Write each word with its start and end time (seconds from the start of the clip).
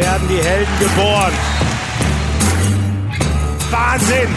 werden 0.00 0.28
die 0.28 0.42
Helden 0.42 0.78
geboren. 0.78 1.32
Wahnsinn! 3.70 4.28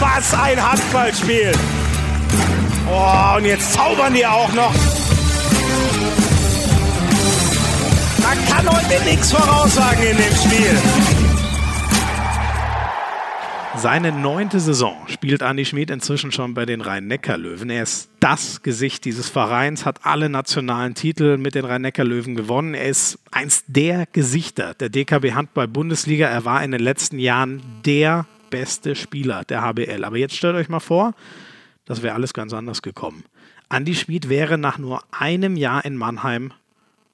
Was 0.00 0.34
ein 0.34 0.70
Handballspiel! 0.70 1.52
Oh, 2.90 3.36
und 3.36 3.44
jetzt 3.44 3.72
zaubern 3.72 4.14
die 4.14 4.26
auch 4.26 4.52
noch. 4.54 4.74
Man 8.22 8.46
kann 8.46 8.68
heute 8.68 9.04
nichts 9.04 9.30
voraussagen 9.32 10.02
in 10.02 10.16
dem 10.16 10.34
Spiel. 10.34 11.21
Seine 13.82 14.12
neunte 14.12 14.60
Saison 14.60 15.08
spielt 15.08 15.42
Andi 15.42 15.64
Schmid 15.64 15.90
inzwischen 15.90 16.30
schon 16.30 16.54
bei 16.54 16.64
den 16.66 16.82
Rhein-Neckar-Löwen. 16.82 17.68
Er 17.68 17.82
ist 17.82 18.10
das 18.20 18.62
Gesicht 18.62 19.04
dieses 19.04 19.28
Vereins, 19.28 19.84
hat 19.84 20.06
alle 20.06 20.28
nationalen 20.28 20.94
Titel 20.94 21.36
mit 21.36 21.56
den 21.56 21.64
Rhein-Neckar-Löwen 21.64 22.36
gewonnen. 22.36 22.74
Er 22.74 22.86
ist 22.86 23.18
eins 23.32 23.64
der 23.66 24.06
Gesichter 24.06 24.74
der 24.74 24.88
DKB 24.88 25.32
Handball-Bundesliga. 25.32 26.28
Er 26.28 26.44
war 26.44 26.62
in 26.62 26.70
den 26.70 26.80
letzten 26.80 27.18
Jahren 27.18 27.60
der 27.84 28.24
beste 28.50 28.94
Spieler 28.94 29.42
der 29.42 29.62
HBL. 29.62 30.04
Aber 30.04 30.16
jetzt 30.16 30.36
stellt 30.36 30.54
euch 30.54 30.68
mal 30.68 30.78
vor, 30.78 31.12
das 31.84 32.04
wäre 32.04 32.14
alles 32.14 32.34
ganz 32.34 32.52
anders 32.52 32.82
gekommen. 32.82 33.24
Andi 33.68 33.96
Schmid 33.96 34.28
wäre 34.28 34.58
nach 34.58 34.78
nur 34.78 35.02
einem 35.10 35.56
Jahr 35.56 35.84
in 35.84 35.96
Mannheim 35.96 36.52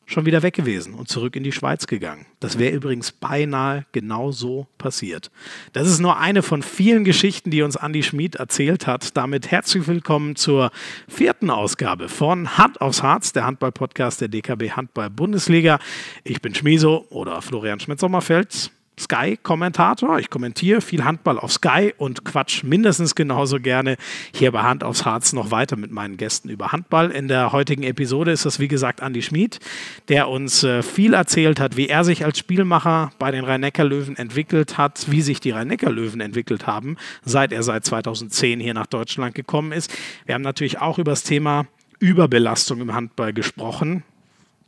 schon 0.09 0.25
wieder 0.25 0.43
weg 0.43 0.55
gewesen 0.55 0.95
und 0.95 1.09
zurück 1.09 1.37
in 1.37 1.45
die 1.45 1.53
Schweiz 1.53 1.87
gegangen. 1.87 2.25
Das 2.41 2.59
wäre 2.59 2.75
übrigens 2.75 3.13
beinahe 3.13 3.85
genau 3.93 4.33
so 4.33 4.67
passiert. 4.79 5.31
Das 5.75 5.87
ist 5.87 6.01
nur 6.01 6.19
eine 6.19 6.43
von 6.43 6.63
vielen 6.63 7.05
Geschichten, 7.05 7.51
die 7.51 7.61
uns 7.61 7.77
Andi 7.77 8.03
Schmid 8.03 8.37
erzählt 8.37 8.87
hat. 8.87 9.17
Damit 9.19 9.51
herzlich 9.51 9.87
willkommen 9.87 10.35
zur 10.35 10.71
vierten 11.09 11.51
Ausgabe 11.51 12.09
von 12.09 12.57
Hand 12.57 12.81
aufs 12.81 13.03
Harz, 13.03 13.35
der 13.35 13.45
Handball-Podcast 13.45 14.23
der 14.23 14.29
DKB 14.29 14.71
Handball 14.71 15.11
Bundesliga. 15.11 15.79
Ich 16.25 16.41
bin 16.41 16.55
Schmieso 16.55 17.07
oder 17.11 17.43
Florian 17.43 17.79
Schmidt-Sommerfeld. 17.79 18.71
Sky-Kommentator. 18.99 20.19
Ich 20.19 20.31
kommentiere 20.31 20.81
viel 20.81 21.05
Handball 21.05 21.39
auf 21.39 21.53
Sky 21.53 21.95
und 21.97 22.25
quatsch 22.25 22.65
mindestens 22.65 23.15
genauso 23.15 23.61
gerne 23.61 23.97
hier 24.35 24.53
bei 24.53 24.63
Hand 24.63 24.85
aufs 24.85 25.05
Harz 25.05 25.33
noch 25.33 25.51
weiter 25.51 25.77
mit 25.77 25.91
meinen 25.91 26.17
Gästen 26.17 26.49
über 26.49 26.73
Handball. 26.73 27.11
In 27.11 27.29
der 27.29 27.53
heutigen 27.53 27.83
Episode 27.83 28.33
ist 28.33 28.45
das, 28.45 28.59
wie 28.61 28.69
gesagt, 28.69 29.03
Andi 29.03 29.23
Schmid, 29.23 29.61
der 30.09 30.29
uns 30.29 30.63
äh, 30.65 30.83
viel 30.83 31.15
erzählt 31.15 31.61
hat, 31.61 31.77
wie 31.77 31.89
er 31.89 32.05
sich 32.05 32.25
als 32.25 32.39
Spielmacher 32.39 33.11
bei 33.19 33.31
den 33.31 33.45
Rhein-Neckar-Löwen 33.45 34.17
entwickelt 34.17 34.79
hat, 34.79 35.11
wie 35.11 35.23
sich 35.23 35.41
die 35.41 35.51
Rhein-Neckar-Löwen 35.51 36.21
entwickelt 36.21 36.67
haben, 36.67 36.97
seit 37.25 37.53
er 37.53 37.63
seit 37.63 37.85
2010 37.85 38.61
hier 38.61 38.75
nach 38.75 38.87
Deutschland 38.87 39.35
gekommen 39.35 39.73
ist. 39.73 39.93
Wir 40.27 40.35
haben 40.35 40.43
natürlich 40.43 40.81
auch 40.81 40.99
über 40.99 41.13
das 41.13 41.23
Thema 41.23 41.67
Überbelastung 42.01 42.81
im 42.81 42.95
Handball 42.95 43.33
gesprochen. 43.33 44.05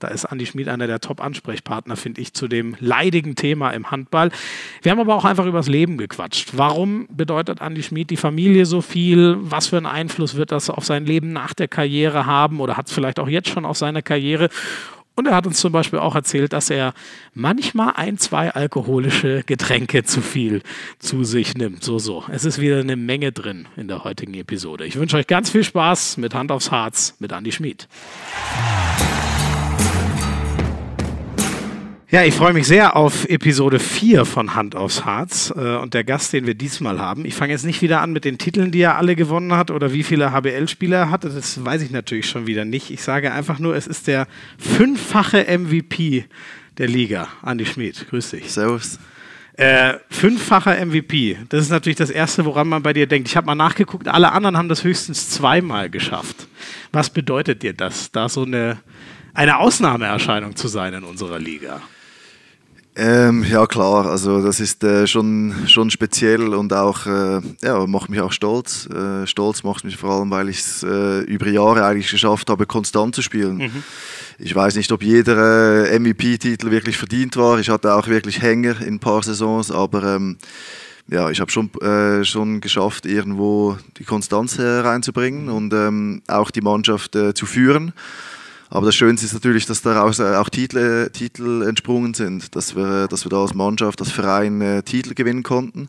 Da 0.01 0.09
ist 0.09 0.25
Andi 0.25 0.47
Schmid 0.47 0.69
einer 0.69 0.87
der 0.87 1.01
Top-Ansprechpartner, 1.01 1.97
finde 1.97 2.21
ich, 2.21 2.35
zu 2.35 2.49
dem 2.49 2.77
leidigen 2.81 3.37
Thema 3.37 3.71
im 3.71 3.91
Handball. 3.91 4.31
Wir 4.83 4.93
haben 4.93 5.01
aber 5.01 5.15
auch 5.15 5.25
einfach 5.25 5.47
übers 5.47 5.69
Leben 5.69 5.99
gequatscht. 5.99 6.51
Warum 6.55 7.07
bedeutet 7.11 7.61
Andi 7.61 7.83
Schmid 7.83 8.11
die 8.11 8.17
Familie 8.17 8.67
so 8.67 8.81
viel? 8.81 9.37
Was 9.41 9.69
für 9.69 9.77
einen 9.77 9.87
Einfluss 9.87 10.35
wird 10.35 10.53
das 10.53 10.71
auf 10.71 10.85
sein 10.85 11.07
Leben 11.07 11.33
nach 11.33 11.55
der 11.55 11.69
Karriere 11.69 12.27
haben 12.27 12.61
oder 12.61 12.77
hat 12.77 12.89
es 12.89 12.93
vielleicht 12.93 13.21
auch 13.21 13.29
jetzt 13.29 13.49
schon 13.49 13.65
auf 13.65 13.77
seine 13.77 14.03
Karriere? 14.03 14.49
Und 15.21 15.27
er 15.27 15.35
hat 15.35 15.47
uns 15.47 15.61
zum 15.61 15.73
Beispiel 15.73 15.99
auch 15.99 16.15
erzählt, 16.15 16.55
dass 16.55 16.71
er 16.71 16.95
manchmal 17.35 17.93
ein, 17.97 18.17
zwei 18.17 18.51
alkoholische 18.55 19.43
Getränke 19.45 20.03
zu 20.03 20.23
viel 20.23 20.63
zu 20.99 21.25
sich 21.25 21.55
nimmt. 21.55 21.85
So, 21.85 21.99
so. 21.99 22.25
Es 22.31 22.47
ist 22.47 22.59
wieder 22.59 22.81
eine 22.81 22.97
Menge 22.97 23.31
drin 23.31 23.67
in 23.77 23.87
der 23.87 24.05
heutigen 24.05 24.33
Episode. 24.33 24.87
Ich 24.87 24.97
wünsche 24.97 25.19
euch 25.19 25.27
ganz 25.27 25.51
viel 25.51 25.63
Spaß 25.63 26.17
mit 26.17 26.33
Hand 26.35 26.51
aufs 26.51 26.71
Harz 26.71 27.17
mit 27.19 27.35
Andi 27.35 27.53
Schmid. 27.53 27.87
Ja, 32.13 32.25
ich 32.25 32.35
freue 32.35 32.53
mich 32.53 32.67
sehr 32.67 32.97
auf 32.97 33.25
Episode 33.29 33.79
4 33.79 34.25
von 34.25 34.57
Hand 34.57 34.75
aufs 34.75 35.05
Harz 35.05 35.55
äh, 35.57 35.77
und 35.77 35.95
der 35.95 36.03
Gast, 36.03 36.33
den 36.33 36.45
wir 36.45 36.55
diesmal 36.55 36.99
haben. 36.99 37.25
Ich 37.25 37.37
fange 37.37 37.53
jetzt 37.53 37.65
nicht 37.65 37.83
wieder 37.83 38.01
an 38.01 38.13
mit 38.13 38.25
den 38.25 38.37
Titeln, 38.37 38.73
die 38.73 38.81
er 38.81 38.97
alle 38.97 39.15
gewonnen 39.15 39.53
hat 39.53 39.71
oder 39.71 39.93
wie 39.93 40.03
viele 40.03 40.33
HBL-Spieler 40.33 40.97
er 40.97 41.11
hatte. 41.11 41.29
Das 41.31 41.65
weiß 41.65 41.83
ich 41.83 41.93
natürlich 41.93 42.29
schon 42.29 42.49
wieder 42.49 42.65
nicht. 42.65 42.91
Ich 42.91 43.05
sage 43.05 43.31
einfach 43.31 43.61
nur, 43.61 43.77
es 43.77 43.87
ist 43.87 44.09
der 44.09 44.27
fünffache 44.59 45.57
MVP 45.57 46.25
der 46.79 46.89
Liga. 46.89 47.29
Andi 47.43 47.65
Schmid, 47.65 48.05
grüß 48.11 48.31
dich. 48.31 48.51
Servus. 48.51 48.99
Äh, 49.53 49.99
fünffacher 50.11 50.85
MVP. 50.85 51.39
Das 51.49 51.63
ist 51.63 51.71
natürlich 51.71 51.99
das 51.99 52.11
Erste, 52.11 52.45
woran 52.45 52.67
man 52.67 52.83
bei 52.83 52.93
dir 52.93 53.07
denkt. 53.07 53.29
Ich 53.29 53.37
habe 53.37 53.47
mal 53.47 53.55
nachgeguckt, 53.55 54.09
alle 54.09 54.33
anderen 54.33 54.57
haben 54.57 54.69
das 54.69 54.83
höchstens 54.83 55.31
zweimal 55.31 55.89
geschafft. 55.89 56.49
Was 56.91 57.11
bedeutet 57.11 57.63
dir 57.63 57.73
das, 57.73 58.11
da 58.11 58.29
so 58.29 58.43
eine, 58.43 58.79
eine 59.33 59.59
Ausnahmeerscheinung 59.59 60.57
zu 60.57 60.67
sein 60.67 60.93
in 60.93 61.05
unserer 61.05 61.39
Liga? 61.39 61.81
Ähm, 63.03 63.47
ja 63.49 63.67
klar, 63.67 64.05
also 64.05 64.43
das 64.43 64.61
ist 64.61 64.85
äh, 64.85 65.07
schon, 65.07 65.55
schon 65.67 65.91
speziell 65.91 66.53
und 66.53 66.71
auch 66.75 67.07
äh, 67.07 67.41
ja, 67.63 67.87
macht 67.87 68.11
mich 68.11 68.21
auch 68.21 68.31
stolz. 68.31 68.87
Äh, 68.91 69.27
stolz 69.27 69.63
macht 69.63 69.85
mich 69.85 69.97
vor 69.97 70.11
allem, 70.11 70.31
weil 70.31 70.51
ich 70.51 70.59
es 70.59 70.83
äh, 70.83 71.21
über 71.21 71.49
Jahre 71.49 71.87
eigentlich 71.87 72.11
geschafft 72.11 72.51
habe, 72.51 72.67
konstant 72.67 73.15
zu 73.15 73.23
spielen. 73.23 73.57
Mhm. 73.57 73.83
Ich 74.39 74.55
weiß 74.55 74.77
nicht, 74.77 74.93
ob 74.93 75.03
jeder 75.03 75.87
äh, 75.87 75.99
MVP-Titel 75.99 76.71
wirklich 76.71 76.99
verdient 76.99 77.39
war. 77.39 77.59
Ich 77.59 77.71
hatte 77.71 77.95
auch 77.95 78.07
wirklich 78.07 78.43
Hänger 78.43 78.83
in 78.83 78.97
ein 78.97 79.01
paar 79.01 79.23
Saisons, 79.23 79.71
aber 79.71 80.17
ähm, 80.17 80.37
ja, 81.09 81.31
ich 81.31 81.41
habe 81.41 81.51
schon, 81.51 81.73
äh, 81.81 82.23
schon 82.27 82.61
geschafft, 82.61 83.07
irgendwo 83.07 83.79
die 83.97 84.05
Konstanz 84.05 84.59
reinzubringen 84.59 85.49
und 85.49 85.73
ähm, 85.73 86.21
auch 86.29 86.51
die 86.51 86.61
Mannschaft 86.61 87.13
zu 87.13 87.47
führen. 87.47 87.95
Aber 88.71 88.87
das 88.87 88.95
Schönste 88.95 89.27
ist 89.27 89.33
natürlich, 89.33 89.67
dass 89.67 89.83
daraus 89.83 90.21
äh, 90.21 90.37
auch 90.37 90.49
Titel, 90.49 91.11
Titel 91.11 91.65
entsprungen 91.67 92.15
sind, 92.15 92.55
dass 92.55 92.77
wir, 92.77 93.09
dass 93.09 93.25
wir 93.25 93.31
da 93.31 93.43
als 93.43 93.53
Mannschaft, 93.53 94.01
als 94.01 94.13
Verein 94.13 94.61
äh, 94.61 94.83
Titel 94.85 95.15
gewinnen 95.15 95.43
konnten. 95.43 95.89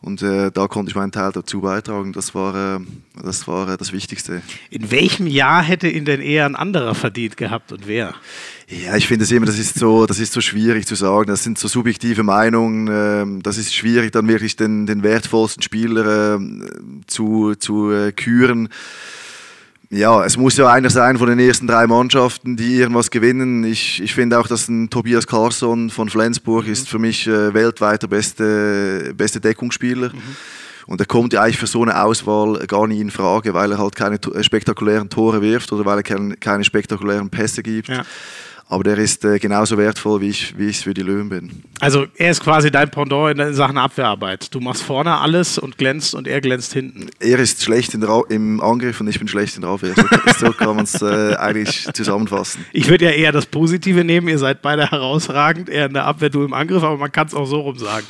Und 0.00 0.22
äh, 0.22 0.50
da 0.50 0.68
konnte 0.68 0.90
ich 0.90 0.94
meinen 0.94 1.12
Teil 1.12 1.32
dazu 1.32 1.62
beitragen. 1.62 2.12
Das 2.12 2.34
war, 2.34 2.76
äh, 2.76 2.80
das 3.22 3.46
war 3.48 3.68
äh, 3.68 3.76
das 3.76 3.92
Wichtigste. 3.92 4.40
In 4.70 4.90
welchem 4.90 5.26
Jahr 5.26 5.62
hätte 5.62 5.88
ihn 5.88 6.04
denn 6.04 6.20
eher 6.20 6.46
ein 6.46 6.56
anderer 6.56 6.94
verdient 6.94 7.36
gehabt 7.36 7.72
und 7.72 7.86
wer? 7.86 8.14
Ja, 8.68 8.96
ich 8.96 9.06
finde 9.06 9.24
es 9.24 9.30
immer, 9.30 9.46
das 9.46 9.58
ist 9.58 9.78
so, 9.78 10.06
das 10.06 10.18
ist 10.18 10.32
so 10.32 10.40
schwierig 10.40 10.86
zu 10.86 10.94
sagen. 10.94 11.28
Das 11.28 11.42
sind 11.42 11.58
so 11.58 11.68
subjektive 11.68 12.22
Meinungen. 12.22 12.88
Ähm, 12.90 13.42
das 13.42 13.58
ist 13.58 13.74
schwierig, 13.74 14.12
dann 14.12 14.28
wirklich 14.28 14.56
den, 14.56 14.86
den 14.86 15.02
wertvollsten 15.02 15.62
Spieler 15.62 16.36
ähm, 16.36 17.02
zu, 17.06 17.54
zu 17.56 17.90
äh, 17.90 18.12
küren 18.12 18.68
ja, 19.90 20.24
es 20.24 20.36
muss 20.36 20.56
ja 20.56 20.70
einer 20.70 20.90
sein 20.90 21.18
von 21.18 21.28
den 21.28 21.38
ersten 21.38 21.66
drei 21.66 21.86
Mannschaften, 21.86 22.56
die 22.56 22.76
irgendwas 22.76 23.10
gewinnen. 23.10 23.64
Ich, 23.64 24.02
ich 24.02 24.14
finde 24.14 24.38
auch, 24.38 24.48
dass 24.48 24.68
ein 24.68 24.90
Tobias 24.90 25.26
Carlson 25.26 25.90
von 25.90 26.08
Flensburg 26.08 26.66
mhm. 26.66 26.72
ist 26.72 26.88
für 26.88 26.98
mich 26.98 27.26
äh, 27.26 27.54
weltweit 27.54 28.02
der 28.02 28.08
beste, 28.08 29.14
beste 29.16 29.40
Deckungsspieler. 29.40 30.08
Mhm. 30.08 30.36
Und 30.86 31.00
er 31.00 31.06
kommt 31.06 31.32
ja 31.32 31.42
eigentlich 31.42 31.58
für 31.58 31.66
so 31.66 31.82
eine 31.82 32.00
Auswahl 32.00 32.64
gar 32.66 32.86
nicht 32.86 33.00
in 33.00 33.10
Frage, 33.10 33.54
weil 33.54 33.72
er 33.72 33.78
halt 33.78 33.96
keine 33.96 34.18
spektakulären 34.40 35.08
Tore 35.08 35.42
wirft 35.42 35.72
oder 35.72 35.84
weil 35.84 35.98
er 35.98 36.02
keine, 36.04 36.36
keine 36.36 36.62
spektakulären 36.62 37.28
Pässe 37.28 37.62
gibt. 37.62 37.88
Ja. 37.88 38.04
Aber 38.68 38.82
der 38.82 38.98
ist 38.98 39.24
äh, 39.24 39.38
genauso 39.38 39.78
wertvoll, 39.78 40.20
wie 40.20 40.30
ich, 40.30 40.54
es 40.58 40.82
für 40.82 40.92
die 40.92 41.02
Löwen 41.02 41.28
bin. 41.28 41.62
Also 41.78 42.06
er 42.16 42.32
ist 42.32 42.42
quasi 42.42 42.70
dein 42.72 42.90
Pendant 42.90 43.38
in 43.38 43.54
Sachen 43.54 43.78
Abwehrarbeit. 43.78 44.52
Du 44.52 44.58
machst 44.58 44.82
vorne 44.82 45.18
alles 45.18 45.56
und 45.56 45.78
glänzt 45.78 46.16
und 46.16 46.26
er 46.26 46.40
glänzt 46.40 46.72
hinten. 46.72 47.06
Er 47.20 47.38
ist 47.38 47.62
schlecht 47.62 47.94
im 47.94 48.60
Angriff 48.60 49.00
und 49.00 49.06
ich 49.06 49.20
bin 49.20 49.28
schlecht 49.28 49.54
in 49.54 49.62
der 49.62 49.70
Abwehr. 49.70 49.94
So, 49.94 50.46
so 50.46 50.52
kann 50.58 50.74
man 50.74 50.84
es 50.84 51.00
äh, 51.00 51.36
eigentlich 51.36 51.86
zusammenfassen. 51.92 52.64
Ich 52.72 52.88
würde 52.88 53.04
ja 53.04 53.12
eher 53.12 53.30
das 53.30 53.46
Positive 53.46 54.02
nehmen. 54.02 54.26
Ihr 54.26 54.38
seid 54.38 54.62
beide 54.62 54.90
herausragend. 54.90 55.68
Er 55.68 55.86
in 55.86 55.92
der 55.92 56.06
Abwehr, 56.06 56.30
du 56.30 56.42
im 56.42 56.52
Angriff, 56.52 56.82
aber 56.82 56.96
man 56.96 57.12
kann 57.12 57.28
es 57.28 57.34
auch 57.34 57.46
so 57.46 57.60
rum 57.60 57.78
sagen. 57.78 58.06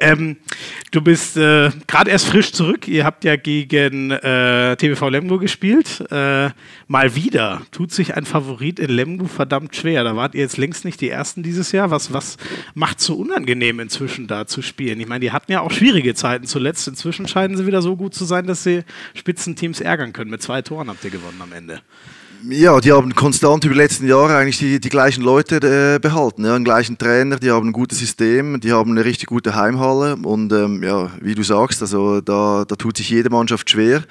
Ähm, 0.00 0.38
du 0.90 1.02
bist 1.02 1.36
äh, 1.36 1.70
gerade 1.86 2.10
erst 2.10 2.26
frisch 2.26 2.52
zurück. 2.52 2.88
Ihr 2.88 3.04
habt 3.04 3.22
ja 3.24 3.36
gegen 3.36 4.10
äh, 4.10 4.76
TBV 4.76 5.08
Lemgo 5.08 5.38
gespielt. 5.38 6.04
Äh, 6.10 6.50
mal 6.88 7.14
wieder 7.14 7.62
tut 7.70 7.92
sich 7.92 8.16
ein 8.16 8.24
Favorit 8.24 8.80
in 8.80 8.90
Lemgo 8.90 9.26
verdammt 9.26 9.76
schwer 9.76 9.99
ja, 10.00 10.04
da 10.04 10.16
wart 10.16 10.34
ihr 10.34 10.40
jetzt 10.40 10.56
längst 10.56 10.84
nicht 10.84 11.00
die 11.00 11.10
Ersten 11.10 11.42
dieses 11.42 11.72
Jahr. 11.72 11.90
Was, 11.90 12.12
was 12.12 12.36
macht 12.74 13.00
es 13.00 13.06
so 13.06 13.16
unangenehm 13.16 13.80
inzwischen 13.80 14.26
da 14.26 14.46
zu 14.46 14.62
spielen? 14.62 14.98
Ich 14.98 15.06
meine, 15.06 15.20
die 15.20 15.32
hatten 15.32 15.52
ja 15.52 15.60
auch 15.60 15.70
schwierige 15.70 16.14
Zeiten 16.14 16.46
zuletzt. 16.46 16.88
Inzwischen 16.88 17.28
scheinen 17.28 17.56
sie 17.56 17.66
wieder 17.66 17.82
so 17.82 17.96
gut 17.96 18.14
zu 18.14 18.24
sein, 18.24 18.46
dass 18.46 18.62
sie 18.62 18.82
Spitzenteams 19.14 19.80
ärgern 19.80 20.12
können. 20.12 20.30
Mit 20.30 20.42
zwei 20.42 20.62
Toren 20.62 20.88
habt 20.88 21.04
ihr 21.04 21.10
gewonnen 21.10 21.40
am 21.42 21.52
Ende. 21.52 21.82
Ja, 22.48 22.80
die 22.80 22.92
haben 22.92 23.14
konstant 23.14 23.66
über 23.66 23.74
die 23.74 23.80
letzten 23.80 24.08
Jahre 24.08 24.38
eigentlich 24.38 24.56
die, 24.56 24.80
die 24.80 24.88
gleichen 24.88 25.22
Leute 25.22 25.56
äh, 25.56 25.98
behalten. 25.98 26.46
Ja, 26.46 26.54
den 26.54 26.64
gleichen 26.64 26.96
Trainer, 26.96 27.36
die 27.36 27.50
haben 27.50 27.68
ein 27.68 27.72
gutes 27.72 27.98
System, 27.98 28.60
die 28.60 28.72
haben 28.72 28.92
eine 28.92 29.04
richtig 29.04 29.26
gute 29.26 29.54
Heimhalle 29.54 30.16
und 30.16 30.50
ähm, 30.54 30.82
ja, 30.82 31.10
wie 31.20 31.34
du 31.34 31.42
sagst, 31.42 31.82
also 31.82 32.22
da, 32.22 32.64
da 32.66 32.76
tut 32.76 32.96
sich 32.96 33.10
jede 33.10 33.28
Mannschaft 33.28 33.68
schwer. 33.68 34.04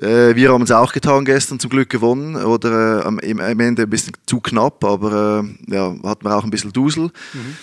Äh, 0.00 0.34
wir 0.34 0.52
haben 0.52 0.62
es 0.62 0.70
auch 0.70 0.92
getan 0.92 1.24
gestern, 1.24 1.60
zum 1.60 1.70
Glück 1.70 1.88
gewonnen. 1.88 2.36
Oder 2.36 3.00
äh, 3.00 3.04
am, 3.04 3.18
am, 3.18 3.60
Ende 3.60 3.82
ein 3.82 3.90
bisschen 3.90 4.12
zu 4.26 4.40
knapp, 4.40 4.84
aber 4.84 5.44
äh, 5.44 5.72
ja, 5.74 5.94
hatten 6.04 6.24
wir 6.24 6.36
auch 6.36 6.44
ein 6.44 6.50
bisschen 6.50 6.72
Dusel. 6.72 7.10
Mhm. 7.32 7.56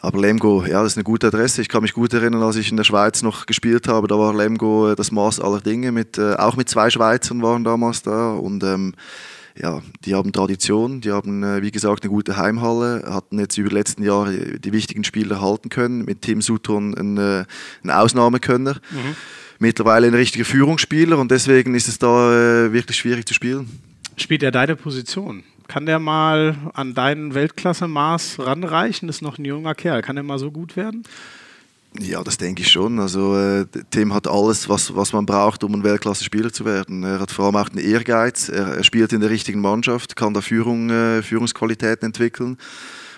Aber 0.00 0.20
Lemgo, 0.20 0.64
ja, 0.64 0.82
das 0.82 0.92
ist 0.92 0.98
eine 0.98 1.04
gute 1.04 1.28
Adresse. 1.28 1.62
Ich 1.62 1.68
kann 1.68 1.82
mich 1.82 1.94
gut 1.94 2.12
erinnern, 2.12 2.42
als 2.42 2.56
ich 2.56 2.70
in 2.70 2.76
der 2.76 2.84
Schweiz 2.84 3.22
noch 3.22 3.46
gespielt 3.46 3.88
habe, 3.88 4.08
da 4.08 4.18
war 4.18 4.34
Lemgo 4.34 4.92
äh, 4.92 4.96
das 4.96 5.10
Maß 5.10 5.40
aller 5.40 5.60
Dinge. 5.60 5.92
Mit, 5.92 6.18
äh, 6.18 6.34
auch 6.34 6.56
mit 6.56 6.68
zwei 6.68 6.90
Schweizern 6.90 7.42
waren 7.42 7.64
damals 7.64 8.02
da. 8.02 8.32
Und 8.34 8.62
ähm, 8.62 8.94
ja, 9.58 9.80
die 10.04 10.14
haben 10.14 10.32
Tradition, 10.32 11.00
die 11.00 11.12
haben, 11.12 11.42
äh, 11.42 11.62
wie 11.62 11.70
gesagt, 11.70 12.02
eine 12.02 12.10
gute 12.10 12.36
Heimhalle, 12.36 13.04
hatten 13.08 13.38
jetzt 13.38 13.56
über 13.56 13.70
die 13.70 13.74
letzten 13.74 14.02
Jahre 14.02 14.58
die 14.58 14.72
wichtigen 14.72 15.02
Spieler 15.02 15.40
halten 15.40 15.70
können, 15.70 16.04
mit 16.04 16.22
Tim 16.22 16.42
Sutton 16.42 16.94
einen, 16.94 17.18
einen 17.18 17.90
Ausnahmekönner. 17.90 18.74
Mhm. 18.90 19.16
Mittlerweile 19.58 20.06
ein 20.06 20.14
richtiger 20.14 20.44
Führungsspieler 20.44 21.18
und 21.18 21.30
deswegen 21.30 21.74
ist 21.74 21.88
es 21.88 21.98
da 21.98 22.66
äh, 22.66 22.72
wirklich 22.72 22.96
schwierig 22.98 23.26
zu 23.26 23.34
spielen. 23.34 23.68
Spielt 24.16 24.42
er 24.42 24.50
deine 24.50 24.76
Position? 24.76 25.44
Kann 25.68 25.86
der 25.86 25.98
mal 25.98 26.56
an 26.74 26.94
dein 26.94 27.34
Weltklasse-Maß 27.34 28.38
ranreichen? 28.38 29.08
Ist 29.08 29.22
noch 29.22 29.38
ein 29.38 29.44
junger 29.44 29.74
Kerl. 29.74 30.02
Kann 30.02 30.16
er 30.16 30.22
mal 30.22 30.38
so 30.38 30.50
gut 30.50 30.76
werden? 30.76 31.02
Ja, 32.00 32.22
das 32.22 32.36
denke 32.36 32.62
ich 32.62 32.70
schon. 32.70 33.00
Also 33.00 33.36
äh, 33.36 33.66
Tim 33.90 34.12
hat 34.12 34.28
alles, 34.28 34.68
was, 34.68 34.94
was 34.94 35.12
man 35.12 35.26
braucht, 35.26 35.64
um 35.64 35.74
ein 35.74 35.82
Weltklasse-Spieler 35.82 36.52
zu 36.52 36.64
werden. 36.64 37.02
Er 37.04 37.20
hat 37.20 37.30
vor 37.30 37.46
allem 37.46 37.56
auch 37.56 37.68
einen 37.68 37.78
Ehrgeiz. 37.78 38.48
Er, 38.48 38.76
er 38.76 38.84
spielt 38.84 39.12
in 39.12 39.20
der 39.20 39.30
richtigen 39.30 39.60
Mannschaft, 39.60 40.14
kann 40.14 40.34
da 40.34 40.40
Führung, 40.40 40.90
äh, 40.90 41.22
Führungsqualitäten 41.22 42.06
entwickeln. 42.06 42.58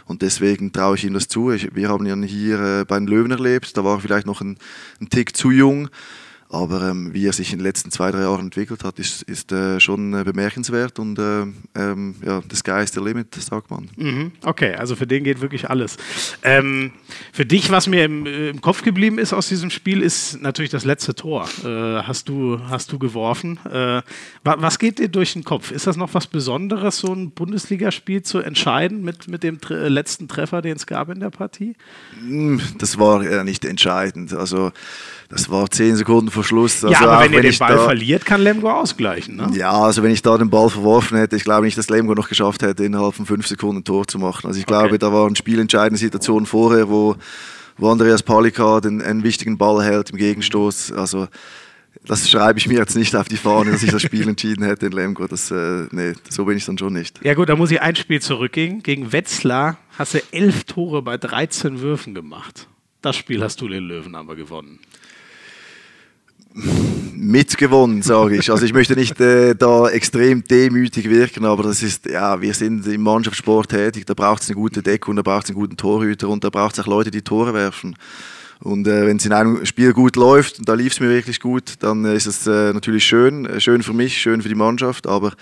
Und 0.07 0.23
deswegen 0.23 0.73
traue 0.73 0.97
ich 0.97 1.05
ihm 1.05 1.13
das 1.13 1.29
zu. 1.29 1.51
Ich, 1.51 1.75
wir 1.75 1.89
haben 1.89 2.07
ihn 2.07 2.23
hier 2.23 2.61
äh, 2.61 2.85
bei 2.85 2.99
den 2.99 3.09
Löwen 3.09 3.31
erlebt. 3.31 3.77
Da 3.77 3.85
war 3.85 3.97
er 3.99 4.01
vielleicht 4.01 4.27
noch 4.27 4.41
ein, 4.41 4.57
ein 5.01 5.11
Tick 5.11 5.37
zu 5.37 5.51
jung. 5.51 5.91
Aber 6.51 6.83
ähm, 6.83 7.13
wie 7.13 7.27
er 7.27 7.35
sich 7.35 7.53
in 7.53 7.59
den 7.59 7.65
letzten 7.65 7.91
zwei, 7.91 8.11
drei 8.11 8.21
Jahren 8.21 8.47
entwickelt 8.47 8.83
hat, 8.83 8.99
ist, 8.99 9.23
ist 9.23 9.53
äh, 9.53 9.81
schon 9.81 10.15
äh, 10.15 10.25
bemerkenswert 10.25 10.99
und 10.99 11.19
äh, 11.19 11.43
ähm, 11.75 12.15
ja, 12.25 12.43
the 12.49 12.57
sky 12.57 12.83
is 12.83 12.93
the 12.93 13.01
limit, 13.01 13.35
sagt 13.35 13.71
man. 13.71 13.91
Mhm, 13.97 14.33
okay, 14.43 14.75
also 14.75 14.97
für 14.97 15.07
den 15.07 15.25
geht 15.25 15.43
wirklich 15.43 15.69
alles. 15.69 15.99
Ähm, 16.43 16.93
für 17.35 17.45
dich, 17.45 17.71
was 17.71 17.87
mir 17.87 18.05
im, 18.07 18.25
äh, 18.25 18.49
im, 18.49 18.63
Kopf 18.63 18.83
geblieben 18.83 19.19
ist 19.19 19.35
aus 19.35 19.49
diesem 19.49 19.69
Spiel, 19.69 20.03
ist 20.03 20.41
natürlich 20.41 20.71
das 20.71 20.87
letzte 20.87 21.15
Tor. 21.15 21.47
Äh, 21.65 22.03
hast, 22.03 22.31
du, 22.31 22.59
hast 22.71 22.93
du 22.93 22.99
geworfen. 22.99 23.59
Äh, 23.71 24.01
was 24.43 24.79
geht 24.79 24.99
dir 24.99 25.09
durch 25.09 25.35
den 25.35 25.45
Kopf? 25.45 25.71
Ist 25.71 25.87
das 25.87 25.99
noch 25.99 26.15
was 26.15 26.27
Besonderes, 26.27 26.99
so 26.99 27.13
ein 27.13 27.31
Bundesligaspiel 27.31 28.23
zu 28.23 28.39
entscheiden 28.39 29.03
mit, 29.03 29.29
mit 29.29 29.43
dem 29.43 29.61
tre 29.61 29.89
letzten 29.89 30.29
Treffer, 30.29 30.63
den 30.63 30.77
es 30.77 30.87
gab 30.87 31.11
in 31.11 31.21
der 31.21 31.31
Partie? 31.31 31.75
Hm, 32.21 32.61
das 32.79 32.99
war 32.99 33.45
nicht 33.45 33.67
entscheidend. 33.67 34.33
Also 34.33 34.73
das 35.29 35.51
war 35.51 35.71
zehn 35.71 35.95
Sekunden 35.95 36.31
vor 36.31 36.43
Schluss. 36.43 36.83
Also 36.83 36.89
ja, 36.89 37.07
aber 37.07 37.25
wenn 37.25 37.35
ihr 37.35 37.43
den 37.43 37.59
Ball 37.59 37.77
da, 37.77 37.85
verliert, 37.85 38.25
kann 38.25 38.41
Lemgo 38.41 38.71
ausgleichen. 38.71 39.37
Ne? 39.37 39.51
Ja, 39.53 39.73
also 39.73 40.03
wenn 40.03 40.11
ich 40.11 40.23
da 40.23 40.39
den 40.39 40.49
Ball 40.49 40.71
verworfen 40.71 41.19
hätte, 41.19 41.37
ich 41.37 41.45
glaube 41.45 41.67
nicht, 41.67 41.77
dass 41.77 41.91
Lemgo 41.91 42.15
noch 42.15 42.31
geschafft 42.31 42.63
hätte, 42.63 42.85
innerhalb 42.85 43.15
von 43.15 43.27
fünf 43.27 43.47
Sekunden 43.47 43.81
ein 43.81 43.85
Tor 43.85 44.07
zu 44.07 44.19
machen. 44.19 44.47
Also 44.47 44.59
ich 44.59 44.65
okay. 44.65 44.73
glaube, 44.73 44.99
da 44.99 45.13
waren 45.13 45.37
spielentscheidende 45.37 45.99
Situationen 45.99 46.47
vorher, 46.47 46.89
wo, 46.89 47.17
wo 47.77 47.91
Andreas 47.91 48.23
Palika 48.23 48.81
den, 48.81 49.03
einen 49.03 49.23
wichtigen 49.23 49.59
Ball 49.59 49.85
hält 49.85 50.11
im 50.11 50.17
Gegenstoß. 50.17 50.93
Also 50.93 51.29
das 52.07 52.31
schreibe 52.31 52.59
ich 52.59 52.67
mir 52.67 52.79
jetzt 52.79 52.97
nicht 52.97 53.15
auf 53.15 53.29
die 53.29 53.37
Fahne, 53.37 53.73
dass 53.73 53.83
ich 53.83 53.91
das 53.91 54.01
Spiel 54.01 54.27
entschieden 54.29 54.65
hätte 54.65 54.87
in 54.87 54.93
Lemgo. 54.93 55.27
Das, 55.27 55.51
äh, 55.51 55.89
nee, 55.91 56.15
so 56.31 56.47
bin 56.47 56.57
ich 56.57 56.65
dann 56.65 56.79
schon 56.79 56.95
nicht. 56.95 57.21
Ja 57.23 57.35
gut, 57.35 57.51
da 57.51 57.57
muss 57.57 57.71
ich 57.71 57.83
ein 57.83 57.97
Spiel 57.97 58.23
zurückgehen. 58.23 58.83
Gegen 58.83 59.13
Wetzlar 59.13 59.77
hast 59.99 60.15
du 60.15 60.23
elf 60.33 60.65
Tore 60.65 61.03
bei 61.03 61.19
13 61.19 61.81
Würfen 61.83 62.15
gemacht. 62.15 62.67
Das 63.03 63.15
Spiel 63.15 63.43
hast 63.43 63.61
du 63.61 63.69
den 63.69 63.85
Löwen 63.85 64.15
aber 64.15 64.35
gewonnen 64.35 64.81
mitgewonnen, 67.15 68.03
sage 68.03 68.37
ich. 68.37 68.51
Also 68.51 68.65
ich 68.65 68.73
möchte 68.73 68.95
nicht 68.95 69.21
äh, 69.21 69.55
da 69.55 69.89
extrem 69.89 70.45
demütig 70.45 71.09
wirken, 71.11 71.45
aber 71.45 71.63
das 71.65 71.83
ist, 71.83 72.07
ja, 72.07 72.41
wir 72.41 72.55
sind 72.55 72.87
im 72.87 73.03
Mannschaftssport 73.03 73.71
tätig, 73.71 74.07
da 74.07 74.15
braucht 74.15 74.43
es 74.43 74.49
eine 74.49 74.57
gute 74.57 74.83
Deckung, 74.83 75.17
da 75.17 75.23
braucht 75.23 75.45
es 75.45 75.51
einen 75.51 75.59
guten 75.59 75.77
Torhüter 75.77 76.29
und 76.29 76.45
da 76.45 76.51
braucht 76.51 76.79
es 76.79 76.85
auch 76.85 76.89
Leute, 76.89 77.11
die 77.11 77.23
Tore 77.23 77.55
werfen. 77.55 77.97
Und 78.61 78.89
äh, 78.89 79.07
wenn 79.07 79.19
es 79.19 79.27
in 79.27 79.33
einem 79.33 79.65
Spiel 79.67 79.93
gut 79.93 80.17
läuft, 80.17 80.59
und 80.59 80.69
da 80.69 80.75
lief 80.75 80.93
es 80.93 81.01
mir 81.01 81.09
wirklich 81.09 81.41
gut, 81.41 81.75
dann 81.81 82.05
ist 82.05 82.27
es 82.27 82.47
äh, 82.47 82.73
natürlich 82.73 83.05
schön, 83.05 83.47
äh, 83.47 83.61
schön 83.61 83.83
für 83.83 83.93
mich, 83.93 84.19
schön 84.19 84.43
für 84.43 84.49
die 84.49 84.57
Mannschaft, 84.57 85.07
aber 85.07 85.33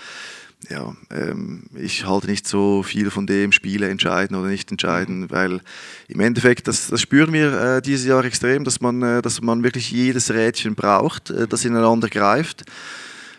ja, 0.69 0.95
ähm, 1.11 1.63
ich 1.75 2.05
halte 2.05 2.27
nicht 2.27 2.47
so 2.47 2.83
viel 2.83 3.09
von 3.09 3.27
dem, 3.27 3.51
Spiele 3.51 3.89
entscheiden 3.89 4.35
oder 4.35 4.49
nicht 4.49 4.71
entscheiden, 4.71 5.21
mhm. 5.21 5.31
weil 5.31 5.61
im 6.07 6.19
Endeffekt, 6.19 6.67
das, 6.67 6.87
das 6.87 7.01
spüren 7.01 7.31
wir 7.31 7.77
äh, 7.77 7.81
dieses 7.81 8.05
Jahr 8.05 8.25
extrem, 8.25 8.63
dass 8.63 8.81
man, 8.81 9.01
äh, 9.01 9.21
dass 9.21 9.41
man 9.41 9.63
wirklich 9.63 9.91
jedes 9.91 10.31
Rädchen 10.31 10.75
braucht, 10.75 11.29
äh, 11.29 11.47
das 11.47 11.63
ineinander 11.63 12.09
greift. 12.09 12.65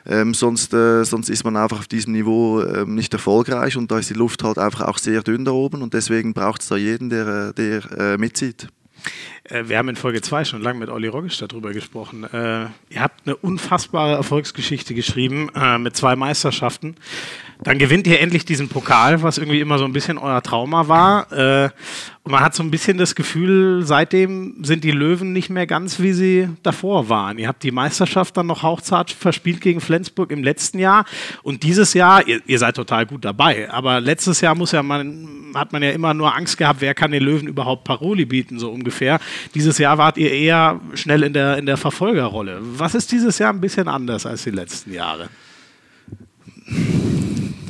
Ähm, 0.06 0.32
sonst, 0.32 0.72
äh, 0.72 1.04
sonst 1.04 1.28
ist 1.28 1.44
man 1.44 1.56
einfach 1.56 1.80
auf 1.80 1.88
diesem 1.88 2.12
Niveau 2.12 2.62
ähm, 2.62 2.94
nicht 2.94 3.12
erfolgreich 3.12 3.76
und 3.76 3.90
da 3.90 3.98
ist 3.98 4.08
die 4.08 4.14
Luft 4.14 4.42
halt 4.42 4.56
einfach 4.56 4.82
auch 4.82 4.96
sehr 4.96 5.22
dünn 5.22 5.44
da 5.44 5.50
oben 5.50 5.82
und 5.82 5.92
deswegen 5.92 6.32
braucht 6.32 6.62
es 6.62 6.68
da 6.68 6.76
jeden, 6.76 7.10
der, 7.10 7.26
äh, 7.26 7.52
der 7.52 7.98
äh, 7.98 8.16
mitzieht. 8.16 8.68
Äh, 9.44 9.64
wir 9.66 9.78
haben 9.78 9.88
in 9.88 9.96
Folge 9.96 10.20
2 10.20 10.44
schon 10.44 10.62
lange 10.62 10.78
mit 10.78 10.88
Olli 10.88 11.08
Roggestadt 11.08 11.52
darüber 11.52 11.72
gesprochen. 11.72 12.24
Äh, 12.24 12.66
ihr 12.90 13.00
habt 13.00 13.26
eine 13.26 13.36
unfassbare 13.36 14.14
Erfolgsgeschichte 14.14 14.94
geschrieben 14.94 15.50
äh, 15.54 15.78
mit 15.78 15.96
zwei 15.96 16.16
Meisterschaften. 16.16 16.96
Dann 17.60 17.78
gewinnt 17.78 18.06
ihr 18.06 18.20
endlich 18.20 18.44
diesen 18.44 18.68
Pokal, 18.68 19.22
was 19.22 19.36
irgendwie 19.36 19.60
immer 19.60 19.78
so 19.78 19.84
ein 19.84 19.92
bisschen 19.92 20.16
euer 20.16 20.42
Trauma 20.42 20.86
war. 20.86 21.32
Äh, 21.32 21.70
und 22.22 22.32
man 22.32 22.40
hat 22.40 22.54
so 22.54 22.62
ein 22.62 22.70
bisschen 22.70 22.98
das 22.98 23.16
Gefühl, 23.16 23.84
seitdem 23.84 24.62
sind 24.62 24.84
die 24.84 24.92
Löwen 24.92 25.32
nicht 25.32 25.50
mehr 25.50 25.66
ganz, 25.66 25.98
wie 25.98 26.12
sie 26.12 26.48
davor 26.62 27.08
waren. 27.08 27.38
Ihr 27.38 27.48
habt 27.48 27.64
die 27.64 27.72
Meisterschaft 27.72 28.36
dann 28.36 28.46
noch 28.46 28.62
hauchzart 28.62 29.10
verspielt 29.10 29.60
gegen 29.60 29.80
Flensburg 29.80 30.30
im 30.30 30.44
letzten 30.44 30.78
Jahr. 30.78 31.04
Und 31.42 31.64
dieses 31.64 31.94
Jahr, 31.94 32.28
ihr, 32.28 32.40
ihr 32.46 32.58
seid 32.60 32.76
total 32.76 33.06
gut 33.06 33.24
dabei, 33.24 33.68
aber 33.70 34.00
letztes 34.00 34.40
Jahr 34.40 34.54
muss 34.54 34.70
ja 34.70 34.84
man, 34.84 35.52
hat 35.54 35.72
man 35.72 35.82
ja 35.82 35.90
immer 35.90 36.14
nur 36.14 36.36
Angst 36.36 36.58
gehabt, 36.58 36.80
wer 36.80 36.94
kann 36.94 37.10
den 37.10 37.24
Löwen 37.24 37.48
überhaupt 37.48 37.82
Paroli 37.82 38.24
bieten, 38.24 38.60
so 38.60 38.70
ungefähr. 38.70 39.18
Dieses 39.54 39.78
Jahr 39.78 39.98
wart 39.98 40.16
ihr 40.16 40.30
eher 40.30 40.80
schnell 40.94 41.24
in 41.24 41.32
der, 41.32 41.58
in 41.58 41.66
der 41.66 41.76
Verfolgerrolle. 41.76 42.60
Was 42.60 42.94
ist 42.94 43.10
dieses 43.10 43.38
Jahr 43.38 43.52
ein 43.52 43.60
bisschen 43.60 43.88
anders 43.88 44.26
als 44.26 44.44
die 44.44 44.50
letzten 44.50 44.92
Jahre? 44.92 45.28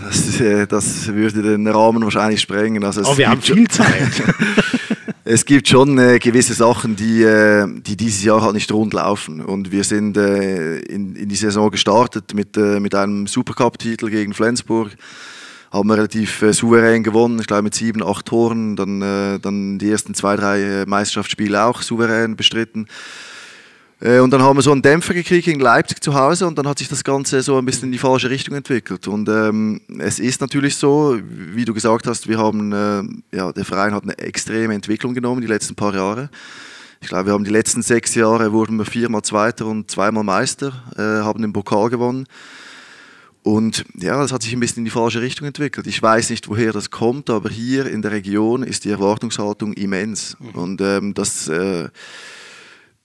Das, 0.09 0.41
äh, 0.41 0.67
das 0.67 1.09
würde 1.09 1.43
den 1.43 1.69
Rahmen 1.69 2.03
wahrscheinlich 2.03 2.41
sprengen. 2.41 2.83
Also 2.83 3.03
oh, 3.05 3.19
wir 3.19 3.29
haben 3.29 3.43
viel 3.43 3.69
Zeit. 3.69 4.11
es 5.25 5.45
gibt 5.45 5.69
schon 5.69 5.99
äh, 5.99 6.19
gewisse 6.19 6.55
Sachen, 6.55 6.97
die, 6.97 7.23
äh, 7.23 7.67
die 7.83 7.95
dieses 7.95 8.25
Jahr 8.25 8.41
halt 8.41 8.55
nicht 8.55 8.73
rund 8.73 8.95
laufen. 8.95 9.43
Und 9.43 9.71
wir 9.71 9.85
sind 9.85 10.17
äh, 10.17 10.79
in, 10.79 11.15
in 11.15 11.29
die 11.29 11.37
Saison 11.37 11.71
gestartet 11.71 12.33
mit, 12.33 12.57
äh, 12.57 12.81
mit 12.81 12.95
einem 12.95 13.27
Supercup-Titel 13.27 14.09
gegen 14.09 14.33
Flensburg. 14.33 14.97
Haben 15.71 15.91
wir 15.91 15.97
relativ 15.97 16.41
äh, 16.41 16.55
souverän 16.55 17.03
gewonnen, 17.03 17.39
ich 17.41 17.47
glaube 17.47 17.65
mit 17.65 17.75
sieben, 17.75 18.03
acht 18.03 18.25
Toren. 18.25 18.77
Dann, 18.77 19.01
dann 19.43 19.79
die 19.79 19.91
ersten 19.91 20.15
zwei, 20.15 20.37
drei 20.37 20.85
Meisterschaftsspiele 20.87 21.63
auch 21.63 21.83
souverän 21.83 22.35
bestritten. 22.35 22.87
Äh, 24.01 24.21
und 24.21 24.31
dann 24.31 24.43
haben 24.43 24.57
wir 24.57 24.63
so 24.63 24.73
einen 24.73 24.83
Dämpfer 24.83 25.15
gekriegt 25.15 25.47
gegen 25.47 25.61
Leipzig 25.61 26.03
zu 26.03 26.15
Hause 26.15 26.47
und 26.47 26.57
dann 26.57 26.69
hat 26.69 26.79
sich 26.79 26.89
das 26.89 27.03
Ganze 27.03 27.43
so 27.43 27.59
ein 27.59 27.65
bisschen 27.65 27.87
in 27.87 27.93
die 27.93 27.99
falsche 27.99 28.31
Richtung 28.31 28.55
entwickelt. 28.55 29.09
Und 29.09 29.29
ähm, 29.29 29.81
es 29.99 30.19
ist 30.19 30.41
natürlich 30.41 30.77
so, 30.77 31.19
wie 31.29 31.65
du 31.65 31.75
gesagt 31.75 32.07
hast, 32.07 32.29
wir 32.29 32.39
haben, 32.39 32.73
äh, 32.73 33.37
ja, 33.37 33.53
der 33.53 33.65
Verein 33.65 33.95
hat 33.95 34.05
eine 34.05 34.17
extreme 34.19 34.75
Entwicklung 34.75 35.15
genommen 35.15 35.41
die 35.41 35.47
letzten 35.47 35.75
paar 35.75 35.95
Jahre. 35.95 36.31
Ich 37.01 37.09
glaube, 37.09 37.27
wir 37.27 37.33
haben 37.33 37.45
die 37.45 37.51
letzten 37.51 37.83
sechs 37.83 38.15
Jahre 38.15 38.53
wurden 38.53 38.77
wir 38.77 38.85
viermal 38.85 39.23
Zweiter 39.23 39.67
und 39.67 39.91
zweimal 39.91 40.25
Meister, 40.25 40.73
äh, 40.97 41.25
haben 41.25 41.43
den 41.43 41.53
Pokal 41.53 41.91
gewonnen. 41.91 42.27
Und 43.45 43.85
ja, 43.95 44.21
das 44.21 44.33
hat 44.33 44.43
sich 44.43 44.53
ein 44.53 44.61
bisschen 44.61 44.81
in 44.81 44.85
die 44.85 44.91
falsche 44.91 45.23
Richtung 45.23 45.47
entwickelt. 45.47 45.87
Ich 45.87 46.03
weiß 46.03 46.31
nicht, 46.31 46.49
woher 46.49 46.73
das 46.73 46.91
kommt, 46.91 47.31
aber 47.31 47.49
hier 47.49 47.87
in 47.87 48.03
der 48.03 48.11
Region 48.11 48.63
ist 48.63 48.85
die 48.85 48.91
Erwartungshaltung 48.91 49.73
immens. 49.75 50.37
Mhm. 50.39 50.51
Und 50.51 50.81
ähm, 50.81 51.15
das 51.15 51.49
äh, 51.49 51.89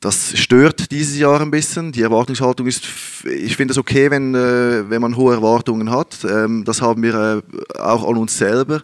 das 0.03 0.37
stört 0.37 0.91
dieses 0.91 1.17
Jahr 1.17 1.39
ein 1.39 1.49
bisschen. 1.49 1.93
Die 1.93 2.01
Erwartungshaltung 2.01 2.67
ist, 2.67 2.83
ich 3.23 3.55
finde 3.55 3.71
es 3.71 3.77
okay, 3.77 4.11
wenn, 4.11 4.35
äh, 4.35 4.89
wenn 4.89 5.01
man 5.01 5.15
hohe 5.15 5.33
Erwartungen 5.33 5.89
hat. 5.91 6.17
Ähm, 6.29 6.65
das 6.65 6.81
haben 6.81 7.01
wir 7.01 7.41
äh, 7.41 7.79
auch 7.79 8.07
an 8.07 8.17
uns 8.17 8.37
selber. 8.37 8.83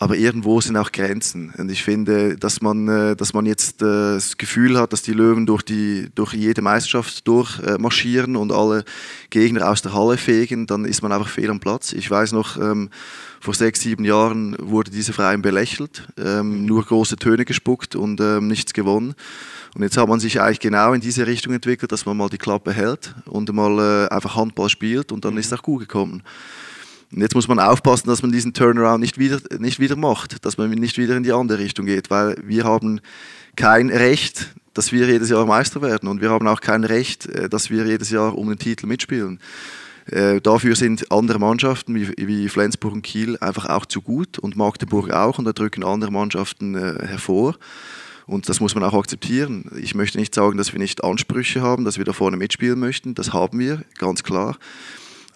Aber 0.00 0.16
irgendwo 0.16 0.60
sind 0.60 0.76
auch 0.76 0.90
Grenzen. 0.90 1.54
Und 1.56 1.70
ich 1.70 1.84
finde, 1.84 2.36
dass 2.36 2.60
man, 2.60 2.88
äh, 2.88 3.14
dass 3.14 3.34
man 3.34 3.46
jetzt 3.46 3.82
das 3.82 4.36
Gefühl 4.36 4.80
hat, 4.80 4.92
dass 4.92 5.02
die 5.02 5.12
Löwen 5.12 5.46
durch, 5.46 5.62
die, 5.62 6.08
durch 6.16 6.32
jede 6.32 6.60
Meisterschaft 6.60 7.28
durchmarschieren 7.28 8.34
und 8.34 8.50
alle 8.50 8.84
Gegner 9.30 9.70
aus 9.70 9.82
der 9.82 9.94
Halle 9.94 10.16
fegen, 10.16 10.66
dann 10.66 10.84
ist 10.84 11.02
man 11.02 11.12
einfach 11.12 11.28
fehl 11.28 11.50
am 11.50 11.60
Platz. 11.60 11.92
Ich 11.92 12.10
weiß 12.10 12.32
noch, 12.32 12.56
ähm, 12.56 12.90
vor 13.38 13.54
sechs, 13.54 13.80
sieben 13.82 14.04
Jahren 14.04 14.56
wurde 14.58 14.90
dieser 14.90 15.12
Verein 15.12 15.40
belächelt, 15.40 16.08
ähm, 16.18 16.66
nur 16.66 16.84
große 16.84 17.14
Töne 17.14 17.44
gespuckt 17.44 17.94
und 17.94 18.18
nichts 18.40 18.72
gewonnen. 18.72 19.14
Und 19.74 19.82
jetzt 19.82 19.96
hat 19.96 20.08
man 20.08 20.20
sich 20.20 20.40
eigentlich 20.40 20.60
genau 20.60 20.92
in 20.92 21.00
diese 21.00 21.26
Richtung 21.26 21.54
entwickelt, 21.54 21.92
dass 21.92 22.04
man 22.04 22.16
mal 22.16 22.28
die 22.28 22.38
Klappe 22.38 22.72
hält 22.72 23.14
und 23.24 23.50
mal 23.52 24.06
äh, 24.06 24.14
einfach 24.14 24.36
Handball 24.36 24.68
spielt 24.68 25.12
und 25.12 25.24
dann 25.24 25.36
ist 25.38 25.46
es 25.46 25.58
auch 25.58 25.62
gut 25.62 25.80
gekommen. 25.80 26.22
Und 27.10 27.20
jetzt 27.20 27.34
muss 27.34 27.48
man 27.48 27.58
aufpassen, 27.58 28.08
dass 28.08 28.22
man 28.22 28.32
diesen 28.32 28.54
Turnaround 28.54 29.00
nicht 29.00 29.18
wieder, 29.18 29.38
nicht 29.58 29.80
wieder 29.80 29.96
macht, 29.96 30.44
dass 30.44 30.56
man 30.56 30.70
nicht 30.70 30.98
wieder 30.98 31.16
in 31.16 31.22
die 31.22 31.32
andere 31.32 31.58
Richtung 31.58 31.86
geht, 31.86 32.10
weil 32.10 32.36
wir 32.44 32.64
haben 32.64 33.00
kein 33.56 33.90
Recht, 33.90 34.54
dass 34.74 34.92
wir 34.92 35.06
jedes 35.06 35.28
Jahr 35.28 35.44
Meister 35.44 35.82
werden 35.82 36.08
und 36.08 36.22
wir 36.22 36.30
haben 36.30 36.46
auch 36.48 36.60
kein 36.60 36.84
Recht, 36.84 37.26
äh, 37.26 37.48
dass 37.48 37.70
wir 37.70 37.86
jedes 37.86 38.10
Jahr 38.10 38.36
um 38.36 38.48
den 38.48 38.58
Titel 38.58 38.86
mitspielen. 38.86 39.40
Äh, 40.06 40.40
dafür 40.40 40.74
sind 40.74 41.12
andere 41.12 41.38
Mannschaften 41.38 41.94
wie, 41.94 42.12
wie, 42.16 42.48
Flensburg 42.48 42.92
und 42.92 43.02
Kiel 43.02 43.38
einfach 43.40 43.66
auch 43.66 43.86
zu 43.86 44.02
gut 44.02 44.38
und 44.38 44.56
Magdeburg 44.56 45.12
auch 45.12 45.38
und 45.38 45.44
da 45.44 45.52
drücken 45.52 45.84
andere 45.84 46.10
Mannschaften 46.10 46.74
äh, 46.74 47.06
hervor. 47.06 47.56
Und 48.26 48.48
das 48.48 48.60
muss 48.60 48.74
man 48.74 48.84
auch 48.84 48.94
akzeptieren. 48.94 49.70
Ich 49.80 49.94
möchte 49.94 50.18
nicht 50.18 50.34
sagen, 50.34 50.56
dass 50.58 50.72
wir 50.72 50.78
nicht 50.78 51.04
Ansprüche 51.04 51.62
haben, 51.62 51.84
dass 51.84 51.98
wir 51.98 52.04
da 52.04 52.12
vorne 52.12 52.36
mitspielen 52.36 52.78
möchten. 52.78 53.14
Das 53.14 53.32
haben 53.32 53.58
wir, 53.58 53.82
ganz 53.98 54.22
klar. 54.22 54.56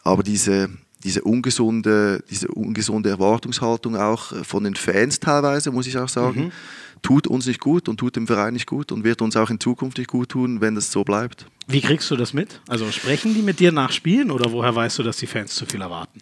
Aber 0.02 0.22
diese, 0.22 0.68
diese 1.02 1.22
ungesunde, 1.22 2.22
diese 2.30 2.48
ungesunde 2.48 3.10
Erwartungshaltung 3.10 3.96
auch 3.96 4.32
von 4.44 4.64
den 4.64 4.76
Fans 4.76 5.20
teilweise, 5.20 5.72
muss 5.72 5.86
ich 5.86 5.98
auch 5.98 6.08
sagen, 6.08 6.46
mhm. 6.46 6.52
tut 7.02 7.26
uns 7.26 7.46
nicht 7.46 7.60
gut 7.60 7.88
und 7.88 7.98
tut 7.98 8.16
dem 8.16 8.26
Verein 8.26 8.54
nicht 8.54 8.66
gut 8.66 8.92
und 8.92 9.04
wird 9.04 9.22
uns 9.22 9.36
auch 9.36 9.50
in 9.50 9.60
Zukunft 9.60 9.98
nicht 9.98 10.10
gut 10.10 10.30
tun, 10.30 10.60
wenn 10.60 10.74
das 10.74 10.92
so 10.92 11.04
bleibt. 11.04 11.46
Wie 11.68 11.80
kriegst 11.80 12.08
du 12.12 12.16
das 12.16 12.32
mit? 12.32 12.60
Also 12.68 12.92
sprechen 12.92 13.34
die 13.34 13.42
mit 13.42 13.58
dir 13.58 13.72
nach 13.72 13.90
Spielen 13.90 14.30
oder 14.30 14.52
woher 14.52 14.76
weißt 14.76 15.00
du, 15.00 15.02
dass 15.02 15.16
die 15.16 15.26
Fans 15.26 15.52
zu 15.56 15.66
viel 15.66 15.80
erwarten? 15.80 16.20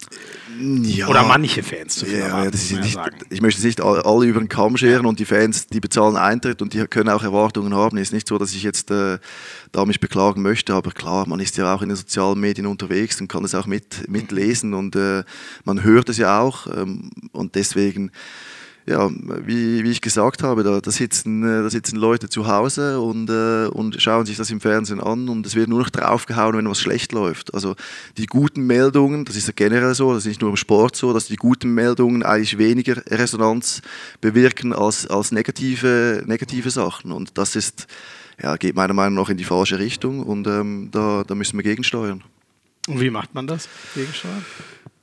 Ja. 0.83 1.07
Oder 1.07 1.23
manche 1.23 1.61
Fans 1.61 1.97
zu 1.97 2.07
viel 2.07 2.17
ja, 2.17 2.27
erwarten. 2.27 2.57
Ja, 2.71 2.79
nicht, 2.79 2.97
ich 3.29 3.41
möchte 3.41 3.63
nicht 3.63 3.79
alle 3.79 4.25
über 4.25 4.39
den 4.39 4.49
Kamm 4.49 4.75
scheren 4.75 5.05
und 5.05 5.19
die 5.19 5.25
Fans, 5.25 5.67
die 5.67 5.79
bezahlen 5.79 6.15
Eintritt 6.17 6.63
und 6.63 6.73
die 6.73 6.83
können 6.87 7.09
auch 7.09 7.21
Erwartungen 7.21 7.75
haben. 7.75 7.97
Es 7.97 8.07
ist 8.07 8.13
nicht 8.13 8.27
so, 8.27 8.39
dass 8.39 8.55
ich 8.55 8.63
jetzt 8.63 8.89
äh, 8.89 9.19
da 9.71 9.85
mich 9.85 9.99
beklagen 9.99 10.41
möchte, 10.41 10.73
aber 10.73 10.89
klar, 10.89 11.27
man 11.27 11.39
ist 11.39 11.57
ja 11.57 11.75
auch 11.75 11.83
in 11.83 11.89
den 11.89 11.97
sozialen 11.97 12.39
Medien 12.39 12.65
unterwegs 12.65 13.21
und 13.21 13.27
kann 13.27 13.45
es 13.45 13.53
auch 13.53 13.67
mit, 13.67 14.09
mitlesen 14.09 14.73
und 14.73 14.95
äh, 14.95 15.23
man 15.63 15.83
hört 15.83 16.09
es 16.09 16.17
ja 16.17 16.39
auch 16.39 16.65
ähm, 16.75 17.11
und 17.33 17.53
deswegen 17.53 18.11
ja, 18.87 19.09
wie, 19.09 19.83
wie 19.83 19.89
ich 19.89 20.01
gesagt 20.01 20.43
habe, 20.43 20.63
da, 20.63 20.79
da, 20.79 20.91
sitzen, 20.91 21.43
äh, 21.43 21.63
da 21.63 21.69
sitzen 21.69 21.95
Leute 21.95 22.29
zu 22.29 22.47
Hause 22.47 22.99
und, 22.99 23.29
äh, 23.31 23.65
und 23.67 23.99
schauen 23.99 24.27
sich 24.27 24.37
das 24.37 24.51
im 24.51 24.61
Fernsehen 24.61 24.99
an 25.01 25.27
und 25.27 25.45
es 25.47 25.55
wird 25.55 25.69
nur 25.69 25.79
noch 25.79 25.89
draufgehauen, 25.89 26.55
wenn 26.55 26.69
was 26.69 26.79
schlecht 26.79 27.11
läuft. 27.11 27.53
Also 27.55 27.75
die 28.17 28.27
guten 28.27 28.67
Meldungen, 28.67 29.25
das 29.25 29.35
ist 29.35 29.47
ja 29.47 29.53
generell 29.55 29.95
so, 29.95 30.13
das 30.13 30.23
ist 30.23 30.27
nicht 30.27 30.41
nur 30.41 30.51
im 30.51 30.55
Sport 30.55 30.95
so, 30.95 31.13
dass 31.13 31.25
die 31.25 31.35
guten 31.35 31.73
Meldungen 31.73 32.21
eigentlich 32.21 32.59
weniger 32.59 32.97
Resonanz 33.07 33.81
bewirken 34.21 34.71
als, 34.71 35.07
als 35.07 35.31
negative, 35.31 36.23
negative 36.27 36.69
Sachen. 36.69 37.11
Und 37.11 37.39
das 37.39 37.55
ist, 37.55 37.87
ja, 38.41 38.55
geht 38.55 38.75
meiner 38.75 38.93
Meinung 38.93 39.15
nach 39.15 39.29
in 39.29 39.37
die 39.37 39.45
falsche 39.45 39.79
Richtung 39.79 40.21
und 40.21 40.45
ähm, 40.45 40.89
da, 40.91 41.23
da 41.25 41.33
müssen 41.33 41.57
wir 41.57 41.63
gegensteuern. 41.63 42.23
Und 42.87 43.01
wie 43.01 43.09
macht 43.09 43.33
man 43.33 43.47
das, 43.47 43.67
gegensteuern? 43.95 44.45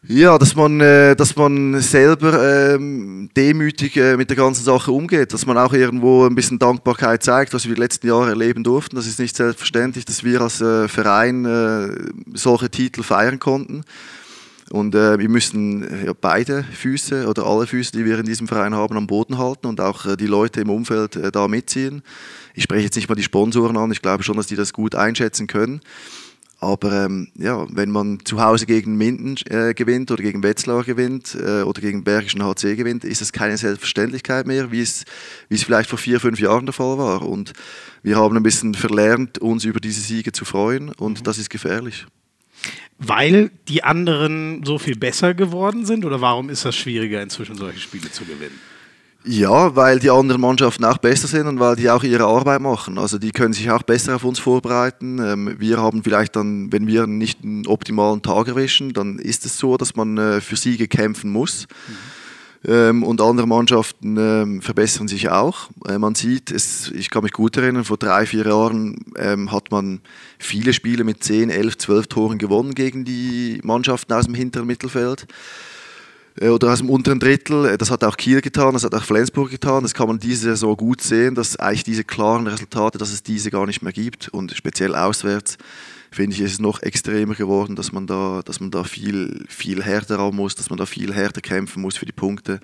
Ja, 0.08 0.36
dass 0.36 0.56
man, 0.56 0.80
äh, 0.80 1.14
dass 1.14 1.36
man 1.36 1.80
selber 1.80 2.74
ähm, 2.74 3.30
demütig 3.36 3.96
äh, 3.96 4.16
mit 4.16 4.30
der 4.30 4.36
ganzen 4.36 4.64
Sache 4.64 4.90
umgeht, 4.90 5.32
dass 5.32 5.46
man 5.46 5.56
auch 5.56 5.72
irgendwo 5.72 6.26
ein 6.26 6.34
bisschen 6.34 6.58
Dankbarkeit 6.58 7.22
zeigt, 7.22 7.54
was 7.54 7.68
wir 7.68 7.76
die 7.76 7.80
letzten 7.80 8.08
Jahre 8.08 8.30
erleben 8.30 8.64
durften. 8.64 8.96
Das 8.96 9.06
ist 9.06 9.20
nicht 9.20 9.36
selbstverständlich, 9.36 10.04
dass 10.04 10.24
wir 10.24 10.40
als 10.40 10.60
äh, 10.60 10.88
Verein 10.88 11.44
äh, 11.44 11.88
solche 12.34 12.68
Titel 12.68 13.04
feiern 13.04 13.38
konnten. 13.38 13.84
Und 14.70 14.96
äh, 14.96 15.20
wir 15.20 15.28
müssen 15.28 15.82
äh, 15.82 16.06
ja, 16.06 16.12
beide 16.20 16.64
Füße 16.64 17.28
oder 17.28 17.46
alle 17.46 17.68
Füße, 17.68 17.92
die 17.92 18.04
wir 18.04 18.18
in 18.18 18.26
diesem 18.26 18.48
Verein 18.48 18.74
haben, 18.74 18.96
am 18.96 19.06
Boden 19.06 19.38
halten 19.38 19.68
und 19.68 19.80
auch 19.80 20.04
äh, 20.06 20.16
die 20.16 20.26
Leute 20.26 20.62
im 20.62 20.70
Umfeld 20.70 21.14
äh, 21.14 21.30
da 21.30 21.46
mitziehen. 21.46 22.02
Ich 22.54 22.64
spreche 22.64 22.84
jetzt 22.84 22.96
nicht 22.96 23.08
mal 23.08 23.14
die 23.14 23.22
Sponsoren 23.22 23.76
an, 23.76 23.92
ich 23.92 24.02
glaube 24.02 24.24
schon, 24.24 24.36
dass 24.36 24.48
die 24.48 24.56
das 24.56 24.72
gut 24.72 24.96
einschätzen 24.96 25.46
können. 25.46 25.80
Aber 26.62 26.92
ähm, 26.92 27.26
ja, 27.36 27.66
wenn 27.70 27.90
man 27.90 28.20
zu 28.24 28.40
Hause 28.40 28.66
gegen 28.66 28.96
Minden 28.96 29.34
äh, 29.46 29.74
gewinnt 29.74 30.12
oder 30.12 30.22
gegen 30.22 30.44
Wetzlar 30.44 30.84
gewinnt 30.84 31.34
äh, 31.34 31.62
oder 31.62 31.80
gegen 31.80 32.04
Bergischen 32.04 32.40
HC 32.40 32.76
gewinnt, 32.76 33.02
ist 33.02 33.20
es 33.20 33.32
keine 33.32 33.56
Selbstverständlichkeit 33.56 34.46
mehr, 34.46 34.70
wie 34.70 34.80
es, 34.80 35.04
wie 35.48 35.56
es 35.56 35.64
vielleicht 35.64 35.90
vor 35.90 35.98
vier, 35.98 36.20
fünf 36.20 36.38
Jahren 36.38 36.64
der 36.64 36.72
Fall 36.72 36.98
war. 36.98 37.22
Und 37.22 37.52
wir 38.04 38.16
haben 38.16 38.36
ein 38.36 38.44
bisschen 38.44 38.74
verlernt, 38.74 39.40
uns 39.40 39.64
über 39.64 39.80
diese 39.80 40.02
Siege 40.02 40.30
zu 40.30 40.44
freuen 40.44 40.90
und 40.90 41.18
mhm. 41.18 41.24
das 41.24 41.38
ist 41.38 41.50
gefährlich. 41.50 42.06
Weil 42.96 43.50
die 43.66 43.82
anderen 43.82 44.62
so 44.64 44.78
viel 44.78 44.96
besser 44.96 45.34
geworden 45.34 45.84
sind 45.84 46.04
oder 46.04 46.20
warum 46.20 46.48
ist 46.48 46.64
das 46.64 46.76
schwieriger, 46.76 47.20
inzwischen 47.20 47.56
solche 47.56 47.80
Spiele 47.80 48.12
zu 48.12 48.24
gewinnen? 48.24 48.60
Ja, 49.24 49.76
weil 49.76 50.00
die 50.00 50.10
anderen 50.10 50.40
Mannschaften 50.40 50.84
auch 50.84 50.98
besser 50.98 51.28
sind 51.28 51.46
und 51.46 51.60
weil 51.60 51.76
die 51.76 51.88
auch 51.90 52.02
ihre 52.02 52.24
Arbeit 52.24 52.60
machen. 52.60 52.98
Also 52.98 53.18
die 53.18 53.30
können 53.30 53.52
sich 53.52 53.70
auch 53.70 53.82
besser 53.82 54.16
auf 54.16 54.24
uns 54.24 54.40
vorbereiten. 54.40 55.20
Ähm, 55.20 55.54
wir 55.58 55.78
haben 55.78 56.02
vielleicht 56.02 56.34
dann, 56.34 56.72
wenn 56.72 56.88
wir 56.88 57.06
nicht 57.06 57.44
einen 57.44 57.66
optimalen 57.66 58.22
Tag 58.22 58.48
erwischen, 58.48 58.92
dann 58.92 59.18
ist 59.18 59.46
es 59.46 59.58
so, 59.58 59.76
dass 59.76 59.94
man 59.94 60.18
äh, 60.18 60.40
für 60.40 60.56
Siege 60.56 60.88
kämpfen 60.88 61.30
muss. 61.30 61.66
Mhm. 61.88 61.94
Und 63.02 63.20
andere 63.20 63.48
Mannschaften 63.48 64.16
ähm, 64.16 64.62
verbessern 64.62 65.08
sich 65.08 65.28
auch. 65.28 65.68
Äh, 65.88 65.98
man 65.98 66.14
sieht, 66.14 66.52
es, 66.52 66.92
ich 66.92 67.10
kann 67.10 67.24
mich 67.24 67.32
gut 67.32 67.56
erinnern, 67.56 67.84
vor 67.84 67.96
drei, 67.96 68.24
vier 68.24 68.46
Jahren 68.46 69.04
ähm, 69.16 69.50
hat 69.50 69.72
man 69.72 70.00
viele 70.38 70.72
Spiele 70.72 71.02
mit 71.02 71.24
10, 71.24 71.50
11, 71.50 71.78
12 71.78 72.06
Toren 72.06 72.38
gewonnen 72.38 72.76
gegen 72.76 73.04
die 73.04 73.60
Mannschaften 73.64 74.12
aus 74.12 74.26
dem 74.26 74.34
hinteren 74.34 74.68
Mittelfeld. 74.68 75.26
Äh, 76.40 76.48
oder 76.48 76.72
aus 76.72 76.78
dem 76.78 76.90
unteren 76.90 77.18
Drittel. 77.18 77.66
Äh, 77.66 77.78
das 77.78 77.90
hat 77.90 78.04
auch 78.04 78.16
Kiel 78.16 78.40
getan, 78.40 78.74
das 78.74 78.84
hat 78.84 78.94
auch 78.94 79.04
Flensburg 79.04 79.50
getan. 79.50 79.82
Das 79.82 79.94
kann 79.94 80.08
man 80.08 80.18
diese 80.18 80.50
Saison 80.50 80.76
gut 80.76 81.02
sehen, 81.02 81.34
dass 81.34 81.56
eigentlich 81.56 81.84
diese 81.84 82.04
klaren 82.04 82.46
Resultate, 82.46 82.98
dass 82.98 83.12
es 83.12 83.22
diese 83.22 83.50
gar 83.50 83.66
nicht 83.66 83.82
mehr 83.82 83.92
gibt. 83.92 84.28
Und 84.28 84.52
speziell 84.52 84.94
auswärts 84.94 85.58
finde 86.10 86.36
ich, 86.36 86.42
ist 86.42 86.52
es 86.52 86.58
noch 86.58 86.82
extremer 86.82 87.34
geworden, 87.34 87.74
dass 87.74 87.92
man 87.92 88.06
da, 88.06 88.42
dass 88.44 88.60
man 88.60 88.70
da 88.70 88.84
viel, 88.84 89.44
viel 89.48 89.82
härter 89.82 90.18
ran 90.18 90.34
muss, 90.34 90.54
dass 90.54 90.68
man 90.68 90.78
da 90.78 90.86
viel 90.86 91.14
härter 91.14 91.40
kämpfen 91.40 91.80
muss 91.80 91.96
für 91.96 92.06
die 92.06 92.12
Punkte. 92.12 92.60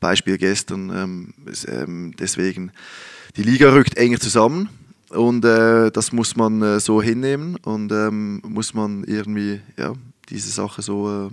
Beispiel 0.00 0.38
gestern. 0.38 0.90
Ähm, 0.90 1.34
ähm, 1.68 2.14
deswegen, 2.18 2.72
die 3.36 3.42
Liga 3.42 3.72
rückt 3.72 3.96
enger 3.96 4.20
zusammen. 4.20 4.68
Und 5.10 5.44
äh, 5.44 5.90
das 5.92 6.10
muss 6.12 6.36
man 6.36 6.62
äh, 6.62 6.80
so 6.80 7.00
hinnehmen 7.00 7.56
und 7.62 7.92
ähm, 7.92 8.42
muss 8.44 8.74
man 8.74 9.04
irgendwie 9.04 9.60
ja, 9.78 9.92
diese 10.28 10.50
Sache 10.50 10.82
so 10.82 11.28
äh, 11.28 11.30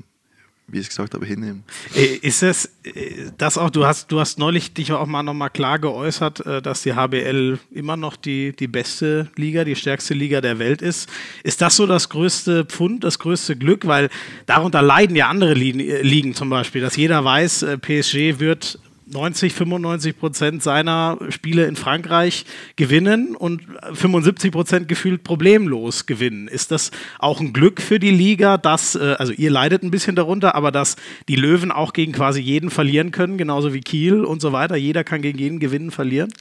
wie 0.68 0.80
ich 0.80 0.84
es 0.84 0.90
gesagt 0.90 1.14
habe, 1.14 1.26
hinnehmen. 1.26 1.64
Äh, 1.96 2.16
ist 2.22 2.42
es 2.42 2.66
äh, 2.84 3.32
das 3.38 3.58
auch, 3.58 3.70
du 3.70 3.86
hast, 3.86 4.12
du 4.12 4.20
hast 4.20 4.40
neulich 4.40 4.74
dich 4.74 4.92
auch 4.92 5.06
mal 5.06 5.24
nochmal 5.24 5.50
klar 5.50 5.80
geäußert, 5.80 6.46
äh, 6.46 6.62
dass 6.62 6.84
die 6.84 6.94
HBL 6.94 7.60
immer 7.72 7.98
noch 7.98 8.16
die, 8.16 8.56
die 8.56 8.68
beste 8.68 9.30
Liga, 9.36 9.64
die 9.64 9.76
stärkste 9.76 10.14
Liga 10.14 10.42
der 10.42 10.60
Welt 10.60 10.82
ist. 10.82 11.10
Ist 11.44 11.62
das 11.62 11.76
so 11.76 11.86
das 11.86 12.10
größte 12.10 12.66
Pfund, 12.66 13.04
das 13.04 13.20
größte 13.20 13.56
Glück? 13.56 13.86
Weil 13.88 14.10
darunter 14.46 14.82
leiden 14.82 15.16
ja 15.16 15.28
andere 15.28 15.54
Ligen 15.54 16.34
zum 16.34 16.50
Beispiel, 16.50 16.82
dass 16.82 16.96
jeder 16.96 17.24
weiß, 17.24 17.66
PSG 17.82 18.40
wird 18.40 18.80
90, 19.14 19.54
95 19.54 20.18
Prozent 20.18 20.64
seiner 20.64 21.18
Spiele 21.30 21.66
in 21.66 21.76
Frankreich 21.76 22.46
gewinnen 22.76 23.36
und 23.36 23.62
75 23.94 24.52
Prozent 24.52 24.88
gefühlt 24.88 25.24
problemlos 25.24 26.06
gewinnen. 26.06 26.48
Ist 26.48 26.72
das 26.72 26.92
auch 27.20 27.40
ein 27.40 27.54
Glück 27.54 27.82
für 27.82 28.00
die 28.00 28.12
Liga, 28.12 28.58
dass, 28.58 28.96
äh, 28.96 29.16
also 29.18 29.32
ihr 29.34 29.52
leidet 29.52 29.84
ein 29.84 29.92
bisschen 29.92 30.16
darunter, 30.16 30.56
aber 30.56 30.72
dass 30.72 30.96
die 31.30 31.36
Löwen 31.36 31.72
auch 31.72 31.94
gegen 31.94 32.12
quasi 32.12 32.42
jeden 32.42 32.70
verlieren 32.70 33.12
können, 33.12 33.38
genauso 33.38 33.74
wie 33.74 33.82
Kiel 33.82 34.24
und 34.26 34.42
so 34.42 34.52
weiter. 34.52 34.76
Jeder 34.76 35.04
kann 35.04 35.22
gegen 35.22 35.38
jeden 35.38 35.60
gewinnen, 35.60 35.92
verlieren? 35.92 36.32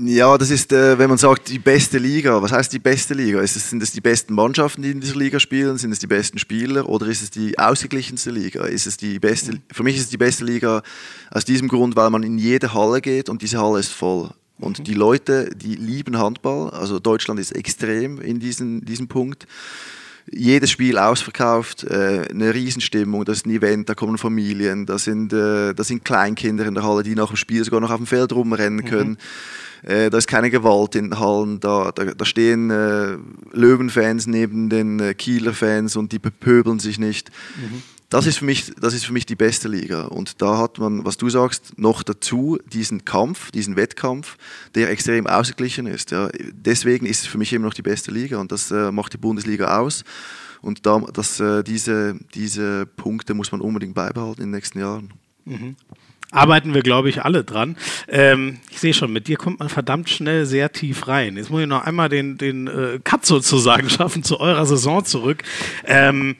Ja, 0.00 0.38
das 0.38 0.50
ist, 0.50 0.72
äh, 0.72 0.98
wenn 0.98 1.08
man 1.08 1.18
sagt, 1.18 1.48
die 1.48 1.58
beste 1.58 1.98
Liga. 1.98 2.40
Was 2.40 2.52
heißt 2.52 2.72
die 2.72 2.78
beste 2.78 3.14
Liga? 3.14 3.40
Es, 3.40 3.54
sind 3.54 3.82
es 3.82 3.90
die 3.90 4.00
besten 4.00 4.32
Mannschaften, 4.32 4.82
die 4.82 4.92
in 4.92 5.00
dieser 5.00 5.16
Liga 5.16 5.40
spielen? 5.40 5.76
Sind 5.76 5.90
es 5.90 5.98
die 5.98 6.06
besten 6.06 6.38
Spieler? 6.38 6.88
Oder 6.88 7.06
ist 7.06 7.22
es 7.22 7.30
die 7.30 7.58
ausgeglichenste 7.58 8.30
Liga? 8.30 8.64
Ist 8.64 8.86
es 8.86 8.96
die 8.96 9.18
beste, 9.18 9.60
für 9.72 9.82
mich 9.82 9.96
ist 9.96 10.02
es 10.02 10.10
die 10.10 10.16
beste 10.16 10.44
Liga 10.44 10.82
aus 11.30 11.44
diesem 11.44 11.66
Grund, 11.66 11.96
weil 11.96 12.10
man 12.10 12.22
in 12.22 12.38
jede 12.38 12.74
Halle 12.74 13.00
geht 13.00 13.28
und 13.28 13.42
diese 13.42 13.58
Halle 13.58 13.80
ist 13.80 13.90
voll. 13.90 14.30
Und 14.58 14.78
mhm. 14.78 14.84
die 14.84 14.94
Leute, 14.94 15.50
die 15.56 15.74
lieben 15.74 16.18
Handball. 16.18 16.70
Also 16.70 17.00
Deutschland 17.00 17.40
ist 17.40 17.52
extrem 17.52 18.20
in 18.20 18.38
diesem, 18.38 18.84
diesem 18.84 19.08
Punkt 19.08 19.46
jedes 20.30 20.70
Spiel 20.70 20.98
ausverkauft, 20.98 21.84
äh, 21.84 22.26
eine 22.30 22.52
Riesenstimmung, 22.52 23.24
das 23.24 23.38
ist 23.38 23.46
ein 23.46 23.50
Event, 23.50 23.88
da 23.88 23.94
kommen 23.94 24.18
Familien, 24.18 24.84
da 24.84 24.98
sind, 24.98 25.32
äh, 25.32 25.72
da 25.72 25.84
sind 25.84 26.04
Kleinkinder 26.04 26.66
in 26.66 26.74
der 26.74 26.84
Halle, 26.84 27.02
die 27.02 27.14
nach 27.14 27.28
dem 27.28 27.36
Spiel 27.36 27.64
sogar 27.64 27.80
noch 27.80 27.90
auf 27.90 27.96
dem 27.96 28.06
Feld 28.06 28.32
rumrennen 28.32 28.84
mhm. 28.84 28.88
können. 28.88 29.10
Mhm. 29.10 29.16
Äh, 29.82 30.10
da 30.10 30.18
ist 30.18 30.28
keine 30.28 30.50
Gewalt 30.50 30.94
in 30.94 31.10
den 31.10 31.20
Hallen, 31.20 31.60
da, 31.60 31.92
da, 31.92 32.04
da 32.06 32.24
stehen 32.24 32.70
äh, 32.70 33.16
Löwenfans 33.52 34.26
neben 34.26 34.68
den 34.68 35.00
äh, 35.00 35.14
Kieler 35.14 35.52
Fans 35.52 35.96
und 35.96 36.12
die 36.12 36.18
bepöbeln 36.18 36.78
sich 36.78 36.98
nicht. 36.98 37.30
Mhm. 37.56 37.82
Das 38.10 38.26
ist, 38.26 38.38
für 38.38 38.46
mich, 38.46 38.72
das 38.80 38.94
ist 38.94 39.04
für 39.04 39.12
mich 39.12 39.26
die 39.26 39.36
beste 39.36 39.68
Liga. 39.68 40.04
Und 40.04 40.40
da 40.40 40.56
hat 40.56 40.78
man, 40.78 41.04
was 41.04 41.18
du 41.18 41.28
sagst, 41.28 41.78
noch 41.78 42.02
dazu 42.02 42.58
diesen 42.72 43.04
Kampf, 43.04 43.50
diesen 43.50 43.76
Wettkampf, 43.76 44.38
der 44.74 44.88
extrem 44.90 45.26
ausgeglichen 45.26 45.86
ist. 45.86 46.10
Ja. 46.10 46.30
Deswegen 46.52 47.04
ist 47.04 47.20
es 47.20 47.26
für 47.26 47.36
mich 47.36 47.52
immer 47.52 47.66
noch 47.66 47.74
die 47.74 47.82
beste 47.82 48.10
Liga 48.10 48.38
und 48.38 48.50
das 48.50 48.70
äh, 48.70 48.90
macht 48.92 49.12
die 49.12 49.18
Bundesliga 49.18 49.78
aus. 49.78 50.04
Und 50.62 50.86
da, 50.86 51.00
das, 51.12 51.38
äh, 51.38 51.62
diese, 51.62 52.16
diese 52.34 52.86
Punkte 52.86 53.34
muss 53.34 53.52
man 53.52 53.60
unbedingt 53.60 53.94
beibehalten 53.94 54.40
in 54.40 54.48
den 54.48 54.56
nächsten 54.56 54.78
Jahren. 54.78 55.12
Mhm 55.44 55.76
arbeiten 56.30 56.74
wir, 56.74 56.82
glaube 56.82 57.08
ich, 57.08 57.24
alle 57.24 57.44
dran. 57.44 57.76
Ähm, 58.06 58.58
ich 58.70 58.80
sehe 58.80 58.92
schon, 58.92 59.12
mit 59.12 59.28
dir 59.28 59.36
kommt 59.36 59.60
man 59.60 59.68
verdammt 59.68 60.10
schnell 60.10 60.44
sehr 60.44 60.72
tief 60.72 61.08
rein. 61.08 61.36
Jetzt 61.36 61.50
muss 61.50 61.62
ich 61.62 61.66
noch 61.66 61.84
einmal 61.84 62.08
den, 62.08 62.36
den 62.36 62.66
äh, 62.66 63.00
Cut 63.02 63.24
sozusagen 63.24 63.88
schaffen 63.90 64.22
zu 64.22 64.38
eurer 64.38 64.66
Saison 64.66 65.04
zurück. 65.04 65.42
Ähm, 65.86 66.36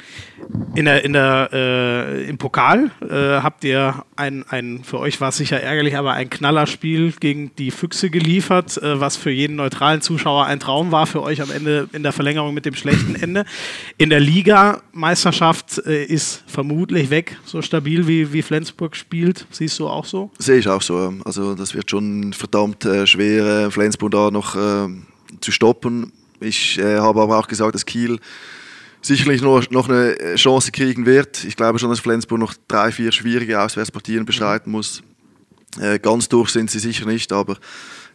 in 0.75 0.85
der, 0.85 1.05
in 1.05 1.13
der, 1.13 1.51
äh, 1.53 2.29
Im 2.29 2.39
Pokal 2.39 2.91
äh, 3.03 3.43
habt 3.43 3.65
ihr 3.65 4.05
ein, 4.17 4.45
ein, 4.49 4.83
für 4.85 4.99
euch 4.99 5.21
war 5.21 5.31
es 5.31 5.37
sicher 5.37 5.61
ärgerlich, 5.61 5.97
aber 5.97 6.13
ein 6.13 6.31
Knallerspiel 6.31 7.13
gegen 7.13 7.51
die 7.57 7.71
Füchse 7.71 8.11
geliefert, 8.11 8.77
äh, 8.79 9.01
was 9.01 9.17
für 9.17 9.31
jeden 9.31 9.57
neutralen 9.57 10.01
Zuschauer 10.01 10.47
ein 10.47 10.61
Traum 10.61 10.91
war, 10.93 11.07
für 11.07 11.23
euch 11.23 11.43
am 11.43 11.51
Ende 11.51 11.89
in 11.93 12.03
der 12.03 12.13
Verlängerung 12.13 12.55
mit 12.55 12.65
dem 12.65 12.75
schlechten 12.75 13.15
Ende. 13.17 13.45
In 13.99 14.09
der 14.09 14.21
Liga-Meisterschaft 14.21 15.85
äh, 15.85 16.05
ist 16.05 16.45
vermutlich 16.47 17.11
weg, 17.11 17.37
so 17.45 17.61
stabil 17.61 18.07
wie, 18.07 18.33
wie 18.33 18.43
Flensburg 18.43 18.97
spielt. 18.97 19.47
Siehst 19.51 19.79
du 19.79 19.89
auch 19.89 20.05
so? 20.05 20.31
Sehe 20.39 20.59
ich 20.59 20.69
auch 20.69 20.83
so. 20.83 21.13
Also 21.25 21.55
das 21.55 21.75
wird 21.75 21.91
schon 21.91 22.33
verdammt 22.33 22.85
äh, 22.85 23.07
schwer, 23.07 23.67
äh, 23.67 23.71
Flensburg 23.71 24.13
da 24.13 24.31
noch 24.31 24.57
zu 25.41 25.53
stoppen. 25.53 26.13
Ich 26.41 26.81
habe 26.81 27.21
aber 27.21 27.39
auch 27.39 27.49
gesagt, 27.49 27.75
dass 27.75 27.85
Kiel 27.85 28.19
sicherlich 29.03 29.43
noch, 29.43 29.71
noch 29.71 29.89
eine 29.89 30.35
Chance 30.37 30.73
kriegen 30.73 31.07
wird. 31.07 31.45
Ich 31.45 31.57
glaube 31.57 31.79
schon, 31.79 31.91
dass 31.91 32.01
Flensburg 32.01 32.39
noch 32.39 32.55
drei, 32.67 32.93
vier 32.93 33.13
schwierige 33.13 33.61
Auswärtspartien 33.61 34.25
bestreiten 34.25 34.71
muss. 34.73 35.03
Äh, 35.81 35.99
ganz 35.99 36.29
durch 36.29 36.51
sind 36.51 36.71
sie 36.71 36.79
sicher 36.79 37.07
nicht, 37.07 37.33
aber 37.33 37.57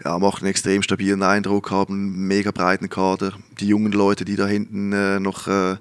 ja, 0.04 0.18
machen 0.20 0.42
einen 0.42 0.50
extrem 0.50 0.82
stabilen 0.82 1.24
Eindruck, 1.24 1.72
haben 1.72 1.94
einen 1.94 2.28
mega 2.28 2.52
breiten 2.52 2.90
Kader. 2.90 3.34
Die 3.60 3.68
jungen 3.68 3.92
Leute, 3.92 4.26
die 4.26 4.36
da 4.36 4.48
hinten 4.48 4.92
äh, 4.92 5.20
noch, 5.20 5.48
äh, 5.48 5.78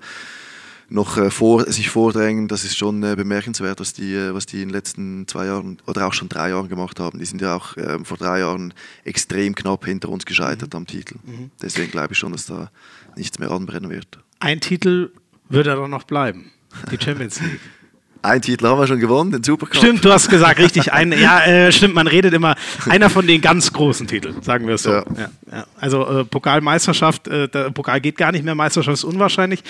noch 0.89 1.17
äh, 1.17 1.31
vor, 1.31 1.71
sich 1.73 1.89
vordrängen, 1.89 2.47
das 2.47 2.65
ist 2.65 2.77
schon 2.77 3.03
äh, 3.03 3.17
bemerkenswert, 3.17 3.81
was 3.81 3.95
die, 3.95 4.15
äh, 4.15 4.35
was 4.35 4.47
die 4.47 4.63
in 4.63 4.69
den 4.69 4.75
letzten 4.75 5.27
zwei 5.27 5.47
Jahren 5.47 5.79
oder 5.87 6.07
auch 6.07 6.13
schon 6.13 6.29
drei 6.29 6.51
Jahren 6.51 6.69
gemacht 6.69 7.01
haben. 7.01 7.19
Die 7.19 7.25
sind 7.25 7.41
ja 7.41 7.57
auch 7.57 7.77
ähm, 7.79 8.05
vor 8.05 8.19
drei 8.19 8.41
Jahren 8.41 8.75
extrem 9.05 9.55
knapp 9.55 9.85
hinter 9.87 10.11
uns 10.11 10.27
gescheitert 10.27 10.75
mhm. 10.75 10.77
am 10.77 10.87
Titel. 10.87 11.17
Mhm. 11.25 11.51
Deswegen 11.61 11.91
glaube 11.91 12.13
ich 12.13 12.19
schon, 12.19 12.33
dass 12.33 12.47
da 12.47 12.71
nichts 13.17 13.39
mehr 13.39 13.51
anbrennen 13.51 13.91
wird. 13.91 14.19
Ein 14.43 14.59
Titel 14.59 15.13
wird 15.49 15.69
er 15.69 15.77
doch 15.77 15.87
noch 15.87 16.03
bleiben, 16.03 16.51
die 16.91 16.99
Champions 17.03 17.41
League. 17.41 17.61
Ein 18.23 18.41
Titel 18.41 18.67
haben 18.69 18.79
wir 18.79 18.87
schon 18.87 19.01
gewonnen, 19.01 19.33
den 19.33 19.43
Supercup. 19.43 19.77
Stimmt, 19.77 20.05
du 20.05 20.13
hast 20.13 20.29
gesagt, 20.29 20.61
richtig. 20.61 20.93
Ein, 20.93 21.11
ja, 21.11 21.45
äh, 21.45 21.73
stimmt, 21.73 21.95
man 21.95 22.07
redet 22.07 22.33
immer, 22.33 22.55
einer 22.89 23.11
von 23.11 23.27
den 23.27 23.41
ganz 23.41 23.73
großen 23.73 24.07
Titeln, 24.07 24.43
sagen 24.43 24.69
wir 24.69 24.77
es 24.77 24.85
so. 24.85 24.91
Ja. 24.91 25.05
Ja, 25.17 25.31
ja. 25.51 25.67
Also 25.81 26.07
äh, 26.07 26.25
Pokalmeisterschaft, 26.25 27.27
äh, 27.27 27.49
der 27.49 27.71
Pokal 27.71 28.01
geht 28.01 28.17
gar 28.17 28.31
nicht 28.31 28.45
mehr, 28.45 28.55
Meisterschaft 28.55 28.99
ist 28.99 29.05
unwahrscheinlich. 29.05 29.65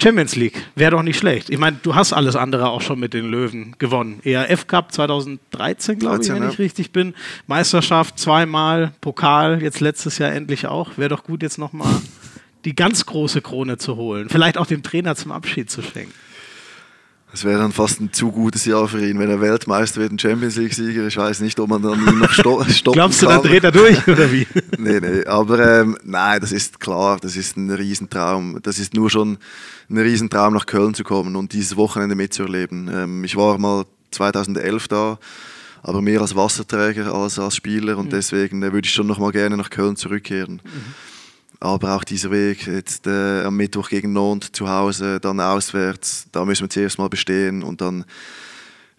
Champions 0.00 0.36
League 0.36 0.54
wäre 0.76 0.92
doch 0.92 1.02
nicht 1.02 1.18
schlecht. 1.18 1.50
Ich 1.50 1.58
meine, 1.58 1.78
du 1.82 1.96
hast 1.96 2.12
alles 2.12 2.36
andere 2.36 2.68
auch 2.68 2.80
schon 2.80 3.00
mit 3.00 3.12
den 3.12 3.28
Löwen 3.28 3.74
gewonnen. 3.78 4.20
ERF 4.22 4.68
Cup 4.68 4.92
2013, 4.92 5.98
glaube 5.98 6.22
ich, 6.22 6.28
wenn 6.28 6.48
ich 6.48 6.60
richtig 6.60 6.92
bin. 6.92 7.14
Meisterschaft 7.48 8.20
zweimal, 8.20 8.92
Pokal, 9.00 9.62
jetzt 9.62 9.80
letztes 9.80 10.18
Jahr 10.18 10.32
endlich 10.32 10.68
auch. 10.68 10.96
Wäre 10.96 11.08
doch 11.08 11.24
gut, 11.24 11.42
jetzt 11.42 11.58
nochmal 11.58 11.90
die 12.66 12.74
ganz 12.74 13.06
große 13.06 13.40
Krone 13.40 13.78
zu 13.78 13.96
holen. 13.96 14.28
Vielleicht 14.28 14.58
auch 14.58 14.66
dem 14.66 14.82
Trainer 14.82 15.14
zum 15.14 15.32
Abschied 15.32 15.70
zu 15.70 15.82
schenken. 15.82 16.12
Es 17.32 17.44
wäre 17.44 17.58
dann 17.58 17.72
fast 17.72 18.00
ein 18.00 18.12
zu 18.12 18.32
gutes 18.32 18.64
Jahr 18.64 18.88
für 18.88 19.06
ihn, 19.06 19.18
wenn 19.18 19.28
er 19.28 19.40
Weltmeister 19.40 20.00
wird, 20.00 20.10
ein 20.10 20.18
Champions 20.18 20.56
League-Sieger. 20.56 21.06
Ich 21.06 21.16
weiß 21.16 21.40
nicht, 21.40 21.60
ob 21.60 21.68
man 21.68 21.82
dann 21.82 22.00
ihn 22.06 22.18
noch 22.18 22.32
sto 22.32 22.64
stoppen 22.68 22.96
Glaubst 22.96 23.22
du, 23.22 23.26
dann 23.26 23.42
dreht 23.42 23.62
er 23.62 23.72
durch 23.72 24.06
oder 24.08 24.32
wie? 24.32 24.46
nee, 24.78 25.00
nee, 25.00 25.24
aber 25.26 25.80
ähm, 25.80 25.98
nein, 26.02 26.40
das 26.40 26.50
ist 26.50 26.80
klar, 26.80 27.18
das 27.20 27.36
ist 27.36 27.56
ein 27.56 27.70
Riesentraum. 27.70 28.60
Das 28.62 28.78
ist 28.78 28.94
nur 28.94 29.10
schon 29.10 29.38
ein 29.90 29.98
Riesentraum, 29.98 30.54
nach 30.54 30.66
Köln 30.66 30.94
zu 30.94 31.04
kommen 31.04 31.36
und 31.36 31.52
dieses 31.52 31.76
Wochenende 31.76 32.14
mitzuerleben. 32.14 32.88
Ähm, 32.92 33.24
ich 33.24 33.36
war 33.36 33.58
mal 33.58 33.84
2011 34.12 34.88
da, 34.88 35.18
aber 35.82 36.00
mehr 36.00 36.20
als 36.22 36.34
Wasserträger 36.34 37.12
als 37.12 37.38
als 37.38 37.54
Spieler 37.54 37.98
und 37.98 38.06
mhm. 38.06 38.10
deswegen 38.10 38.62
äh, 38.62 38.72
würde 38.72 38.86
ich 38.86 38.94
schon 38.94 39.06
noch 39.06 39.18
mal 39.18 39.32
gerne 39.32 39.56
nach 39.56 39.70
Köln 39.70 39.96
zurückkehren. 39.96 40.62
Mhm. 40.64 40.94
Aber 41.60 41.96
auch 41.96 42.04
dieser 42.04 42.30
Weg 42.30 42.66
jetzt 42.66 43.06
äh, 43.06 43.42
am 43.42 43.56
Mittwoch 43.56 43.88
gegen 43.88 44.12
Nantes 44.12 44.52
zu 44.52 44.68
Hause, 44.68 45.20
dann 45.20 45.40
auswärts, 45.40 46.26
da 46.32 46.44
müssen 46.44 46.64
wir 46.64 46.70
zuerst 46.70 46.98
mal 46.98 47.08
bestehen 47.08 47.62
und 47.62 47.80
dann 47.80 48.04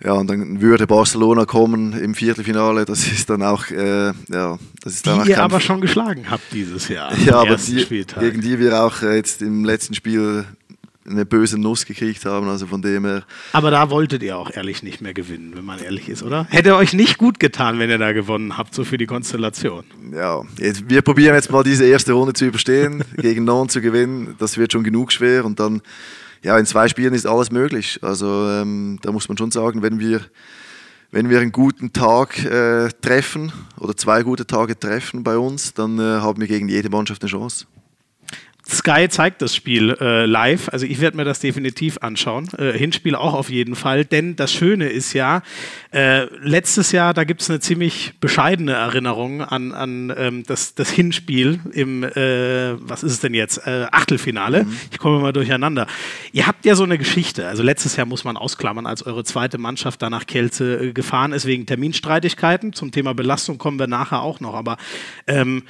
ja, 0.04 0.14
und 0.14 0.30
dann 0.30 0.62
würde 0.62 0.86
Barcelona 0.86 1.46
kommen 1.46 1.94
im 1.94 2.14
Viertelfinale. 2.14 2.86
Das 2.86 3.08
ist 3.08 3.32
dann 3.32 3.42
auch, 3.42 3.72
äh, 3.72 4.14
ja, 4.30 4.60
das 4.84 4.94
ist 4.94 5.08
dann 5.08 5.24
die 5.24 5.32
ihr 5.32 5.42
aber 5.42 5.60
schon 5.60 5.82
geschlagen 5.82 6.30
habt 6.30 6.54
dieses 6.54 6.88
Jahr. 6.88 7.12
Ja, 7.18 7.42
aber 7.42 7.56
die, 7.56 8.06
gegen 8.20 8.42
die 8.42 8.60
wir 8.60 8.84
auch 8.84 9.02
äh, 9.02 9.16
jetzt 9.16 9.42
im 9.42 9.66
letzten 9.66 9.96
Spiel 9.96 10.46
eine 11.10 11.26
böse 11.26 11.58
Nuss 11.58 11.86
gekriegt 11.86 12.26
haben. 12.26 12.48
Also 12.48 12.68
von 12.68 12.82
dem 12.82 13.06
her. 13.06 13.24
Aber 13.54 13.72
da 13.72 13.90
wolltet 13.90 14.24
ihr 14.24 14.38
auch 14.38 14.52
ehrlich 14.52 14.84
nicht 14.84 15.02
mehr 15.02 15.14
gewinnen, 15.14 15.54
wenn 15.56 15.66
man 15.66 15.80
ehrlich 15.80 16.10
ist, 16.10 16.24
oder? 16.24 16.46
Hätte 16.50 16.76
euch 16.76 16.94
nicht 16.94 17.18
gut 17.18 17.40
getan, 17.40 17.80
wenn 17.80 17.90
ihr 17.90 17.98
da 17.98 18.12
gewonnen 18.12 18.58
habt, 18.58 18.74
so 18.74 18.84
für 18.84 18.98
die 18.98 19.06
Konstellation. 19.06 19.84
Ja, 20.14 20.42
jetzt, 20.60 20.90
wir 20.90 21.02
probieren 21.02 21.36
jetzt 21.36 21.52
mal 21.52 21.64
diese 21.64 21.86
erste 21.86 22.14
Runde 22.14 22.34
zu 22.34 22.46
überstehen, 22.46 23.04
gegen 23.18 23.44
Non 23.44 23.70
zu 23.70 23.82
gewinnen. 23.82 24.36
Das 24.40 24.58
wird 24.58 24.72
schon 24.72 24.84
genug 24.84 25.12
schwer 25.12 25.46
und 25.46 25.60
dann, 25.60 25.82
ja, 26.44 26.58
in 26.58 26.66
zwei 26.66 26.88
Spielen 26.88 27.14
ist 27.14 27.26
alles 27.26 27.52
möglich. 27.52 28.00
Also 28.02 28.48
ähm, 28.50 29.00
da 29.02 29.12
muss 29.12 29.28
man 29.30 29.38
schon 29.38 29.52
sagen, 29.52 29.82
wenn 29.82 30.00
wir 30.00 30.22
wenn 31.10 31.30
wir 31.30 31.40
einen 31.40 31.54
guten 31.54 31.94
Tag 31.94 32.44
äh, 32.44 32.90
treffen 33.02 33.54
oder 33.80 33.96
zwei 33.96 34.24
gute 34.24 34.46
Tage 34.46 34.78
treffen 34.78 35.24
bei 35.24 35.38
uns, 35.38 35.74
dann 35.74 35.98
äh, 36.00 36.02
haben 36.02 36.42
wir 36.42 36.48
gegen 36.48 36.68
jede 36.68 36.90
Mannschaft 36.90 37.22
eine 37.22 37.30
Chance. 37.30 37.66
Sky 38.70 39.08
zeigt 39.10 39.42
das 39.42 39.56
Spiel 39.56 39.96
äh, 40.02 40.26
live, 40.26 40.70
also 40.70 40.86
ich 40.86 41.00
werde 41.00 41.16
mir 41.16 41.24
das 41.24 41.40
definitiv 41.40 42.00
anschauen. 42.02 42.50
Äh, 42.58 42.74
Hinspiel 42.74 43.16
auch 43.16 43.34
auf 43.34 43.50
jeden 43.50 43.76
Fall, 43.76 44.04
denn 44.04 44.36
das 44.36 44.52
Schöne 44.52 44.90
ist 44.90 45.14
ja, 45.14 45.42
äh, 45.92 46.26
letztes 46.42 46.92
Jahr, 46.92 47.14
da 47.14 47.24
gibt 47.24 47.42
es 47.42 47.50
eine 47.50 47.62
ziemlich 47.62 48.14
bescheidene 48.20 48.74
Erinnerung 48.74 49.42
an, 49.42 49.72
an 49.72 50.14
ähm, 50.18 50.44
das, 50.46 50.76
das 50.76 50.90
Hinspiel 50.90 51.60
im, 51.72 52.04
äh, 52.04 52.76
was 52.82 53.04
ist 53.04 53.14
es 53.14 53.20
denn 53.22 53.34
jetzt, 53.34 53.66
äh, 53.66 53.88
Achtelfinale. 53.92 54.66
Mhm. 54.66 54.78
Ich 54.92 54.98
komme 55.00 55.20
mal 55.20 55.34
durcheinander. 55.34 55.88
Ihr 56.34 56.46
habt 56.46 56.66
ja 56.66 56.76
so 56.76 56.84
eine 56.84 56.98
Geschichte, 56.98 57.48
also 57.48 57.64
letztes 57.64 57.96
Jahr 57.96 58.06
muss 58.06 58.26
man 58.26 58.36
ausklammern, 58.36 58.86
als 58.86 59.04
eure 59.04 59.24
zweite 59.24 59.58
Mannschaft 59.58 60.02
da 60.02 60.10
nach 60.10 60.28
Kelze 60.28 60.88
äh, 60.88 60.94
gefahren 60.94 61.32
ist 61.32 61.46
wegen 61.46 61.66
Terminstreitigkeiten. 61.66 62.74
Zum 62.74 62.92
Thema 62.92 63.14
Belastung 63.14 63.58
kommen 63.58 63.80
wir 63.80 63.88
nachher 63.88 64.22
auch 64.22 64.42
noch, 64.42 64.56
aber 64.56 64.78
ähm, 65.26 65.64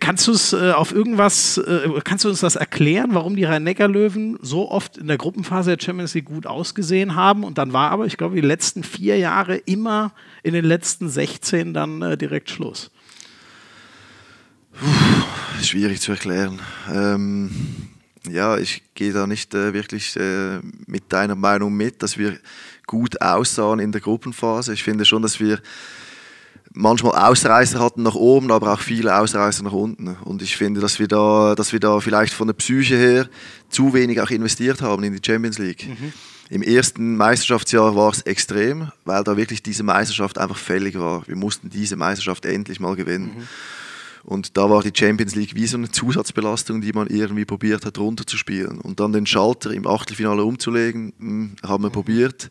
Kannst 0.00 0.26
du 0.26 0.32
es 0.32 0.52
äh, 0.52 0.72
auf 0.72 0.92
irgendwas, 0.92 1.58
äh, 1.58 1.88
kannst 2.04 2.24
du 2.24 2.28
uns 2.28 2.40
das 2.40 2.56
erklären, 2.56 3.14
warum 3.14 3.36
die 3.36 3.44
Rhein-Neckar-Löwen 3.44 4.38
so 4.42 4.70
oft 4.70 4.98
in 4.98 5.06
der 5.06 5.16
Gruppenphase 5.16 5.76
der 5.76 5.84
Champions 5.84 6.14
League 6.14 6.26
gut 6.26 6.46
ausgesehen 6.46 7.14
haben 7.14 7.44
und 7.44 7.56
dann 7.58 7.72
war 7.72 7.90
aber, 7.90 8.06
ich 8.06 8.16
glaube, 8.16 8.34
die 8.34 8.40
letzten 8.42 8.84
vier 8.84 9.16
Jahre 9.16 9.56
immer 9.56 10.12
in 10.42 10.52
den 10.52 10.64
letzten 10.64 11.08
16 11.08 11.72
dann 11.72 12.02
äh, 12.02 12.16
direkt 12.18 12.50
Schluss? 12.50 12.90
Puh, 14.72 15.62
schwierig 15.62 16.00
zu 16.00 16.12
erklären. 16.12 16.60
Ähm, 16.92 17.50
ja, 18.28 18.58
ich 18.58 18.82
gehe 18.94 19.12
da 19.12 19.26
nicht 19.26 19.54
wirklich 19.54 20.14
mit 20.86 21.10
deiner 21.10 21.36
Meinung 21.36 21.74
mit, 21.74 22.02
dass 22.02 22.18
wir 22.18 22.38
gut 22.86 23.22
aussahen 23.22 23.78
in 23.78 23.92
der 23.92 24.02
Gruppenphase. 24.02 24.74
Ich 24.74 24.82
finde 24.82 25.06
schon, 25.06 25.22
dass 25.22 25.40
wir 25.40 25.60
manchmal 26.72 27.30
Ausreißer 27.30 27.80
hatten 27.80 28.02
nach 28.02 28.14
oben, 28.14 28.50
aber 28.50 28.72
auch 28.72 28.80
viele 28.80 29.18
Ausreißer 29.18 29.62
nach 29.62 29.72
unten. 29.72 30.16
Und 30.24 30.42
ich 30.42 30.56
finde, 30.56 30.80
dass 30.80 30.98
wir 30.98 31.08
da, 31.08 31.54
dass 31.54 31.72
wir 31.72 31.80
da 31.80 32.00
vielleicht 32.00 32.32
von 32.32 32.46
der 32.46 32.54
Psyche 32.54 32.96
her 32.96 33.28
zu 33.68 33.92
wenig 33.94 34.20
auch 34.20 34.30
investiert 34.30 34.82
haben 34.82 35.02
in 35.02 35.14
die 35.14 35.22
Champions 35.24 35.58
League. 35.58 35.88
Mhm. 35.88 36.12
Im 36.50 36.62
ersten 36.62 37.16
Meisterschaftsjahr 37.16 37.94
war 37.94 38.10
es 38.10 38.22
extrem, 38.22 38.90
weil 39.04 39.22
da 39.22 39.36
wirklich 39.36 39.62
diese 39.62 39.84
Meisterschaft 39.84 40.38
einfach 40.38 40.58
fällig 40.58 40.98
war. 40.98 41.26
Wir 41.28 41.36
mussten 41.36 41.70
diese 41.70 41.96
Meisterschaft 41.96 42.44
endlich 42.44 42.80
mal 42.80 42.96
gewinnen. 42.96 43.32
Mhm. 43.36 43.48
Und 44.22 44.56
da 44.56 44.68
war 44.68 44.82
die 44.82 44.92
Champions 44.92 45.34
League 45.34 45.54
wie 45.54 45.66
so 45.66 45.78
eine 45.78 45.90
Zusatzbelastung, 45.90 46.80
die 46.80 46.92
man 46.92 47.06
irgendwie 47.06 47.44
probiert 47.44 47.86
hat 47.86 47.98
runterzuspielen. 47.98 48.80
Und 48.80 49.00
dann 49.00 49.12
den 49.12 49.26
Schalter 49.26 49.70
im 49.70 49.86
Achtelfinale 49.86 50.44
umzulegen, 50.44 51.12
hm, 51.18 51.56
haben 51.62 51.84
wir 51.84 51.88
mhm. 51.88 51.94
probiert 51.94 52.48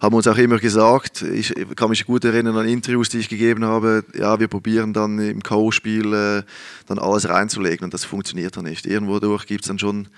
haben 0.00 0.14
uns 0.14 0.28
auch 0.28 0.36
immer 0.36 0.58
gesagt, 0.58 1.22
ich 1.22 1.54
kann 1.76 1.90
mich 1.90 2.06
gut 2.06 2.24
erinnern 2.24 2.56
an 2.56 2.68
Interviews, 2.68 3.08
die 3.08 3.18
ich 3.18 3.28
gegeben 3.28 3.64
habe, 3.64 4.04
ja, 4.14 4.38
wir 4.38 4.48
probieren 4.48 4.92
dann 4.92 5.18
im 5.18 5.42
K.O.-Spiel 5.42 6.38
äh, 6.38 6.42
dann 6.86 6.98
alles 6.98 7.28
reinzulegen 7.28 7.84
und 7.84 7.94
das 7.94 8.04
funktioniert 8.04 8.56
dann 8.56 8.64
nicht. 8.64 8.86
Irgendwo 8.86 9.18
durch 9.18 9.46
gibt 9.46 9.62
es 9.62 9.68
dann 9.68 9.78
schon 9.78 10.08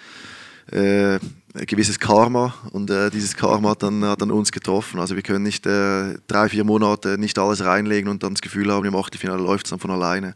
äh, 0.71 1.14
ein 1.14 1.66
gewisses 1.66 1.99
Karma 1.99 2.55
und 2.73 2.90
äh, 2.90 3.11
dieses 3.11 3.37
Karma 3.37 3.71
hat 3.71 3.83
dann, 3.83 4.05
hat 4.05 4.21
dann 4.21 4.31
uns 4.31 4.53
getroffen. 4.53 5.01
Also 5.01 5.16
wir 5.16 5.23
können 5.23 5.43
nicht 5.43 5.66
äh, 5.66 6.14
drei, 6.29 6.49
vier 6.49 6.64
Monate 6.64 7.19
nicht 7.19 7.38
alles 7.38 7.64
reinlegen 7.64 8.11
und 8.11 8.23
dann 8.23 8.35
das 8.35 8.43
Gefühl 8.43 8.71
haben, 8.71 8.85
im 8.85 8.95
Achtelfinale 8.95 9.43
läuft 9.43 9.66
es 9.66 9.71
dann 9.71 9.81
von 9.81 9.90
alleine. 9.90 10.35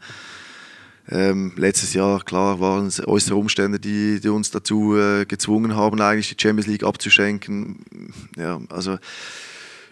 Ähm, 1.11 1.53
letztes 1.57 1.93
Jahr, 1.93 2.23
klar, 2.25 2.61
waren 2.61 2.87
es 2.87 3.07
äußere 3.07 3.37
Umstände, 3.37 3.79
die, 3.79 4.21
die 4.21 4.29
uns 4.29 4.51
dazu 4.51 4.97
äh, 4.97 5.27
gezwungen 5.27 5.77
haben, 5.77 6.01
eigentlich 6.01 6.35
die 6.35 6.41
Champions 6.41 6.67
League 6.67 6.83
abzuschenken. 6.83 7.85
Ja, 8.37 8.61
also 8.71 8.99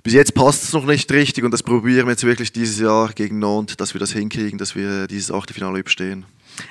bis 0.03 0.15
jetzt 0.15 0.35
passt 0.35 0.65
es 0.65 0.73
noch 0.73 0.87
nicht 0.87 1.13
richtig 1.13 1.45
und 1.45 1.53
das 1.53 1.63
probieren 1.63 2.07
wir 2.07 2.13
jetzt 2.13 2.25
wirklich 2.25 2.51
dieses 2.51 2.81
Jahr 2.81 3.13
gegen 3.13 3.39
Nantes, 3.39 3.77
dass 3.77 3.95
wir 3.95 3.99
das 4.01 4.13
hinkriegen, 4.13 4.59
dass 4.59 4.75
wir 4.75 5.07
dieses 5.07 5.31
Achtelfinale 5.31 5.79
überstehen. 5.79 6.25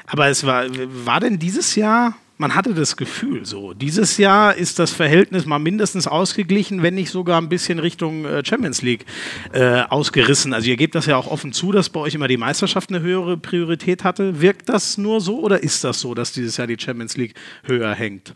Aber 0.08 0.28
es 0.28 0.44
war, 0.46 0.66
war 1.06 1.20
denn 1.20 1.40
dieses 1.40 1.76
Jahr 1.76 2.16
man 2.42 2.56
hatte 2.56 2.74
das 2.74 2.98
Gefühl 2.98 3.46
so. 3.46 3.74
Dieses 3.74 4.18
Jahr 4.18 4.56
ist 4.56 4.80
das 4.80 4.92
Verhältnis 4.92 5.46
mal 5.46 5.60
mindestens 5.60 6.08
ausgeglichen, 6.08 6.82
wenn 6.82 6.96
nicht 6.96 7.12
sogar 7.12 7.40
ein 7.40 7.50
bisschen 7.50 7.78
Richtung 7.78 8.26
äh, 8.26 8.44
Champions 8.44 8.82
League 8.82 9.06
äh, 9.54 9.84
ausgerissen. 9.84 10.52
Also 10.52 10.68
ihr 10.68 10.76
gebt 10.76 10.96
das 10.96 11.06
ja 11.06 11.18
auch 11.18 11.28
offen 11.28 11.54
zu, 11.54 11.72
dass 11.72 11.90
bei 11.90 12.00
euch 12.00 12.16
immer 12.16 12.28
die 12.28 12.38
Meisterschaft 12.38 12.90
eine 12.90 13.02
höhere 13.02 13.38
Priorität 13.38 14.04
hatte. 14.04 14.42
Wirkt 14.42 14.70
das 14.70 14.98
nur 14.98 15.22
so 15.22 15.40
oder 15.40 15.62
ist 15.62 15.84
das 15.84 16.02
so, 16.02 16.16
dass 16.16 16.32
dieses 16.32 16.58
Jahr 16.58 16.66
die 16.66 16.78
Champions 16.80 17.16
League 17.16 17.36
höher 17.64 17.94
hängt? 17.94 18.34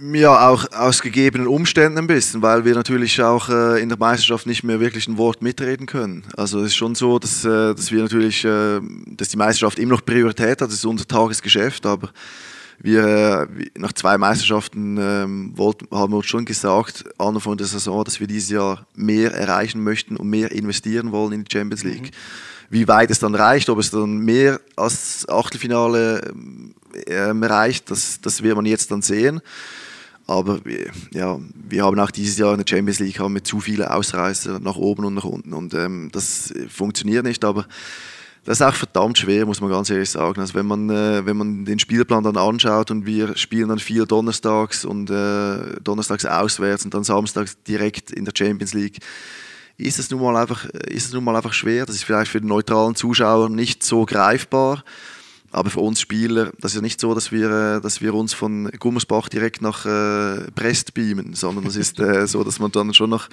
Ja, 0.00 0.48
auch 0.48 0.64
aus 0.72 1.02
gegebenen 1.02 1.46
Umständen 1.46 1.98
ein 1.98 2.06
bisschen, 2.06 2.40
weil 2.40 2.64
wir 2.64 2.74
natürlich 2.74 3.22
auch 3.22 3.48
äh, 3.50 3.80
in 3.80 3.90
der 3.90 3.98
Meisterschaft 3.98 4.46
nicht 4.46 4.64
mehr 4.64 4.80
wirklich 4.80 5.06
ein 5.06 5.18
Wort 5.18 5.42
mitreden 5.42 5.86
können. 5.86 6.24
Also 6.36 6.60
es 6.60 6.68
ist 6.68 6.76
schon 6.76 6.94
so, 6.94 7.18
dass, 7.18 7.44
äh, 7.44 7.74
dass 7.74 7.92
wir 7.92 8.02
natürlich, 8.02 8.44
äh, 8.44 8.80
dass 9.06 9.28
die 9.28 9.36
Meisterschaft 9.36 9.78
immer 9.78 9.92
noch 9.92 10.04
Priorität 10.04 10.62
hat, 10.62 10.68
das 10.68 10.74
ist 10.74 10.86
unser 10.86 11.06
Tagesgeschäft, 11.06 11.86
aber 11.86 12.10
wir 12.78 13.48
äh, 13.58 13.78
nach 13.78 13.92
zwei 13.92 14.18
Meisterschaften 14.18 14.98
ähm, 15.00 15.52
wollten, 15.56 15.86
haben 15.90 16.12
wir 16.12 16.18
uns 16.18 16.26
schon 16.26 16.44
gesagt, 16.44 17.04
Anfang 17.18 17.56
der 17.56 17.66
Saison, 17.66 18.04
dass 18.04 18.20
wir 18.20 18.26
dieses 18.26 18.50
Jahr 18.50 18.86
mehr 18.94 19.32
erreichen 19.32 19.82
möchten 19.82 20.16
und 20.16 20.28
mehr 20.28 20.52
investieren 20.52 21.12
wollen 21.12 21.32
in 21.32 21.44
die 21.44 21.52
Champions 21.52 21.84
League. 21.84 22.10
Mhm. 22.10 22.70
Wie 22.70 22.88
weit 22.88 23.10
es 23.10 23.18
dann 23.18 23.34
reicht, 23.34 23.68
ob 23.68 23.78
es 23.78 23.90
dann 23.90 24.18
mehr 24.18 24.60
als 24.76 25.28
Achtelfinale 25.28 26.32
ähm, 27.06 27.42
reicht, 27.42 27.90
das, 27.90 28.20
das 28.20 28.42
wird 28.42 28.56
man 28.56 28.66
jetzt 28.66 28.90
dann 28.90 29.02
sehen. 29.02 29.40
Aber 30.26 30.60
ja, 31.12 31.38
wir 31.68 31.84
haben 31.84 31.98
auch 31.98 32.10
dieses 32.10 32.38
Jahr 32.38 32.52
in 32.52 32.58
der 32.58 32.66
Champions 32.66 32.98
League 32.98 33.18
haben 33.18 33.34
wir 33.34 33.44
zu 33.44 33.60
viele 33.60 33.92
Ausreißer 33.92 34.58
nach 34.58 34.76
oben 34.76 35.04
und 35.04 35.14
nach 35.14 35.24
unten 35.24 35.52
und 35.52 35.74
ähm, 35.74 36.08
das 36.12 36.52
funktioniert 36.68 37.24
nicht. 37.24 37.44
Aber 37.44 37.66
das 38.44 38.60
ist 38.60 38.66
auch 38.66 38.74
verdammt 38.74 39.18
schwer, 39.18 39.46
muss 39.46 39.60
man 39.60 39.70
ganz 39.70 39.88
ehrlich 39.90 40.10
sagen. 40.10 40.40
Also 40.40 40.54
wenn 40.54 40.66
man, 40.66 40.90
äh, 40.90 41.24
wenn 41.24 41.36
man 41.36 41.64
den 41.64 41.78
Spielplan 41.78 42.24
dann 42.24 42.36
anschaut 42.36 42.90
und 42.90 43.06
wir 43.06 43.36
spielen 43.36 43.68
dann 43.68 43.78
vier 43.78 44.04
Donnerstags 44.06 44.84
und 44.84 45.10
äh, 45.10 45.80
Donnerstags 45.82 46.26
auswärts 46.26 46.84
und 46.84 46.92
dann 46.92 47.04
Samstags 47.04 47.56
direkt 47.62 48.10
in 48.10 48.24
der 48.24 48.32
Champions 48.36 48.74
League, 48.74 48.98
ist 49.76 49.98
es 49.98 50.10
nun 50.10 50.20
mal 50.20 50.36
einfach, 50.36 50.66
ist 50.66 51.06
es 51.06 51.12
nun 51.12 51.24
mal 51.24 51.36
einfach 51.36 51.52
schwer. 51.52 51.86
Das 51.86 51.96
ist 51.96 52.04
vielleicht 52.04 52.30
für 52.30 52.40
den 52.40 52.48
neutralen 52.48 52.94
Zuschauer 52.94 53.48
nicht 53.48 53.82
so 53.82 54.04
greifbar. 54.04 54.84
Aber 55.50 55.70
für 55.70 55.80
uns 55.80 56.00
Spieler, 56.00 56.52
das 56.60 56.72
ist 56.72 56.76
ja 56.76 56.82
nicht 56.82 57.00
so, 57.00 57.14
dass 57.14 57.30
wir, 57.30 57.48
äh, 57.48 57.80
dass 57.80 58.00
wir 58.00 58.12
uns 58.12 58.34
von 58.34 58.70
Gummersbach 58.78 59.28
direkt 59.28 59.62
nach 59.62 59.86
äh, 59.86 60.50
Brest 60.54 60.94
beamen, 60.94 61.34
sondern 61.34 61.64
das 61.64 61.76
ist 61.76 62.00
äh, 62.00 62.26
so, 62.26 62.42
dass 62.44 62.58
man 62.58 62.72
dann 62.72 62.92
schon 62.92 63.10
noch 63.10 63.28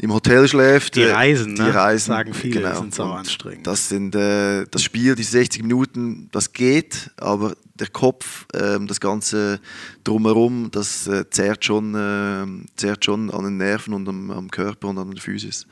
im 0.00 0.12
Hotel 0.12 0.48
schläft. 0.48 0.96
Die 0.96 1.04
Reisen, 1.04 1.54
die 1.54 1.62
ne? 1.62 1.74
Reisen 1.74 2.08
sagen 2.08 2.34
viele, 2.34 2.62
genau. 2.62 2.80
sind 2.80 2.94
so 2.94 3.04
anstrengend. 3.04 3.66
Das 3.66 3.88
sind 3.88 4.14
äh, 4.14 4.64
das 4.70 4.82
Spiel, 4.82 5.14
die 5.14 5.22
60 5.22 5.62
Minuten, 5.62 6.28
das 6.32 6.52
geht, 6.52 7.10
aber 7.18 7.54
der 7.74 7.88
Kopf, 7.88 8.46
äh, 8.54 8.78
das 8.80 9.00
ganze 9.00 9.60
drumherum, 10.04 10.70
das 10.70 11.06
äh, 11.06 11.28
zerrt 11.28 11.64
schon, 11.64 11.94
äh, 11.94 12.46
zerrt 12.76 13.04
schon 13.04 13.30
an 13.30 13.44
den 13.44 13.56
Nerven 13.58 13.92
und 13.92 14.08
am, 14.08 14.30
am 14.30 14.50
Körper 14.50 14.88
und 14.88 14.98
an 14.98 15.10
der 15.10 15.20
Physis. 15.20 15.66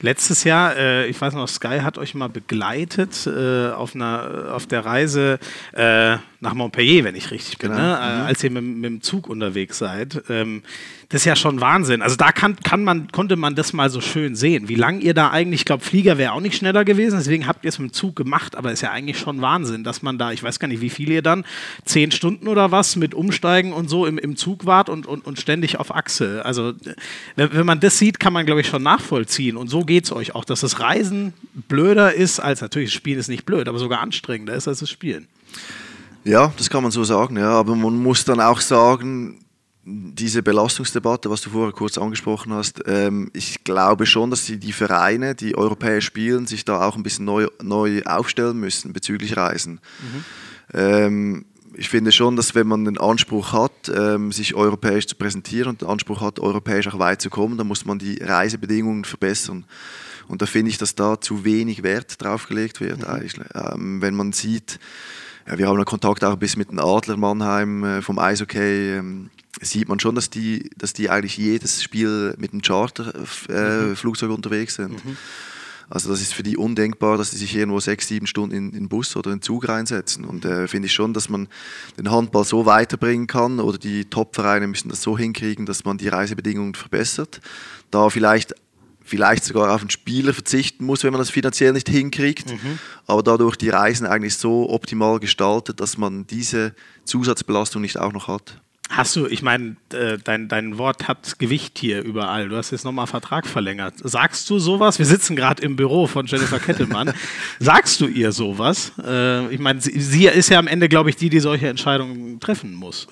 Letztes 0.00 0.44
Jahr, 0.44 0.76
äh, 0.76 1.06
ich 1.06 1.20
weiß 1.20 1.34
noch, 1.34 1.48
Sky 1.48 1.80
hat 1.80 1.98
euch 1.98 2.14
mal 2.14 2.28
begleitet 2.28 3.26
äh, 3.26 3.70
auf, 3.70 3.94
einer, 3.94 4.52
auf 4.52 4.66
der 4.66 4.84
Reise 4.84 5.38
äh, 5.72 6.16
nach 6.40 6.54
Montpellier, 6.54 7.04
wenn 7.04 7.14
ich 7.14 7.30
richtig 7.30 7.58
bin, 7.58 7.70
genau. 7.70 7.82
ne? 7.82 7.88
Mhm. 7.88 8.26
als 8.26 8.42
ihr 8.42 8.50
mit, 8.50 8.64
mit, 8.64 8.84
dem 8.84 9.02
Zug 9.02 9.28
unterwegs 9.28 9.76
seid. 9.78 10.22
Ähm, 10.30 10.62
das 11.10 11.22
ist 11.22 11.24
ja 11.26 11.36
schon 11.36 11.60
Wahnsinn. 11.60 12.02
Also 12.02 12.16
da 12.16 12.32
kann, 12.32 12.56
kann 12.56 12.82
man, 12.82 13.10
konnte 13.12 13.36
man 13.36 13.56
das 13.56 13.72
mal 13.72 13.90
so 13.90 14.00
schön 14.00 14.34
sehen, 14.36 14.68
wie 14.68 14.74
lange 14.74 15.00
ihr 15.00 15.12
da 15.12 15.30
eigentlich, 15.30 15.62
ich 15.62 15.64
glaube, 15.66 15.84
Flieger 15.84 16.16
wäre 16.18 16.32
auch 16.32 16.40
nicht 16.40 16.56
schneller 16.56 16.84
gewesen, 16.84 17.18
deswegen 17.18 17.46
habt 17.46 17.64
ihr 17.64 17.68
es 17.68 17.78
mit 17.78 17.90
dem 17.90 17.92
Zug 17.92 18.16
gemacht, 18.16 18.56
aber 18.56 18.68
es 18.68 18.74
ist 18.74 18.82
ja 18.82 18.90
eigentlich 18.92 19.18
schon 19.18 19.42
Wahnsinn, 19.42 19.84
dass 19.84 20.02
man 20.02 20.16
da, 20.18 20.32
ich 20.32 20.42
weiß 20.42 20.58
gar 20.58 20.68
nicht, 20.68 20.80
wie 20.80 20.88
viel 20.88 21.10
ihr 21.10 21.22
dann, 21.22 21.44
zehn 21.84 22.10
Stunden 22.10 22.48
oder 22.48 22.70
was 22.70 22.96
mit 22.96 23.12
Umsteigen 23.12 23.72
und 23.72 23.90
so 23.90 24.06
im, 24.06 24.16
im 24.16 24.36
Zug 24.36 24.64
wart 24.64 24.88
und, 24.88 25.06
und, 25.06 25.26
und 25.26 25.38
ständig 25.38 25.78
auf 25.78 25.94
Achse. 25.94 26.44
Also 26.46 26.72
wenn, 27.36 27.52
wenn 27.52 27.66
man 27.66 27.80
das 27.80 27.98
sieht, 27.98 28.18
kann 28.18 28.32
man, 28.32 28.46
glaube 28.46 28.62
ich, 28.62 28.68
schon 28.68 28.82
nachvollziehen. 28.82 29.56
Und 29.58 29.68
so 29.68 29.84
geht 29.84 30.04
es 30.04 30.12
euch 30.12 30.34
auch, 30.34 30.44
dass 30.46 30.60
das 30.60 30.80
Reisen 30.80 31.34
blöder 31.52 32.14
ist 32.14 32.40
als, 32.40 32.62
natürlich, 32.62 32.90
das 32.90 32.96
Spielen 32.96 33.18
ist 33.18 33.28
nicht 33.28 33.44
blöd, 33.44 33.68
aber 33.68 33.78
sogar 33.78 34.00
anstrengender 34.00 34.54
ist 34.54 34.68
als 34.68 34.78
das 34.78 34.88
Spielen. 34.88 35.26
Ja, 36.24 36.52
das 36.56 36.68
kann 36.68 36.82
man 36.82 36.92
so 36.92 37.04
sagen, 37.04 37.36
ja. 37.36 37.50
Aber 37.50 37.74
man 37.74 37.96
muss 37.96 38.24
dann 38.24 38.40
auch 38.40 38.60
sagen, 38.60 39.44
diese 39.84 40.42
Belastungsdebatte, 40.42 41.30
was 41.30 41.40
du 41.40 41.50
vorher 41.50 41.72
kurz 41.72 41.96
angesprochen 41.96 42.52
hast, 42.52 42.82
ähm, 42.86 43.30
ich 43.32 43.64
glaube 43.64 44.06
schon, 44.06 44.30
dass 44.30 44.44
die, 44.44 44.58
die 44.58 44.72
Vereine, 44.72 45.34
die 45.34 45.56
europäisch 45.56 46.04
spielen, 46.04 46.46
sich 46.46 46.64
da 46.64 46.86
auch 46.86 46.96
ein 46.96 47.02
bisschen 47.02 47.24
neu, 47.24 47.46
neu 47.62 48.02
aufstellen 48.04 48.60
müssen 48.60 48.92
bezüglich 48.92 49.36
Reisen. 49.36 49.80
Mhm. 50.00 50.24
Ähm, 50.74 51.44
ich 51.74 51.88
finde 51.88 52.12
schon, 52.12 52.36
dass 52.36 52.54
wenn 52.54 52.66
man 52.66 52.84
den 52.84 52.98
Anspruch 52.98 53.52
hat, 53.52 53.90
ähm, 53.94 54.32
sich 54.32 54.54
europäisch 54.54 55.06
zu 55.06 55.16
präsentieren 55.16 55.70
und 55.70 55.80
den 55.80 55.88
Anspruch 55.88 56.20
hat, 56.20 56.38
europäisch 56.38 56.88
auch 56.88 56.98
weit 56.98 57.22
zu 57.22 57.30
kommen, 57.30 57.56
dann 57.56 57.66
muss 57.66 57.86
man 57.86 57.98
die 57.98 58.22
Reisebedingungen 58.22 59.04
verbessern. 59.04 59.64
Und 60.28 60.42
da 60.42 60.46
finde 60.46 60.70
ich, 60.70 60.78
dass 60.78 60.94
da 60.94 61.20
zu 61.20 61.44
wenig 61.44 61.82
Wert 61.82 62.22
drauf 62.22 62.48
gelegt 62.48 62.80
wird. 62.80 62.98
Mhm. 62.98 63.04
Eigentlich. 63.04 63.40
Ähm, 63.54 64.02
wenn 64.02 64.14
man 64.14 64.32
sieht, 64.32 64.78
wir 65.56 65.68
haben 65.68 65.84
Kontakt 65.84 66.24
auch 66.24 66.32
ein 66.32 66.38
bisschen 66.38 66.58
mit 66.58 66.70
dem 66.70 66.78
Adler 66.78 67.16
Mannheim 67.16 67.84
äh, 67.84 68.02
vom 68.02 68.18
Eishockey. 68.18 68.98
Ähm, 68.98 69.30
sieht 69.60 69.88
man 69.88 69.98
schon, 70.00 70.14
dass 70.14 70.30
die, 70.30 70.70
dass 70.76 70.92
die 70.92 71.10
eigentlich 71.10 71.36
jedes 71.36 71.82
Spiel 71.82 72.34
mit 72.38 72.52
einem 72.52 72.62
Charterflugzeug 72.62 74.22
äh, 74.22 74.26
mhm. 74.26 74.34
unterwegs 74.34 74.76
sind. 74.76 75.04
Mhm. 75.04 75.16
Also 75.90 76.08
das 76.08 76.20
ist 76.20 76.32
für 76.32 76.44
die 76.44 76.56
undenkbar, 76.56 77.18
dass 77.18 77.32
sie 77.32 77.36
sich 77.36 77.56
irgendwo 77.56 77.80
sechs, 77.80 78.06
sieben 78.06 78.28
Stunden 78.28 78.54
in 78.54 78.70
den 78.70 78.88
Bus 78.88 79.16
oder 79.16 79.32
in 79.32 79.38
den 79.38 79.42
Zug 79.42 79.68
reinsetzen. 79.68 80.24
Und 80.24 80.44
äh, 80.44 80.68
finde 80.68 80.86
ich 80.86 80.92
schon, 80.92 81.12
dass 81.12 81.28
man 81.28 81.48
den 81.98 82.12
Handball 82.12 82.44
so 82.44 82.64
weiterbringen 82.64 83.26
kann 83.26 83.58
oder 83.58 83.76
die 83.76 84.04
Top-Vereine 84.04 84.68
müssen 84.68 84.88
das 84.88 85.02
so 85.02 85.18
hinkriegen, 85.18 85.66
dass 85.66 85.84
man 85.84 85.98
die 85.98 86.06
Reisebedingungen 86.06 86.76
verbessert. 86.76 87.40
Da 87.90 88.08
vielleicht 88.08 88.54
vielleicht 89.10 89.44
sogar 89.44 89.74
auf 89.74 89.80
einen 89.80 89.90
Spieler 89.90 90.32
verzichten 90.32 90.86
muss, 90.86 91.02
wenn 91.02 91.12
man 91.12 91.20
das 91.20 91.30
finanziell 91.30 91.72
nicht 91.72 91.88
hinkriegt, 91.88 92.52
mhm. 92.52 92.78
aber 93.06 93.22
dadurch 93.22 93.56
die 93.56 93.68
Reisen 93.68 94.06
eigentlich 94.06 94.36
so 94.36 94.70
optimal 94.70 95.18
gestaltet, 95.18 95.80
dass 95.80 95.98
man 95.98 96.26
diese 96.28 96.74
Zusatzbelastung 97.04 97.82
nicht 97.82 97.98
auch 97.98 98.12
noch 98.12 98.28
hat. 98.28 98.60
Hast 98.88 99.14
du, 99.14 99.26
ich 99.26 99.42
meine, 99.42 99.76
äh, 99.92 100.18
dein, 100.22 100.48
dein 100.48 100.76
Wort 100.76 101.06
hat 101.06 101.38
Gewicht 101.38 101.78
hier 101.78 102.02
überall. 102.02 102.48
Du 102.48 102.56
hast 102.56 102.72
jetzt 102.72 102.84
nochmal 102.84 103.06
Vertrag 103.06 103.46
verlängert. 103.46 103.94
Sagst 104.02 104.50
du 104.50 104.58
sowas? 104.58 104.98
Wir 104.98 105.06
sitzen 105.06 105.36
gerade 105.36 105.62
im 105.62 105.76
Büro 105.76 106.08
von 106.08 106.26
Jennifer 106.26 106.58
Kettelmann. 106.58 107.12
Sagst 107.60 108.00
du 108.00 108.08
ihr 108.08 108.32
sowas? 108.32 108.90
Äh, 109.04 109.54
ich 109.54 109.60
meine, 109.60 109.80
sie, 109.80 110.00
sie, 110.00 110.26
ist 110.26 110.48
ja 110.48 110.58
am 110.58 110.66
Ende, 110.66 110.88
glaube 110.88 111.08
ich, 111.08 111.14
die, 111.14 111.30
die 111.30 111.38
solche 111.38 111.68
Entscheidungen 111.68 112.40
treffen 112.40 112.74
muss. 112.74 113.06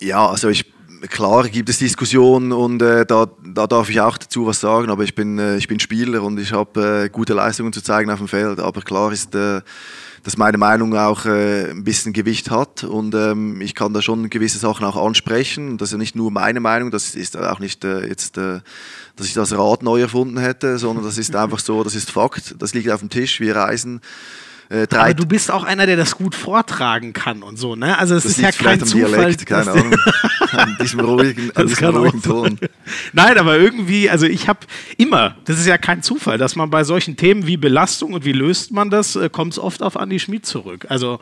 Ja, 0.00 0.24
also 0.26 0.48
ich 0.48 0.71
klar 1.08 1.48
gibt 1.48 1.68
es 1.68 1.78
Diskussionen 1.78 2.52
und 2.52 2.82
äh, 2.82 3.04
da, 3.06 3.26
da 3.44 3.66
darf 3.66 3.90
ich 3.90 4.00
auch 4.00 4.18
dazu 4.18 4.46
was 4.46 4.60
sagen, 4.60 4.90
aber 4.90 5.04
ich 5.04 5.14
bin, 5.14 5.38
äh, 5.38 5.56
ich 5.56 5.68
bin 5.68 5.80
Spieler 5.80 6.22
und 6.22 6.38
ich 6.38 6.52
habe 6.52 7.04
äh, 7.04 7.08
gute 7.08 7.34
Leistungen 7.34 7.72
zu 7.72 7.82
zeigen 7.82 8.10
auf 8.10 8.18
dem 8.18 8.28
Feld. 8.28 8.60
Aber 8.60 8.80
klar 8.82 9.12
ist, 9.12 9.34
äh, 9.34 9.60
dass 10.22 10.36
meine 10.36 10.58
Meinung 10.58 10.96
auch 10.96 11.26
äh, 11.26 11.70
ein 11.70 11.84
bisschen 11.84 12.12
Gewicht 12.12 12.50
hat 12.50 12.84
und 12.84 13.14
ähm, 13.14 13.60
ich 13.60 13.74
kann 13.74 13.92
da 13.92 14.02
schon 14.02 14.30
gewisse 14.30 14.58
Sachen 14.58 14.86
auch 14.86 14.96
ansprechen. 14.96 15.78
Das 15.78 15.88
ist 15.88 15.92
ja 15.92 15.98
nicht 15.98 16.14
nur 16.14 16.30
meine 16.30 16.60
Meinung, 16.60 16.90
das 16.90 17.14
ist 17.14 17.36
auch 17.36 17.58
nicht 17.58 17.84
äh, 17.84 18.06
jetzt, 18.06 18.36
dass 18.36 18.62
ich 19.26 19.34
das 19.34 19.52
Rad 19.52 19.82
neu 19.82 20.00
erfunden 20.00 20.38
hätte, 20.38 20.78
sondern 20.78 21.04
das 21.04 21.18
ist 21.18 21.34
einfach 21.34 21.58
so, 21.58 21.82
das 21.82 21.94
ist 21.94 22.10
Fakt, 22.10 22.54
das 22.58 22.74
liegt 22.74 22.90
auf 22.90 23.00
dem 23.00 23.10
Tisch, 23.10 23.40
wir 23.40 23.56
reisen 23.56 24.00
äh, 24.72 24.86
drei. 24.86 25.00
Aber 25.00 25.14
du 25.14 25.26
bist 25.26 25.50
auch 25.50 25.64
einer, 25.64 25.84
der 25.84 25.96
das 25.96 26.16
gut 26.16 26.34
vortragen 26.34 27.12
kann 27.12 27.42
und 27.42 27.58
so, 27.58 27.76
ne? 27.76 27.98
Also 27.98 28.14
es 28.14 28.24
ist 28.24 28.40
ja 28.40 28.50
kein 28.50 28.80
Zufall. 28.80 29.10
Dialekt, 29.10 29.44
keine 29.44 29.70
Ahnung. 29.70 29.94
an 30.52 30.76
diesem 30.80 31.00
ruhigen, 31.00 31.50
an 31.54 31.66
diesem 31.66 31.94
ruhigen 31.94 32.22
Ton. 32.22 32.58
Nein, 33.12 33.36
aber 33.36 33.58
irgendwie, 33.58 34.08
also 34.08 34.24
ich 34.24 34.48
habe 34.48 34.60
immer, 34.96 35.36
das 35.44 35.58
ist 35.58 35.66
ja 35.66 35.76
kein 35.76 36.02
Zufall, 36.02 36.38
dass 36.38 36.56
man 36.56 36.70
bei 36.70 36.84
solchen 36.84 37.16
Themen 37.18 37.46
wie 37.46 37.58
Belastung 37.58 38.14
und 38.14 38.24
wie 38.24 38.32
löst 38.32 38.72
man 38.72 38.88
das, 38.88 39.14
äh, 39.14 39.28
kommt 39.28 39.52
es 39.52 39.58
oft 39.58 39.82
auf 39.82 39.98
Andi 39.98 40.18
Schmid 40.18 40.46
zurück. 40.46 40.86
Also 40.88 41.20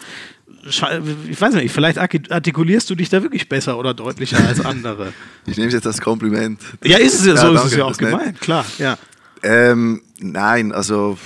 ich 0.62 1.40
weiß 1.40 1.54
nicht, 1.54 1.72
vielleicht 1.72 1.98
artikulierst 1.98 2.88
du 2.90 2.94
dich 2.94 3.08
da 3.08 3.22
wirklich 3.22 3.48
besser 3.48 3.78
oder 3.78 3.94
deutlicher 3.94 4.46
als 4.46 4.64
andere. 4.64 5.12
Ich 5.46 5.56
nehme 5.56 5.68
es 5.68 5.74
jetzt 5.74 5.86
als 5.86 6.00
Kompliment. 6.00 6.60
Ja, 6.84 6.98
ist 6.98 7.18
es 7.18 7.26
ja, 7.26 7.36
so 7.36 7.46
danke, 7.46 7.60
ist 7.60 7.72
es 7.72 7.78
ja 7.78 7.84
auch 7.84 7.96
gemeint, 7.96 8.40
klar, 8.40 8.64
ja. 8.78 8.98
Ähm, 9.42 10.02
nein, 10.18 10.70
also 10.70 11.18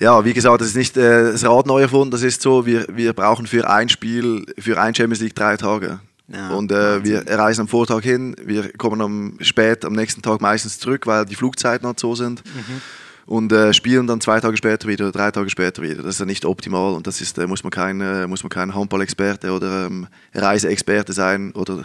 ja, 0.00 0.24
wie 0.24 0.32
gesagt, 0.32 0.60
das 0.60 0.68
ist 0.68 0.76
nicht 0.76 0.96
äh, 0.96 1.32
das 1.32 1.44
Rad 1.44 1.66
neu 1.66 1.82
erfunden, 1.82 2.10
das 2.10 2.22
ist 2.22 2.40
so, 2.40 2.66
wir, 2.66 2.86
wir 2.88 3.12
brauchen 3.12 3.46
für 3.46 3.68
ein 3.68 3.88
Spiel, 3.88 4.46
für 4.58 4.80
ein 4.80 4.94
Champions 4.94 5.20
League 5.20 5.34
drei 5.34 5.56
Tage. 5.56 6.00
Ja, 6.28 6.50
und 6.50 6.70
äh, 6.70 7.02
wir 7.02 7.26
reisen 7.26 7.62
am 7.62 7.68
Vortag 7.68 8.02
hin, 8.02 8.36
wir 8.44 8.70
kommen 8.74 9.00
am, 9.00 9.38
spät 9.40 9.84
am 9.84 9.94
nächsten 9.94 10.20
Tag 10.20 10.40
meistens 10.40 10.78
zurück, 10.78 11.06
weil 11.06 11.24
die 11.24 11.34
Flugzeiten 11.34 11.86
halt 11.86 11.98
so 11.98 12.14
sind. 12.14 12.44
Mhm. 12.44 12.82
Und 13.24 13.52
äh, 13.52 13.74
spielen 13.74 14.06
dann 14.06 14.22
zwei 14.22 14.40
Tage 14.40 14.56
später 14.56 14.88
wieder, 14.88 15.12
drei 15.12 15.30
Tage 15.30 15.50
später 15.50 15.82
wieder. 15.82 16.02
Das 16.02 16.14
ist 16.14 16.20
ja 16.20 16.26
nicht 16.26 16.46
optimal 16.46 16.94
und 16.94 17.06
das 17.06 17.20
ist, 17.20 17.36
äh, 17.38 17.46
muss 17.46 17.62
man 17.62 17.70
kein, 17.70 18.00
äh, 18.00 18.26
muss 18.26 18.42
man 18.42 18.48
kein 18.50 18.74
Handball-Experte 18.74 19.52
oder 19.52 19.86
ähm, 19.86 20.06
Reiseexperte 20.34 21.12
sein 21.12 21.52
oder 21.52 21.84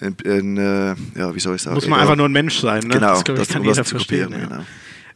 ein, 0.00 0.16
ein, 0.24 0.56
äh, 0.56 0.94
ja, 1.18 1.34
wie 1.34 1.40
soll 1.40 1.56
ich 1.56 1.62
sagen? 1.62 1.74
Muss 1.74 1.86
man 1.86 1.98
ja, 1.98 2.02
einfach 2.02 2.16
nur 2.16 2.26
ein 2.26 2.32
Mensch 2.32 2.58
sein, 2.58 2.84
ne? 2.84 2.94
Genau, 2.94 3.20
das, 3.20 3.24
das, 3.24 3.48
kann 3.48 3.60
um 3.62 3.68
jeder 3.68 3.84
verstehen. 3.84 4.32
Ja. 4.32 4.38
Genau. 4.38 4.64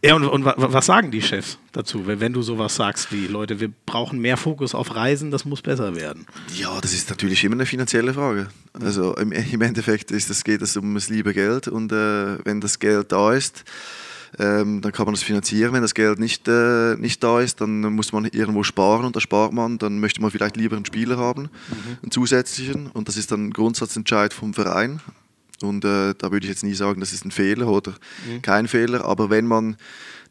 Ja, 0.05 0.17
und, 0.17 0.27
und 0.27 0.45
was 0.45 0.85
sagen 0.85 1.11
die 1.11 1.23
Chefs 1.23 1.59
dazu, 1.73 2.07
wenn, 2.07 2.21
wenn 2.21 2.35
du 2.35 2.43
sowas 2.43 2.77
sagst 2.77 3.11
wie, 3.11 3.27
Leute, 3.27 3.59
wir 3.59 3.73
brauchen 3.87 4.19
mehr 4.19 4.37
Fokus 4.37 4.75
auf 4.75 4.95
Reisen, 4.95 5.31
das 5.31 5.47
muss 5.47 5.63
besser 5.63 5.97
werden? 5.97 6.27
Ja, 6.55 6.79
das 6.83 6.93
ist 6.93 7.09
natürlich 7.09 7.43
immer 7.43 7.55
eine 7.55 7.65
finanzielle 7.65 8.13
Frage. 8.13 8.49
Also 8.75 9.17
im, 9.17 9.33
im 9.33 9.63
Endeffekt 9.63 10.11
ist 10.11 10.29
das, 10.29 10.45
geht 10.45 10.61
es 10.61 10.77
um 10.77 10.95
das 10.95 11.09
liebe 11.09 11.33
Geld 11.33 11.69
und 11.69 11.91
äh, 11.91 12.45
wenn 12.45 12.61
das 12.61 12.79
Geld 12.81 13.13
da 13.13 13.33
ist, 13.33 13.65
ähm, 14.39 14.83
dann 14.83 14.93
kann 14.93 15.07
man 15.07 15.15
das 15.15 15.23
finanzieren. 15.23 15.73
Wenn 15.73 15.81
das 15.81 15.95
Geld 15.95 16.19
nicht, 16.19 16.47
äh, 16.49 16.97
nicht 16.97 17.25
da 17.25 17.41
ist, 17.41 17.63
dann 17.63 17.81
muss 17.81 18.13
man 18.13 18.27
irgendwo 18.27 18.63
sparen 18.63 19.07
und 19.07 19.17
da 19.17 19.21
spart 19.21 19.55
man, 19.55 19.79
dann 19.79 20.01
möchte 20.01 20.21
man 20.21 20.31
vielleicht 20.31 20.59
lieber 20.59 20.77
einen 20.77 20.85
Spieler 20.85 21.17
haben, 21.17 21.45
mhm. 21.45 21.97
einen 22.03 22.11
zusätzlichen 22.11 22.89
und 22.89 23.09
das 23.09 23.17
ist 23.17 23.33
dann 23.33 23.47
ein 23.47 23.53
Grundsatzentscheid 23.55 24.35
vom 24.35 24.53
Verein. 24.53 25.01
Und 25.63 25.85
äh, 25.85 26.15
da 26.17 26.33
würde 26.33 26.45
ich 26.45 26.51
jetzt 26.51 26.65
nie 26.65 26.75
sagen, 26.75 27.01
das 27.01 27.13
ist 27.13 27.25
ein 27.25 27.31
Fehler 27.31 27.69
oder 27.69 27.93
mhm. 28.27 28.43
kein 28.43 28.69
Fehler. 28.69 29.05
Aber 29.05 29.31
wenn 29.31 29.47
man 29.47 29.77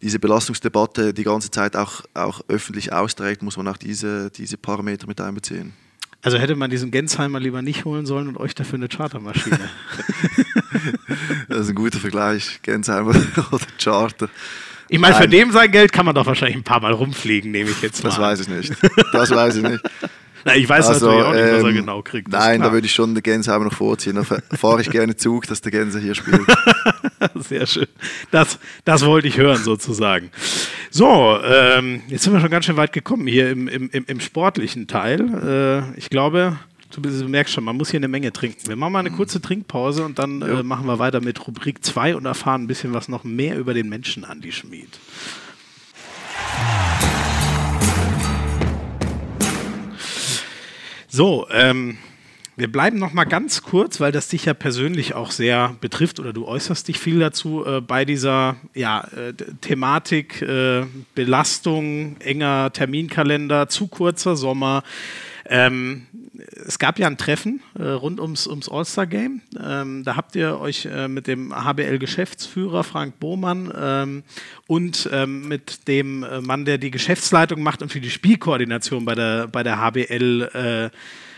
diese 0.02 0.20
Belastungsdebatte 0.20 1.14
die 1.14 1.24
ganze 1.24 1.50
Zeit 1.50 1.76
auch, 1.76 2.04
auch 2.14 2.42
öffentlich 2.48 2.92
austrägt, 2.92 3.42
muss 3.42 3.58
man 3.58 3.68
auch 3.68 3.78
diese, 3.78 4.30
diese 4.32 4.58
Parameter 4.58 5.08
mit 5.08 5.22
einbeziehen. 5.22 5.74
Also 6.22 6.38
hätte 6.38 6.56
man 6.56 6.70
diesen 6.70 6.90
Gensheimer 6.90 7.40
lieber 7.40 7.62
nicht 7.62 7.84
holen 7.84 8.06
sollen 8.06 8.30
und 8.30 8.38
euch 8.38 8.56
dafür 8.56 8.76
eine 8.76 8.88
Chartermaschine. 8.88 9.60
das 11.50 11.60
ist 11.60 11.70
ein 11.70 11.76
guter 11.76 12.00
Vergleich. 12.00 12.60
Gensheimer 12.62 13.10
oder 13.52 13.66
Charter. 13.82 14.30
Ich 14.90 15.00
meine, 15.00 15.16
für 15.16 15.28
dem 15.28 15.52
sein 15.52 15.72
Geld 15.72 15.92
kann 15.92 16.06
man 16.06 16.16
doch 16.16 16.26
wahrscheinlich 16.26 16.58
ein 16.58 16.64
paar 16.64 16.82
Mal 16.82 16.94
rumfliegen, 16.94 17.52
nehme 17.52 17.70
ich 17.70 17.82
jetzt 17.82 18.04
mal. 18.04 18.10
Das 18.10 18.20
weiß 18.20 18.40
ich 18.42 18.48
nicht. 18.48 18.74
Das 19.12 19.32
weiß 19.32 19.56
ich 19.58 19.64
nicht. 19.64 19.84
Na, 20.46 20.56
ich 20.56 20.68
weiß 20.68 20.88
also, 20.88 21.06
natürlich 21.06 21.26
auch 21.26 21.34
nicht, 21.34 21.44
was 21.44 21.64
er 21.64 21.70
ähm, 21.70 21.76
genau 21.76 22.02
kriegt. 22.02 22.28
Nein, 22.30 22.62
da 22.62 22.72
würde 22.72 22.86
ich 22.86 22.94
schon 22.94 23.16
den 23.16 23.24
Gänsehaber 23.24 23.66
noch 23.66 23.74
vorziehen. 23.74 24.16
Da 24.16 24.24
fahre 24.58 24.82
ich 24.82 24.90
gerne 24.90 25.16
Zug, 25.16 25.48
dass 25.48 25.62
der 25.62 25.72
Gänse 25.72 26.00
hier 26.00 26.16
spielt. 26.16 26.42
Sehr 27.36 27.66
schön. 27.66 27.88
Das, 28.32 28.60
das 28.84 29.06
wollte 29.06 29.28
ich 29.28 29.38
hören, 29.38 29.64
sozusagen. 29.64 30.32
So, 30.90 31.40
ähm, 31.44 32.02
jetzt 32.08 32.24
sind 32.24 32.34
wir 32.34 32.40
schon 32.40 32.50
ganz 32.50 32.66
schön 32.66 32.78
weit 32.78 32.94
gekommen 32.94 33.26
hier 33.28 33.50
im, 33.50 33.68
im, 33.68 33.90
im 33.92 34.20
sportlichen 34.20 34.88
Teil. 34.88 35.94
Äh, 35.96 35.98
ich 35.98 36.10
glaube, 36.10 36.58
du, 36.92 37.28
merkst 37.28 37.54
schon, 37.54 37.64
man 37.64 37.78
muss 37.78 37.90
hier 37.92 38.00
eine 38.00 38.08
Menge 38.08 38.32
trinken. 38.32 38.68
Wir 38.68 38.76
machen 38.76 38.94
mal 38.94 39.00
eine 39.00 39.12
kurze 39.12 39.42
Trinkpause 39.42 40.04
und 40.04 40.20
dann 40.20 40.42
äh, 40.42 40.64
machen 40.64 40.86
wir 40.86 41.00
weiter 41.00 41.22
mit 41.22 41.48
Rubrik 41.48 41.84
2 41.84 42.16
und 42.16 42.26
erfahren 42.26 42.64
ein 42.64 42.68
bisschen 42.68 42.94
was 42.94 43.08
noch 43.08 43.24
mehr 43.24 43.58
über 43.58 43.74
den 43.74 43.90
Menschen 43.90 44.26
Andi 44.26 44.52
Schmid. 44.52 44.90
So, 51.16 51.46
ähm, 51.52 52.00
wir 52.56 52.72
bleiben 52.72 52.98
noch 52.98 53.14
mal 53.14 53.26
ganz 53.26 53.62
kurz, 53.62 54.00
weil 54.00 54.12
das 54.12 54.30
dich 54.30 54.46
ja 54.46 54.56
persönlich 54.56 55.14
auch 55.14 55.30
sehr 55.30 55.76
betrifft 55.80 56.20
oder 56.20 56.34
du 56.34 56.48
äußerst 56.48 56.88
dich 56.88 56.98
viel 56.98 57.20
dazu 57.20 57.64
äh, 57.64 57.82
bei 57.82 58.04
dieser 58.04 58.56
ja, 58.74 59.08
äh, 59.16 59.34
Thematik 59.62 60.42
äh, 60.42 60.88
Belastung, 61.14 62.18
enger 62.18 62.74
Terminkalender, 62.74 63.70
zu 63.70 63.86
kurzer 63.86 64.36
Sommer. 64.36 64.82
Ähm, 65.46 66.08
es 66.66 66.80
gab 66.80 67.00
ja 67.00 67.08
ein 67.08 67.18
Treffen 67.18 67.62
äh, 67.78 67.84
rund 67.84 68.20
ums, 68.20 68.48
ums 68.48 68.70
All-Star-Game. 68.70 69.42
Ähm, 69.62 70.04
da 70.04 70.16
habt 70.16 70.36
ihr 70.36 70.60
euch 70.60 70.86
äh, 70.86 71.08
mit 71.08 71.28
dem 71.28 71.54
HBL-Geschäftsführer 71.54 72.84
Frank 72.84 73.20
Bohmann 73.20 73.72
ähm, 73.76 74.24
und 74.68 75.10
ähm, 75.12 75.48
mit 75.48 75.88
dem 75.88 76.24
äh, 76.24 76.42
Mann, 76.42 76.66
der 76.66 76.78
die 76.78 76.92
Geschäftsleitung 76.92 77.62
macht 77.62 77.82
und 77.82 77.92
für 77.92 78.02
die 78.02 78.10
Spielkoordination 78.10 79.06
bei 79.06 79.16
der, 79.16 79.48
bei 79.48 79.64
der 79.64 79.80
HBL 79.80 80.50
äh, 80.54 80.90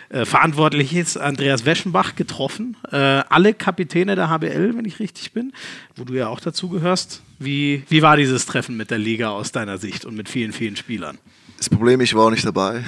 äh, 0.09 0.25
verantwortlich 0.25 0.95
ist, 0.95 1.17
Andreas 1.17 1.65
Weschenbach, 1.65 2.15
getroffen. 2.15 2.77
Äh, 2.91 2.97
alle 2.97 3.53
Kapitäne 3.53 4.15
der 4.15 4.29
HBL, 4.29 4.77
wenn 4.77 4.85
ich 4.85 4.99
richtig 4.99 5.31
bin, 5.33 5.51
wo 5.95 6.03
du 6.03 6.13
ja 6.13 6.27
auch 6.27 6.39
dazu 6.39 6.69
gehörst. 6.69 7.23
Wie, 7.39 7.83
wie 7.89 8.01
war 8.01 8.15
dieses 8.15 8.45
Treffen 8.45 8.77
mit 8.77 8.91
der 8.91 8.99
Liga 8.99 9.29
aus 9.29 9.51
deiner 9.51 9.77
Sicht 9.77 10.05
und 10.05 10.15
mit 10.15 10.29
vielen, 10.29 10.53
vielen 10.53 10.75
Spielern? 10.75 11.17
Das 11.57 11.69
Problem 11.69 12.01
ist, 12.01 12.09
ich 12.09 12.15
war 12.15 12.29
nicht 12.31 12.45
dabei. 12.45 12.83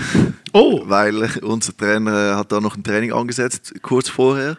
Oh! 0.53 0.81
Weil 0.85 1.23
unser 1.41 1.75
Trainer 1.75 2.35
hat 2.37 2.51
da 2.51 2.59
noch 2.59 2.75
ein 2.75 2.83
Training 2.83 3.13
angesetzt, 3.13 3.73
kurz 3.81 4.09
vorher. 4.09 4.57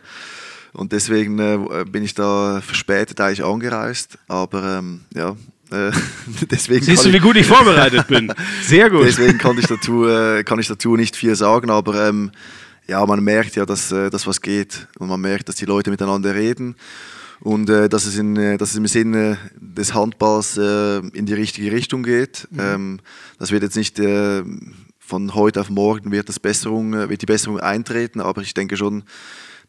Und 0.73 0.93
deswegen 0.93 1.39
äh, 1.39 1.85
bin 1.91 2.05
ich 2.05 2.15
da 2.15 2.61
verspätet 2.61 3.21
eigentlich 3.21 3.45
angereist. 3.45 4.19
Aber 4.29 4.79
ähm, 4.79 5.01
ja, 5.15 5.37
äh, 5.71 5.91
deswegen 6.51 6.85
Siehst 6.85 7.05
du, 7.05 7.13
wie 7.13 7.19
gut 7.19 7.37
ich 7.37 7.47
vorbereitet 7.47 8.07
bin? 8.07 8.33
Sehr 8.63 8.91
gut. 8.91 9.07
Deswegen 9.07 9.39
kann 9.39 9.59
ich 9.59 9.67
dazu, 9.67 10.07
äh, 10.07 10.45
kann 10.45 10.59
ich 10.59 10.69
dazu 10.69 10.97
nicht 10.97 11.17
viel 11.17 11.35
sagen, 11.37 11.71
aber 11.71 12.09
ähm, 12.09 12.31
ja, 12.87 13.05
man 13.05 13.23
merkt 13.23 13.57
ja, 13.57 13.67
dass, 13.67 13.93
äh, 13.93 14.11
dass 14.11 14.27
was 14.27 14.41
geht 14.41 14.89
und 14.99 15.09
man 15.09 15.21
merkt, 15.21 15.49
dass 15.49 15.57
die 15.57 15.67
Leute 15.67 15.91
miteinander 15.91 16.35
reden 16.35 16.77
und 17.41 17.71
äh, 17.71 17.89
dass, 17.89 18.07
es 18.07 18.17
in, 18.17 18.37
äh, 18.37 18.59
dass 18.59 18.71
es 18.71 18.77
im 18.77 18.87
Sinne 18.87 19.39
des 19.57 19.95
Handballs 19.95 20.57
äh, 20.57 20.99
in 20.99 21.27
die 21.27 21.35
richtige 21.35 21.73
Richtung 21.73 22.03
geht. 22.03 22.49
Mhm. 22.51 22.61
Ähm, 22.61 23.01
das 23.39 23.51
wird 23.51 23.63
jetzt 23.63 23.77
nicht 23.77 23.99
äh, 23.99 24.43
von 24.99 25.35
heute 25.35 25.61
auf 25.61 25.71
morgen 25.71 26.13
wird, 26.13 26.29
das 26.29 26.39
Besserung, 26.41 26.95
äh, 26.95 27.09
wird 27.09 27.23
die 27.23 27.27
Besserung 27.27 27.61
eintreten, 27.61 28.21
aber 28.21 28.43
ich 28.43 28.55
denke 28.55 28.77
schon, 28.77 29.05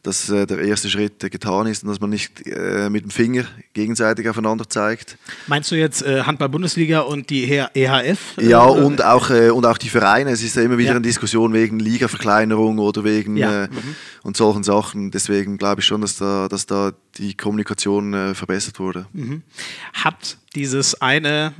dass 0.02 0.30
äh, 0.30 0.46
der 0.46 0.58
erste 0.60 0.88
Schritt 0.88 1.22
äh, 1.22 1.28
getan 1.28 1.66
ist 1.66 1.82
und 1.82 1.90
dass 1.90 2.00
man 2.00 2.10
nicht 2.10 2.46
äh, 2.46 2.88
mit 2.88 3.04
dem 3.04 3.10
Finger 3.10 3.44
gegenseitig 3.74 4.28
aufeinander 4.28 4.68
zeigt. 4.68 5.18
Meinst 5.46 5.70
du 5.70 5.74
jetzt 5.74 6.02
äh, 6.02 6.22
Handball-Bundesliga 6.22 7.00
und 7.00 7.28
die 7.30 7.50
EHF? 7.50 8.36
Ja, 8.40 8.64
und 8.64 9.04
auch, 9.04 9.30
äh, 9.30 9.50
und 9.50 9.66
auch 9.66 9.78
die 9.78 9.90
Vereine. 9.90 10.30
Es 10.30 10.42
ist 10.42 10.56
ja 10.56 10.62
immer 10.62 10.78
wieder 10.78 10.90
ja. 10.90 10.96
eine 10.96 11.02
Diskussion 11.02 11.52
wegen 11.52 11.78
Ligaverkleinerung 11.78 12.78
oder 12.78 13.04
wegen 13.04 13.36
ja. 13.36 13.64
Äh, 13.64 13.68
mhm. 13.68 13.96
und 14.22 14.36
solchen 14.36 14.62
Sachen. 14.62 15.10
Deswegen 15.10 15.58
glaube 15.58 15.80
ich 15.80 15.86
schon, 15.86 16.00
dass 16.00 16.16
da, 16.16 16.48
dass 16.48 16.66
da 16.66 16.92
die 17.18 17.36
Kommunikation 17.36 18.34
verbessert 18.34 18.78
wurde. 18.78 19.06
Mhm. 19.12 19.42
Hat 19.92 20.38
dieses 20.54 21.00
eine 21.00 21.52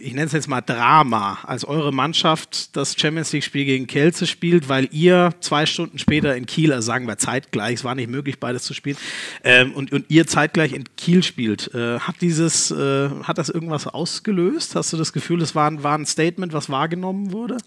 ich 0.00 0.12
nenne 0.12 0.26
es 0.26 0.32
jetzt 0.32 0.48
mal 0.48 0.60
Drama, 0.60 1.38
als 1.44 1.64
eure 1.64 1.92
Mannschaft 1.92 2.76
das 2.76 2.94
Champions 2.98 3.32
League-Spiel 3.32 3.64
gegen 3.64 3.86
Kelze 3.86 4.26
spielt, 4.26 4.68
weil 4.68 4.88
ihr 4.92 5.34
zwei 5.40 5.66
Stunden 5.66 5.98
später 5.98 6.36
in 6.36 6.46
Kiel, 6.46 6.72
also 6.72 6.86
sagen 6.86 7.06
wir 7.06 7.18
zeitgleich, 7.18 7.74
es 7.74 7.84
war 7.84 7.94
nicht 7.94 8.10
möglich, 8.10 8.38
beides 8.38 8.64
zu 8.64 8.74
spielen, 8.74 8.96
ähm, 9.44 9.72
und, 9.72 9.92
und 9.92 10.06
ihr 10.08 10.26
zeitgleich 10.26 10.72
in 10.72 10.84
Kiel 10.96 11.22
spielt. 11.22 11.72
Äh, 11.74 12.00
hat 12.00 12.16
dieses, 12.20 12.70
äh, 12.70 13.10
hat 13.22 13.38
das 13.38 13.48
irgendwas 13.48 13.86
ausgelöst? 13.86 14.74
Hast 14.74 14.92
du 14.92 14.96
das 14.96 15.12
Gefühl, 15.12 15.42
es 15.42 15.54
war, 15.54 15.82
war 15.82 15.96
ein 15.96 16.06
Statement, 16.06 16.52
was 16.52 16.70
wahrgenommen 16.70 17.32
wurde? 17.32 17.58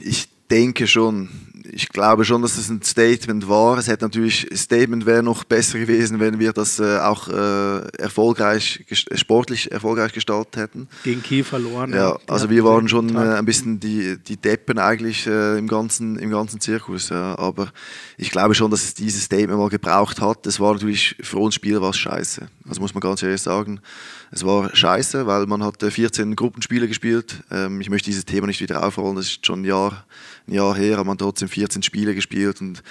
Ich 0.00 0.28
denke 0.50 0.86
schon 0.86 1.28
ich 1.70 1.88
glaube 1.88 2.24
schon, 2.24 2.42
dass 2.42 2.56
es 2.56 2.68
ein 2.68 2.82
Statement 2.82 3.48
war. 3.48 3.78
Es 3.78 3.88
hätte 3.88 4.04
natürlich, 4.04 4.50
ein 4.50 4.56
Statement 4.56 5.06
wäre 5.06 5.22
noch 5.22 5.44
besser 5.44 5.78
gewesen, 5.78 6.20
wenn 6.20 6.38
wir 6.38 6.52
das 6.52 6.78
äh, 6.78 6.98
auch 6.98 7.28
äh, 7.28 7.80
erfolgreich, 7.98 8.84
sportlich 9.14 9.70
erfolgreich 9.70 10.12
gestaltet 10.12 10.56
hätten. 10.56 10.88
Gegen 11.04 11.22
Kiel 11.22 11.44
verloren. 11.44 11.92
Ja, 11.92 12.18
also 12.26 12.50
wir 12.50 12.64
waren 12.64 12.88
schon 12.88 13.14
äh, 13.14 13.18
ein 13.18 13.44
bisschen 13.44 13.80
die, 13.80 14.16
die 14.18 14.36
Deppen 14.36 14.78
eigentlich 14.78 15.26
äh, 15.26 15.58
im, 15.58 15.68
ganzen, 15.68 16.18
im 16.18 16.30
ganzen 16.30 16.60
Zirkus. 16.60 17.10
Ja. 17.10 17.38
Aber 17.38 17.68
ich 18.16 18.30
glaube 18.30 18.54
schon, 18.54 18.70
dass 18.70 18.84
es 18.84 18.94
dieses 18.94 19.24
Statement 19.24 19.58
mal 19.58 19.68
gebraucht 19.68 20.20
hat. 20.20 20.46
Das 20.46 20.60
war 20.60 20.72
natürlich 20.72 21.16
für 21.20 21.38
uns 21.38 21.54
Spieler 21.54 21.82
was 21.82 21.96
scheiße. 21.96 22.48
Also 22.68 22.80
muss 22.80 22.94
man 22.94 23.00
ganz 23.00 23.22
ehrlich 23.22 23.42
sagen. 23.42 23.80
Es 24.30 24.44
war 24.44 24.74
scheiße, 24.74 25.26
weil 25.26 25.46
man 25.46 25.62
hat 25.62 25.82
14 25.82 26.36
Gruppenspiele 26.36 26.86
gespielt. 26.86 27.42
Ähm, 27.50 27.80
ich 27.80 27.88
möchte 27.88 28.10
dieses 28.10 28.24
Thema 28.24 28.46
nicht 28.46 28.60
wieder 28.60 28.84
aufrollen, 28.84 29.16
das 29.16 29.26
ist 29.26 29.46
schon 29.46 29.62
ein 29.62 29.64
Jahr, 29.64 30.04
ein 30.46 30.54
Jahr 30.54 30.76
her, 30.76 30.96
aber 30.96 31.04
man 31.04 31.12
hat 31.14 31.20
trotzdem 31.20 31.48
14 31.48 31.82
Spiele 31.82 32.14
gespielt 32.14 32.60
und 32.60 32.82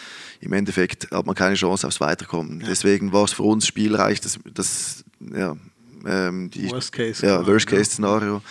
im 0.41 0.54
Endeffekt 0.54 1.12
hat 1.12 1.26
man 1.26 1.36
keine 1.36 1.56
Chance 1.56 1.88
aufs 1.88 2.00
Weiterkommen. 2.00 2.62
Ja. 2.62 2.67
Deswegen 2.67 3.13
war 3.13 3.26
es 3.26 3.34
für 3.34 3.43
uns 3.43 3.67
spielreich, 3.67 4.19
das, 4.21 4.39
das 4.54 5.04
ja, 5.19 5.56
ähm, 6.06 6.50
die, 6.50 6.69
Worst 6.71 6.91
Case, 6.91 7.26
ja, 7.26 7.45
Worst 7.45 7.67
Case 7.67 7.86
Szenario. 7.86 8.41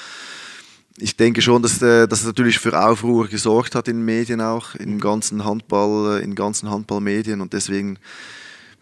Ich 0.98 1.16
denke 1.16 1.42
schon, 1.42 1.62
dass, 1.62 1.82
äh, 1.82 2.06
dass 2.08 2.20
es 2.20 2.26
natürlich 2.26 2.58
für 2.58 2.78
Aufruhr 2.78 3.28
gesorgt 3.28 3.74
hat 3.74 3.88
in 3.88 3.96
den 3.96 4.04
Medien 4.04 4.40
auch, 4.40 4.74
im 4.76 4.98
ganzen 4.98 5.44
Handball, 5.44 6.20
äh, 6.20 6.24
in 6.24 6.34
ganzen 6.34 6.70
Handballmedien 6.70 7.40
und 7.40 7.52
deswegen 7.52 7.98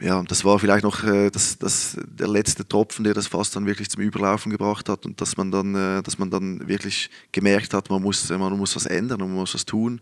ja, 0.00 0.22
das 0.22 0.44
war 0.44 0.58
vielleicht 0.58 0.84
noch 0.84 1.04
äh, 1.04 1.30
das, 1.30 1.58
das, 1.58 1.96
der 2.06 2.28
letzte 2.28 2.66
Tropfen, 2.66 3.04
der 3.04 3.14
das 3.14 3.28
fast 3.28 3.54
dann 3.54 3.66
wirklich 3.66 3.88
zum 3.88 4.02
Überlaufen 4.02 4.50
gebracht 4.50 4.88
hat 4.88 5.06
und 5.06 5.20
dass 5.20 5.36
man 5.36 5.50
dann, 5.50 5.74
äh, 5.74 6.02
dass 6.02 6.18
man 6.18 6.30
dann 6.30 6.66
wirklich 6.66 7.10
gemerkt 7.32 7.74
hat, 7.74 7.90
man 7.90 8.02
muss, 8.02 8.28
man 8.28 8.56
muss 8.58 8.74
was 8.74 8.86
ändern 8.86 9.22
und 9.22 9.28
man 9.28 9.38
muss 9.38 9.54
was 9.54 9.64
tun, 9.64 10.00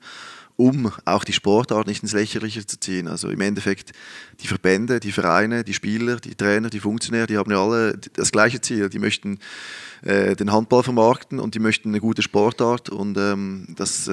um 0.56 0.90
auch 1.04 1.24
die 1.24 1.32
Sportart 1.32 1.86
nicht 1.86 2.02
ins 2.02 2.12
Lächerliche 2.12 2.64
zu 2.66 2.80
ziehen. 2.80 3.06
Also 3.06 3.28
im 3.28 3.40
Endeffekt 3.40 3.92
die 4.40 4.46
Verbände, 4.46 4.98
die 4.98 5.12
Vereine, 5.12 5.64
die 5.64 5.74
Spieler, 5.74 6.16
die 6.16 6.34
Trainer, 6.34 6.70
die 6.70 6.80
Funktionäre, 6.80 7.26
die 7.26 7.36
haben 7.36 7.50
ja 7.50 7.62
alle 7.62 7.98
das 8.14 8.32
gleiche 8.32 8.60
Ziel. 8.60 8.88
Die 8.88 8.98
möchten 8.98 9.38
äh, 10.02 10.36
den 10.36 10.52
Handball 10.52 10.82
vermarkten 10.82 11.38
und 11.38 11.54
die 11.54 11.60
möchten 11.60 11.90
eine 11.90 12.00
gute 12.00 12.22
Sportart 12.22 12.88
und 12.88 13.16
ähm, 13.18 13.66
das 13.76 14.08
äh, 14.08 14.10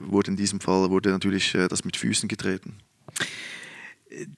wurde 0.00 0.30
in 0.30 0.36
diesem 0.36 0.60
Fall 0.60 0.90
wurde 0.90 1.10
natürlich 1.10 1.54
äh, 1.54 1.68
das 1.68 1.84
mit 1.84 1.96
Füßen 1.96 2.28
getreten. 2.28 2.78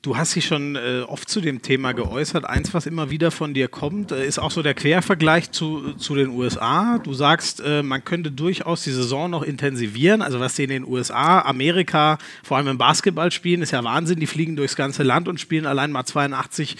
Du 0.01 0.17
hast 0.17 0.35
dich 0.35 0.47
schon 0.47 0.77
äh, 0.77 1.03
oft 1.07 1.29
zu 1.29 1.43
dem 1.43 1.61
Thema 1.61 1.93
geäußert. 1.93 2.47
Eins, 2.47 2.73
was 2.73 2.87
immer 2.87 3.11
wieder 3.11 3.31
von 3.31 3.53
dir 3.53 3.69
kommt, 3.69 4.13
äh, 4.13 4.27
ist 4.27 4.39
auch 4.39 4.51
so 4.51 4.63
der 4.63 4.73
Quervergleich 4.73 5.51
zu, 5.51 5.93
zu 5.93 6.15
den 6.15 6.31
USA. 6.31 6.99
Du 6.99 7.13
sagst, 7.13 7.61
äh, 7.61 7.83
man 7.83 8.03
könnte 8.03 8.31
durchaus 8.31 8.85
die 8.85 8.93
Saison 8.93 9.29
noch 9.29 9.43
intensivieren. 9.43 10.23
Also 10.23 10.41
was 10.41 10.57
sie 10.57 10.65
in 10.65 10.71
den 10.71 10.87
USA, 10.87 11.43
Amerika, 11.43 12.17
vor 12.43 12.57
allem 12.57 12.69
im 12.69 12.79
Basketball 12.79 13.31
spielen, 13.31 13.61
ist 13.61 13.73
ja 13.73 13.85
Wahnsinn. 13.85 14.19
Die 14.19 14.27
fliegen 14.27 14.57
durchs 14.57 14.75
ganze 14.75 15.03
Land 15.03 15.29
und 15.29 15.39
spielen 15.39 15.67
allein 15.67 15.93
mal 15.93 16.07
82 16.07 16.79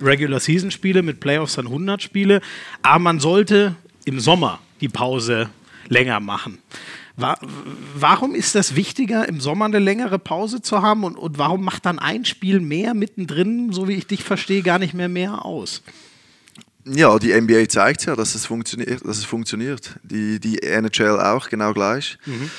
Regular-Season-Spiele, 0.00 1.02
mit 1.02 1.20
Playoffs 1.20 1.56
dann 1.56 1.66
100 1.66 2.02
Spiele. 2.02 2.40
Aber 2.80 3.00
man 3.00 3.20
sollte 3.20 3.76
im 4.06 4.18
Sommer 4.18 4.60
die 4.80 4.88
Pause 4.88 5.50
länger 5.88 6.20
machen. 6.20 6.58
Warum 7.94 8.34
ist 8.34 8.54
das 8.54 8.76
wichtiger, 8.76 9.28
im 9.28 9.40
Sommer 9.40 9.66
eine 9.66 9.78
längere 9.78 10.18
Pause 10.18 10.62
zu 10.62 10.82
haben 10.82 11.04
und, 11.04 11.16
und 11.16 11.38
warum 11.38 11.64
macht 11.64 11.86
dann 11.86 11.98
ein 11.98 12.24
Spiel 12.24 12.60
mehr 12.60 12.94
mittendrin, 12.94 13.72
so 13.72 13.88
wie 13.88 13.94
ich 13.94 14.06
dich 14.06 14.24
verstehe, 14.24 14.62
gar 14.62 14.78
nicht 14.78 14.94
mehr 14.94 15.08
mehr 15.08 15.44
aus? 15.44 15.82
Ja, 16.84 17.18
die 17.18 17.38
NBA 17.38 17.68
zeigt 17.68 18.06
ja, 18.06 18.16
dass 18.16 18.34
es 18.34 18.46
funktioniert. 18.46 19.04
Dass 19.04 19.18
es 19.18 19.24
funktioniert. 19.24 19.96
Die, 20.02 20.40
die 20.40 20.62
NHL 20.62 21.20
auch 21.20 21.48
genau 21.48 21.72
gleich. 21.74 22.18
Mhm. 22.24 22.50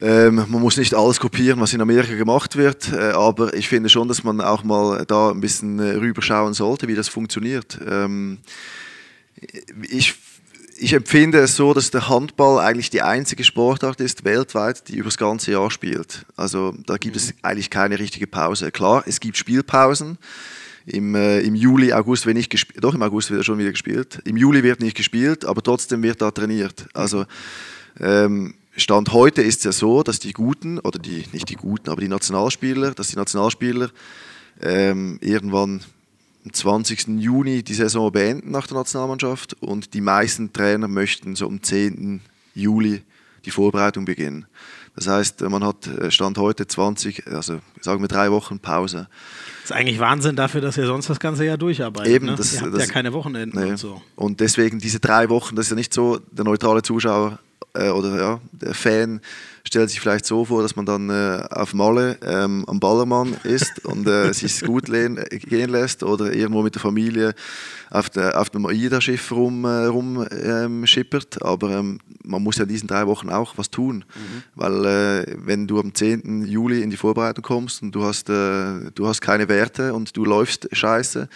Ähm, 0.00 0.34
man 0.34 0.60
muss 0.60 0.76
nicht 0.76 0.94
alles 0.94 1.20
kopieren, 1.20 1.60
was 1.60 1.72
in 1.72 1.80
Amerika 1.80 2.14
gemacht 2.14 2.56
wird, 2.56 2.92
äh, 2.92 3.12
aber 3.12 3.54
ich 3.54 3.68
finde 3.68 3.88
schon, 3.88 4.08
dass 4.08 4.24
man 4.24 4.40
auch 4.40 4.64
mal 4.64 5.04
da 5.06 5.30
ein 5.30 5.40
bisschen 5.40 5.78
äh, 5.78 5.92
rüberschauen 5.92 6.52
sollte, 6.52 6.88
wie 6.88 6.96
das 6.96 7.08
funktioniert. 7.08 7.78
Ähm, 7.86 8.38
ich 9.88 10.14
ich 10.84 10.92
empfinde 10.92 11.38
es 11.38 11.56
so, 11.56 11.72
dass 11.72 11.90
der 11.90 12.10
Handball 12.10 12.58
eigentlich 12.58 12.90
die 12.90 13.00
einzige 13.00 13.42
Sportart 13.42 14.02
ist 14.02 14.24
weltweit, 14.24 14.86
die 14.88 14.96
über 14.96 15.06
das 15.06 15.16
ganze 15.16 15.52
Jahr 15.52 15.70
spielt. 15.70 16.26
Also 16.36 16.74
da 16.84 16.98
gibt 16.98 17.16
es 17.16 17.32
eigentlich 17.40 17.70
keine 17.70 17.98
richtige 17.98 18.26
Pause. 18.26 18.70
Klar, 18.70 19.02
es 19.06 19.18
gibt 19.18 19.38
Spielpausen. 19.38 20.18
Im, 20.84 21.14
äh, 21.14 21.40
Im 21.40 21.54
Juli, 21.54 21.94
August 21.94 22.26
wird 22.26 22.36
nicht 22.36 22.50
gespielt, 22.50 22.84
doch 22.84 22.94
im 22.94 23.02
August 23.02 23.30
wird 23.30 23.40
er 23.40 23.44
schon 23.44 23.56
wieder 23.56 23.70
gespielt. 23.70 24.20
Im 24.26 24.36
Juli 24.36 24.62
wird 24.62 24.80
nicht 24.80 24.94
gespielt, 24.94 25.46
aber 25.46 25.62
trotzdem 25.62 26.02
wird 26.02 26.20
da 26.20 26.30
trainiert. 26.30 26.86
Also 26.92 27.24
ähm, 27.98 28.52
Stand 28.76 29.10
heute 29.14 29.40
ist 29.40 29.60
es 29.60 29.64
ja 29.64 29.72
so, 29.72 30.02
dass 30.02 30.18
die 30.18 30.34
Guten, 30.34 30.80
oder 30.80 30.98
die, 30.98 31.24
nicht 31.32 31.48
die 31.48 31.56
Guten, 31.56 31.88
aber 31.88 32.02
die 32.02 32.08
Nationalspieler, 32.08 32.90
dass 32.90 33.08
die 33.08 33.16
Nationalspieler 33.16 33.88
ähm, 34.60 35.18
irgendwann 35.22 35.80
am 36.44 36.52
20. 36.52 37.20
Juni 37.20 37.62
die 37.62 37.74
Saison 37.74 38.12
beenden 38.12 38.50
nach 38.50 38.66
der 38.66 38.76
Nationalmannschaft 38.76 39.54
und 39.62 39.94
die 39.94 40.00
meisten 40.00 40.52
Trainer 40.52 40.88
möchten 40.88 41.36
so 41.36 41.46
am 41.46 41.62
10. 41.62 42.20
Juli 42.54 43.02
die 43.44 43.50
Vorbereitung 43.50 44.04
beginnen. 44.04 44.46
Das 44.96 45.08
heißt, 45.08 45.40
man 45.42 45.64
hat 45.64 45.86
äh, 45.86 46.10
Stand 46.10 46.38
heute 46.38 46.66
20, 46.66 47.26
also 47.26 47.60
sagen 47.80 48.00
wir 48.00 48.08
drei 48.08 48.30
Wochen 48.30 48.60
Pause. 48.60 49.08
Das 49.62 49.70
ist 49.70 49.76
eigentlich 49.76 49.98
Wahnsinn 49.98 50.36
dafür, 50.36 50.60
dass 50.60 50.76
ihr 50.76 50.86
sonst 50.86 51.10
das 51.10 51.18
ganze 51.18 51.44
Jahr 51.44 51.58
durcharbeitet. 51.58 52.12
Eben, 52.12 52.26
ne? 52.26 52.36
das, 52.36 52.54
ihr 52.54 52.60
habt 52.60 52.74
das, 52.74 52.86
ja 52.86 52.92
keine 52.92 53.12
Wochenenden 53.12 53.58
nee. 53.58 53.70
und 53.70 53.76
so. 53.76 54.00
Und 54.14 54.40
deswegen 54.40 54.78
diese 54.78 55.00
drei 55.00 55.28
Wochen, 55.30 55.56
das 55.56 55.66
ist 55.66 55.70
ja 55.70 55.76
nicht 55.76 55.92
so, 55.92 56.20
der 56.30 56.44
neutrale 56.44 56.82
Zuschauer 56.82 57.38
äh, 57.74 57.88
oder 57.88 58.20
ja, 58.20 58.40
der 58.52 58.74
Fan 58.74 59.20
stellt 59.66 59.88
sich 59.88 60.00
vielleicht 60.00 60.26
so 60.26 60.44
vor, 60.44 60.62
dass 60.62 60.76
man 60.76 60.84
dann 60.84 61.08
äh, 61.08 61.42
auf 61.50 61.72
Malle 61.72 62.18
ähm, 62.22 62.64
am 62.68 62.80
Ballermann 62.80 63.34
ist 63.44 63.84
und 63.84 64.06
äh, 64.06 64.32
sich 64.34 64.60
gut 64.60 64.88
lehn, 64.88 65.16
äh, 65.16 65.38
gehen 65.38 65.70
lässt 65.70 66.02
oder 66.02 66.32
irgendwo 66.32 66.62
mit 66.62 66.74
der 66.74 66.82
Familie 66.82 67.34
auf, 67.90 68.10
der, 68.10 68.40
auf 68.40 68.50
dem 68.50 68.66
AIDA-Schiff 68.66 69.32
rum, 69.32 69.64
äh, 69.64 69.86
rum 69.86 70.26
ähm, 70.30 70.86
schippert. 70.86 71.42
Aber 71.42 71.70
ähm, 71.70 71.98
man 72.22 72.42
muss 72.42 72.56
ja 72.56 72.64
in 72.64 72.68
diesen 72.68 72.88
drei 72.88 73.06
Wochen 73.06 73.30
auch 73.30 73.56
was 73.56 73.70
tun, 73.70 74.04
mhm. 74.14 74.42
weil 74.54 74.84
äh, 74.84 75.36
wenn 75.38 75.66
du 75.66 75.80
am 75.80 75.94
10. 75.94 76.44
Juli 76.46 76.82
in 76.82 76.90
die 76.90 76.96
Vorbereitung 76.96 77.42
kommst 77.42 77.82
und 77.82 77.92
du 77.92 78.04
hast, 78.04 78.28
äh, 78.28 78.90
du 78.94 79.06
hast 79.06 79.22
keine 79.22 79.48
Werte 79.48 79.94
und 79.94 80.14
du 80.16 80.24
läufst 80.24 80.68
scheiße, 80.72 81.28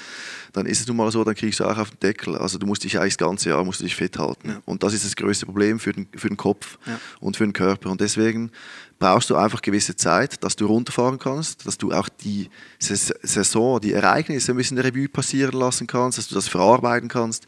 dann 0.53 0.67
ist 0.67 0.81
es 0.81 0.87
nun 0.87 0.97
mal 0.97 1.11
so, 1.11 1.25
dann 1.25 1.35
kriegst 1.35 1.61
du 1.61 1.65
auch 1.65 1.79
auf 1.79 1.91
den 1.91 2.01
Deckel. 2.01 2.37
Also 2.37 2.59
du 2.59 2.67
musst 2.67 2.85
dich 2.85 2.99
eigentlich 2.99 3.17
das 3.17 3.27
ganze 3.27 3.51
Jahr 3.51 3.65
musst 3.65 3.81
du 3.81 3.85
dich 3.85 3.97
fit 3.97 4.19
halten. 4.19 4.49
Ja. 4.51 4.63
Und 4.65 4.83
das 4.83 4.93
ist 4.93 5.05
das 5.05 5.17
größte 5.17 5.47
Problem 5.47 5.79
für 5.79 5.93
den, 5.93 6.09
für 6.15 6.29
den 6.29 6.37
Kopf 6.37 6.79
ja. 6.87 6.99
und 7.21 7.37
für 7.37 7.45
den 7.45 7.53
Körper. 7.53 7.91
Und 7.91 8.01
deswegen 8.01 8.18
brauchst 8.99 9.31
du 9.31 9.37
einfach 9.37 9.63
gewisse 9.63 9.97
Zeit, 9.97 10.43
dass 10.43 10.57
du 10.57 10.67
runterfahren 10.67 11.19
kannst, 11.19 11.67
dass 11.67 11.79
du 11.79 11.93
auch 11.93 12.09
die 12.09 12.51
Saison, 12.79 13.81
die 13.81 13.93
Ereignisse 13.93 14.53
ein 14.53 14.57
bisschen 14.57 14.79
Revue 14.79 15.09
passieren 15.09 15.59
lassen 15.59 15.87
kannst, 15.87 16.19
dass 16.19 16.29
du 16.29 16.35
das 16.35 16.49
verarbeiten 16.49 17.09
kannst. 17.09 17.47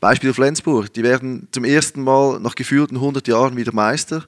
Beispiel 0.00 0.34
Flensburg, 0.34 0.92
die 0.92 1.02
werden 1.02 1.48
zum 1.50 1.64
ersten 1.64 2.02
Mal 2.02 2.38
nach 2.40 2.54
gefühlten 2.54 2.96
100 2.96 3.26
Jahren 3.26 3.56
wieder 3.56 3.72
Meister. 3.72 4.24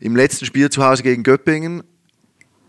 Im 0.00 0.16
letzten 0.16 0.44
Spiel 0.46 0.70
zu 0.70 0.84
Hause 0.84 1.02
gegen 1.02 1.22
Göppingen 1.22 1.82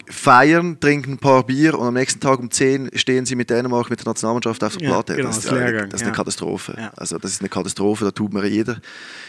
feiern, 0.07 0.79
trinken 0.79 1.13
ein 1.13 1.17
paar 1.17 1.43
Bier 1.43 1.77
und 1.77 1.87
am 1.87 1.93
nächsten 1.93 2.19
Tag 2.19 2.39
um 2.39 2.51
10 2.51 2.91
stehen 2.95 3.25
sie 3.25 3.35
mit 3.35 3.49
Dänemark 3.49 3.89
mit 3.89 3.99
der 3.99 4.07
Nationalmannschaft 4.07 4.63
auf 4.63 4.77
der 4.77 4.85
Platte. 4.87 5.15
genau, 5.15 5.29
das, 5.29 5.39
ist, 5.39 5.51
eine, 5.51 5.87
das 5.87 5.93
ist 5.95 6.01
eine 6.01 6.11
ja. 6.11 6.15
Katastrophe. 6.15 6.75
Ja. 6.77 6.91
Also 6.95 7.17
das 7.17 7.31
ist 7.31 7.41
eine 7.41 7.49
Katastrophe, 7.49 8.05
da 8.05 8.11
tut 8.11 8.33
mir 8.33 8.45
jeder, 8.47 8.77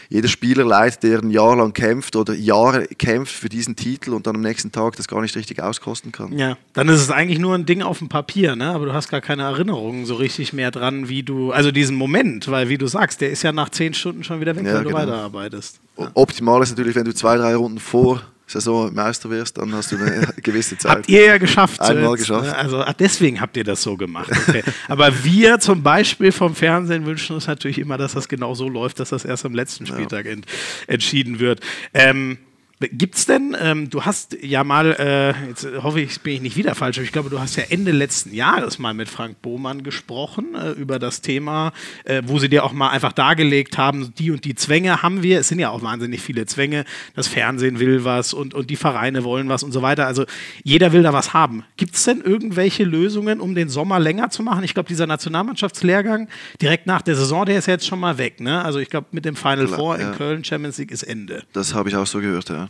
jeder 0.09 0.27
Spieler 0.27 0.63
leid, 0.63 1.03
der 1.03 1.19
ein 1.19 1.31
Jahr 1.31 1.55
lang 1.55 1.73
kämpft 1.73 2.15
oder 2.15 2.33
Jahre 2.33 2.87
kämpft 2.87 3.33
für 3.33 3.49
diesen 3.49 3.75
Titel 3.75 4.13
und 4.13 4.27
dann 4.27 4.35
am 4.35 4.41
nächsten 4.41 4.71
Tag 4.71 4.95
das 4.95 5.07
gar 5.07 5.21
nicht 5.21 5.35
richtig 5.35 5.61
auskosten 5.61 6.11
kann. 6.11 6.37
Ja, 6.37 6.57
dann 6.73 6.89
ist 6.89 7.01
es 7.01 7.11
eigentlich 7.11 7.39
nur 7.39 7.55
ein 7.55 7.65
Ding 7.65 7.81
auf 7.81 7.99
dem 7.99 8.09
Papier, 8.09 8.55
ne? 8.55 8.71
aber 8.71 8.85
du 8.85 8.93
hast 8.93 9.09
gar 9.09 9.21
keine 9.21 9.43
Erinnerungen 9.43 10.05
so 10.05 10.15
richtig 10.15 10.53
mehr 10.53 10.71
dran, 10.71 11.09
wie 11.09 11.23
du, 11.23 11.51
also 11.51 11.71
diesen 11.71 11.95
Moment, 11.95 12.49
weil 12.49 12.69
wie 12.69 12.77
du 12.77 12.87
sagst, 12.87 13.21
der 13.21 13.31
ist 13.31 13.43
ja 13.43 13.51
nach 13.51 13.69
10 13.69 13.93
Stunden 13.93 14.23
schon 14.23 14.39
wieder 14.41 14.55
weg, 14.55 14.65
Ja, 14.65 14.75
wenn 14.75 14.83
du 14.83 14.89
genau. 14.89 14.99
weiterarbeitest. 14.99 15.79
Optimal 16.13 16.61
ist 16.61 16.69
natürlich, 16.69 16.95
wenn 16.95 17.05
du 17.05 17.13
zwei, 17.13 17.37
drei 17.37 17.55
Runden 17.55 17.79
vor 17.79 18.21
Saison 18.47 18.93
Meister 18.93 19.29
wirst, 19.29 19.57
dann 19.57 19.73
hast 19.73 19.91
du 19.91 19.97
eine 19.97 20.33
gewisse 20.41 20.77
Zeit. 20.77 20.97
Habt 20.97 21.09
ihr 21.09 21.25
ja 21.25 21.37
geschafft. 21.37 21.81
Einmal 21.81 22.11
jetzt, 22.11 22.19
geschafft. 22.19 22.45
ne? 22.45 22.55
Also 22.55 22.79
ach, 22.79 22.93
deswegen 22.93 23.41
habt 23.41 23.57
ihr 23.57 23.65
das 23.65 23.81
so 23.81 23.97
gemacht. 23.97 24.31
Okay. 24.31 24.63
Aber 24.87 25.23
wir 25.25 25.59
zum 25.59 25.83
Beispiel 25.83 26.31
vom 26.31 26.55
Fernsehen 26.55 27.05
wünschen 27.05 27.35
uns 27.35 27.45
natürlich 27.45 27.77
immer, 27.77 27.97
dass 27.97 28.13
das 28.13 28.29
genau 28.29 28.53
so 28.55 28.69
läuft, 28.69 29.01
dass 29.01 29.09
das 29.09 29.25
erst 29.25 29.45
am 29.45 29.53
letzten 29.53 29.85
Spieltag 29.85 30.25
ent 30.25 30.45
entschieden 30.87 31.39
wird. 31.39 31.59
Ähm, 31.93 32.37
Gibt's 32.79 33.25
denn, 33.25 33.57
ähm, 33.59 33.89
du 33.89 34.03
hast 34.03 34.37
ja 34.39 34.63
mal, 34.63 34.91
äh, 34.99 35.47
jetzt 35.47 35.67
hoffe 35.81 35.99
ich, 35.99 36.21
bin 36.21 36.33
ich 36.35 36.41
nicht 36.41 36.57
wieder 36.57 36.75
falsch, 36.75 36.99
aber 36.99 37.05
ich 37.05 37.11
glaube, 37.11 37.31
du 37.31 37.39
hast 37.39 37.55
ja 37.55 37.63
Ende 37.69 37.91
letzten 37.91 38.35
Jahres 38.35 38.77
mal 38.77 38.93
mit 38.93 39.09
Frank 39.09 39.41
Bohmann 39.41 39.81
gesprochen 39.81 40.53
äh, 40.53 40.71
über 40.73 40.99
das 40.99 41.21
Thema, 41.21 41.73
äh, 42.03 42.21
wo 42.27 42.37
sie 42.37 42.49
dir 42.49 42.63
auch 42.63 42.73
mal 42.73 42.89
einfach 42.89 43.13
dargelegt 43.13 43.79
haben, 43.79 44.13
die 44.19 44.29
und 44.29 44.45
die 44.45 44.53
Zwänge 44.53 45.01
haben 45.01 45.23
wir. 45.23 45.39
Es 45.39 45.47
sind 45.47 45.57
ja 45.57 45.71
auch 45.71 45.81
wahnsinnig 45.81 46.21
viele 46.21 46.45
Zwänge. 46.45 46.85
Das 47.15 47.27
Fernsehen 47.27 47.79
will 47.79 48.05
was 48.05 48.33
und, 48.33 48.53
und 48.53 48.69
die 48.69 48.75
Vereine 48.75 49.23
wollen 49.23 49.49
was 49.49 49.63
und 49.63 49.71
so 49.71 49.81
weiter. 49.81 50.05
Also 50.05 50.25
jeder 50.63 50.93
will 50.93 51.01
da 51.01 51.13
was 51.13 51.33
haben. 51.33 51.63
Gibt's 51.77 52.03
denn 52.03 52.21
irgendwelche 52.21 52.83
Lösungen, 52.83 53.41
um 53.41 53.55
den 53.55 53.69
Sommer 53.69 53.99
länger 53.99 54.29
zu 54.29 54.43
machen? 54.43 54.63
Ich 54.63 54.75
glaube, 54.75 54.87
dieser 54.87 55.07
Nationalmannschaftslehrgang 55.07 56.29
direkt 56.61 56.85
nach 56.85 57.01
der 57.01 57.15
Saison, 57.15 57.43
der 57.43 57.57
ist 57.57 57.65
jetzt 57.65 57.87
schon 57.87 57.99
mal 57.99 58.19
weg. 58.19 58.39
Ne? 58.39 58.63
Also 58.63 58.77
ich 58.77 58.89
glaube, 58.89 59.07
mit 59.11 59.25
dem 59.25 59.35
Final 59.35 59.67
Four 59.67 59.99
ja. 59.99 60.09
in 60.11 60.15
Köln 60.15 60.43
Champions 60.43 60.77
League 60.77 60.91
ist 60.91 61.01
Ende. 61.01 61.43
Das 61.53 61.73
habe 61.73 61.89
ich 61.89 61.95
auch 61.95 62.05
so 62.05 62.19
gehört, 62.19 62.49
ja. 62.49 62.66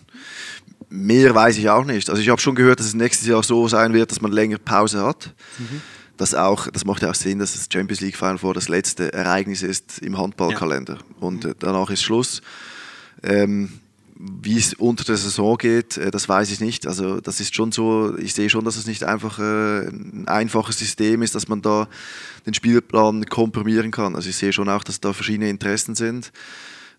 Mehr 0.89 1.36
weiß 1.36 1.57
ich 1.57 1.69
auch 1.69 1.83
nicht. 1.83 2.10
Also 2.10 2.21
ich 2.21 2.29
habe 2.29 2.39
schon 2.39 2.55
gehört, 2.55 2.79
dass 2.79 2.88
es 2.88 2.93
nächstes 2.93 3.27
Jahr 3.27 3.43
so 3.43 3.67
sein 3.67 3.93
wird, 3.93 4.12
dass 4.12 4.21
man 4.21 4.31
länger 4.31 4.57
Pause 4.57 5.03
hat. 5.03 5.33
Das, 6.15 6.33
auch, 6.33 6.67
das 6.67 6.86
macht 6.86 7.03
ja 7.03 7.12
auch 7.12 7.15
Sinn, 7.15 7.39
dass 7.39 7.53
das 7.53 7.67
Champions 7.71 8.01
League 8.01 8.15
Final 8.15 8.38
Four 8.38 8.53
das 8.53 8.69
letzte 8.69 9.13
Ereignis 9.13 9.62
ist 9.62 9.99
im 9.99 10.17
Handballkalender. 10.17 10.97
Und 11.19 11.45
äh, 11.45 11.53
danach 11.60 11.89
ist 11.89 12.03
Schluss. 12.03 12.41
Ähm, 13.21 13.79
wie 14.19 14.57
es 14.57 14.73
unter 14.73 15.03
der 15.03 15.17
Saison 15.17 15.57
geht, 15.57 15.97
äh, 15.97 16.10
das 16.10 16.27
weiß 16.27 16.51
ich 16.51 16.60
nicht. 16.60 16.88
Also 16.88 17.21
das 17.21 17.39
ist 17.39 17.55
schon 17.55 17.71
so, 17.71 18.17
ich 18.17 18.33
sehe 18.33 18.49
schon, 18.49 18.65
dass 18.65 18.77
es 18.77 18.88
nicht 18.88 19.03
einfach 19.03 19.39
äh, 19.39 19.88
ein 19.88 20.27
einfaches 20.27 20.79
System 20.79 21.21
ist, 21.21 21.36
dass 21.36 21.47
man 21.47 21.62
da 21.62 21.88
den 22.45 22.53
Spielplan 22.53 23.25
komprimieren 23.25 23.91
kann. 23.91 24.15
Also 24.15 24.29
ich 24.29 24.38
sehe 24.38 24.53
schon 24.53 24.69
auch, 24.69 24.83
dass 24.83 24.99
da 24.99 25.13
verschiedene 25.13 25.49
Interessen 25.49 25.95
sind, 25.95 26.31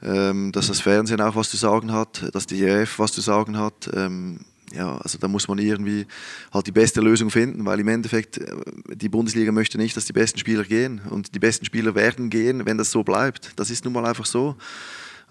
dass 0.00 0.68
das 0.68 0.80
Fernsehen 0.80 1.20
auch 1.20 1.34
was 1.34 1.50
zu 1.50 1.56
sagen 1.56 1.92
hat, 1.92 2.32
dass 2.32 2.46
die 2.46 2.62
EF 2.62 2.98
was 3.00 3.12
zu 3.12 3.20
sagen 3.20 3.58
hat. 3.58 3.90
Ähm, 3.94 4.40
ja, 4.72 4.98
also 4.98 5.18
da 5.18 5.28
muss 5.28 5.48
man 5.48 5.58
irgendwie 5.58 6.06
halt 6.52 6.66
die 6.66 6.72
beste 6.72 7.00
Lösung 7.00 7.30
finden, 7.30 7.64
weil 7.64 7.80
im 7.80 7.88
Endeffekt 7.88 8.38
äh, 8.38 8.54
die 8.94 9.08
Bundesliga 9.08 9.52
möchte 9.52 9.78
nicht, 9.78 9.96
dass 9.96 10.04
die 10.04 10.12
besten 10.12 10.38
Spieler 10.38 10.64
gehen 10.64 11.00
und 11.08 11.34
die 11.34 11.38
besten 11.38 11.64
Spieler 11.64 11.94
werden 11.94 12.30
gehen, 12.30 12.66
wenn 12.66 12.78
das 12.78 12.90
so 12.90 13.02
bleibt. 13.02 13.52
Das 13.56 13.70
ist 13.70 13.84
nun 13.84 13.94
mal 13.94 14.04
einfach 14.06 14.26
so 14.26 14.56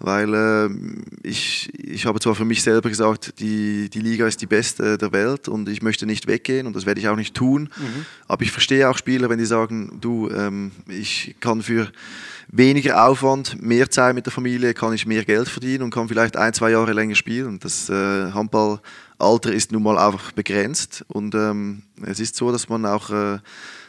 weil 0.00 0.32
äh, 0.34 0.68
ich, 1.22 1.70
ich 1.78 2.06
habe 2.06 2.20
zwar 2.20 2.34
für 2.34 2.44
mich 2.44 2.62
selber 2.62 2.88
gesagt, 2.88 3.40
die, 3.40 3.90
die 3.90 4.00
Liga 4.00 4.26
ist 4.26 4.40
die 4.40 4.46
beste 4.46 4.96
der 4.98 5.12
Welt 5.12 5.48
und 5.48 5.68
ich 5.68 5.82
möchte 5.82 6.06
nicht 6.06 6.26
weggehen 6.26 6.66
und 6.66 6.76
das 6.76 6.86
werde 6.86 7.00
ich 7.00 7.08
auch 7.08 7.16
nicht 7.16 7.34
tun, 7.34 7.68
Mhm. 7.78 8.06
aber 8.26 8.42
ich 8.42 8.52
verstehe 8.52 8.88
auch 8.88 8.96
Spieler, 8.96 9.28
wenn 9.28 9.38
die 9.38 9.44
sagen, 9.46 9.98
du, 10.00 10.30
ähm, 10.30 10.70
ich 10.88 11.36
kann 11.40 11.62
für 11.62 11.90
weniger 12.50 13.06
Aufwand, 13.06 13.60
mehr 13.60 13.90
Zeit 13.90 14.14
mit 14.14 14.24
der 14.26 14.32
Familie, 14.32 14.72
kann 14.74 14.92
ich 14.92 15.04
mehr 15.06 15.24
Geld 15.24 15.48
verdienen 15.48 15.82
und 15.82 15.90
kann 15.90 16.08
vielleicht 16.08 16.36
ein, 16.36 16.54
zwei 16.54 16.70
Jahre 16.70 16.92
länger 16.92 17.14
spielen. 17.14 17.58
Das 17.58 17.90
äh, 17.90 18.32
Handballalter 18.32 19.52
ist 19.52 19.72
nun 19.72 19.82
mal 19.82 19.98
einfach 19.98 20.32
begrenzt 20.32 21.04
und 21.08 21.34
ähm, 21.34 21.82
es 22.06 22.20
ist 22.20 22.36
so, 22.36 22.50
dass 22.52 22.68
man 22.68 22.86
auch 22.86 23.10
äh, 23.10 23.38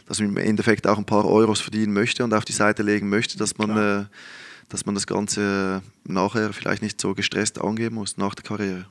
dass 0.08 0.20
man 0.20 0.30
im 0.30 0.38
Endeffekt 0.38 0.88
auch 0.88 0.98
ein 0.98 1.06
paar 1.06 1.26
Euros 1.26 1.62
verdienen 1.62 1.94
möchte 1.94 2.24
und 2.24 2.34
auf 2.34 2.44
die 2.44 2.52
Seite 2.52 2.82
legen 2.82 3.10
möchte, 3.10 3.38
dass 3.38 3.60
man 3.60 3.78
äh, 3.78 4.06
dass 4.70 4.86
man 4.86 4.96
das 4.96 5.08
Ganze 5.08 5.82
nachher 6.06 6.54
vielleicht 6.54 6.82
nicht 6.82 7.02
so 7.02 7.14
gestresst 7.14 7.60
angehen 7.60 7.94
muss 7.94 8.18
nach 8.18 8.36
der 8.36 8.44
Karriere. 8.44 8.86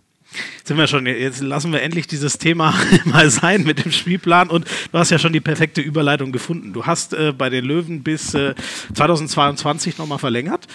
Sind 0.62 0.76
wir 0.76 0.86
schon, 0.86 1.06
jetzt 1.06 1.40
lassen 1.40 1.72
wir 1.72 1.80
endlich 1.80 2.06
dieses 2.06 2.36
Thema 2.36 2.74
mal 3.04 3.30
sein 3.30 3.62
mit 3.64 3.82
dem 3.84 3.92
Spielplan 3.92 4.50
und 4.50 4.66
du 4.92 4.98
hast 4.98 5.10
ja 5.10 5.18
schon 5.18 5.32
die 5.32 5.40
perfekte 5.40 5.80
Überleitung 5.80 6.32
gefunden. 6.32 6.74
Du 6.74 6.84
hast 6.84 7.14
äh, 7.14 7.32
bei 7.32 7.48
den 7.48 7.64
Löwen 7.64 8.02
bis 8.02 8.34
äh, 8.34 8.54
2022 8.94 9.96
nochmal 9.96 10.18
verlängert. 10.18 10.66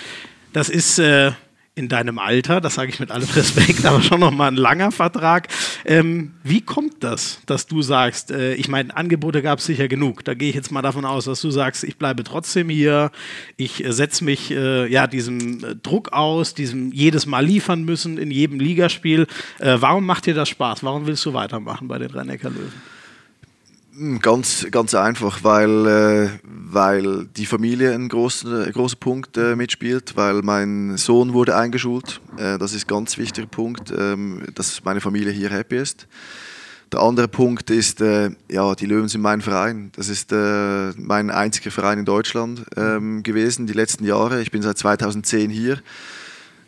Das 0.54 0.70
ist 0.70 0.98
äh, 0.98 1.34
in 1.76 1.90
deinem 1.90 2.20
Alter, 2.20 2.62
das 2.62 2.76
sage 2.76 2.92
ich 2.92 3.00
mit 3.00 3.10
allem 3.10 3.28
Respekt, 3.30 3.86
aber 3.86 4.02
schon 4.02 4.20
nochmal 4.20 4.52
ein 4.52 4.56
langer 4.56 4.92
Vertrag. 4.92 5.48
Ähm, 5.86 6.34
wie 6.44 6.62
kommt 6.62 7.04
das, 7.04 7.42
dass 7.48 7.66
du 7.66 7.82
sagst, 7.82 8.30
äh, 8.30 8.54
ich 8.54 8.68
meine, 8.68 8.96
Angebote 8.96 9.42
gab 9.42 9.60
es 9.60 9.66
sicher 9.66 9.88
genug. 9.88 10.24
Da 10.24 10.36
gehe 10.36 10.50
ich 10.50 10.56
jetzt 10.56 10.72
mal 10.72 10.84
davon 10.84 11.04
aus, 11.04 11.26
dass 11.26 11.42
du 11.42 11.50
sagst, 11.50 11.84
ich 11.84 11.98
bleibe 11.98 12.24
trotzdem 12.24 12.70
hier, 12.70 13.12
ich 13.58 13.84
äh, 13.84 13.92
setze 13.92 14.24
mich 14.24 14.52
äh, 14.52 14.88
ja 14.88 15.08
diesem 15.08 15.64
äh, 15.64 15.76
Druck 15.76 16.14
aus, 16.14 16.54
diesem 16.54 16.92
jedes 16.92 17.26
Mal 17.26 17.44
liefern 17.44 17.84
müssen 17.84 18.20
in 18.20 18.30
jedem 18.30 18.60
Ligaspiel. 18.60 19.26
Äh, 19.60 19.78
warum 19.80 20.06
macht 20.06 20.28
dir 20.28 20.36
das 20.36 20.50
Spaß? 20.50 20.84
Warum 20.84 21.08
willst 21.08 21.26
du 21.26 21.34
weitermachen 21.34 21.88
bei 21.88 21.98
den 21.98 22.12
Rhein-Neckar-Löwen? 22.12 22.94
Hm, 23.96 24.20
Ganz, 24.20 24.68
ganz 24.72 24.96
einfach, 24.96 25.44
weil, 25.44 25.88
äh, 25.88 26.30
weil 26.44 27.26
die 27.38 27.46
Familie 27.46 27.94
ein 27.94 28.10
großer, 28.10 28.72
großer 28.72 28.96
Punkt 28.96 29.38
äh, 29.38 29.56
mitspielt, 29.56 30.16
weil 30.16 30.42
mein 30.42 30.98
Sohn 30.98 31.34
wurde 31.34 31.56
eingeschult. 31.56 32.20
Äh, 32.38 32.58
das 32.58 32.74
ist 32.74 32.86
ein 32.86 32.88
ganz 32.88 33.18
wichtiger 33.18 33.48
Punkt, 33.48 33.94
ähm, 33.96 34.44
dass 34.56 34.84
meine 34.84 35.02
Familie 35.02 35.32
hier 35.32 35.50
happy 35.50 35.78
ist. 35.78 36.08
der 36.92 37.02
andere 37.02 37.28
Punkt 37.28 37.70
ist, 37.70 38.02
äh, 38.02 38.32
ja, 38.50 38.76
die 38.76 38.86
Löwen 38.86 39.10
sind 39.10 39.22
mein 39.22 39.42
Verein. 39.42 39.92
Das 39.96 40.10
ist 40.10 40.32
äh, 40.32 40.92
mein 40.98 41.30
einziger 41.30 41.72
Verein 41.72 42.00
in 42.00 42.06
Deutschland 42.06 42.66
ähm, 42.76 43.24
gewesen, 43.24 43.68
die 43.68 43.74
letzten 43.74 44.06
Jahre. 44.06 44.42
Ich 44.42 44.52
bin 44.52 44.62
seit 44.62 44.78
2010 44.78 45.50
hier. 45.50 45.82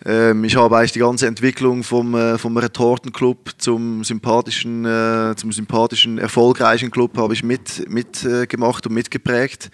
Ähm, 0.05 0.43
ich 0.43 0.55
habe 0.55 0.77
eigentlich 0.77 0.91
die 0.91 0.99
ganze 0.99 1.25
Entwicklung 1.25 1.83
vom, 1.83 2.13
äh, 2.13 2.37
vom 2.37 2.55
Retortenclub 2.55 3.51
zum 3.57 4.03
sympathischen, 4.03 4.85
äh, 4.85 5.35
zum 5.35 5.51
sympathischen, 5.51 6.19
erfolgreichen 6.19 6.91
Club 6.91 7.17
habe 7.17 7.33
ich 7.33 7.43
mitgemacht 7.43 7.89
mit, 7.89 8.23
äh, 8.23 8.87
und 8.87 8.93
mitgeprägt. 8.93 9.71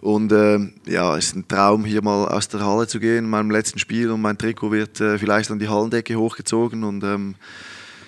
Und 0.00 0.32
äh, 0.32 0.58
ja, 0.86 1.16
es 1.16 1.26
ist 1.26 1.36
ein 1.36 1.48
Traum, 1.48 1.84
hier 1.84 2.02
mal 2.02 2.26
aus 2.28 2.48
der 2.48 2.66
Halle 2.66 2.88
zu 2.88 2.98
gehen 2.98 3.24
in 3.24 3.30
meinem 3.30 3.50
letzten 3.50 3.78
Spiel 3.78 4.10
und 4.10 4.20
mein 4.20 4.36
Trikot 4.36 4.72
wird 4.72 5.00
äh, 5.00 5.18
vielleicht 5.18 5.50
an 5.50 5.60
die 5.60 5.68
Hallendecke 5.68 6.16
hochgezogen 6.16 6.82
und 6.82 7.04
ähm, 7.04 7.36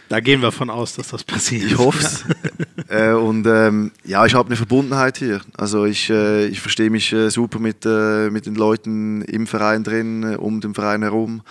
da 0.08 0.20
gehen 0.20 0.40
wir 0.40 0.52
von 0.52 0.70
aus, 0.70 0.94
dass 0.94 1.08
das 1.08 1.24
passiert. 1.24 1.64
Ich 1.64 1.78
hoffe 1.78 1.98
es. 1.98 2.24
äh, 2.88 3.12
und 3.12 3.46
ähm, 3.46 3.90
ja, 4.04 4.24
ich 4.24 4.34
habe 4.34 4.48
eine 4.48 4.56
Verbundenheit 4.56 5.18
hier. 5.18 5.40
Also 5.56 5.84
ich, 5.84 6.10
äh, 6.10 6.46
ich 6.46 6.60
verstehe 6.60 6.90
mich 6.90 7.12
äh, 7.12 7.30
super 7.30 7.58
mit, 7.58 7.84
äh, 7.84 8.30
mit 8.30 8.46
den 8.46 8.54
Leuten 8.54 9.22
im 9.22 9.46
Verein 9.46 9.82
drin, 9.82 10.22
äh, 10.22 10.36
um 10.36 10.60
den 10.60 10.74
Verein 10.74 11.02
herum. 11.02 11.42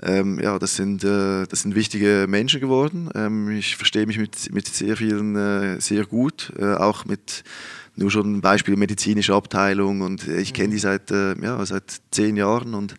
Ähm, 0.00 0.40
ja, 0.40 0.58
das 0.58 0.76
sind, 0.76 1.02
äh, 1.02 1.46
das 1.46 1.62
sind 1.62 1.74
wichtige 1.74 2.26
Menschen 2.28 2.60
geworden. 2.60 3.10
Ähm, 3.14 3.50
ich 3.50 3.76
verstehe 3.76 4.06
mich 4.06 4.18
mit, 4.18 4.52
mit 4.52 4.68
sehr 4.68 4.96
vielen 4.96 5.80
sehr 5.80 6.06
gut, 6.06 6.52
auch 6.60 7.04
mit 7.04 7.44
nur 7.94 8.10
schon 8.10 8.36
ein 8.36 8.40
Beispiel 8.40 8.76
medizinische 8.76 9.34
Abteilung 9.34 10.00
und 10.00 10.26
ich 10.26 10.54
kenne 10.54 10.70
die 10.70 10.78
seit, 10.78 11.10
ja, 11.10 11.64
seit 11.66 12.00
zehn 12.10 12.36
Jahren 12.36 12.74
und 12.74 12.94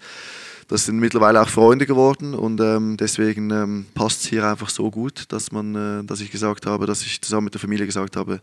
das 0.74 0.86
sind 0.86 0.97
mittlerweile 0.97 1.39
auch 1.39 1.49
Freunde 1.49 1.86
geworden 1.86 2.34
und 2.34 2.59
ähm, 2.59 2.97
deswegen 2.97 3.51
ähm, 3.51 3.86
passt 3.93 4.24
es 4.24 4.30
hier 4.30 4.47
einfach 4.47 4.69
so 4.69 4.89
gut, 4.89 5.26
dass, 5.32 5.51
man, 5.51 5.76
äh, 5.76 6.03
dass 6.03 6.19
ich 6.19 6.32
gesagt 6.32 6.65
habe, 6.65 6.88
dass 6.88 7.03
ich 7.03 7.21
zusammen 7.21 7.43
mit 7.45 7.53
der 7.53 7.61
Familie 7.61 7.86
gesagt 7.86 8.15
habe, 8.15 8.41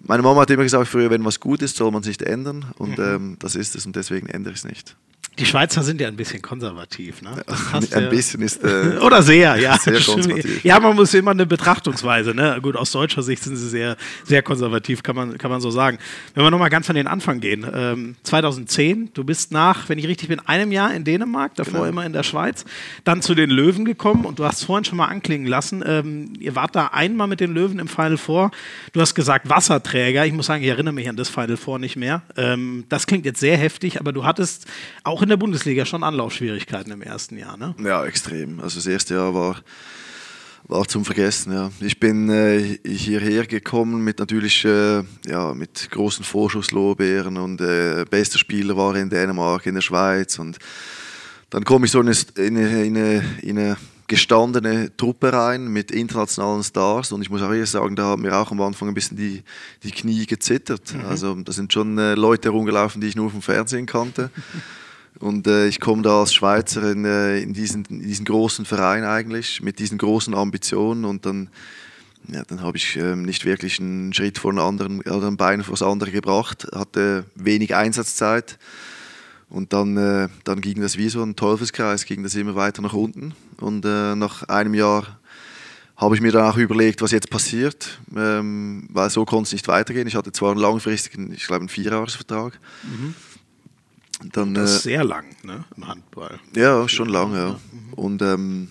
meine 0.00 0.22
Mama 0.22 0.42
hat 0.42 0.50
immer 0.50 0.62
gesagt, 0.62 0.88
früher, 0.88 1.10
wenn 1.10 1.24
was 1.24 1.40
gut 1.40 1.62
ist, 1.62 1.76
soll 1.76 1.90
man 1.90 2.02
es 2.02 2.08
nicht 2.08 2.22
ändern 2.22 2.66
und 2.76 2.98
mhm. 2.98 3.04
ähm, 3.04 3.36
das 3.38 3.54
ist 3.54 3.74
es 3.76 3.86
und 3.86 3.96
deswegen 3.96 4.28
ändere 4.28 4.52
ich 4.52 4.60
es 4.60 4.64
nicht. 4.64 4.96
Die 5.38 5.46
Schweizer 5.46 5.84
sind 5.84 6.00
ja 6.00 6.08
ein 6.08 6.16
bisschen 6.16 6.42
konservativ. 6.42 7.22
Ne? 7.22 7.30
ein 7.72 7.86
ja 7.90 8.08
bisschen 8.08 8.42
ist. 8.42 8.62
Äh, 8.64 8.98
Oder 9.02 9.22
sehr, 9.22 9.56
ja. 9.56 9.78
Sehr 9.78 10.00
konservativ. 10.00 10.64
Ja, 10.64 10.80
man 10.80 10.96
muss 10.96 11.14
immer 11.14 11.30
eine 11.30 11.46
Betrachtungsweise. 11.46 12.34
Ne? 12.34 12.58
Gut, 12.60 12.76
aus 12.76 12.90
deutscher 12.90 13.22
Sicht 13.22 13.42
sind 13.42 13.56
sie 13.56 13.68
sehr, 13.68 13.96
sehr 14.24 14.42
konservativ, 14.42 15.02
kann 15.02 15.14
man, 15.14 15.38
kann 15.38 15.50
man 15.50 15.60
so 15.60 15.70
sagen. 15.70 15.98
Wenn 16.34 16.42
wir 16.42 16.50
nochmal 16.50 16.70
ganz 16.70 16.90
an 16.90 16.96
den 16.96 17.06
Anfang 17.06 17.38
gehen. 17.38 17.64
Ähm, 17.72 18.16
2010, 18.24 19.10
du 19.14 19.22
bist 19.22 19.52
nach, 19.52 19.88
wenn 19.88 19.98
ich 19.98 20.08
richtig 20.08 20.28
bin, 20.28 20.40
einem 20.40 20.72
Jahr 20.72 20.92
in 20.92 21.04
Dänemark, 21.04 21.54
davor 21.54 21.72
genau. 21.72 21.84
immer 21.84 22.06
in 22.06 22.12
der 22.12 22.24
Schweiz, 22.24 22.64
dann 23.04 23.22
zu 23.22 23.34
den 23.34 23.50
Löwen 23.50 23.84
gekommen 23.84 24.24
und 24.24 24.40
du 24.40 24.44
hast 24.44 24.64
vorhin 24.64 24.84
schon 24.84 24.98
mal 24.98 25.06
anklingen 25.06 25.46
lassen. 25.46 25.84
Ähm, 25.86 26.32
ihr 26.40 26.56
wart 26.56 26.74
da 26.74 26.88
einmal 26.88 27.28
mit 27.28 27.38
den 27.38 27.54
Löwen 27.54 27.78
im 27.78 27.86
Final 27.86 28.16
Four. 28.16 28.50
Du 28.92 29.00
hast 29.00 29.14
gesagt 29.14 29.48
Wasserträger. 29.88 30.26
Ich 30.26 30.32
muss 30.32 30.46
sagen, 30.46 30.62
ich 30.62 30.68
erinnere 30.68 30.94
mich 30.94 31.08
an 31.08 31.16
das 31.16 31.28
Final 31.28 31.56
Four 31.56 31.78
nicht 31.78 31.96
mehr. 31.96 32.22
Ähm, 32.36 32.84
das 32.88 33.06
klingt 33.06 33.24
jetzt 33.24 33.40
sehr 33.40 33.56
heftig, 33.56 34.00
aber 34.00 34.12
du 34.12 34.24
hattest 34.24 34.66
auch 35.04 35.22
in 35.22 35.28
der 35.28 35.36
Bundesliga 35.36 35.86
schon 35.86 36.02
Anlaufschwierigkeiten 36.02 36.92
im 36.92 37.02
ersten 37.02 37.38
Jahr, 37.38 37.56
ne? 37.56 37.74
Ja, 37.82 38.04
extrem. 38.04 38.60
Also 38.60 38.76
das 38.76 38.86
erste 38.86 39.14
Jahr 39.14 39.34
war, 39.34 39.56
war 40.64 40.86
zum 40.86 41.04
Vergessen. 41.04 41.52
Ja. 41.52 41.70
Ich 41.80 41.98
bin 41.98 42.28
äh, 42.28 42.78
hierher 42.86 43.46
gekommen 43.46 44.04
mit 44.04 44.18
natürlich 44.18 44.64
äh, 44.64 45.02
ja, 45.26 45.54
mit 45.54 45.90
großen 45.90 46.24
Vorschusslorbeeren 46.24 47.36
und 47.38 47.60
äh, 47.60 48.04
bester 48.08 48.38
Spieler 48.38 48.76
war 48.76 48.94
in 48.96 49.08
Dänemark, 49.08 49.66
in 49.66 49.74
der 49.74 49.82
Schweiz 49.82 50.38
und 50.38 50.58
dann 51.50 51.64
komme 51.64 51.86
ich 51.86 51.92
so 51.92 52.00
in 52.00 52.08
eine, 52.36 52.84
in 52.84 52.96
eine, 52.96 53.24
in 53.40 53.58
eine 53.58 53.76
gestandene 54.08 54.90
Truppe 54.96 55.32
rein 55.32 55.68
mit 55.68 55.90
internationalen 55.90 56.64
Stars 56.64 57.12
und 57.12 57.20
ich 57.20 57.30
muss 57.30 57.42
auch 57.42 57.52
ehrlich 57.52 57.70
sagen, 57.70 57.94
da 57.94 58.04
haben 58.04 58.22
mir 58.22 58.34
auch 58.34 58.50
am 58.50 58.60
Anfang 58.62 58.88
ein 58.88 58.94
bisschen 58.94 59.18
die, 59.18 59.42
die 59.82 59.90
Knie 59.90 60.26
gezittert. 60.26 60.94
Mhm. 60.94 61.04
Also 61.04 61.34
da 61.34 61.52
sind 61.52 61.72
schon 61.72 61.98
äh, 61.98 62.14
Leute 62.14 62.48
herumgelaufen, 62.48 63.00
die 63.00 63.08
ich 63.08 63.16
nur 63.16 63.30
vom 63.30 63.42
Fernsehen 63.42 63.86
kannte. 63.86 64.30
Und 65.20 65.46
äh, 65.46 65.66
ich 65.66 65.80
komme 65.80 66.02
da 66.02 66.20
als 66.20 66.32
Schweizer 66.32 66.90
in, 66.90 67.04
äh, 67.04 67.40
in, 67.40 67.52
diesen, 67.52 67.84
in 67.86 68.02
diesen 68.02 68.24
großen 68.24 68.64
Verein 68.64 69.04
eigentlich, 69.04 69.60
mit 69.62 69.78
diesen 69.80 69.98
großen 69.98 70.32
Ambitionen 70.32 71.04
und 71.04 71.26
dann, 71.26 71.48
ja, 72.28 72.44
dann 72.44 72.62
habe 72.62 72.76
ich 72.76 72.96
äh, 72.96 73.16
nicht 73.16 73.44
wirklich 73.44 73.80
einen 73.80 74.12
Schritt 74.12 74.38
vor 74.38 74.52
den 74.52 74.60
anderen, 74.60 75.00
oder 75.00 75.26
ein 75.26 75.36
Bein 75.36 75.64
vor 75.64 75.72
das 75.72 75.82
andere 75.82 76.12
gebracht, 76.12 76.68
hatte 76.72 77.24
wenig 77.34 77.74
Einsatzzeit 77.74 78.58
und 79.50 79.72
dann, 79.72 79.96
äh, 79.96 80.28
dann 80.44 80.60
ging 80.60 80.80
das 80.80 80.96
wie 80.96 81.08
so 81.08 81.22
ein 81.22 81.36
Teufelskreis, 81.36 82.04
ging 82.04 82.22
das 82.22 82.34
immer 82.34 82.54
weiter 82.54 82.82
nach 82.82 82.94
unten 82.94 83.34
und 83.60 83.84
äh, 83.84 84.14
nach 84.14 84.42
einem 84.44 84.74
Jahr 84.74 85.18
habe 85.96 86.14
ich 86.14 86.20
mir 86.20 86.30
dann 86.30 86.50
auch 86.50 86.56
überlegt, 86.56 87.02
was 87.02 87.10
jetzt 87.10 87.28
passiert, 87.28 87.98
ähm, 88.16 88.88
weil 88.92 89.10
so 89.10 89.24
konnte 89.24 89.48
es 89.48 89.52
nicht 89.52 89.66
weitergehen. 89.66 90.06
Ich 90.06 90.14
hatte 90.14 90.30
zwar 90.30 90.52
einen 90.52 90.60
langfristigen, 90.60 91.32
ich 91.32 91.46
glaube 91.46 91.62
einen 91.62 91.68
Vierjahresvertrag, 91.68 92.60
mhm 92.84 93.14
dann, 94.32 94.54
das 94.54 94.70
ist 94.70 94.80
äh, 94.80 94.90
sehr 94.90 95.04
lang, 95.04 95.26
ne, 95.42 95.64
im 95.76 95.86
Handball. 95.86 96.38
Ja, 96.54 96.88
schon 96.88 97.08
lang, 97.08 97.34
ja. 97.34 97.58
Und 97.92 98.22
ähm, 98.22 98.68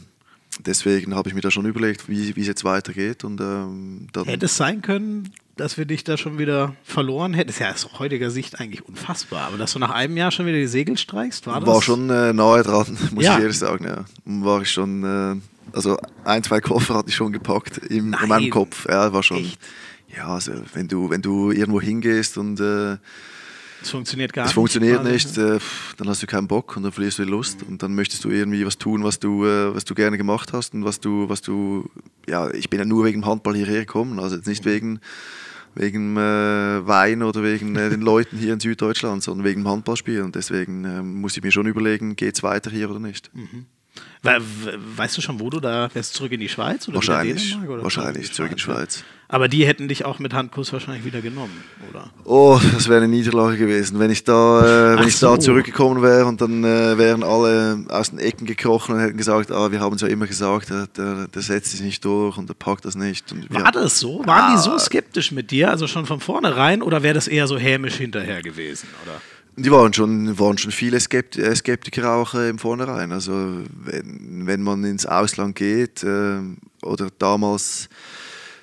deswegen 0.59 1.15
habe 1.15 1.30
ich 1.30 1.36
mir 1.36 1.41
da 1.41 1.51
schon 1.51 1.65
überlegt, 1.65 2.09
wie, 2.09 2.36
wie 2.36 2.41
es 2.41 2.47
jetzt 2.47 2.63
weitergeht. 2.63 3.23
Und, 3.23 3.39
ähm, 3.39 4.07
dann 4.11 4.25
Hätte 4.25 4.45
es 4.45 4.57
sein 4.57 4.82
können, 4.82 5.32
dass 5.58 5.78
wir 5.78 5.86
dich 5.86 6.03
da 6.03 6.18
schon 6.18 6.38
wieder 6.38 6.76
verloren 6.84 7.34
hätten? 7.34 7.47
Das 7.47 7.55
ist 7.58 7.60
ja 7.62 7.72
aus 7.72 7.99
heutiger 7.99 8.30
Sicht 8.30 8.60
eigentlich 8.60 8.86
unfassbar. 8.86 9.47
Aber 9.47 9.58
dass 9.58 9.74
du 9.74 9.80
nach 9.80 9.91
einem 9.91 10.18
Jahr 10.18 10.32
schon 10.32 10.45
wieder 10.45 10.58
die 10.58 10.68
Segel 10.68 10.97
streichst, 10.97 11.47
war 11.47 11.60
das? 11.60 11.68
War 11.68 11.82
schon 11.82 12.10
äh, 12.10 12.34
nahe 12.34 12.64
dran, 12.64 12.97
muss 13.12 13.24
ja. 13.24 13.36
ich 13.36 13.41
ehrlich 13.41 13.58
sagen. 13.58 13.86
Ja. 13.86 14.05
War 14.26 14.62
ich 14.62 14.72
schon, 14.72 15.03
äh, 15.03 15.36
also 15.74 15.97
ein, 16.24 16.43
zwei 16.43 16.62
Koffer 16.62 16.95
hatte 16.95 17.10
ich 17.10 17.16
schon 17.16 17.34
gepackt 17.34 17.78
im, 17.78 18.14
in 18.14 18.30
meinem 18.30 18.49
Kopf. 18.49 18.88
Ja, 18.89 19.12
war 19.12 19.24
schon. 19.24 19.38
Echt? 19.38 19.60
Ja, 20.16 20.28
also 20.28 20.53
wenn 20.74 20.88
du, 20.88 21.10
wenn 21.10 21.22
du 21.22 21.51
irgendwo 21.51 21.82
hingehst 21.82 22.38
und 22.38 22.60
äh, 22.60 22.97
es 23.82 23.91
funktioniert 23.91 24.34
gar 24.34 24.45
es 24.45 24.49
nicht. 24.49 24.55
funktioniert 24.55 25.03
nicht, 25.03 25.38
äh, 25.38 25.60
dann 25.97 26.10
hast 26.10 26.24
du 26.24 26.28
keinen 26.28 26.47
Bock 26.47 26.76
und 26.76 26.84
dann 26.84 26.91
verlierst 26.91 27.20
du 27.20 27.26
die 27.26 27.30
Lust 27.30 27.64
und 27.64 27.84
dann 27.84 27.93
möchtest 27.93 28.24
du 28.24 28.30
irgendwie 28.30 28.66
was 28.66 28.78
tun, 28.78 29.03
was 29.03 29.20
du, 29.20 29.45
äh, 29.45 29.76
was 29.76 29.86
du 29.86 29.93
gerne 29.93 30.18
gemacht 30.18 30.53
hast 30.53 30.74
und 30.74 30.84
was 30.84 30.99
du, 30.99 31.30
was 31.30 31.41
du, 31.41 31.89
ja, 32.28 32.49
ich 32.51 32.70
bin 32.70 32.80
ja 32.80 32.86
nur 32.86 33.05
wegen 33.05 33.22
dem 33.22 33.26
Handball 33.28 33.55
hierher 33.55 33.82
gekommen, 33.82 34.20
also 34.20 34.36
jetzt 34.36 34.47
nicht 34.47 34.66
wegen, 34.66 34.99
wegen 35.78 36.17
äh, 36.17 36.88
Wein 36.88 37.23
oder 37.23 37.43
wegen 37.43 37.75
äh, 37.75 37.89
den 37.89 38.01
Leuten 38.01 38.38
hier 38.38 38.53
in 38.53 38.59
Süddeutschland, 38.59 39.23
sondern 39.23 39.45
wegen 39.45 39.61
dem 39.61 39.69
Handballspiel 39.69 40.21
und 40.21 40.36
deswegen 40.36 40.86
äh, 40.86 41.01
muss 41.01 41.38
ich 41.38 41.43
mir 41.43 41.51
schon 41.51 41.67
überlegen, 41.67 42.15
geht 42.15 42.36
es 42.36 42.43
weiter 42.43 42.69
hier 42.71 42.89
oder 42.89 42.99
nicht. 42.99 43.34
Mhm. 43.34 43.65
Weißt 44.24 45.18
du 45.18 45.22
schon, 45.22 45.39
wo 45.39 45.50
du 45.50 45.60
da 45.60 45.89
wärst? 45.93 46.14
Zurück 46.14 46.32
in 46.32 46.39
die 46.39 46.50
Schweiz? 46.50 46.88
Oder 46.88 46.95
wahrscheinlich. 46.95 47.58
Oder 47.58 47.84
wahrscheinlich, 47.84 48.34
zurück 48.34 48.52
in 48.52 48.58
die 48.58 48.62
Schweiz. 48.62 49.04
Aber 49.30 49.50
die 49.50 49.68
hätten 49.68 49.89
dich 49.89 50.06
auch 50.06 50.20
mit 50.20 50.34
Handkuss 50.34 50.72
wahrscheinlich 50.72 51.04
wieder 51.04 51.22
genommen, 51.22 51.62
oder? 51.89 52.10
Oh, 52.24 52.60
das 52.74 52.88
wäre 52.88 53.04
eine 53.04 53.10
Niederlage 53.10 53.58
gewesen. 53.58 54.00
Wenn 54.00 54.10
ich 54.10 54.24
da, 54.24 54.93
äh, 54.93 55.00
wenn 55.00 55.08
ich 55.08 55.18
so. 55.18 55.28
da 55.28 55.39
zurückgekommen 55.39 56.02
wäre 56.02 56.26
und 56.26 56.39
dann 56.39 56.64
äh, 56.64 56.98
wären 56.98 57.24
alle 57.24 57.86
aus 57.89 58.12
den 58.12 58.20
Ecken 58.20 58.45
gekrochen 58.45 58.95
und 58.95 59.02
hätten 59.02 59.18
gesagt, 59.18 59.52
ah, 59.52 59.70
wir 59.70 59.82
haben 59.82 59.95
es 59.95 60.02
ja 60.02 60.08
immer 60.08 60.28
gesagt, 60.28 60.70
der, 60.70 60.88
der, 60.88 61.28
der, 61.28 61.41
setzt 61.41 61.72
sich 61.72 61.82
nicht 61.82 62.06
durch 62.06 62.38
und 62.38 62.48
der 62.48 62.54
packt 62.54 62.86
das 62.86 62.95
nicht. 62.95 63.26
War 63.50 63.72
das 63.74 64.00
so? 64.00 64.20
Waren 64.26 64.54
ah, 64.54 64.56
die 64.56 64.62
so 64.62 64.78
skeptisch 64.80 65.34
mit 65.34 65.52
dir, 65.52 65.72
also 65.72 65.88
schon 65.88 66.06
von 66.06 66.22
vornherein, 66.22 66.82
oder 66.82 67.04
wäre 67.04 67.14
das 67.14 67.28
eher 67.28 67.48
so 67.48 67.58
hämisch 67.58 67.95
hinterher 67.95 68.41
gewesen? 68.41 68.88
Oder? 69.04 69.20
Die 69.60 69.72
waren 69.72 69.91
schon, 69.91 70.38
waren 70.38 70.58
schon 70.58 70.72
viele 70.72 70.97
äh, 70.97 71.55
Skeptiker 71.55 72.14
auch 72.14 72.36
äh, 72.36 72.49
im 72.49 72.60
Vornherein. 72.60 73.12
Also 73.12 73.64
wenn, 73.84 74.45
wenn 74.45 74.62
man 74.62 74.84
ins 74.84 75.08
Ausland 75.08 75.55
geht 75.55 76.03
äh, 76.03 76.39
oder 76.84 77.10
damals 77.18 77.89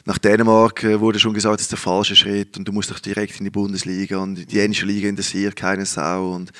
nach 0.05 0.19
Dänemark 0.19 0.85
äh, 0.85 1.01
wurde 1.01 1.19
schon 1.19 1.35
gesagt, 1.35 1.57
das 1.57 1.63
ist 1.63 1.73
der 1.73 1.79
falsche 1.79 2.15
Schritt 2.15 2.57
und 2.57 2.69
du 2.69 2.73
musst 2.73 2.93
doch 2.93 3.01
direkt 3.01 3.39
in 3.39 3.45
die 3.45 3.51
Bundesliga 3.51 4.19
und 4.19 4.37
die 4.37 4.47
dänische 4.47 4.87
Liga 4.87 5.09
interessiert 5.09 5.57
keine 5.57 5.85
Sau 5.85 6.31
und 6.33 6.53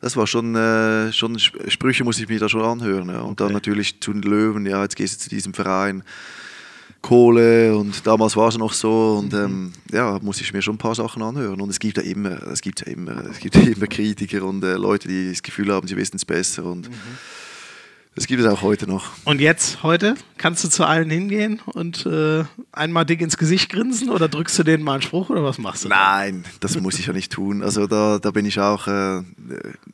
das 0.00 0.16
war 0.16 0.26
schon, 0.26 0.54
äh, 0.54 1.12
schon 1.12 1.38
Sprüche 1.38 2.04
muss 2.04 2.20
ich 2.20 2.28
mir 2.28 2.38
da 2.38 2.48
schon 2.48 2.62
anhören. 2.62 3.08
Ja. 3.08 3.20
Und 3.20 3.32
okay. 3.32 3.44
dann 3.44 3.52
natürlich 3.52 4.00
zu 4.00 4.12
den 4.12 4.22
Löwen, 4.22 4.66
ja, 4.66 4.82
jetzt 4.82 4.96
gehst 4.96 5.16
du 5.16 5.24
zu 5.24 5.30
diesem 5.30 5.52
Verein. 5.52 6.02
Kohle 7.02 7.76
und 7.76 8.06
damals 8.06 8.36
war 8.36 8.48
es 8.48 8.58
noch 8.58 8.72
so 8.72 9.16
und 9.18 9.32
ähm, 9.32 9.72
ja, 9.90 10.18
muss 10.20 10.40
ich 10.40 10.52
mir 10.52 10.60
schon 10.60 10.74
ein 10.74 10.78
paar 10.78 10.94
Sachen 10.94 11.22
anhören 11.22 11.60
und 11.60 11.70
es 11.70 11.78
gibt 11.78 11.96
ja 11.96 12.02
immer, 12.02 12.42
es 12.48 12.60
gibt 12.60 12.80
ja 12.80 12.92
immer, 12.92 13.24
es 13.30 13.38
gibt 13.38 13.56
ja 13.56 13.62
immer 13.62 13.86
Kritiker 13.86 14.42
und 14.44 14.62
äh, 14.62 14.74
Leute, 14.74 15.08
die 15.08 15.30
das 15.30 15.42
Gefühl 15.42 15.72
haben, 15.72 15.88
sie 15.88 15.96
wissen 15.96 16.16
es 16.16 16.26
besser 16.26 16.64
und 16.64 16.90
mhm. 16.90 16.94
das 18.14 18.26
gibt 18.26 18.42
es 18.42 18.46
auch 18.46 18.60
heute 18.60 18.86
noch. 18.86 19.12
Und 19.24 19.40
jetzt, 19.40 19.82
heute, 19.82 20.14
kannst 20.36 20.62
du 20.62 20.68
zu 20.68 20.84
allen 20.84 21.08
hingehen 21.08 21.60
und 21.64 22.04
äh, 22.04 22.44
einmal 22.70 23.06
dick 23.06 23.22
ins 23.22 23.38
Gesicht 23.38 23.70
grinsen 23.70 24.10
oder 24.10 24.28
drückst 24.28 24.58
du 24.58 24.62
denen 24.62 24.84
mal 24.84 24.94
einen 24.94 25.02
Spruch 25.02 25.30
oder 25.30 25.42
was 25.42 25.56
machst 25.56 25.86
du? 25.86 25.88
Nein, 25.88 26.42
da? 26.44 26.50
das 26.60 26.78
muss 26.78 26.98
ich 26.98 27.06
ja 27.06 27.14
nicht 27.14 27.32
tun. 27.32 27.62
Also 27.62 27.86
da, 27.86 28.18
da 28.18 28.30
bin 28.30 28.44
ich 28.44 28.60
auch, 28.60 28.86
äh, 28.86 29.22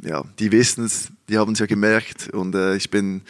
ja, 0.03 0.25
die 0.41 0.51
wissen 0.51 0.85
es, 0.85 1.13
die 1.29 1.39
haben 1.39 1.53
es 1.53 1.61
ja 1.61 1.67
gemerkt 1.67 2.31
und 2.31 2.57
äh, 2.57 2.75
ich 2.75 2.91
bin 2.91 3.23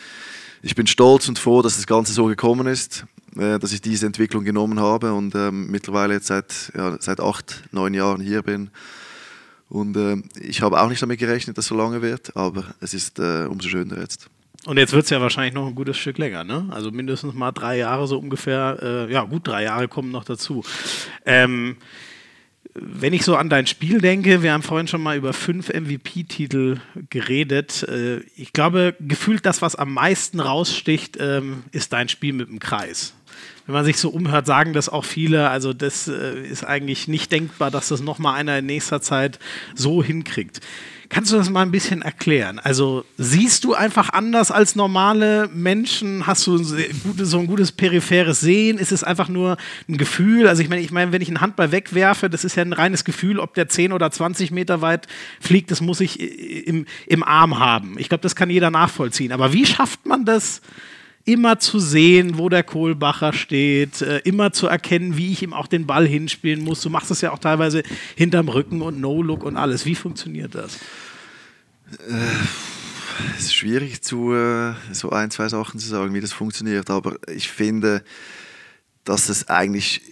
ich 0.62 0.74
bin 0.74 0.86
stolz 0.86 1.28
und 1.28 1.38
froh, 1.38 1.60
dass 1.60 1.76
das 1.76 1.86
Ganze 1.86 2.14
so 2.14 2.24
gekommen 2.24 2.66
ist 2.66 3.04
äh, 3.38 3.58
dass 3.58 3.72
ich 3.72 3.80
diese 3.80 4.06
Entwicklung 4.06 4.44
genommen 4.44 4.80
habe 4.80 5.12
und 5.12 5.34
ähm, 5.34 5.70
mittlerweile 5.70 6.14
jetzt 6.14 6.26
seit, 6.26 6.72
ja, 6.76 6.96
seit 7.00 7.20
acht, 7.20 7.62
neun 7.72 7.94
Jahren 7.94 8.20
hier 8.20 8.42
bin. 8.42 8.70
Und 9.68 9.96
äh, 9.96 10.16
ich 10.40 10.62
habe 10.62 10.80
auch 10.80 10.88
nicht 10.88 11.02
damit 11.02 11.18
gerechnet, 11.18 11.58
dass 11.58 11.64
es 11.64 11.68
so 11.68 11.76
lange 11.76 12.02
wird, 12.02 12.36
aber 12.36 12.64
es 12.80 12.94
ist 12.94 13.18
äh, 13.18 13.46
umso 13.46 13.68
schöner 13.68 13.98
jetzt. 14.00 14.28
Und 14.64 14.78
jetzt 14.78 14.92
wird 14.92 15.04
es 15.04 15.10
ja 15.10 15.20
wahrscheinlich 15.20 15.54
noch 15.54 15.66
ein 15.66 15.74
gutes 15.74 15.96
Stück 15.96 16.18
länger, 16.18 16.42
ne? 16.42 16.66
Also 16.70 16.90
mindestens 16.90 17.34
mal 17.34 17.52
drei 17.52 17.78
Jahre 17.78 18.08
so 18.08 18.18
ungefähr. 18.18 18.78
Äh, 18.82 19.12
ja, 19.12 19.22
gut, 19.22 19.46
drei 19.46 19.62
Jahre 19.62 19.86
kommen 19.86 20.10
noch 20.10 20.24
dazu. 20.24 20.64
Ähm, 21.24 21.76
wenn 22.74 23.12
ich 23.12 23.24
so 23.24 23.36
an 23.36 23.48
dein 23.48 23.66
Spiel 23.66 24.00
denke, 24.00 24.42
wir 24.42 24.52
haben 24.52 24.62
vorhin 24.62 24.88
schon 24.88 25.02
mal 25.02 25.16
über 25.16 25.32
fünf 25.32 25.68
MVP-Titel 25.68 26.78
geredet. 27.10 27.84
Äh, 27.84 28.20
ich 28.36 28.52
glaube, 28.52 28.94
gefühlt 29.00 29.46
das, 29.46 29.62
was 29.62 29.76
am 29.76 29.94
meisten 29.94 30.40
raussticht, 30.40 31.16
ähm, 31.20 31.62
ist 31.70 31.92
dein 31.92 32.08
Spiel 32.08 32.32
mit 32.32 32.48
dem 32.48 32.58
Kreis. 32.58 33.14
Wenn 33.66 33.74
man 33.74 33.84
sich 33.84 33.98
so 33.98 34.10
umhört, 34.10 34.46
sagen 34.46 34.72
das 34.72 34.88
auch 34.88 35.04
viele. 35.04 35.50
Also 35.50 35.72
das 35.72 36.06
äh, 36.08 36.40
ist 36.40 36.64
eigentlich 36.64 37.08
nicht 37.08 37.32
denkbar, 37.32 37.70
dass 37.70 37.88
das 37.88 38.00
noch 38.00 38.18
mal 38.18 38.34
einer 38.34 38.58
in 38.58 38.66
nächster 38.66 39.02
Zeit 39.02 39.38
so 39.74 40.02
hinkriegt. 40.02 40.60
Kannst 41.08 41.32
du 41.32 41.36
das 41.36 41.50
mal 41.50 41.62
ein 41.62 41.70
bisschen 41.70 42.02
erklären? 42.02 42.58
Also 42.58 43.04
siehst 43.16 43.64
du 43.64 43.74
einfach 43.74 44.10
anders 44.10 44.50
als 44.50 44.74
normale 44.74 45.48
Menschen? 45.52 46.26
Hast 46.26 46.46
du 46.46 46.58
so 46.58 47.38
ein 47.38 47.46
gutes 47.46 47.70
peripheres 47.70 48.40
Sehen? 48.40 48.78
Ist 48.78 48.92
es 48.92 49.04
einfach 49.04 49.28
nur 49.28 49.56
ein 49.88 49.98
Gefühl? 49.98 50.48
Also 50.48 50.62
ich 50.62 50.68
meine, 50.68 50.82
ich 50.82 50.90
meine, 50.90 51.12
wenn 51.12 51.22
ich 51.22 51.28
einen 51.28 51.40
Handball 51.40 51.70
wegwerfe, 51.70 52.28
das 52.28 52.44
ist 52.44 52.56
ja 52.56 52.62
ein 52.62 52.72
reines 52.72 53.04
Gefühl, 53.04 53.38
ob 53.38 53.54
der 53.54 53.68
10 53.68 53.92
oder 53.92 54.10
20 54.10 54.50
Meter 54.50 54.80
weit 54.80 55.06
fliegt, 55.40 55.70
das 55.70 55.80
muss 55.80 56.00
ich 56.00 56.20
im, 56.66 56.86
im 57.06 57.22
Arm 57.22 57.58
haben. 57.58 57.96
Ich 57.98 58.08
glaube, 58.08 58.22
das 58.22 58.34
kann 58.34 58.50
jeder 58.50 58.70
nachvollziehen. 58.70 59.32
Aber 59.32 59.52
wie 59.52 59.66
schafft 59.66 60.06
man 60.06 60.24
das? 60.24 60.60
Immer 61.26 61.58
zu 61.58 61.78
sehen, 61.78 62.38
wo 62.38 62.48
der 62.48 62.62
Kohlbacher 62.62 63.32
steht, 63.34 64.00
äh, 64.00 64.18
immer 64.20 64.52
zu 64.52 64.66
erkennen, 64.66 65.16
wie 65.16 65.32
ich 65.32 65.42
ihm 65.42 65.52
auch 65.52 65.66
den 65.66 65.86
Ball 65.86 66.06
hinspielen 66.06 66.64
muss. 66.64 66.80
Du 66.80 66.88
machst 66.88 67.10
es 67.10 67.20
ja 67.20 67.32
auch 67.32 67.38
teilweise 67.38 67.82
hinterm 68.14 68.48
Rücken 68.48 68.80
und 68.80 69.00
No-Look 69.00 69.44
und 69.44 69.56
alles. 69.56 69.84
Wie 69.84 69.94
funktioniert 69.94 70.54
das? 70.54 70.76
Äh, 72.08 72.14
es 73.36 73.46
ist 73.46 73.54
schwierig, 73.54 74.02
zu 74.02 74.32
äh, 74.32 74.74
so 74.92 75.10
ein, 75.10 75.30
zwei 75.30 75.48
Sachen 75.48 75.78
zu 75.78 75.88
sagen, 75.88 76.14
wie 76.14 76.20
das 76.20 76.32
funktioniert, 76.32 76.88
aber 76.90 77.16
ich 77.28 77.48
finde, 77.48 78.02
dass 79.04 79.28
es 79.28 79.48
eigentlich 79.48 80.02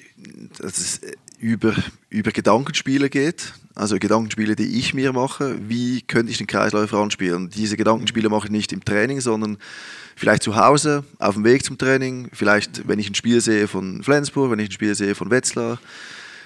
dass 0.59 0.79
es 0.79 1.01
über, 1.39 1.75
über 2.09 2.31
Gedankenspiele 2.31 3.11
geht. 3.11 3.55
Also 3.75 3.99
Gedankenspiele, 3.99 4.55
die 4.55 4.79
ich 4.79 4.95
mir 4.95 5.13
mache. 5.13 5.57
Wie 5.69 6.01
könnte 6.03 6.31
ich 6.31 6.39
den 6.39 6.47
Kreisläufer 6.47 6.99
anspielen? 6.99 7.51
Diese 7.51 7.77
Gedankenspiele 7.77 8.29
mache 8.29 8.47
ich 8.47 8.53
nicht 8.53 8.73
im 8.73 8.85
Training, 8.85 9.21
sondern 9.21 9.59
vielleicht 10.15 10.45
zu 10.45 10.55
Hause, 10.55 11.05
auf 11.19 11.35
dem 11.35 11.45
Weg 11.45 11.65
zum 11.65 11.77
Training, 11.77 12.29
vielleicht, 12.33 12.87
wenn 12.87 13.01
ich 13.01 13.11
ein 13.11 13.17
Spiel 13.17 13.41
sehe 13.41 13.67
von 13.67 14.03
Flensburg, 14.05 14.53
wenn 14.53 14.61
ich 14.61 14.69
ein 14.69 14.73
Spiel 14.73 14.95
sehe 14.95 15.17
von 15.17 15.31
Wetzlar, 15.31 15.81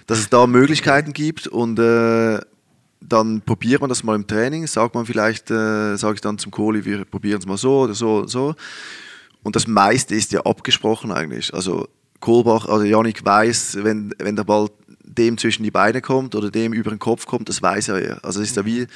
dass 0.07 0.19
es 0.19 0.31
da 0.31 0.47
Möglichkeiten 0.47 1.13
gibt 1.13 1.47
und 1.47 1.79
äh, 1.79 2.41
dann 3.01 3.43
probiert 3.43 3.83
man 3.83 3.91
das 3.91 4.03
mal 4.03 4.17
im 4.17 4.27
Training, 4.27 4.67
sagt 4.67 4.95
man 4.95 5.05
vielleicht, 5.05 5.51
äh, 5.51 5.97
sage 5.97 6.15
ich 6.15 6.21
dann 6.23 6.39
zum 6.39 6.51
Kohli, 6.51 6.85
wir 6.87 7.05
probieren 7.05 7.41
es 7.41 7.47
mal 7.47 7.59
so 7.59 7.81
oder 7.81 7.95
so 7.95 8.19
oder 8.21 8.29
so. 8.29 8.55
Und 9.43 9.55
das 9.55 9.67
meiste 9.67 10.15
ist 10.15 10.33
ja 10.33 10.41
abgesprochen 10.41 11.13
eigentlich. 11.13 11.55
Also 11.55 11.89
Kohlbach, 12.21 12.67
also 12.67 12.85
Janik 12.85 13.25
weiß, 13.25 13.79
wenn, 13.83 14.15
wenn 14.19 14.35
der 14.35 14.45
Ball 14.45 14.69
dem 15.09 15.39
zwischen 15.39 15.63
die 15.63 15.71
Beine 15.71 16.01
kommt 16.01 16.35
oder 16.35 16.51
dem 16.51 16.73
über 16.73 16.91
den 16.91 16.99
Kopf 16.99 17.27
kommt, 17.27 17.49
das 17.49 17.63
weiß 17.63 17.89
er 17.89 18.07
ja. 18.07 18.19
Also 18.23 18.41
es 18.41 18.51
ist 18.51 18.57
ja 18.57 18.65
wie 18.65 18.87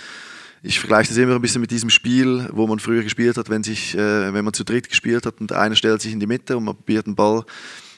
ich 0.65 0.79
vergleiche 0.79 1.09
das 1.09 1.17
immer 1.17 1.35
ein 1.35 1.43
bisschen 1.43 1.61
mit 1.61 1.73
diesem 1.73 1.91
Spiel, 1.91 2.49
wo 2.53 2.67
man 2.69 2.79
früher 2.79 3.03
gespielt 3.03 3.37
hat, 3.37 3.51
wenn, 3.51 3.65
sich, 3.65 3.97
äh, 3.97 4.33
wenn 4.33 4.45
man 4.45 4.55
zu 4.55 4.65
dritt 4.65 4.89
gespielt 4.89 5.27
hat 5.27 5.41
und 5.41 5.53
einer 5.53 5.75
stellt 5.75 6.01
sich 6.01 6.13
in 6.13 6.21
die 6.21 6.27
Mitte 6.27 6.57
und 6.57 6.65
man 6.65 6.77
probiert 6.77 7.07
den 7.07 7.17
Ball 7.17 7.45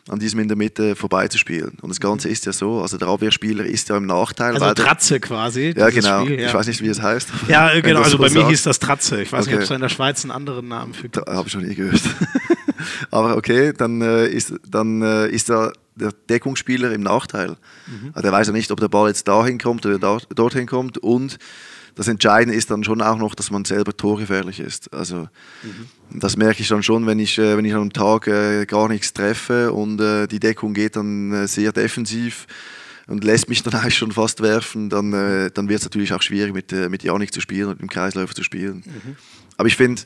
an 0.08 0.18
diesem 0.18 0.40
in 0.40 0.48
der 0.48 0.56
Mitte 0.56 0.96
vorbeizuspielen. 0.96 1.78
Und 1.80 1.88
das 1.88 2.00
Ganze 2.00 2.28
ist 2.28 2.44
ja 2.44 2.52
so, 2.52 2.82
also 2.82 2.98
der 2.98 3.08
Abwehrspieler 3.08 3.64
ist 3.64 3.88
ja 3.88 3.96
im 3.96 4.06
Nachteil. 4.06 4.54
Also 4.54 4.74
Tratze 4.74 5.18
quasi. 5.18 5.74
Ja, 5.76 5.88
genau. 5.90 6.24
Spiel, 6.24 6.40
ja. 6.40 6.48
Ich 6.48 6.54
weiß 6.54 6.66
nicht, 6.66 6.82
wie 6.82 6.88
es 6.88 7.00
heißt. 7.00 7.28
Ja, 7.48 7.78
genau. 7.80 8.02
Also 8.02 8.18
bei 8.18 8.30
mir 8.30 8.46
hieß 8.48 8.62
das 8.64 8.78
Tratze. 8.78 9.22
Ich 9.22 9.32
weiß 9.32 9.46
okay. 9.46 9.50
nicht, 9.50 9.58
ob 9.58 9.62
es 9.64 9.70
in 9.70 9.80
der 9.80 9.88
Schweiz 9.88 10.24
einen 10.24 10.30
anderen 10.30 10.68
Namen 10.68 10.92
für 10.92 11.02
gibt. 11.02 11.16
Habe 11.16 11.46
ich 11.46 11.52
schon 11.52 11.62
nie 11.66 11.74
gehört. 11.74 12.02
Aber 13.10 13.36
okay, 13.36 13.72
dann 13.72 14.00
äh, 14.02 14.26
ist, 14.26 14.52
dann, 14.68 15.02
äh, 15.02 15.28
ist 15.28 15.48
der, 15.48 15.72
der 15.96 16.12
Deckungsspieler 16.12 16.92
im 16.92 17.02
Nachteil. 17.02 17.56
Mhm. 17.86 18.10
Also 18.12 18.22
der 18.22 18.32
weiß 18.32 18.46
ja 18.48 18.52
nicht, 18.52 18.70
ob 18.70 18.80
der 18.80 18.88
Ball 18.88 19.08
jetzt 19.08 19.28
dahin 19.28 19.58
kommt 19.58 19.86
oder 19.86 19.98
da, 19.98 20.18
dorthin 20.34 20.66
kommt 20.66 20.98
und 20.98 21.38
das 21.94 22.08
Entscheidende 22.08 22.56
ist 22.56 22.70
dann 22.70 22.82
schon 22.82 23.00
auch 23.00 23.18
noch, 23.18 23.34
dass 23.34 23.50
man 23.50 23.64
selber 23.64 23.96
torgefährlich 23.96 24.58
ist. 24.58 24.92
Also 24.92 25.28
mhm. 25.62 26.18
das 26.18 26.36
merke 26.36 26.60
ich 26.60 26.68
dann 26.68 26.82
schon, 26.82 27.06
wenn 27.06 27.18
ich, 27.18 27.38
äh, 27.38 27.56
wenn 27.56 27.64
ich 27.64 27.74
an 27.74 27.82
einem 27.82 27.92
Tag 27.92 28.26
äh, 28.26 28.66
gar 28.66 28.88
nichts 28.88 29.12
treffe 29.12 29.72
und 29.72 30.00
äh, 30.00 30.26
die 30.26 30.40
Deckung 30.40 30.74
geht 30.74 30.96
dann 30.96 31.32
äh, 31.32 31.46
sehr 31.46 31.72
defensiv 31.72 32.46
und 33.06 33.22
lässt 33.22 33.48
mich 33.48 33.62
dann 33.62 33.74
eigentlich 33.80 33.96
schon 33.96 34.12
fast 34.12 34.42
werfen, 34.42 34.90
dann, 34.90 35.12
dann 35.12 35.68
wird 35.68 35.80
es 35.80 35.84
natürlich 35.84 36.12
auch 36.12 36.22
schwierig 36.22 36.52
mit, 36.52 36.72
mit 36.90 37.02
Janik 37.02 37.32
zu 37.32 37.40
spielen 37.40 37.68
und 37.68 37.80
im 37.80 37.88
Kreisläufer 37.88 38.34
zu 38.34 38.42
spielen. 38.42 38.82
Mhm. 38.86 39.16
Aber 39.56 39.68
ich 39.68 39.76
finde, 39.76 40.02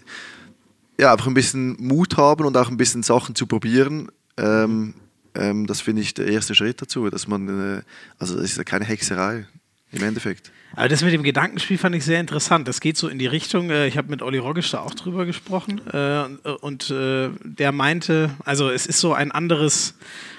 ja, 1.00 1.12
einfach 1.12 1.28
ein 1.28 1.34
bisschen 1.34 1.76
Mut 1.78 2.16
haben 2.16 2.44
und 2.44 2.56
auch 2.56 2.68
ein 2.68 2.76
bisschen 2.76 3.02
Sachen 3.02 3.34
zu 3.34 3.46
probieren. 3.46 4.10
Ähm, 4.36 4.94
ähm, 5.38 5.66
das 5.66 5.80
finde 5.80 6.02
ich 6.02 6.14
der 6.14 6.26
erste 6.26 6.54
Schritt 6.54 6.82
dazu, 6.82 7.08
dass 7.10 7.26
man, 7.26 7.82
also 8.18 8.36
das 8.36 8.44
ist 8.44 8.58
ja 8.58 8.64
keine 8.64 8.84
Hexerei 8.84 9.46
im 9.92 10.02
Endeffekt. 10.02 10.50
Aber 10.76 10.88
das 10.88 11.02
mit 11.02 11.12
dem 11.12 11.22
Gedankenspiel 11.22 11.78
fand 11.78 11.94
ich 11.94 12.04
sehr 12.04 12.20
interessant. 12.20 12.68
Das 12.68 12.80
geht 12.80 12.96
so 12.96 13.08
in 13.08 13.18
die 13.18 13.26
Richtung, 13.26 13.70
äh, 13.70 13.86
ich 13.86 13.96
habe 13.96 14.10
mit 14.10 14.22
Olli 14.22 14.38
Roggisch 14.38 14.70
da 14.70 14.80
auch 14.80 14.94
drüber 14.94 15.24
gesprochen 15.24 15.80
äh, 15.92 16.24
und 16.60 16.90
äh, 16.90 17.30
der 17.42 17.72
meinte, 17.72 18.30
also 18.44 18.68
es 18.68 18.86
ist 18.86 19.00
so 19.00 19.14
ein 19.14 19.32
anderes, 19.32 19.94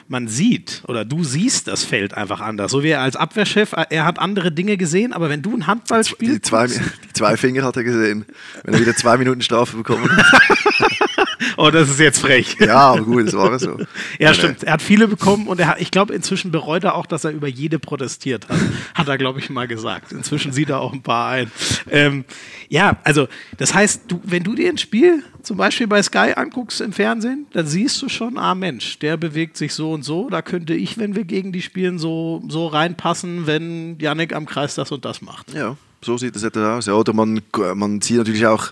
man 0.08 0.28
sieht 0.28 0.84
oder 0.88 1.04
du 1.04 1.24
siehst 1.24 1.68
das 1.68 1.84
Feld 1.84 2.14
einfach 2.14 2.41
anders. 2.41 2.72
So 2.72 2.84
wie 2.84 2.89
er 2.89 3.02
als 3.02 3.16
Abwehrchef, 3.16 3.74
er 3.89 4.06
hat 4.06 4.20
andere 4.20 4.52
Dinge 4.52 4.78
gesehen, 4.78 5.14
aber 5.14 5.30
wenn 5.30 5.41
du 5.41 5.56
ein 5.56 5.68
Handball 5.68 6.04
spielst. 6.04 6.36
Die 6.36 6.41
zwei, 6.41 6.68
die 6.68 7.14
zwei 7.14 7.36
Finger 7.36 7.64
hat 7.64 7.76
er 7.78 7.84
gesehen, 7.84 8.26
wenn 8.64 8.76
er 8.76 8.80
wieder 8.80 8.95
zwei 8.95 9.18
Minuten 9.18 9.41
Strafe 9.41 9.78
bekommen 9.78 10.10
hat. 10.10 10.26
oh, 11.57 11.69
das 11.69 11.89
ist 11.89 11.99
jetzt 11.99 12.19
frech. 12.19 12.57
Ja, 12.59 12.93
aber 12.93 13.03
gut, 13.03 13.27
das 13.27 13.33
war 13.33 13.57
so. 13.59 13.77
ja, 14.19 14.33
stimmt. 14.33 14.63
Er 14.63 14.73
hat 14.73 14.81
viele 14.81 15.07
bekommen 15.07 15.47
und 15.47 15.59
er 15.59 15.67
hat, 15.67 15.81
ich 15.81 15.91
glaube, 15.91 16.13
inzwischen 16.13 16.51
bereut 16.51 16.83
er 16.83 16.95
auch, 16.95 17.05
dass 17.05 17.23
er 17.23 17.31
über 17.31 17.47
jede 17.47 17.79
protestiert 17.79 18.47
hat. 18.49 18.57
Hat 18.95 19.07
er, 19.07 19.17
glaube 19.17 19.39
ich, 19.39 19.49
mal 19.49 19.67
gesagt. 19.67 20.11
Inzwischen 20.11 20.51
sieht 20.51 20.69
er 20.69 20.79
auch 20.79 20.93
ein 20.93 21.01
paar 21.01 21.29
ein. 21.29 21.51
Ähm, 21.89 22.25
ja, 22.69 22.97
also, 23.03 23.27
das 23.57 23.73
heißt, 23.73 24.03
du, 24.07 24.21
wenn 24.23 24.43
du 24.43 24.55
dir 24.55 24.69
ein 24.69 24.77
Spiel 24.77 25.23
zum 25.41 25.57
Beispiel 25.57 25.87
bei 25.87 26.01
Sky 26.03 26.33
anguckst 26.35 26.81
im 26.81 26.93
Fernsehen, 26.93 27.47
dann 27.53 27.65
siehst 27.65 28.01
du 28.01 28.09
schon, 28.09 28.37
ah 28.37 28.55
Mensch, 28.55 28.99
der 28.99 29.17
bewegt 29.17 29.57
sich 29.57 29.73
so 29.73 29.91
und 29.93 30.03
so. 30.03 30.29
Da 30.29 30.41
könnte 30.41 30.73
ich, 30.73 30.97
wenn 30.97 31.15
wir 31.15 31.23
gegen 31.23 31.51
die 31.51 31.61
spielen, 31.61 31.99
so, 31.99 32.43
so 32.47 32.67
reinpassen, 32.67 33.47
wenn 33.47 33.97
Yannick 33.99 34.35
am 34.35 34.45
Kreis 34.45 34.75
das 34.75 34.91
und 34.91 35.05
das 35.05 35.21
macht. 35.21 35.53
Ja, 35.53 35.77
so 36.01 36.17
sieht 36.17 36.35
das 36.35 36.43
etwa 36.43 36.77
aus. 36.77 36.85
Ja, 36.85 36.93
oder 36.93 37.13
man, 37.13 37.41
man 37.75 38.01
sieht 38.01 38.17
natürlich 38.17 38.45
auch 38.45 38.71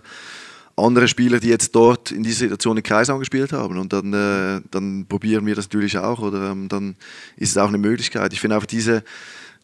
andere 0.78 1.08
Spieler, 1.08 1.40
die 1.40 1.50
jetzt 1.50 1.76
dort 1.76 2.12
in 2.12 2.24
dieser 2.24 2.40
Situation 2.40 2.76
den 2.76 2.84
Kreis 2.84 3.10
angespielt 3.10 3.52
haben. 3.52 3.78
Und 3.78 3.94
dann, 3.94 4.14
äh, 4.14 4.62
dann 4.72 5.06
probieren 5.08 5.46
wir 5.46 5.56
das 5.56 5.66
natürlich 5.66 5.98
auch 5.98 6.20
oder 6.20 6.52
ähm, 6.52 6.70
dann 6.70 6.96
ist 7.36 7.50
es 7.50 7.58
auch 7.58 7.68
eine 7.68 7.80
Möglichkeit. 7.80 8.32
Ich 8.34 8.40
finde 8.40 8.58
auch 8.58 8.66
diese, 8.66 9.04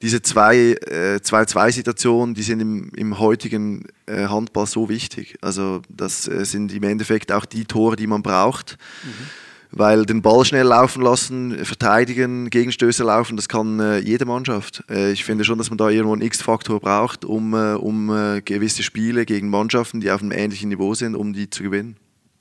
diese 0.01 0.22
zwei, 0.22 0.57
äh, 0.57 1.22
die 1.22 2.43
sind 2.43 2.59
im, 2.59 2.91
im 2.95 3.20
heutigen 3.20 3.86
äh, 4.07 4.26
Handball 4.26 4.66
so 4.66 4.89
wichtig. 4.89 5.38
Also 5.41 5.82
das 5.88 6.28
äh, 6.28 6.45
sind 6.45 6.74
im 6.74 6.84
Endeffekt 6.84 7.32
auch 7.32 7.45
die 7.45 7.66
Tore, 7.66 7.95
die 7.95 8.07
man 8.07 8.24
braucht. 8.24 8.78
Mhm 9.03 9.28
weil 9.76 10.05
den 10.05 10.21
Ball 10.21 10.45
schnell 10.45 10.67
laufen 10.67 11.01
lassen, 11.01 11.65
verteidigen, 11.65 12.49
Gegenstöße 12.49 13.03
laufen, 13.03 13.36
das 13.36 13.49
kann 13.49 13.80
äh, 13.80 13.97
jede 13.97 14.26
Mannschaft. 14.26 14.84
Äh, 14.89 15.11
ich 15.11 15.24
finde 15.24 15.43
schon, 15.43 15.57
dass 15.57 15.69
man 15.69 15.78
da 15.78 15.89
irgendwo 15.89 16.13
einen 16.13 16.21
X-Faktor 16.21 16.80
braucht, 16.80 17.26
um, 17.26 17.53
äh, 17.53 17.74
um 17.74 18.09
äh, 18.09 18.41
gewisse 18.41 18.84
Spiele 18.84 19.26
gegen 19.26 19.49
Mannschaften, 19.49 19.99
die 19.99 20.11
auf 20.11 20.21
einem 20.21 20.32
ähnlichen 20.32 20.69
Niveau 20.69 20.93
sind, 20.93 21.15
um 21.15 21.34
die 21.34 21.49
zu 21.49 21.63
gewinnen. 21.63 21.97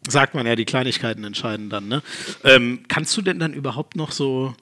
Sagt 0.06 0.34
man 0.34 0.46
ja, 0.46 0.56
die 0.56 0.64
Kleinigkeiten 0.64 1.24
entscheiden 1.24 1.70
dann. 1.70 1.88
Ne? 1.88 2.02
Ähm, 2.44 2.80
kannst 2.88 3.16
du 3.16 3.22
denn 3.22 3.38
dann 3.38 3.54
überhaupt 3.54 3.96
noch 3.96 4.12
so 4.12 4.54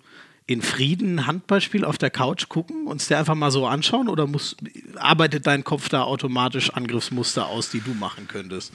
in 0.47 0.63
Frieden 0.63 1.27
Handballspiel 1.27 1.85
auf 1.85 1.97
der 1.97 2.11
Couch 2.11 2.49
gucken, 2.49 2.87
uns 2.87 3.09
der 3.09 3.19
einfach 3.19 3.37
mal 3.37 3.51
so 3.51 3.67
anschauen 3.67 4.09
oder 4.09 4.27
muss, 4.27 4.57
arbeitet 4.97 5.47
dein 5.47 5.65
Kopf 5.65 5.89
da 5.89 6.03
automatisch 6.03 6.71
Angriffsmuster 6.71 7.47
aus, 7.47 7.71
die 7.71 7.81
du 7.81 7.95
machen 7.95 8.27
könntest? 8.29 8.73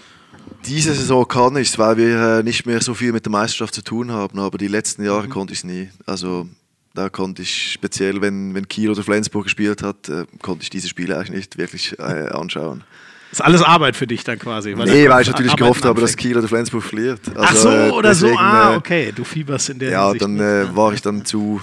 Diese 0.65 0.93
Saison 0.93 1.27
kann 1.27 1.55
ich 1.57 1.69
es, 1.69 1.79
weil 1.79 1.97
wir 1.97 2.39
äh, 2.39 2.43
nicht 2.43 2.65
mehr 2.65 2.81
so 2.81 2.93
viel 2.93 3.11
mit 3.11 3.25
der 3.25 3.31
Meisterschaft 3.31 3.75
zu 3.75 3.83
tun 3.83 4.11
haben, 4.11 4.39
aber 4.39 4.57
die 4.57 4.67
letzten 4.67 5.03
Jahre 5.03 5.27
mhm. 5.27 5.31
konnte 5.31 5.53
ich 5.53 5.59
es 5.59 5.63
nie. 5.63 5.89
Also 6.05 6.47
da 6.93 7.09
konnte 7.09 7.41
ich 7.41 7.73
speziell, 7.73 8.21
wenn, 8.21 8.53
wenn 8.55 8.67
Kiel 8.67 8.89
oder 8.89 9.03
Flensburg 9.03 9.43
gespielt 9.43 9.83
hat, 9.83 10.09
äh, 10.09 10.25
konnte 10.41 10.63
ich 10.63 10.69
diese 10.69 10.87
Spiele 10.87 11.17
eigentlich 11.17 11.31
nicht 11.31 11.57
wirklich 11.57 11.99
äh, 11.99 12.29
anschauen. 12.29 12.83
Ist 13.31 13.41
alles 13.41 13.61
Arbeit 13.61 13.97
für 13.97 14.07
dich 14.07 14.23
dann 14.23 14.39
quasi? 14.39 14.77
Weil 14.77 14.87
nee, 14.87 15.09
weil 15.09 15.21
ich 15.21 15.27
natürlich 15.27 15.55
gehofft 15.57 15.83
habe, 15.83 15.99
dass 15.99 16.15
Kiel 16.15 16.37
oder 16.37 16.47
Flensburg 16.47 16.83
verliert. 16.83 17.19
Also, 17.35 17.41
Ach 17.41 17.55
so, 17.55 17.69
äh, 17.69 17.89
oder 17.89 18.09
deswegen, 18.09 18.33
so, 18.33 18.39
ah, 18.39 18.75
okay, 18.77 19.11
du 19.13 19.25
fieberst 19.25 19.69
in 19.69 19.79
der 19.79 19.91
Ja, 19.91 20.05
Hinsicht 20.05 20.21
dann 20.23 20.39
äh, 20.39 20.73
war 20.73 20.93
ich 20.93 21.01
dann 21.01 21.25
zu, 21.25 21.59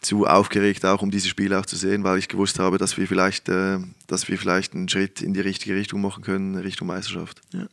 zu 0.00 0.24
aufgeregt, 0.24 0.84
auch 0.84 1.02
um 1.02 1.10
diese 1.10 1.28
Spiele 1.28 1.58
auch 1.58 1.66
zu 1.66 1.74
sehen, 1.74 2.04
weil 2.04 2.18
ich 2.18 2.28
gewusst 2.28 2.60
habe, 2.60 2.78
dass 2.78 2.96
wir 2.96 3.08
vielleicht, 3.08 3.48
äh, 3.48 3.78
dass 4.06 4.28
wir 4.28 4.38
vielleicht 4.38 4.74
einen 4.74 4.88
Schritt 4.88 5.20
in 5.20 5.34
die 5.34 5.40
richtige 5.40 5.74
Richtung 5.74 6.00
machen 6.00 6.22
können, 6.22 6.54
Richtung 6.54 6.86
Meisterschaft. 6.86 7.40
Ja. 7.52 7.66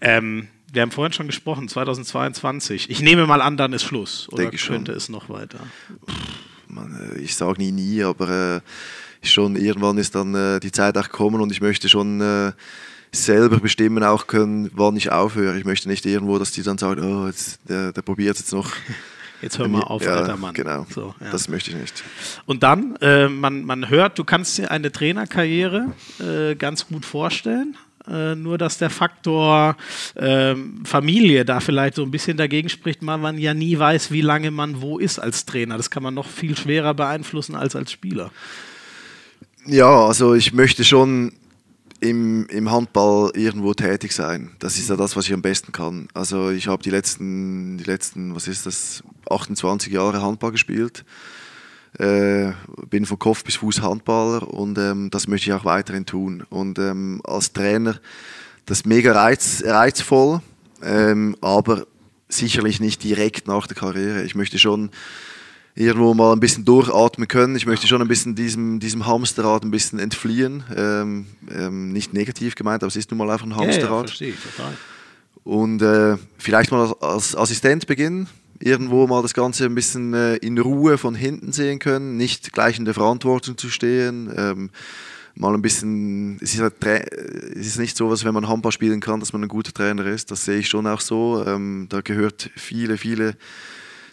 Ähm, 0.00 0.48
wir 0.72 0.82
haben 0.82 0.90
vorhin 0.90 1.12
schon 1.12 1.26
gesprochen, 1.26 1.68
2022. 1.68 2.90
Ich 2.90 3.00
nehme 3.02 3.26
mal 3.26 3.42
an, 3.42 3.56
dann 3.56 3.72
ist 3.72 3.82
Schluss. 3.82 4.28
Oder 4.30 4.44
Denke 4.44 4.56
könnte 4.56 4.92
schon. 4.92 4.96
es 4.96 5.08
noch 5.08 5.28
weiter? 5.28 5.60
Man, 6.66 7.14
äh, 7.16 7.20
ich 7.20 7.36
sage 7.36 7.60
nie 7.60 7.72
nie, 7.72 8.02
aber 8.02 8.56
äh, 8.56 8.60
schon 9.26 9.56
irgendwann 9.56 9.98
ist 9.98 10.14
dann 10.14 10.34
äh, 10.34 10.60
die 10.60 10.72
Zeit 10.72 10.96
auch 10.96 11.04
gekommen 11.04 11.40
und 11.40 11.52
ich 11.52 11.60
möchte 11.60 11.88
schon 11.88 12.20
äh, 12.20 12.52
selber 13.12 13.60
bestimmen 13.60 14.02
auch 14.02 14.26
können, 14.26 14.70
wann 14.74 14.96
ich 14.96 15.12
aufhöre. 15.12 15.58
Ich 15.58 15.64
möchte 15.64 15.88
nicht 15.88 16.06
irgendwo, 16.06 16.38
dass 16.38 16.52
die 16.52 16.62
dann 16.62 16.78
sagen, 16.78 17.02
oh, 17.04 17.26
jetzt, 17.26 17.60
der, 17.68 17.92
der 17.92 18.02
probiert 18.02 18.38
jetzt 18.38 18.52
noch. 18.52 18.70
Jetzt 19.42 19.58
hör 19.58 19.66
mal 19.66 19.82
auf, 19.82 20.04
ja, 20.04 20.14
alter 20.14 20.36
Mann. 20.36 20.54
Genau, 20.54 20.86
So, 20.88 21.14
ja. 21.20 21.30
das 21.30 21.48
möchte 21.48 21.72
ich 21.72 21.76
nicht. 21.76 22.04
Und 22.46 22.62
dann, 22.62 22.94
äh, 23.00 23.28
man, 23.28 23.64
man 23.64 23.90
hört, 23.90 24.16
du 24.18 24.24
kannst 24.24 24.56
dir 24.56 24.70
eine 24.70 24.92
Trainerkarriere 24.92 25.92
äh, 26.20 26.54
ganz 26.54 26.86
gut 26.86 27.04
vorstellen. 27.04 27.76
Äh, 28.08 28.34
nur, 28.34 28.58
dass 28.58 28.78
der 28.78 28.90
Faktor 28.90 29.76
ähm, 30.16 30.84
Familie 30.84 31.44
da 31.44 31.60
vielleicht 31.60 31.94
so 31.94 32.02
ein 32.02 32.10
bisschen 32.10 32.36
dagegen 32.36 32.68
spricht, 32.68 33.04
weil 33.06 33.18
man 33.18 33.38
ja 33.38 33.54
nie 33.54 33.78
weiß, 33.78 34.10
wie 34.10 34.22
lange 34.22 34.50
man 34.50 34.82
wo 34.82 34.98
ist 34.98 35.18
als 35.18 35.46
Trainer. 35.46 35.76
Das 35.76 35.90
kann 35.90 36.02
man 36.02 36.14
noch 36.14 36.26
viel 36.26 36.56
schwerer 36.56 36.94
beeinflussen 36.94 37.54
als 37.54 37.76
als 37.76 37.92
Spieler. 37.92 38.32
Ja, 39.66 40.06
also 40.06 40.34
ich 40.34 40.52
möchte 40.52 40.82
schon 40.84 41.32
im, 42.00 42.46
im 42.48 42.70
Handball 42.70 43.30
irgendwo 43.34 43.74
tätig 43.74 44.12
sein. 44.12 44.50
Das 44.58 44.76
ist 44.76 44.88
ja 44.88 44.96
das, 44.96 45.14
was 45.14 45.26
ich 45.26 45.32
am 45.32 45.42
besten 45.42 45.70
kann. 45.70 46.08
Also 46.14 46.50
ich 46.50 46.66
habe 46.66 46.82
die 46.82 46.90
letzten, 46.90 47.78
die 47.78 47.84
letzten, 47.84 48.34
was 48.34 48.48
ist 48.48 48.66
das, 48.66 49.04
28 49.30 49.92
Jahre 49.92 50.20
Handball 50.20 50.50
gespielt. 50.50 51.04
Äh, 51.98 52.52
bin 52.88 53.04
von 53.04 53.18
Kopf 53.18 53.44
bis 53.44 53.56
Fuß 53.56 53.82
Handballer 53.82 54.48
und 54.48 54.78
ähm, 54.78 55.10
das 55.10 55.28
möchte 55.28 55.50
ich 55.50 55.52
auch 55.52 55.64
weiterhin 55.64 56.06
tun. 56.06 56.42
Und 56.48 56.78
ähm, 56.78 57.20
als 57.24 57.52
Trainer, 57.52 58.00
das 58.64 58.78
ist 58.78 58.86
mega 58.86 59.12
reiz, 59.12 59.62
reizvoll, 59.66 60.40
ähm, 60.82 61.36
aber 61.42 61.86
sicherlich 62.28 62.80
nicht 62.80 63.04
direkt 63.04 63.46
nach 63.46 63.66
der 63.66 63.76
Karriere. 63.76 64.22
Ich 64.22 64.34
möchte 64.34 64.58
schon 64.58 64.90
irgendwo 65.74 66.14
mal 66.14 66.32
ein 66.32 66.40
bisschen 66.40 66.64
durchatmen 66.64 67.28
können. 67.28 67.56
Ich 67.56 67.66
möchte 67.66 67.86
schon 67.86 68.02
ein 68.02 68.08
bisschen 68.08 68.34
diesem, 68.34 68.80
diesem 68.80 69.06
Hamsterrad 69.06 69.64
ein 69.64 69.70
bisschen 69.70 69.98
entfliehen. 69.98 70.64
Ähm, 70.74 71.26
ähm, 71.50 71.92
nicht 71.92 72.12
negativ 72.12 72.54
gemeint, 72.54 72.82
aber 72.82 72.88
es 72.88 72.96
ist 72.96 73.10
nun 73.10 73.18
mal 73.18 73.30
einfach 73.30 73.46
ein 73.46 73.56
Hamsterrad. 73.56 74.06
verstehe 74.06 74.30
ich 74.30 74.36
total. 74.40 74.72
Und 75.44 75.82
äh, 75.82 76.16
vielleicht 76.38 76.70
mal 76.70 76.86
als, 76.86 77.02
als 77.02 77.36
Assistent 77.36 77.86
beginnen, 77.86 78.28
irgendwo 78.62 79.06
mal 79.06 79.22
das 79.22 79.34
Ganze 79.34 79.64
ein 79.64 79.74
bisschen 79.74 80.14
äh, 80.14 80.36
in 80.36 80.58
Ruhe 80.58 80.96
von 80.98 81.14
hinten 81.14 81.52
sehen 81.52 81.78
können, 81.78 82.16
nicht 82.16 82.52
gleich 82.52 82.78
in 82.78 82.84
der 82.84 82.94
Verantwortung 82.94 83.58
zu 83.58 83.68
stehen. 83.68 84.32
Ähm, 84.36 84.70
mal 85.34 85.54
ein 85.54 85.62
bisschen, 85.62 86.38
es 86.40 86.54
ist, 86.54 86.60
halt, 86.60 86.74
es 86.84 87.66
ist 87.66 87.78
nicht 87.78 87.96
so, 87.96 88.08
dass 88.08 88.24
wenn 88.24 88.34
man 88.34 88.48
Handball 88.48 88.72
spielen 88.72 89.00
kann, 89.00 89.20
dass 89.20 89.32
man 89.32 89.42
ein 89.42 89.48
guter 89.48 89.72
Trainer 89.72 90.06
ist. 90.06 90.30
Das 90.30 90.44
sehe 90.44 90.58
ich 90.58 90.68
schon 90.68 90.86
auch 90.86 91.00
so. 91.00 91.44
Ähm, 91.46 91.86
da 91.88 92.00
gehört 92.02 92.50
viele, 92.54 92.98
viele 92.98 93.36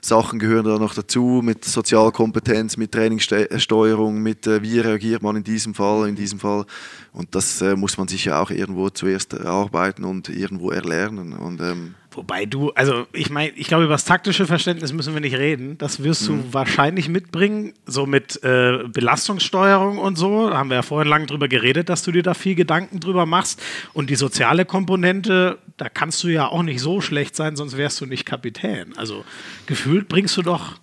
Sachen 0.01 0.39
gehören 0.39 0.65
da 0.65 0.77
noch 0.79 0.93
dazu, 0.93 1.41
mit 1.43 1.65
Sozialkompetenz, 1.65 2.77
mit 2.77 2.93
Trainingssteuerung, 2.93 4.21
mit 4.21 4.47
äh, 4.47 4.61
wie 4.61 4.79
reagiert 4.79 5.21
man 5.21 5.35
in 5.35 5.43
diesem 5.43 5.75
Fall, 5.75 6.07
in 6.07 6.15
diesem 6.15 6.39
Fall. 6.39 6.65
Und 7.11 7.35
das 7.35 7.61
äh, 7.61 7.75
muss 7.75 7.97
man 7.97 8.07
sich 8.07 8.25
ja 8.25 8.41
auch 8.41 8.49
irgendwo 8.49 8.89
zuerst 8.89 9.33
erarbeiten 9.33 10.05
und 10.05 10.29
irgendwo 10.29 10.71
erlernen. 10.71 11.33
Und 11.33 11.59
ähm, 11.61 11.95
Wobei 12.20 12.45
du, 12.45 12.72
also 12.72 13.07
ich 13.13 13.30
meine, 13.30 13.53
ich 13.55 13.67
glaube, 13.67 13.86
über 13.86 13.93
das 13.93 14.03
taktische 14.03 14.45
Verständnis 14.45 14.91
müssen 14.91 15.13
wir 15.13 15.22
nicht 15.22 15.38
reden. 15.38 15.78
Das 15.78 16.03
wirst 16.03 16.28
du 16.28 16.43
wahrscheinlich 16.51 17.07
mitbringen, 17.07 17.72
so 17.86 18.05
mit 18.05 18.43
äh, 18.43 18.80
Belastungssteuerung 18.89 19.99
und 19.99 20.17
so. 20.17 20.49
Da 20.49 20.57
haben 20.57 20.70
wir 20.70 20.76
ja 20.76 20.82
vorhin 20.82 21.07
lange 21.09 21.28
drüber 21.28 21.47
geredet, 21.47 21.88
dass 21.88 22.03
du 22.03 22.11
dir 22.11 22.22
da 22.22 22.34
viel 22.34 22.55
Gedanken 22.55 22.99
drüber 22.99 23.26
machst. 23.26 23.63
Und 23.93 24.09
die 24.09 24.17
soziale 24.17 24.65
Komponente, 24.65 25.59
da 25.78 25.88
kannst 25.88 26.22
du 26.26 26.28
ja 26.28 26.49
auch 26.49 26.61
nicht 26.61 26.82
so 26.82 26.99
schlecht 26.99 27.38
sein, 27.38 27.55
sonst 27.55 27.78
wärst 27.78 28.01
du 28.01 28.05
nicht 28.05 28.26
Kapitän. 28.26 28.97
Also 28.97 29.24
gefühlt 29.65 30.09
bringst 30.09 30.36
du 30.36 30.41
doch, 30.41 30.74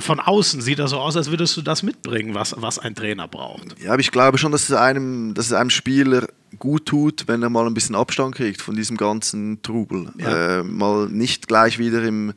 von 0.00 0.18
außen 0.18 0.62
sieht 0.62 0.80
das 0.80 0.90
so 0.90 0.98
aus, 0.98 1.16
als 1.16 1.30
würdest 1.30 1.56
du 1.56 1.62
das 1.62 1.84
mitbringen, 1.84 2.34
was, 2.34 2.56
was 2.58 2.80
ein 2.80 2.96
Trainer 2.96 3.28
braucht. 3.28 3.80
Ja, 3.80 3.92
aber 3.92 4.00
ich 4.00 4.10
glaube 4.10 4.36
schon, 4.36 4.50
dass 4.50 4.68
es 4.68 4.74
einem, 4.74 5.32
dass 5.34 5.46
es 5.46 5.52
einem 5.52 5.70
Spieler 5.70 6.26
gut 6.58 6.86
tut, 6.86 7.24
wenn 7.26 7.42
er 7.42 7.50
mal 7.50 7.66
ein 7.66 7.74
bisschen 7.74 7.94
Abstand 7.94 8.34
kriegt 8.34 8.60
von 8.60 8.76
diesem 8.76 8.96
ganzen 8.96 9.62
Trubel. 9.62 10.10
Ja. 10.18 10.60
Äh, 10.60 10.64
mal 10.64 11.08
nicht 11.08 11.48
gleich 11.48 11.78
wieder 11.78 12.02
im, 12.02 12.32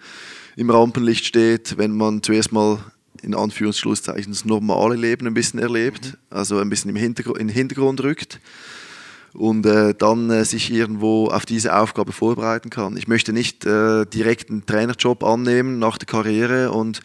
im 0.55 0.69
Rampenlicht 0.69 1.25
steht, 1.25 1.77
wenn 1.77 1.95
man 1.95 2.21
zuerst 2.21 2.51
mal 2.51 2.79
in 3.21 3.35
Anführungsschlusszeichen 3.35 4.33
das 4.33 4.45
normale 4.45 4.95
Leben 4.95 5.25
ein 5.27 5.33
bisschen 5.33 5.59
erlebt, 5.59 6.17
also 6.29 6.59
ein 6.59 6.69
bisschen 6.69 6.89
im 6.89 6.95
Hintergrund, 6.97 7.39
in 7.39 7.47
den 7.47 7.53
Hintergrund 7.55 8.03
rückt 8.03 8.39
und 9.33 9.65
äh, 9.65 9.93
dann 9.95 10.29
äh, 10.29 10.45
sich 10.45 10.71
irgendwo 10.71 11.27
auf 11.27 11.45
diese 11.45 11.75
Aufgabe 11.75 12.11
vorbereiten 12.11 12.69
kann. 12.69 12.97
Ich 12.97 13.07
möchte 13.07 13.33
nicht 13.33 13.65
äh, 13.65 14.05
direkt 14.05 14.49
einen 14.49 14.65
Trainerjob 14.65 15.23
annehmen 15.23 15.79
nach 15.79 15.97
der 15.97 16.05
Karriere 16.05 16.71
und 16.71 16.99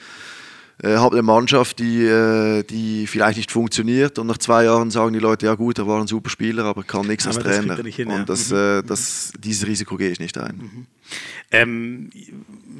äh, 0.83 0.97
habe 0.97 1.17
eine 1.17 1.23
Mannschaft, 1.23 1.79
die, 1.79 2.05
äh, 2.05 2.63
die 2.63 3.07
vielleicht 3.07 3.37
nicht 3.39 3.51
funktioniert 3.51 4.19
und 4.19 4.27
nach 4.27 4.39
zwei 4.39 4.65
Jahren 4.65 4.91
sagen 4.91 5.13
die 5.13 5.19
Leute, 5.19 5.47
ja 5.47 5.55
gut, 5.55 5.79
er 5.79 5.87
war 5.87 6.01
ein 6.01 6.07
super 6.07 6.31
Spieler, 6.31 6.65
aber 6.65 6.83
kann 6.85 7.07
nichts 7.07 7.27
als 7.27 7.37
Aber 7.39 7.49
kriegt 7.49 7.61
Trainer. 7.63 7.79
er 7.79 7.91
hin, 7.91 8.09
und 8.11 8.29
das, 8.29 8.51
Mhm. 8.51 8.57
äh, 8.57 8.83
das, 8.83 9.33
dieses 9.39 9.67
Risiko 9.67 9.97
gehe 9.97 10.11
ich 10.11 10.21
nicht 10.21 10.39
ein. 10.39 10.87
Ähm, 11.51 12.11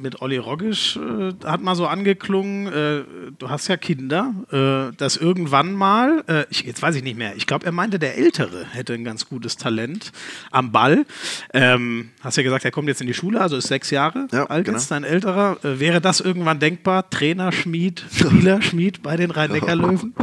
mit 0.01 0.21
Olli 0.21 0.37
Roggisch 0.37 0.97
äh, 0.97 1.33
hat 1.43 1.61
mal 1.61 1.75
so 1.75 1.87
angeklungen, 1.87 2.67
äh, 2.67 3.03
du 3.37 3.49
hast 3.49 3.67
ja 3.67 3.77
Kinder, 3.77 4.33
äh, 4.51 4.95
dass 4.95 5.17
irgendwann 5.17 5.73
mal, 5.73 6.23
äh, 6.27 6.45
ich, 6.49 6.63
jetzt 6.63 6.81
weiß 6.81 6.95
ich 6.95 7.03
nicht 7.03 7.17
mehr, 7.17 7.35
ich 7.35 7.47
glaube, 7.47 7.65
er 7.65 7.71
meinte, 7.71 7.99
der 7.99 8.17
Ältere 8.17 8.65
hätte 8.71 8.93
ein 8.93 9.03
ganz 9.03 9.27
gutes 9.27 9.57
Talent 9.57 10.11
am 10.51 10.71
Ball. 10.71 11.05
Ähm, 11.53 12.11
hast 12.21 12.37
ja 12.37 12.43
gesagt, 12.43 12.63
er 12.63 12.71
kommt 12.71 12.87
jetzt 12.87 13.01
in 13.01 13.07
die 13.07 13.13
Schule, 13.13 13.41
also 13.41 13.57
ist 13.57 13.67
sechs 13.67 13.89
Jahre 13.89 14.27
Ja, 14.31 14.45
alt 14.45 14.65
genau. 14.65 14.77
jetzt, 14.77 14.91
dein 14.91 15.03
Älterer. 15.03 15.57
Äh, 15.63 15.79
wäre 15.79 15.99
das 15.99 16.19
irgendwann 16.19 16.59
denkbar? 16.59 17.09
Trainer, 17.09 17.51
Schmied, 17.51 18.05
Spieler, 18.13 18.61
Schmied 18.61 19.01
bei 19.01 19.17
den 19.17 19.31
Rhein-Neckar-Löwen? 19.31 20.13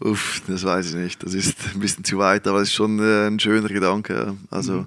Uff, 0.00 0.42
das 0.48 0.64
weiß 0.64 0.90
ich 0.90 0.94
nicht. 0.94 1.22
Das 1.22 1.34
ist 1.34 1.56
ein 1.74 1.80
bisschen 1.80 2.04
zu 2.04 2.18
weit, 2.18 2.46
aber 2.48 2.60
es 2.62 2.68
ist 2.68 2.74
schon 2.74 2.98
äh, 2.98 3.26
ein 3.26 3.38
schöner 3.38 3.68
Gedanke. 3.68 4.34
Also, 4.50 4.86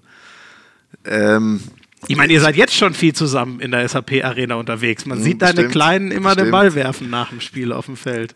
ähm, 1.05 1.61
Ich 2.07 2.17
meine, 2.17 2.33
ihr 2.33 2.41
seid 2.41 2.55
jetzt 2.55 2.75
schon 2.75 2.93
viel 2.93 3.13
zusammen 3.13 3.59
in 3.59 3.71
der 3.71 3.87
SAP-Arena 3.87 4.55
unterwegs. 4.55 5.05
Man 5.05 5.19
Mhm, 5.19 5.23
sieht 5.23 5.41
deine 5.41 5.53
stimmt. 5.53 5.71
Kleinen 5.71 6.11
immer 6.11 6.31
den 6.35 6.39
Stimmt. 6.45 6.51
Ball 6.51 6.75
werfen 6.75 7.09
nach 7.09 7.29
dem 7.29 7.39
Spiel 7.39 7.71
auf 7.71 7.85
dem 7.85 7.95
Feld. 7.95 8.35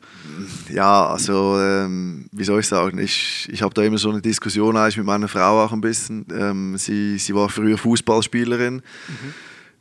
ja, 0.74 1.06
also, 1.08 1.58
ähm, 1.60 2.28
wie 2.32 2.44
soll 2.44 2.60
ich 2.62 2.68
sagen? 2.68 2.98
Ich, 3.00 3.48
ich 3.52 3.62
habe 3.62 3.74
da 3.74 3.84
immer 3.84 3.98
so 3.98 4.10
eine 4.10 4.22
Diskussion 4.22 4.78
eigentlich 4.78 4.98
mit 4.98 5.06
meiner 5.06 5.28
Frau 5.28 5.64
auch 5.64 5.74
ein 5.74 5.82
bisschen. 5.82 6.26
Ähm, 6.34 6.78
sie, 6.78 7.18
sie 7.18 7.36
war 7.36 7.50
früher 7.50 7.78
Fußballspielerin. 7.78 8.82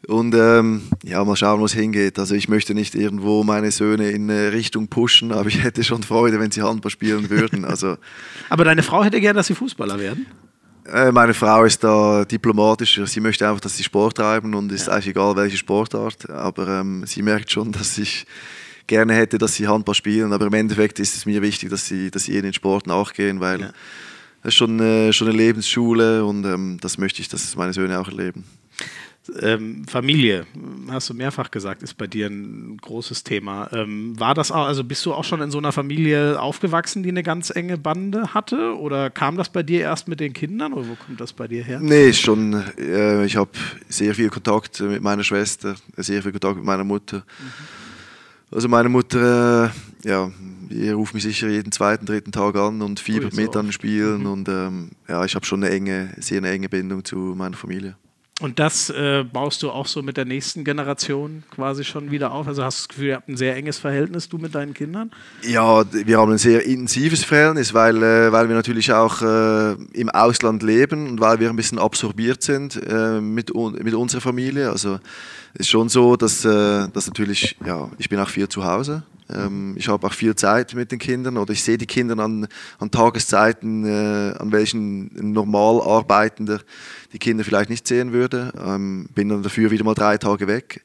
Und 0.09 0.34
ähm, 0.37 0.82
ja, 1.03 1.24
mal 1.24 1.34
schauen, 1.37 1.59
wo 1.61 1.64
es 1.64 1.72
hingeht. 1.72 2.18
Also 2.18 2.34
ich 2.34 2.49
möchte 2.49 2.74
nicht 2.74 2.95
irgendwo 2.95 3.43
meine 3.43 3.70
Söhne 3.72 4.11
in 4.11 4.30
eine 4.30 4.53
Richtung 4.53 4.87
pushen, 4.89 5.32
aber 5.32 5.49
ich 5.49 5.62
hätte 5.64 5.82
schon 5.82 6.03
Freude, 6.05 6.39
wenn 6.39 6.51
sie 6.53 6.62
Handball 6.62 6.91
spielen 6.91 7.28
würden. 7.30 7.64
Also 7.64 7.97
Aber 8.49 8.64
deine 8.64 8.82
Frau 8.84 9.03
hätte 9.03 9.20
gern, 9.20 9.34
dass 9.34 9.49
sie 9.49 9.55
Fußballer 9.55 9.99
werden. 9.99 10.26
Äh, 10.93 11.11
Meine 11.12 11.34
Frau 11.34 11.64
ist 11.64 11.82
da 11.82 12.24
diplomatischer. 12.24 13.07
Sie 13.07 13.20
möchte 13.20 13.49
einfach, 13.49 13.61
dass 13.61 13.76
sie 13.76 13.84
Sport 13.84 14.16
treiben 14.16 14.55
und 14.55 14.70
ist 14.72 14.89
eigentlich 14.89 15.09
egal, 15.09 15.37
welche 15.37 15.57
Sportart. 15.57 16.28
Aber 16.30 16.68
ähm, 16.68 17.05
sie 17.07 17.22
merkt 17.22 17.51
schon, 17.51 17.72
dass 17.72 17.99
ich 17.99 18.26
gerne 18.87 19.14
hätte, 19.14 19.39
dass 19.39 19.55
sie 19.55 19.66
Handball 19.66 19.95
spielen. 19.95 20.32
Aber 20.32 20.47
im 20.47 20.55
Endeffekt 20.55 20.99
ist 21.01 21.16
es 21.16 21.26
mir 21.26 21.43
wichtig, 21.43 21.70
dass 21.70 21.87
sie, 21.87 22.11
dass 22.11 22.24
sie 22.24 22.37
in 22.37 22.43
den 22.43 22.53
Sport 22.53 22.87
nachgehen, 22.87 23.41
weil 23.41 23.61
Ja. 23.61 23.66
das 24.43 24.53
ist 24.53 24.55
schon, 24.55 24.78
äh, 24.80 25.12
schon 25.12 25.28
eine 25.28 25.37
Lebensschule 25.37 26.24
und 26.24 26.45
ähm, 26.45 26.78
das 26.80 26.99
möchte 26.99 27.20
ich, 27.20 27.28
dass 27.28 27.57
meine 27.57 27.72
Söhne 27.72 27.99
auch 27.99 28.09
erleben. 28.09 28.45
Ähm, 29.41 29.85
Familie, 29.87 30.47
hast 30.89 31.11
du 31.11 31.14
mehrfach 31.14 31.51
gesagt, 31.51 31.83
ist 31.83 31.95
bei 31.95 32.07
dir 32.07 32.29
ein 32.29 32.77
großes 32.81 33.24
Thema. 33.24 33.68
Ähm, 33.72 34.18
war 34.18 34.35
das 34.35 34.51
auch, 34.53 34.66
also 34.66 34.85
bist 34.85 35.05
du 35.05 35.12
auch 35.12 35.24
schon 35.24 35.41
in 35.41 35.51
so 35.51 35.59
einer 35.59 35.72
Familie 35.72 36.41
aufgewachsen, 36.41 37.03
die 37.03 37.09
eine 37.09 37.22
ganz 37.22 37.51
enge 37.51 37.77
Bande 37.79 38.35
hatte? 38.35 38.77
Oder 38.79 39.11
kam 39.11 39.37
das 39.37 39.49
bei 39.49 39.62
dir 39.62 39.81
erst 39.81 40.09
mit 40.09 40.20
den 40.20 40.33
Kindern 40.33 40.72
oder 40.72 40.89
wo 40.89 40.95
kommt 40.95 41.20
das 41.20 41.33
bei 41.33 41.49
dir 41.49 41.64
her? 41.64 41.81
Nee, 41.81 42.12
schon. 42.12 42.62
Äh, 42.79 43.24
ich 43.27 43.37
habe 43.37 43.51
sehr 43.89 44.14
viel 44.14 44.29
Kontakt 44.31 44.81
mit 44.81 45.03
meiner 45.03 45.24
Schwester, 45.24 45.74
sehr 45.97 46.22
viel 46.22 46.33
Kontakt 46.33 46.57
mit 46.57 46.64
meiner 46.64 46.85
Mutter. 46.85 47.24
Also 48.51 48.68
meine 48.68 48.89
Mutter, 48.89 49.72
äh, 50.05 50.09
ja, 50.09 50.31
die 50.70 50.89
ruft 50.91 51.14
mich 51.14 51.24
sicher 51.24 51.49
jeden 51.49 51.72
zweiten, 51.72 52.07
dritten 52.07 52.31
Tag 52.33 52.57
an 52.57 52.81
und 52.81 53.01
fiebert 53.01 53.33
Ui, 53.33 53.37
so 53.37 53.43
mit 53.43 53.57
an 53.57 53.64
den 53.64 53.68
oft. 53.70 53.74
Spielen 53.74 54.20
Mhm. 54.20 54.27
und 54.27 54.49
ähm, 54.49 54.91
ja, 55.09 55.24
ich 55.24 55.35
habe 55.35 55.45
schon 55.45 55.64
eine 55.64 55.72
enge, 55.72 56.14
sehr 56.18 56.39
eine 56.39 56.51
enge 56.51 56.68
Bindung 56.68 57.05
zu 57.05 57.16
meiner 57.37 57.57
Familie. 57.57 57.97
Und 58.39 58.59
das 58.59 58.91
äh, 58.91 59.24
baust 59.24 59.62
du 59.62 59.70
auch 59.70 59.87
so 59.87 60.03
mit 60.03 60.18
der 60.18 60.26
nächsten 60.26 60.62
Generation 60.62 61.43
quasi 61.51 61.84
schon 61.84 62.11
wieder 62.11 62.32
auf? 62.32 62.47
Also 62.47 62.64
hast 62.64 62.78
du 62.78 62.82
das 62.82 62.89
Gefühl, 62.89 63.07
ihr 63.07 63.16
habt 63.16 63.28
ein 63.30 63.37
sehr 63.39 63.57
enges 63.57 63.78
Verhältnis, 63.78 64.28
du 64.28 64.37
mit 64.37 64.55
deinen 64.55 64.74
Kindern? 64.74 65.11
Ja, 65.43 65.84
wir 65.91 66.18
haben 66.18 66.32
ein 66.32 66.39
sehr 66.39 66.66
intensives 66.66 67.24
Verhältnis, 67.24 67.72
weil, 67.72 67.97
äh, 68.03 68.30
weil 68.32 68.49
wir 68.49 68.55
natürlich 68.55 68.93
auch 68.93 69.22
äh, 69.22 69.72
im 69.95 70.11
Ausland 70.11 70.62
leben 70.62 71.09
und 71.09 71.20
weil 71.20 71.41
wir 71.41 71.49
ein 71.49 71.57
bisschen 71.57 71.78
absorbiert 71.78 72.43
sind 72.43 72.76
äh, 72.87 73.22
mit, 73.22 73.55
mit 73.55 73.95
unserer 73.95 74.20
Familie. 74.20 74.68
Also 74.68 74.99
ist 75.59 75.68
schon 75.68 75.88
so, 75.88 76.16
dass, 76.16 76.44
äh, 76.44 76.88
dass 76.88 77.07
natürlich, 77.07 77.57
ja, 77.64 77.90
ich 77.98 78.09
bin 78.09 78.18
auch 78.18 78.28
viel 78.28 78.48
zu 78.48 78.64
Hause. 78.64 79.02
Ähm, 79.28 79.74
ich 79.76 79.88
habe 79.88 80.07
auch 80.07 80.12
viel 80.12 80.34
Zeit 80.36 80.74
mit 80.74 80.92
den 80.92 80.98
Kindern 80.98 81.36
oder 81.36 81.52
ich 81.52 81.62
sehe 81.62 81.78
die 81.78 81.86
Kinder 81.86 82.18
an, 82.22 82.46
an 82.78 82.90
Tageszeiten, 82.90 83.84
äh, 83.84 84.34
an 84.38 84.52
welchen 84.52 85.07
ein 85.18 85.32
normal 85.32 85.80
Arbeitender 85.80 86.61
die 87.12 87.18
Kinder 87.18 87.42
vielleicht 87.42 87.70
nicht 87.70 87.88
sehen 87.88 88.12
würde. 88.12 88.52
Ähm, 88.64 89.09
bin 89.14 89.28
dann 89.28 89.42
dafür 89.42 89.70
wieder 89.70 89.84
mal 89.84 89.94
drei 89.94 90.18
Tage 90.18 90.46
weg. 90.46 90.84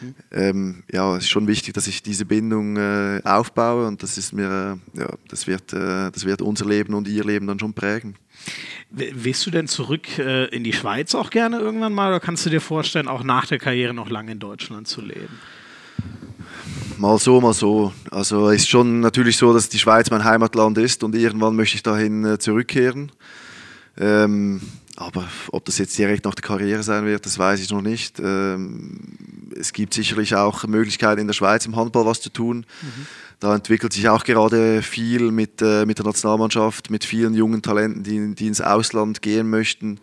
Mhm. 0.00 0.14
Ähm, 0.32 0.82
ja, 0.90 1.16
es 1.16 1.24
ist 1.24 1.30
schon 1.30 1.46
wichtig, 1.46 1.74
dass 1.74 1.86
ich 1.86 2.02
diese 2.02 2.24
Bindung 2.24 2.76
äh, 2.76 3.20
aufbaue 3.24 3.86
und 3.86 4.02
das 4.02 4.18
ist 4.18 4.32
mir, 4.32 4.78
äh, 4.94 5.00
ja, 5.00 5.08
das 5.28 5.46
wird, 5.46 5.72
das 5.72 6.24
wird 6.24 6.42
unser 6.42 6.66
Leben 6.66 6.94
und 6.94 7.08
ihr 7.08 7.24
Leben 7.24 7.46
dann 7.46 7.58
schon 7.58 7.72
prägen. 7.72 8.16
Willst 8.90 9.44
du 9.46 9.50
denn 9.50 9.68
zurück 9.68 10.18
äh, 10.18 10.46
in 10.46 10.64
die 10.64 10.72
Schweiz 10.72 11.14
auch 11.14 11.30
gerne 11.30 11.58
irgendwann 11.58 11.92
mal 11.92 12.08
oder 12.08 12.20
kannst 12.20 12.46
du 12.46 12.50
dir 12.50 12.60
vorstellen, 12.60 13.08
auch 13.08 13.22
nach 13.22 13.46
der 13.46 13.58
Karriere 13.58 13.92
noch 13.92 14.08
lange 14.08 14.32
in 14.32 14.38
Deutschland 14.38 14.88
zu 14.88 15.00
leben? 15.00 15.38
Mal 16.98 17.18
so, 17.18 17.40
mal 17.40 17.52
so. 17.52 17.92
Also 18.10 18.48
es 18.48 18.62
ist 18.62 18.68
schon 18.68 19.00
natürlich 19.00 19.36
so, 19.36 19.52
dass 19.52 19.68
die 19.68 19.78
Schweiz 19.78 20.10
mein 20.10 20.24
Heimatland 20.24 20.78
ist 20.78 21.04
und 21.04 21.14
irgendwann 21.14 21.56
möchte 21.56 21.76
ich 21.76 21.82
dahin 21.82 22.24
äh, 22.24 22.38
zurückkehren. 22.38 23.12
Ähm, 23.98 24.60
aber 24.96 25.28
ob 25.52 25.64
das 25.66 25.76
jetzt 25.76 25.96
direkt 25.98 26.24
nach 26.24 26.34
der 26.34 26.42
Karriere 26.42 26.82
sein 26.82 27.04
wird, 27.04 27.26
das 27.26 27.38
weiß 27.38 27.60
ich 27.60 27.70
noch 27.70 27.82
nicht. 27.82 28.18
Ähm, 28.18 28.98
es 29.58 29.72
gibt 29.74 29.92
sicherlich 29.92 30.34
auch 30.34 30.66
Möglichkeiten 30.66 31.20
in 31.20 31.26
der 31.26 31.34
Schweiz 31.34 31.66
im 31.66 31.76
Handball 31.76 32.06
was 32.06 32.22
zu 32.22 32.30
tun. 32.30 32.64
Mhm. 32.80 33.06
Da 33.38 33.54
entwickelt 33.54 33.92
sich 33.92 34.08
auch 34.08 34.24
gerade 34.24 34.82
viel 34.82 35.30
mit, 35.30 35.60
äh, 35.60 35.84
mit 35.84 35.98
der 35.98 36.06
Nationalmannschaft, 36.06 36.90
mit 36.90 37.04
vielen 37.04 37.34
jungen 37.34 37.60
Talenten, 37.60 38.02
die, 38.02 38.34
die 38.34 38.46
ins 38.46 38.62
Ausland 38.62 39.20
gehen 39.20 39.50
möchten, 39.50 40.00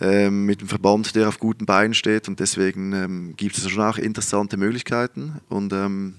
ähm, 0.00 0.46
mit 0.46 0.62
dem 0.62 0.68
Verband, 0.68 1.14
der 1.14 1.28
auf 1.28 1.38
guten 1.38 1.66
Beinen 1.66 1.92
steht. 1.92 2.26
Und 2.26 2.40
deswegen 2.40 2.92
ähm, 2.92 3.34
gibt 3.36 3.58
es 3.58 3.68
schon 3.68 3.82
auch 3.82 3.98
interessante 3.98 4.56
Möglichkeiten. 4.56 5.40
Und 5.48 5.74
ähm, 5.74 6.14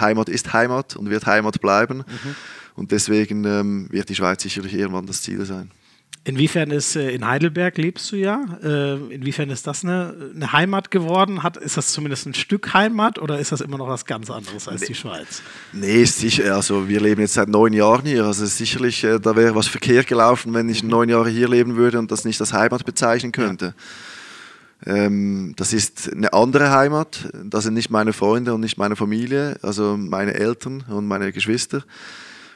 Heimat 0.00 0.28
ist 0.28 0.52
Heimat 0.52 0.96
und 0.96 1.10
wird 1.10 1.26
Heimat 1.26 1.60
bleiben. 1.60 1.98
Mhm. 1.98 2.34
Und 2.74 2.92
deswegen 2.92 3.44
ähm, 3.44 3.88
wird 3.90 4.08
die 4.08 4.14
Schweiz 4.14 4.42
sicherlich 4.42 4.72
irgendwann 4.72 5.06
das 5.06 5.22
Ziel 5.22 5.44
sein. 5.44 5.70
Inwiefern 6.28 6.70
ist 6.70 6.94
äh, 6.94 7.10
in 7.12 7.26
Heidelberg 7.26 7.78
lebst 7.78 8.12
du 8.12 8.16
ja? 8.16 8.44
Äh, 8.62 8.96
inwiefern 9.14 9.48
ist 9.48 9.66
das 9.66 9.82
eine, 9.82 10.14
eine, 10.34 10.52
Heimat 10.52 10.90
geworden? 10.90 11.42
Hat, 11.42 11.56
ist 11.56 11.78
das 11.78 11.90
zumindest 11.90 12.26
ein 12.26 12.34
Stück 12.34 12.74
Heimat 12.74 13.18
oder 13.18 13.38
ist 13.38 13.50
das 13.50 13.62
immer 13.62 13.78
noch 13.78 13.88
was 13.88 14.04
ganz 14.04 14.30
anderes 14.30 14.68
als 14.68 14.82
die 14.82 14.94
Schweiz? 14.94 15.40
Nee, 15.72 16.04
sicher. 16.04 16.54
Also 16.54 16.86
wir 16.86 17.00
leben 17.00 17.22
jetzt 17.22 17.32
seit 17.32 17.48
neun 17.48 17.72
Jahren 17.72 18.04
hier. 18.04 18.26
Also 18.26 18.44
sicherlich, 18.44 19.04
äh, 19.04 19.18
da 19.18 19.36
wäre 19.36 19.54
was 19.54 19.68
verkehrt 19.68 20.06
gelaufen, 20.06 20.52
wenn 20.52 20.68
ich 20.68 20.82
neun 20.82 21.08
Jahre 21.08 21.30
hier 21.30 21.48
leben 21.48 21.76
würde 21.76 21.98
und 21.98 22.12
das 22.12 22.26
nicht 22.26 22.38
als 22.42 22.52
Heimat 22.52 22.84
bezeichnen 22.84 23.32
könnte. 23.32 23.72
Ja. 24.84 24.96
Ähm, 24.96 25.54
das 25.56 25.72
ist 25.72 26.12
eine 26.12 26.34
andere 26.34 26.70
Heimat. 26.72 27.30
Das 27.42 27.64
sind 27.64 27.72
nicht 27.72 27.88
meine 27.88 28.12
Freunde 28.12 28.52
und 28.52 28.60
nicht 28.60 28.76
meine 28.76 28.96
Familie, 28.96 29.58
also 29.62 29.96
meine 29.96 30.34
Eltern 30.34 30.84
und 30.90 31.06
meine 31.06 31.32
Geschwister 31.32 31.84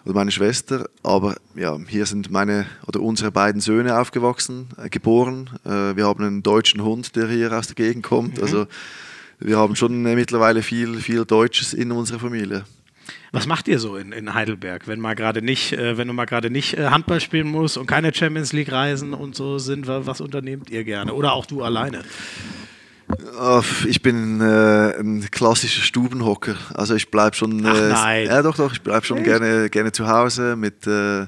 oder 0.05 0.15
meine 0.15 0.31
Schwester. 0.31 0.89
Aber 1.03 1.37
ja, 1.55 1.79
hier 1.89 2.07
sind 2.07 2.31
meine 2.31 2.67
oder 2.87 3.01
unsere 3.01 3.31
beiden 3.31 3.61
Söhne 3.61 3.99
aufgewachsen, 3.99 4.69
äh, 4.77 4.89
geboren. 4.89 5.51
Äh, 5.65 5.97
wir 5.97 6.07
haben 6.07 6.25
einen 6.25 6.43
deutschen 6.43 6.83
Hund, 6.83 7.17
der 7.17 7.29
hier 7.29 7.53
aus 7.53 7.69
der 7.69 7.77
Gegend 7.77 8.03
kommt. 8.03 8.39
Mhm. 8.39 8.43
Also 8.43 8.67
wir 9.39 9.59
haben 9.59 9.77
schon 9.77 10.05
äh, 10.07 10.15
mittlerweile 10.15 10.63
viel, 10.63 10.97
viel 10.97 11.25
Deutsches 11.25 11.75
in 11.75 11.93
unserer 11.93 12.19
Familie. 12.19 12.65
Was 13.33 13.47
macht 13.47 13.67
ihr 13.67 13.79
so 13.79 13.97
in, 13.97 14.13
in 14.13 14.35
Heidelberg, 14.35 14.87
wenn 14.87 15.01
mal 15.01 15.15
gerade 15.15 15.43
nicht, 15.43 15.73
äh, 15.73 15.97
wenn 15.97 16.07
du 16.07 16.15
mal 16.15 16.27
gerade 16.27 16.51
nicht 16.51 16.77
äh, 16.77 16.89
Handball 16.89 17.21
spielen 17.21 17.49
musst 17.49 17.79
und 17.79 17.87
keine 17.87 18.15
Champions 18.15 18.53
League 18.53 18.71
Reisen 18.71 19.15
und 19.15 19.35
so 19.35 19.59
sind? 19.59 19.87
Was 19.87 20.21
unternehmt 20.21 20.71
ihr 20.71 20.85
gerne? 20.85 21.15
Oder 21.15 21.33
auch 21.33 21.47
du 21.47 21.63
alleine? 21.63 22.03
Ich 23.87 24.03
bin 24.03 24.41
äh, 24.41 24.99
ein 24.99 25.29
klassischer 25.31 25.83
Stubenhocker. 25.83 26.57
Also 26.75 26.95
ich 26.95 27.11
bleibe 27.11 27.37
schon. 27.37 27.65
Ach, 27.67 27.77
äh, 27.77 27.89
nein. 27.89 28.27
Ja, 28.27 28.43
doch, 28.43 28.57
doch. 28.57 28.73
Ich 28.73 28.83
bleibe 28.83 29.05
schon 29.05 29.23
gerne, 29.23 29.71
gerne 29.71 29.93
zu 29.93 30.07
Hause. 30.07 30.57
Mit, 30.57 30.87
äh, 30.87 31.27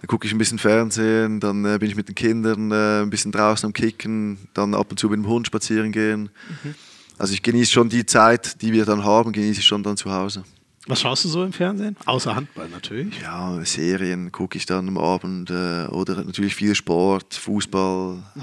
dann 0.00 0.06
gucke 0.06 0.26
ich 0.26 0.32
ein 0.32 0.38
bisschen 0.38 0.58
Fernsehen, 0.58 1.40
dann 1.40 1.64
äh, 1.64 1.78
bin 1.78 1.88
ich 1.88 1.96
mit 1.96 2.08
den 2.08 2.14
Kindern 2.14 2.70
äh, 2.70 3.02
ein 3.02 3.10
bisschen 3.10 3.32
draußen 3.32 3.66
am 3.66 3.72
Kicken, 3.72 4.38
dann 4.54 4.74
ab 4.74 4.86
und 4.90 4.98
zu 4.98 5.08
mit 5.08 5.18
dem 5.18 5.26
Hund 5.26 5.46
spazieren 5.46 5.92
gehen. 5.92 6.30
Mhm. 6.62 6.74
Also 7.18 7.34
ich 7.34 7.42
genieße 7.42 7.70
schon 7.70 7.90
die 7.90 8.06
Zeit, 8.06 8.62
die 8.62 8.72
wir 8.72 8.86
dann 8.86 9.04
haben, 9.04 9.32
genieße 9.32 9.60
ich 9.60 9.66
schon 9.66 9.82
dann 9.82 9.98
zu 9.98 10.10
Hause. 10.10 10.42
Was 10.86 11.02
schaust 11.02 11.24
du 11.24 11.28
so 11.28 11.44
im 11.44 11.52
Fernsehen? 11.52 11.96
Außer 12.06 12.34
Handball 12.34 12.68
natürlich. 12.70 13.20
Ja, 13.20 13.62
Serien 13.64 14.32
gucke 14.32 14.56
ich 14.56 14.64
dann 14.64 14.88
am 14.88 14.96
Abend 14.96 15.50
äh, 15.50 15.84
oder 15.88 16.24
natürlich 16.24 16.54
viel 16.54 16.74
Sport, 16.74 17.34
Fußball, 17.34 18.22
mhm. 18.34 18.42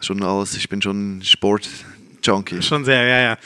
Schon 0.00 0.22
alles, 0.22 0.56
ich 0.56 0.68
bin 0.68 0.80
schon 0.80 1.20
Sport-Junkie. 1.22 2.62
Schon 2.62 2.84
sehr, 2.84 3.04
ja, 3.04 3.20
ja. 3.20 3.38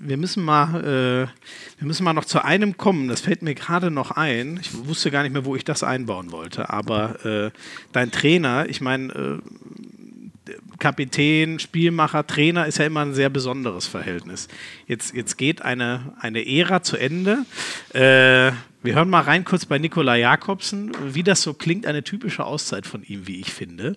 Wir 0.00 0.16
müssen 0.16 0.44
mal, 0.44 0.80
äh, 0.80 1.78
wir 1.78 1.86
müssen 1.86 2.04
mal 2.04 2.12
noch 2.12 2.24
zu 2.24 2.44
einem 2.44 2.76
kommen. 2.76 3.08
Das 3.08 3.20
fällt 3.20 3.42
mir 3.42 3.54
gerade 3.54 3.90
noch 3.90 4.10
ein. 4.12 4.58
Ich 4.60 4.86
wusste 4.86 5.10
gar 5.10 5.22
nicht 5.22 5.32
mehr, 5.32 5.44
wo 5.44 5.54
ich 5.54 5.64
das 5.64 5.82
einbauen 5.84 6.32
wollte. 6.32 6.70
Aber 6.70 7.24
äh, 7.24 7.50
dein 7.92 8.10
Trainer, 8.10 8.68
ich 8.68 8.80
meine, 8.80 9.12
äh, 9.12 10.52
Kapitän, 10.80 11.60
Spielmacher, 11.60 12.26
Trainer 12.26 12.66
ist 12.66 12.78
ja 12.78 12.86
immer 12.86 13.02
ein 13.02 13.14
sehr 13.14 13.30
besonderes 13.30 13.86
Verhältnis. 13.86 14.48
Jetzt, 14.88 15.14
jetzt 15.14 15.38
geht 15.38 15.62
eine, 15.62 16.14
eine 16.18 16.44
Ära 16.44 16.82
zu 16.82 16.96
Ende. 16.96 17.46
Wir 17.92 18.52
hören 18.82 19.08
mal 19.08 19.20
rein 19.20 19.44
kurz 19.44 19.64
bei 19.66 19.78
Nikola 19.78 20.16
Jakobsen, 20.16 20.90
wie 21.14 21.22
das 21.22 21.42
so 21.42 21.54
klingt, 21.54 21.86
eine 21.86 22.02
typische 22.02 22.44
Auszeit 22.44 22.84
von 22.84 23.04
ihm, 23.04 23.28
wie 23.28 23.38
ich 23.40 23.52
finde. 23.52 23.96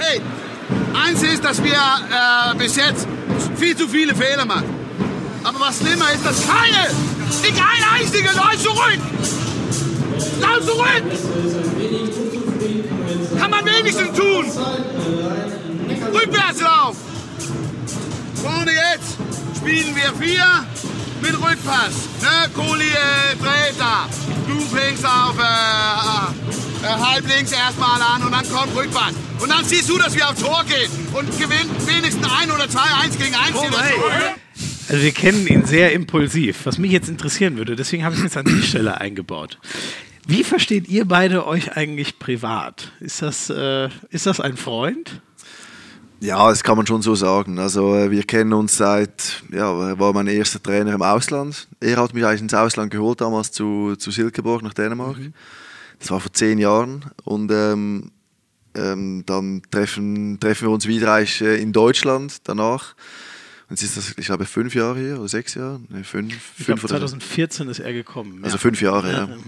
Hey, 0.00 0.20
eins 0.94 1.22
ist, 1.24 1.44
dass 1.44 1.62
wir 1.62 1.72
äh, 1.72 2.54
bis 2.56 2.76
jetzt 2.76 3.08
viel 3.56 3.76
zu 3.76 3.88
viele 3.88 4.14
Fehler 4.14 4.44
machen. 4.44 4.72
Aber 5.42 5.58
was 5.58 5.78
schlimmer 5.78 6.12
ist, 6.12 6.24
dass 6.24 6.46
keine, 6.46 6.94
nicht 7.42 7.60
ein 7.60 8.00
einziger 8.00 8.32
läuft 8.32 8.62
zurück. 8.62 9.00
Lauf 10.40 10.64
zurück! 10.64 11.02
Kann 13.40 13.50
man 13.50 13.64
wenigstens 13.64 14.16
tun. 14.16 14.46
Rückwärtslauf. 16.14 16.96
Vorne 18.36 18.70
jetzt 18.70 19.16
spielen 19.56 19.96
wir 19.96 20.12
vier 20.24 20.46
mit 21.20 21.34
Rückpass. 21.34 22.08
Ne? 22.22 22.48
Kohli 22.54 22.88
äh. 22.88 23.18
Du 24.46 24.60
fängst 24.60 25.04
auf 25.04 25.36
äh, 25.38 26.57
äh, 26.82 26.86
halb 26.86 27.26
links 27.28 27.52
erstmal 27.52 28.00
an 28.00 28.22
und 28.22 28.32
dann 28.32 28.48
kommt 28.48 28.76
Rückpass. 28.76 29.12
Und 29.40 29.50
dann 29.50 29.64
siehst 29.64 29.88
du, 29.88 29.98
dass 29.98 30.14
wir 30.14 30.28
auf 30.28 30.40
Tor 30.40 30.64
gehen 30.64 30.90
und 31.12 31.30
gewinnen 31.32 31.70
wenigstens 31.86 32.26
ein 32.40 32.50
oder 32.50 32.68
zwei, 32.68 32.88
eins 33.02 33.16
gegen 33.18 33.34
eins. 33.34 33.54
Oh, 33.54 33.66
also 34.88 35.02
wir 35.02 35.12
kennen 35.12 35.46
ihn 35.46 35.66
sehr 35.66 35.92
impulsiv, 35.92 36.64
was 36.64 36.78
mich 36.78 36.92
jetzt 36.92 37.08
interessieren 37.08 37.56
würde. 37.58 37.76
Deswegen 37.76 38.04
habe 38.04 38.14
ich 38.14 38.20
es 38.20 38.24
jetzt 38.24 38.36
an 38.36 38.46
die 38.46 38.62
Stelle 38.62 39.00
eingebaut. 39.00 39.58
Wie 40.26 40.44
versteht 40.44 40.88
ihr 40.88 41.06
beide 41.06 41.46
euch 41.46 41.76
eigentlich 41.76 42.18
privat? 42.18 42.92
Ist 43.00 43.22
das, 43.22 43.50
äh, 43.50 43.88
ist 44.10 44.26
das 44.26 44.40
ein 44.40 44.56
Freund? 44.56 45.20
Ja, 46.20 46.48
das 46.48 46.64
kann 46.64 46.76
man 46.76 46.86
schon 46.86 47.02
so 47.02 47.14
sagen. 47.14 47.58
Also 47.58 47.94
äh, 47.94 48.10
wir 48.10 48.24
kennen 48.24 48.52
uns 48.52 48.76
seit, 48.76 49.42
ja, 49.52 49.88
er 49.88 49.98
war 49.98 50.12
mein 50.12 50.26
erster 50.26 50.62
Trainer 50.62 50.94
im 50.94 51.02
Ausland. 51.02 51.68
Er 51.80 51.96
hat 51.96 52.12
mich 52.12 52.24
eigentlich 52.24 52.42
ins 52.42 52.54
Ausland 52.54 52.90
geholt, 52.90 53.20
damals 53.20 53.52
zu, 53.52 53.94
zu 53.96 54.10
Silkeborg 54.10 54.62
nach 54.62 54.74
Dänemark. 54.74 55.18
Mhm. 55.18 55.34
Das 55.98 56.10
war 56.10 56.20
vor 56.20 56.32
zehn 56.32 56.58
Jahren. 56.58 57.04
Und 57.24 57.50
ähm, 57.50 58.12
ähm, 58.74 59.24
dann 59.26 59.62
treffen, 59.70 60.38
treffen 60.40 60.68
wir 60.68 60.72
uns 60.72 60.86
wieder 60.86 61.20
äh, 61.20 61.60
in 61.60 61.72
Deutschland 61.72 62.48
danach. 62.48 62.94
Und 63.68 63.82
ist 63.82 63.96
das, 63.96 64.14
ich 64.16 64.26
glaube, 64.26 64.46
fünf 64.46 64.74
Jahre 64.74 64.98
hier 64.98 65.18
oder 65.18 65.28
sechs 65.28 65.54
Jahre? 65.54 65.80
Nee, 65.88 66.02
fünf, 66.02 66.32
ich 66.32 66.64
fünf 66.64 66.80
glaub, 66.80 66.90
2014 66.90 67.68
ist 67.68 67.80
er 67.80 67.92
gekommen. 67.92 68.42
Also 68.42 68.56
ja. 68.56 68.60
fünf 68.60 68.80
Jahre, 68.80 69.12
ja. 69.12 69.24
ja. 69.26 69.36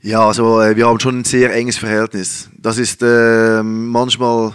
Ja, 0.00 0.28
also 0.28 0.60
äh, 0.60 0.76
wir 0.76 0.86
haben 0.86 1.00
schon 1.00 1.20
ein 1.20 1.24
sehr 1.24 1.52
enges 1.52 1.76
Verhältnis. 1.76 2.50
Das 2.56 2.78
ist 2.78 3.02
äh, 3.02 3.62
manchmal 3.64 4.54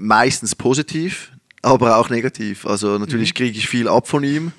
meistens 0.00 0.56
positiv, 0.56 1.30
aber 1.66 1.96
auch 1.96 2.10
negativ. 2.10 2.64
Also 2.64 2.96
natürlich 2.96 3.34
mhm. 3.34 3.38
kriege 3.38 3.58
ich 3.58 3.68
viel 3.68 3.88
ab 3.88 4.06
von 4.06 4.22
ihm 4.22 4.52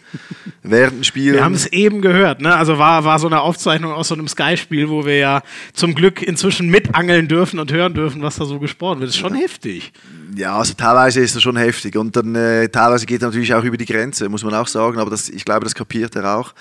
während 0.62 0.97
dem 0.97 1.03
Spiel. 1.03 1.34
Wir 1.34 1.43
haben 1.43 1.53
es 1.53 1.66
eben 1.68 2.01
gehört, 2.01 2.41
ne? 2.41 2.55
Also 2.55 2.78
war, 2.78 3.05
war 3.05 3.18
so 3.18 3.28
eine 3.28 3.41
Aufzeichnung 3.41 3.93
aus 3.93 4.10
so 4.10 4.16
einem 4.16 4.28
Sky-Spiel, 4.28 4.89
wo 4.89 5.05
wir 5.05 5.18
ja 5.18 5.41
zum 5.74 5.95
Glück 5.95 6.22
inzwischen 6.22 6.70
mitangeln 6.70 7.28
dürfen 7.28 7.60
und 7.60 7.72
hören 7.72 7.93
dürfen, 7.93 8.22
was 8.22 8.36
da 8.36 8.45
so 8.45 8.60
gesprochen 8.60 8.99
wird. 8.99 9.10
Das 9.10 9.16
ist 9.16 9.22
schon 9.22 9.36
ja. 9.36 9.41
heftig. 9.41 9.93
Ja, 10.36 10.58
also 10.58 10.74
teilweise 10.74 11.22
ist 11.22 11.36
das 11.36 11.41
schon 11.41 11.55
heftig. 11.55 11.95
Und 11.95 12.16
dann 12.16 12.36
äh, 12.36 12.68
teilweise 12.68 13.05
geht 13.05 13.22
er 13.22 13.30
natürlich 13.30 13.53
auch 13.53 13.64
über 13.64 13.78
die 13.78 13.86
Grenze, 13.86 14.28
muss 14.28 14.43
man 14.43 14.53
auch 14.53 14.68
sagen. 14.68 14.99
Aber 14.99 15.10
das, 15.10 15.30
ich 15.30 15.45
glaube, 15.45 15.64
das 15.64 15.74
kapiert 15.74 16.16
er 16.16 16.38
auch. 16.38 16.53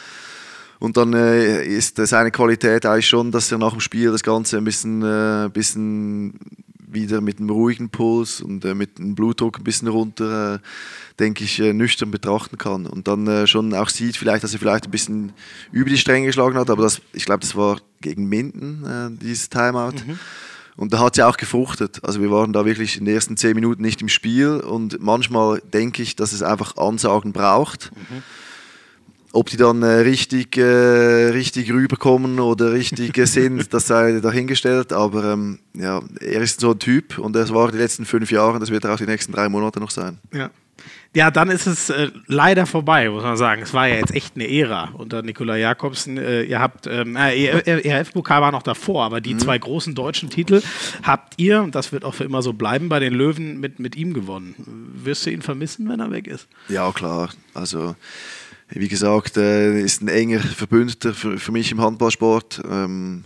Und 0.79 0.97
dann 0.97 1.13
äh, 1.13 1.65
ist 1.65 1.97
seine 1.97 2.31
Qualität 2.31 2.87
eigentlich 2.87 3.09
schon, 3.09 3.33
dass 3.33 3.51
er 3.51 3.59
nach 3.59 3.73
dem 3.73 3.81
Spiel 3.81 4.13
das 4.13 4.23
Ganze 4.23 4.59
ein 4.59 4.65
bisschen, 4.65 5.03
äh, 5.03 5.49
bisschen 5.53 6.39
wieder 6.97 7.21
mit 7.21 7.39
einem 7.39 7.51
ruhigen 7.51 7.91
Puls 7.91 8.41
und 8.41 8.65
äh, 8.65 8.75
mit 8.75 8.99
dem 8.99 9.15
Blutdruck 9.15 9.59
ein 9.59 9.65
bisschen 9.65 9.89
runter, 9.89 10.55
äh, 10.55 10.59
denke 11.21 11.45
ich, 11.45 11.61
äh, 11.61 11.73
nüchtern 11.73 12.11
betrachten 12.11 12.59
kann. 12.59 12.87
Und 12.87 13.07
dann 13.07 13.27
äh, 13.29 13.47
schon 13.47 13.75
auch 13.75 13.91
sieht, 13.91 14.17
vielleicht, 14.17 14.43
dass 14.43 14.53
er 14.53 14.59
vielleicht 14.59 14.87
ein 14.87 14.91
bisschen 14.91 15.33
über 15.71 15.91
die 15.91 15.99
Stränge 15.99 16.27
geschlagen 16.27 16.57
hat, 16.57 16.71
aber 16.71 16.83
das, 16.83 17.01
ich 17.13 17.27
glaube, 17.27 17.41
das 17.41 17.55
war 17.55 17.79
gegen 18.01 18.29
Minden, 18.29 18.85
äh, 18.85 19.23
dieses 19.23 19.49
Timeout. 19.49 20.05
Mhm. 20.07 20.19
Und 20.77 20.93
da 20.93 20.99
hat 20.99 21.15
sie 21.15 21.23
auch 21.23 21.37
gefruchtet. 21.37 22.01
Also 22.03 22.21
wir 22.21 22.31
waren 22.31 22.53
da 22.53 22.65
wirklich 22.65 22.99
in 22.99 23.05
den 23.05 23.15
ersten 23.15 23.37
zehn 23.37 23.55
Minuten 23.55 23.83
nicht 23.83 24.03
im 24.03 24.09
Spiel 24.09 24.61
und 24.61 25.01
manchmal 25.01 25.63
denke 25.73 26.03
ich, 26.03 26.17
dass 26.17 26.33
es 26.33 26.43
einfach 26.43 26.77
Ansagen 26.77 27.33
braucht. 27.33 27.93
Mhm 27.95 28.23
ob 29.37 29.51
die 29.51 29.59
dann 29.59 29.83
äh, 29.83 29.87
richtig, 29.87 30.57
äh, 30.57 30.63
richtig 30.63 31.71
rüberkommen 31.71 32.41
oder 32.41 32.73
richtig 32.73 33.17
äh, 33.19 33.27
sind, 33.27 33.73
das 33.75 33.87
sei 33.87 34.21
dahingestellt. 34.21 34.93
Aber 34.93 35.33
ähm, 35.33 35.59
ja, 35.75 36.01
er 36.21 36.41
ist 36.41 36.61
so 36.61 36.71
ein 36.71 36.79
Typ 36.79 37.19
und 37.19 37.37
das 37.37 37.53
war 37.53 37.71
die 37.71 37.79
letzten 37.79 38.07
fünf 38.07 38.31
Jahre 38.31 38.55
und 38.55 38.61
das 38.61 38.71
wird 38.71 38.85
er 38.85 38.95
auch 38.95 38.99
die 38.99 39.07
nächsten 39.07 39.33
drei 39.33 39.49
Monate 39.49 39.79
noch 39.79 39.91
sein. 39.91 40.19
Ja. 40.33 40.51
Ja, 41.15 41.31
dann 41.31 41.49
ist 41.49 41.67
es 41.67 41.89
äh, 41.89 42.11
leider 42.27 42.67
vorbei, 42.67 43.09
muss 43.09 43.23
man 43.23 43.39
sagen. 43.39 43.63
Es 43.63 43.73
war 43.73 43.89
ja 43.89 43.95
jetzt 43.97 44.15
echt 44.15 44.35
eine 44.35 44.51
Ära 44.51 44.91
unter 44.93 45.23
Nikola 45.23 45.57
Jakobsen. 45.57 46.19
Äh, 46.19 46.43
ihr 46.43 46.61
habt, 46.61 46.87
ähm, 46.87 47.17
äh, 47.17 47.47
ERF-Pokal 47.47 48.43
war 48.43 48.53
noch 48.53 48.63
davor, 48.63 49.05
aber 49.05 49.23
die 49.23 49.33
mhm. 49.33 49.39
zwei 49.39 49.57
großen 49.57 49.95
deutschen 49.95 50.29
Titel 50.29 50.61
habt 51.03 51.35
ihr, 51.39 51.63
und 51.63 51.75
das 51.75 51.91
wird 51.91 52.05
auch 52.05 52.13
für 52.13 52.25
immer 52.25 52.43
so 52.43 52.53
bleiben, 52.53 52.91
bei 52.91 53.01
den 53.01 53.15
Löwen 53.15 53.59
mit, 53.61 53.79
mit 53.79 53.97
ihm 53.97 54.13
gewonnen. 54.13 54.55
Wirst 54.95 55.25
du 55.25 55.31
ihn 55.31 55.41
vermissen, 55.41 55.89
wenn 55.89 56.01
er 56.01 56.11
weg 56.11 56.27
ist? 56.27 56.49
Ja, 56.69 56.93
klar. 56.93 57.31
Also, 57.55 57.97
wie 58.69 58.89
gesagt, 58.89 59.37
äh, 59.37 59.81
ist 59.81 60.03
ein 60.03 60.09
enger 60.09 60.41
Verbündeter 60.41 61.15
für, 61.15 61.39
für 61.39 61.53
mich 61.53 61.71
im 61.73 61.81
Handballsport. 61.81 62.63
Ähm, 62.69 63.25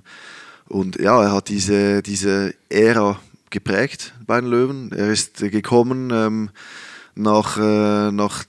und 0.68 1.01
ja, 1.01 1.22
er 1.22 1.32
hat 1.32 1.49
diese, 1.49 2.03
diese 2.03 2.55
Ära 2.68 3.18
geprägt 3.51 4.14
bei 4.26 4.41
den 4.41 4.51
Löwen. 4.51 4.93
Er 4.93 5.11
ist 5.11 5.38
gekommen. 5.38 6.11
Ähm, 6.12 6.51
nach, 7.14 7.57
äh, 7.59 8.12
nach, 8.12 8.45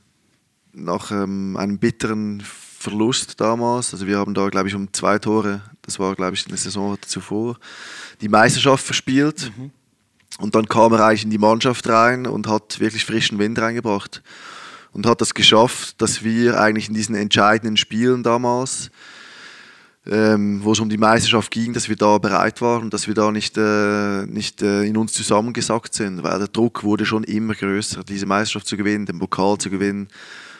nach 0.74 1.12
ähm, 1.12 1.58
einem 1.58 1.78
bitteren 1.78 2.42
Verlust 2.42 3.40
damals. 3.40 3.94
Also 3.94 4.08
wir 4.08 4.18
haben 4.18 4.34
da, 4.34 4.50
glaube 4.50 4.68
ich, 4.68 4.76
um 4.76 4.92
zwei 4.94 5.20
Tore, 5.20 5.62
das 5.84 6.00
war, 6.00 6.16
glaube 6.16 6.36
ich, 6.36 6.48
eine 6.48 6.58
Saison 6.58 6.98
zuvor, 7.06 7.58
die 8.22 8.30
Meisterschaft 8.30 8.84
verspielt. 8.84 9.52
Mhm. 9.58 9.72
Und 10.40 10.56
dann 10.56 10.68
kam 10.68 10.94
er 10.94 11.06
eigentlich 11.06 11.26
in 11.26 11.30
die 11.30 11.38
Mannschaft 11.38 11.88
rein 11.88 12.26
und 12.26 12.48
hat 12.48 12.80
wirklich 12.80 13.06
frischen 13.06 13.38
Wind 13.38 13.60
reingebracht. 13.60 14.24
Und 14.94 15.06
hat 15.06 15.22
das 15.22 15.34
geschafft, 15.34 16.02
dass 16.02 16.24
wir 16.24 16.60
eigentlich 16.60 16.90
in 16.90 16.94
diesen 16.94 17.16
entscheidenden 17.16 17.78
Spielen 17.78 18.24
damals 18.24 18.92
ähm, 20.08 20.64
wo 20.64 20.72
es 20.72 20.80
um 20.80 20.90
die 20.90 20.98
Meisterschaft 20.98 21.52
ging, 21.52 21.74
dass 21.74 21.88
wir 21.88 21.96
da 21.96 22.18
bereit 22.18 22.62
waren 22.62 22.84
und 22.84 22.94
dass 22.94 23.08
wir 23.08 23.14
da 23.14 23.32
nicht, 23.32 23.58
äh, 23.58 24.26
nicht 24.26 24.62
äh, 24.62 24.84
in 24.84 24.98
uns 24.98 25.14
zusammengesackt 25.14 25.94
sind, 25.94 26.24
weil 26.24 26.40
der 26.40 26.48
Druck 26.48 26.84
wurde 26.84 27.06
schon 27.06 27.24
immer 27.24 27.54
größer, 27.54 28.04
diese 28.04 28.26
Meisterschaft 28.26 28.68
zu 28.68 28.78
gewinnen, 28.78 29.06
den 29.06 29.20
Pokal 29.20 29.58
zu 29.60 29.70
gewinnen. 29.70 30.08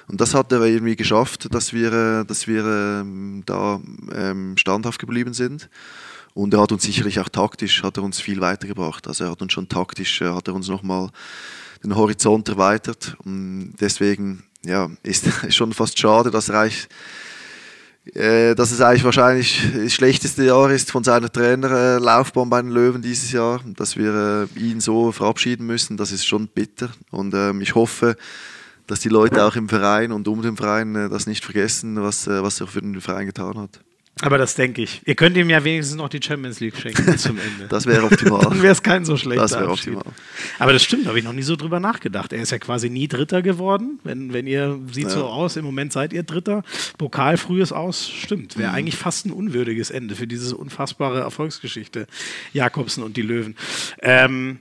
Und 0.08 0.22
das 0.22 0.34
hat 0.36 0.52
er 0.52 0.62
irgendwie 0.62 0.96
geschafft, 0.96 1.54
dass 1.54 1.74
wir, 1.74 1.92
äh, 1.92 2.26
dass 2.26 2.48
wir 2.48 2.64
ähm, 2.66 3.42
da 3.46 3.80
ähm, 4.14 4.58
standhaft 4.58 5.00
geblieben 5.00 5.34
sind. 5.34 5.70
Und 6.34 6.54
er 6.54 6.62
hat 6.62 6.72
uns 6.72 6.84
sicherlich 6.84 7.20
auch 7.20 7.28
taktisch 7.28 7.84
hat 7.84 7.98
er 7.98 8.04
uns 8.04 8.22
viel 8.22 8.40
weitergebracht. 8.40 9.08
Also 9.08 9.26
er 9.26 9.32
hat 9.32 9.42
uns 9.42 9.54
schon 9.54 9.68
taktisch, 9.68 10.22
äh, 10.22 10.30
hat 10.30 10.48
er 10.48 10.54
uns 10.54 10.68
nochmal 10.68 11.10
den 11.84 11.96
Horizont 11.96 12.50
erweitert. 12.50 13.16
Und 13.24 13.76
deswegen 13.80 14.44
ja, 14.66 14.90
ist 15.04 15.26
es 15.48 15.56
schon 15.56 15.74
fast 15.74 16.00
schade, 16.00 16.32
dass 16.32 16.50
er 16.50 16.62
eigentlich 16.62 16.88
äh, 18.16 18.56
dass 18.56 18.72
es 18.72 18.82
eigentlich 18.82 19.04
wahrscheinlich 19.04 19.62
das 19.76 19.94
schlechteste 19.94 20.44
Jahr 20.44 20.72
ist 20.72 20.90
von 20.90 21.04
seiner 21.04 21.32
Trainerlaufbahn 21.32 22.50
bei 22.50 22.60
den 22.60 22.72
Löwen 22.72 23.04
dieses 23.04 23.32
Jahr, 23.32 23.62
dass 23.76 23.96
wir 23.96 24.48
äh, 24.56 24.60
ihn 24.60 24.82
so 24.82 25.12
verabschieden 25.12 25.68
müssen, 25.68 25.98
das 25.98 26.12
ist 26.12 26.26
schon 26.26 26.48
bitter. 26.48 26.90
Und 27.12 27.36
ähm, 27.36 27.62
ich 27.62 27.76
hoffe, 27.76 28.16
dass 28.88 29.02
die 29.02 29.10
Leute 29.10 29.46
auch 29.46 29.56
im 29.56 29.70
Verein 29.70 30.12
und 30.12 30.28
um 30.28 30.42
den 30.42 30.58
Verein 30.58 30.96
äh, 30.96 31.10
das 31.10 31.28
nicht 31.28 31.46
vergessen, 31.46 32.02
was, 32.02 32.26
was 32.26 32.60
er 32.60 32.66
für 32.66 32.82
den 32.82 33.00
Verein 33.02 33.28
getan 33.28 33.60
hat. 33.60 33.80
Aber 34.22 34.38
das 34.38 34.56
denke 34.56 34.84
ich. 34.84 35.02
Ihr 35.06 35.16
könnt 35.16 35.36
ihm 35.36 35.50
ja 35.50 35.64
wenigstens 35.64 35.98
noch 35.98 36.10
die 36.10 36.20
Champions 36.22 36.60
League 36.60 36.78
schenken 36.78 37.18
zum 37.18 37.38
Ende. 37.40 37.68
das 37.70 37.86
wäre 37.86 38.06
optimal. 38.06 38.42
Dann 38.44 38.62
wäre 38.62 38.72
es 38.72 38.84
kein 38.84 39.04
so 39.04 39.18
schlechter 39.18 39.42
Das 39.42 39.54
wäre 39.54 39.70
optimal. 39.70 40.04
Aber 40.60 40.74
das 40.74 40.84
stimmt, 40.84 41.08
habe 41.08 41.18
ich 41.18 41.26
noch 41.26 41.34
nie 41.34 41.42
so 41.42 41.56
drüber 41.56 41.80
nachgedacht. 41.80 42.32
Er 42.32 42.42
ist 42.42 42.52
ja 42.52 42.60
quasi 42.60 42.90
nie 42.90 43.08
Dritter 43.08 43.42
geworden. 43.42 44.00
Wenn, 44.04 44.32
wenn 44.32 44.48
ihr, 44.48 44.80
sieht 44.92 45.06
ja. 45.06 45.10
so 45.10 45.26
aus, 45.26 45.58
im 45.58 45.66
Moment 45.66 45.92
seid 45.92 46.14
ihr 46.14 46.24
Dritter. 46.24 46.64
Pokal 46.98 47.38
frühes 47.38 47.72
aus, 47.72 48.08
stimmt. 48.10 48.58
Wäre 48.58 48.70
mhm. 48.70 48.76
eigentlich 48.76 48.96
fast 48.96 49.26
ein 49.26 49.32
unwürdiges 49.32 49.90
Ende 49.90 50.16
für 50.16 50.28
diese 50.28 50.56
unfassbare 50.56 51.20
Erfolgsgeschichte. 51.20 52.08
Jakobsen 52.54 53.04
und 53.04 53.18
die 53.18 53.24
Löwen. 53.24 53.56
Ähm, 54.02 54.60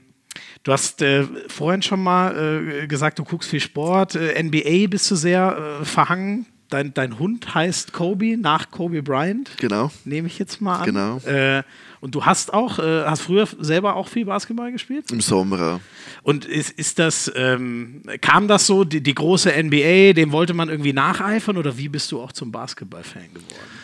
Du 0.63 0.71
hast 0.71 1.01
äh, 1.01 1.25
vorhin 1.47 1.81
schon 1.81 2.03
mal 2.03 2.83
äh, 2.83 2.87
gesagt, 2.87 3.17
du 3.17 3.23
guckst 3.23 3.49
viel 3.49 3.59
Sport. 3.59 4.15
Äh, 4.15 4.41
NBA 4.41 4.87
bist 4.89 5.09
du 5.09 5.15
sehr 5.15 5.79
äh, 5.81 5.85
verhangen 5.85 6.45
dein, 6.71 6.93
dein 6.93 7.19
Hund 7.19 7.53
heißt 7.53 7.93
Kobe 7.93 8.37
nach 8.37 8.71
Kobe 8.71 9.03
Bryant. 9.03 9.51
Genau. 9.57 9.91
Nehme 10.05 10.27
ich 10.27 10.39
jetzt 10.39 10.61
mal 10.61 10.79
an. 10.79 10.85
Genau. 10.85 11.17
Äh, 11.19 11.63
und 11.99 12.15
du 12.15 12.25
hast 12.25 12.53
auch, 12.53 12.79
äh, 12.79 13.05
hast 13.05 13.21
früher 13.21 13.47
selber 13.59 13.95
auch 13.95 14.07
viel 14.07 14.25
Basketball 14.25 14.71
gespielt? 14.71 15.11
Im 15.11 15.21
Sommer, 15.21 15.59
ja. 15.59 15.79
Und 16.23 16.45
ist, 16.45 16.71
ist 16.71 16.97
das, 16.97 17.31
ähm, 17.35 18.01
kam 18.21 18.47
das 18.47 18.65
so, 18.65 18.83
die, 18.83 19.01
die, 19.01 19.13
große 19.13 19.51
NBA, 19.51 20.13
dem 20.13 20.31
wollte 20.31 20.53
man 20.53 20.69
irgendwie 20.69 20.93
nacheifern 20.93 21.57
oder 21.57 21.77
wie 21.77 21.89
bist 21.89 22.11
du 22.11 22.19
auch 22.19 22.31
zum 22.31 22.51
Basketball-Fan 22.51 23.33
geworden? 23.33 23.81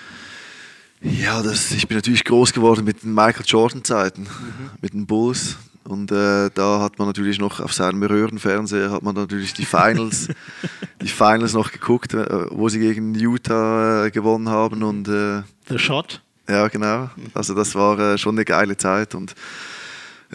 Ja, 1.01 1.43
das, 1.43 1.71
ich 1.71 1.87
bin 1.87 1.97
natürlich 1.97 2.23
groß 2.23 2.53
geworden 2.53 2.83
mit 2.83 3.03
den 3.03 3.13
Michael 3.13 3.45
Jordan-Zeiten, 3.45 4.23
mhm. 4.23 4.69
mit 4.81 4.93
den 4.93 5.05
Bulls. 5.05 5.57
Und 5.87 6.11
äh, 6.11 6.49
da 6.53 6.81
hat 6.81 6.99
man 6.99 7.07
natürlich 7.07 7.39
noch 7.39 7.61
auf 7.61 7.71
seinem 7.71 8.03
Röhrenfernseher 8.03 8.91
hat 8.91 9.03
man 9.03 9.15
natürlich 9.15 9.53
die 9.53 9.63
Finals, 9.63 10.27
die 11.01 11.07
Finals 11.07 11.53
noch 11.53 11.71
geguckt, 11.71 12.13
äh, 12.13 12.45
wo 12.51 12.67
sie 12.67 12.79
gegen 12.79 13.15
Utah 13.15 14.05
äh, 14.05 14.11
gewonnen 14.11 14.49
haben 14.49 14.83
und 14.83 15.07
äh, 15.07 15.43
The 15.69 15.79
Shot. 15.79 16.21
Ja, 16.49 16.67
genau. 16.67 17.09
Also 17.33 17.53
das 17.53 17.73
war 17.73 17.97
äh, 17.99 18.17
schon 18.17 18.35
eine 18.35 18.43
geile 18.43 18.75
Zeit 18.75 19.15
und 19.15 19.33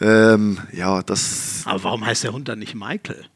ähm, 0.00 0.58
ja, 0.72 1.02
das. 1.02 1.64
Aber 1.66 1.84
warum 1.84 2.06
heißt 2.06 2.24
der 2.24 2.32
Hund 2.32 2.48
dann 2.48 2.58
nicht 2.58 2.74
Michael? 2.74 3.26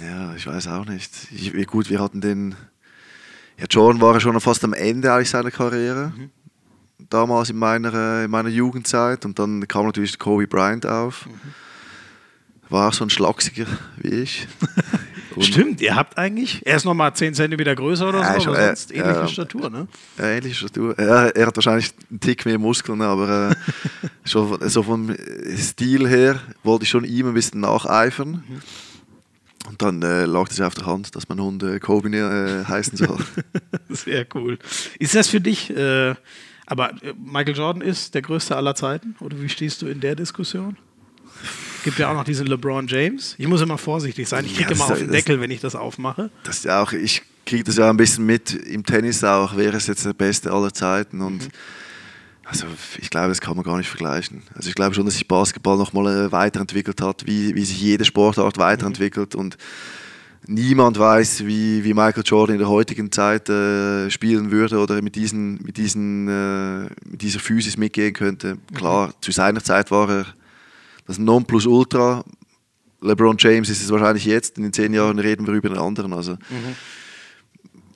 Ja, 0.00 0.36
ich 0.36 0.46
weiß 0.46 0.68
auch 0.68 0.86
nicht. 0.86 1.10
Ich, 1.32 1.66
gut, 1.66 1.90
wir 1.90 2.00
hatten 2.00 2.20
den. 2.20 2.54
Ja, 3.58 3.66
Jordan 3.68 4.00
war 4.00 4.14
ja 4.14 4.20
schon 4.20 4.40
fast 4.40 4.62
am 4.62 4.74
Ende 4.74 5.12
eigentlich 5.12 5.30
seiner 5.30 5.50
Karriere. 5.50 6.12
Mhm 6.16 6.30
damals 7.10 7.50
in 7.50 7.56
meiner, 7.56 8.24
in 8.24 8.30
meiner 8.30 8.48
Jugendzeit. 8.48 9.24
Und 9.24 9.38
dann 9.38 9.66
kam 9.68 9.86
natürlich 9.86 10.18
Kobe 10.18 10.46
Bryant 10.46 10.86
auf. 10.86 11.26
Mhm. 11.26 11.32
War 12.70 12.88
auch 12.88 12.92
so 12.92 13.04
ein 13.04 13.10
Schlagsiger 13.10 13.66
wie 13.96 14.08
ich. 14.08 14.46
Stimmt, 15.40 15.80
ihr 15.80 15.94
habt 15.94 16.18
eigentlich, 16.18 16.66
er 16.66 16.76
ist 16.76 16.84
nochmal 16.84 17.14
10 17.14 17.34
cm 17.34 17.76
größer 17.76 18.08
oder 18.08 18.20
ja, 18.20 18.40
so, 18.40 18.50
aber 18.50 18.66
sonst 18.66 18.90
äh, 18.90 18.98
ähnliche 18.98 19.20
äh, 19.20 19.28
Statur, 19.28 19.70
ne? 19.70 19.86
Ja, 20.18 20.24
ähnliche 20.24 20.56
Statur. 20.56 20.98
Er, 20.98 21.34
er, 21.36 21.46
hat 21.46 21.56
wahrscheinlich 21.56 21.92
einen 22.10 22.18
Tick 22.18 22.44
mehr 22.44 22.58
Muskeln, 22.58 23.00
aber 23.02 23.50
äh, 23.50 23.54
schon, 24.28 24.58
so 24.68 24.82
vom 24.82 25.14
Stil 25.56 26.08
her 26.08 26.40
wollte 26.64 26.84
ich 26.84 26.90
schon 26.90 27.04
ihm 27.04 27.28
ein 27.28 27.34
bisschen 27.34 27.60
nacheifern. 27.60 28.42
Mhm. 28.48 28.62
Und 29.68 29.82
dann 29.82 30.02
äh, 30.02 30.24
lag 30.24 30.48
es 30.50 30.60
auf 30.60 30.74
der 30.74 30.86
Hand, 30.86 31.14
dass 31.14 31.28
mein 31.28 31.40
Hund 31.40 31.62
äh, 31.62 31.78
Kobe 31.78 32.08
äh, 32.08 32.64
heißen 32.64 32.96
soll. 32.96 33.18
Sehr 33.90 34.26
cool. 34.34 34.58
Ist 34.98 35.14
das 35.14 35.28
für 35.28 35.40
dich 35.40 35.70
äh, 35.70 36.14
aber 36.68 36.90
äh, 37.02 37.14
Michael 37.18 37.56
Jordan 37.56 37.82
ist 37.82 38.14
der 38.14 38.22
größte 38.22 38.54
aller 38.54 38.74
Zeiten? 38.74 39.16
Oder 39.20 39.40
wie 39.40 39.48
stehst 39.48 39.82
du 39.82 39.86
in 39.86 40.00
der 40.00 40.14
Diskussion? 40.14 40.76
Gibt 41.82 41.98
ja 41.98 42.10
auch 42.10 42.14
noch 42.14 42.24
diesen 42.24 42.46
LeBron 42.46 42.86
James. 42.88 43.34
Ich 43.38 43.46
muss 43.46 43.62
immer 43.62 43.78
vorsichtig 43.78 44.28
sein. 44.28 44.44
Ich 44.44 44.54
kriege 44.54 44.70
ja, 44.70 44.76
immer 44.76 44.84
auf 44.84 44.98
den 44.98 45.10
Deckel, 45.10 45.40
wenn 45.40 45.50
ich 45.50 45.60
das 45.60 45.74
aufmache. 45.74 46.30
Das 46.44 46.64
ja 46.64 46.82
auch, 46.82 46.92
ich 46.92 47.22
kriege 47.46 47.64
das 47.64 47.76
ja 47.76 47.88
ein 47.88 47.96
bisschen 47.96 48.26
mit 48.26 48.52
im 48.52 48.84
Tennis 48.84 49.24
auch. 49.24 49.56
Wäre 49.56 49.76
es 49.76 49.86
jetzt 49.86 50.04
der 50.04 50.12
Beste 50.12 50.52
aller 50.52 50.74
Zeiten? 50.74 51.22
Und 51.22 51.44
mhm. 51.44 51.50
also 52.44 52.66
ich 52.98 53.08
glaube, 53.08 53.28
das 53.28 53.40
kann 53.40 53.56
man 53.56 53.64
gar 53.64 53.78
nicht 53.78 53.88
vergleichen. 53.88 54.42
Also 54.54 54.68
ich 54.68 54.74
glaube 54.74 54.94
schon, 54.94 55.06
dass 55.06 55.14
sich 55.14 55.26
Basketball 55.26 55.78
nochmal 55.78 56.26
äh, 56.26 56.32
weiterentwickelt 56.32 57.00
hat, 57.00 57.26
wie, 57.26 57.54
wie 57.54 57.64
sich 57.64 57.80
jede 57.80 58.04
Sportart 58.04 58.58
weiterentwickelt. 58.58 59.34
Mhm. 59.34 59.40
Und 59.40 59.58
niemand 60.48 60.98
weiß, 60.98 61.46
wie, 61.46 61.84
wie 61.84 61.94
Michael 61.94 62.22
Jordan 62.24 62.54
in 62.54 62.60
der 62.60 62.68
heutigen 62.68 63.12
Zeit 63.12 63.48
äh, 63.48 64.10
spielen 64.10 64.50
würde 64.50 64.78
oder 64.78 65.00
mit, 65.02 65.14
diesen, 65.14 65.62
mit, 65.62 65.76
diesen, 65.76 66.26
äh, 66.26 66.88
mit 67.04 67.22
dieser 67.22 67.38
Physis 67.38 67.76
mitgehen 67.76 68.14
könnte. 68.14 68.58
Klar, 68.74 69.08
mhm. 69.08 69.12
zu 69.20 69.30
seiner 69.30 69.62
Zeit 69.62 69.90
war 69.90 70.10
er 70.10 70.26
das 71.06 71.18
Nonplusultra. 71.18 72.24
LeBron 73.00 73.36
James 73.38 73.68
ist 73.68 73.82
es 73.82 73.90
wahrscheinlich 73.90 74.24
jetzt. 74.24 74.56
In 74.56 74.64
den 74.64 74.72
zehn 74.72 74.92
Jahren 74.92 75.18
reden 75.18 75.46
wir 75.46 75.54
über 75.54 75.68
einen 75.68 75.78
anderen. 75.78 76.12
Also, 76.12 76.32
mhm. 76.32 76.74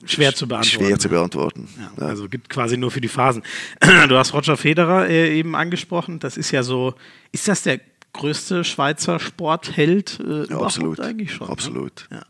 Schwer 0.05 0.35
zu 0.35 0.47
beantworten. 0.47 0.85
Schwer 0.85 0.99
zu 0.99 1.09
beantworten. 1.09 1.67
Ja, 1.97 2.05
also 2.05 2.27
gibt 2.27 2.49
quasi 2.49 2.77
nur 2.77 2.91
für 2.91 3.01
die 3.01 3.07
Phasen. 3.07 3.43
Du 4.09 4.17
hast 4.17 4.33
Roger 4.33 4.57
Federer 4.57 5.07
äh, 5.07 5.37
eben 5.37 5.55
angesprochen. 5.55 6.19
Das 6.19 6.37
ist 6.37 6.51
ja 6.51 6.61
so, 6.61 6.93
ist 7.31 7.47
das 7.47 7.63
der 7.63 7.79
größte 8.11 8.63
Schweizer 8.63 9.19
Sportheld 9.19 10.19
äh, 10.19 10.45
ja, 10.49 10.59
absolut. 10.59 10.99
eigentlich 10.99 11.33
schon? 11.33 11.47
Ne? 11.47 11.53
Absolut. 11.53 12.07
Ne? 12.11 12.17
Ja. 12.17 12.23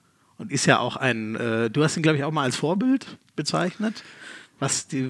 Und 0.44 0.52
ist 0.52 0.66
ja 0.66 0.80
auch 0.80 0.98
ein, 0.98 1.36
äh, 1.36 1.70
du 1.70 1.86
hast 1.86 1.96
ihn, 1.96 2.04
glaube 2.04 2.18
ich, 2.18 2.26
auch 2.26 2.32
mal 2.32 2.44
als 2.44 2.58
Vorbild 2.58 3.18
bezeichnet. 3.38 4.04
Was, 4.60 4.88
die, 4.88 5.10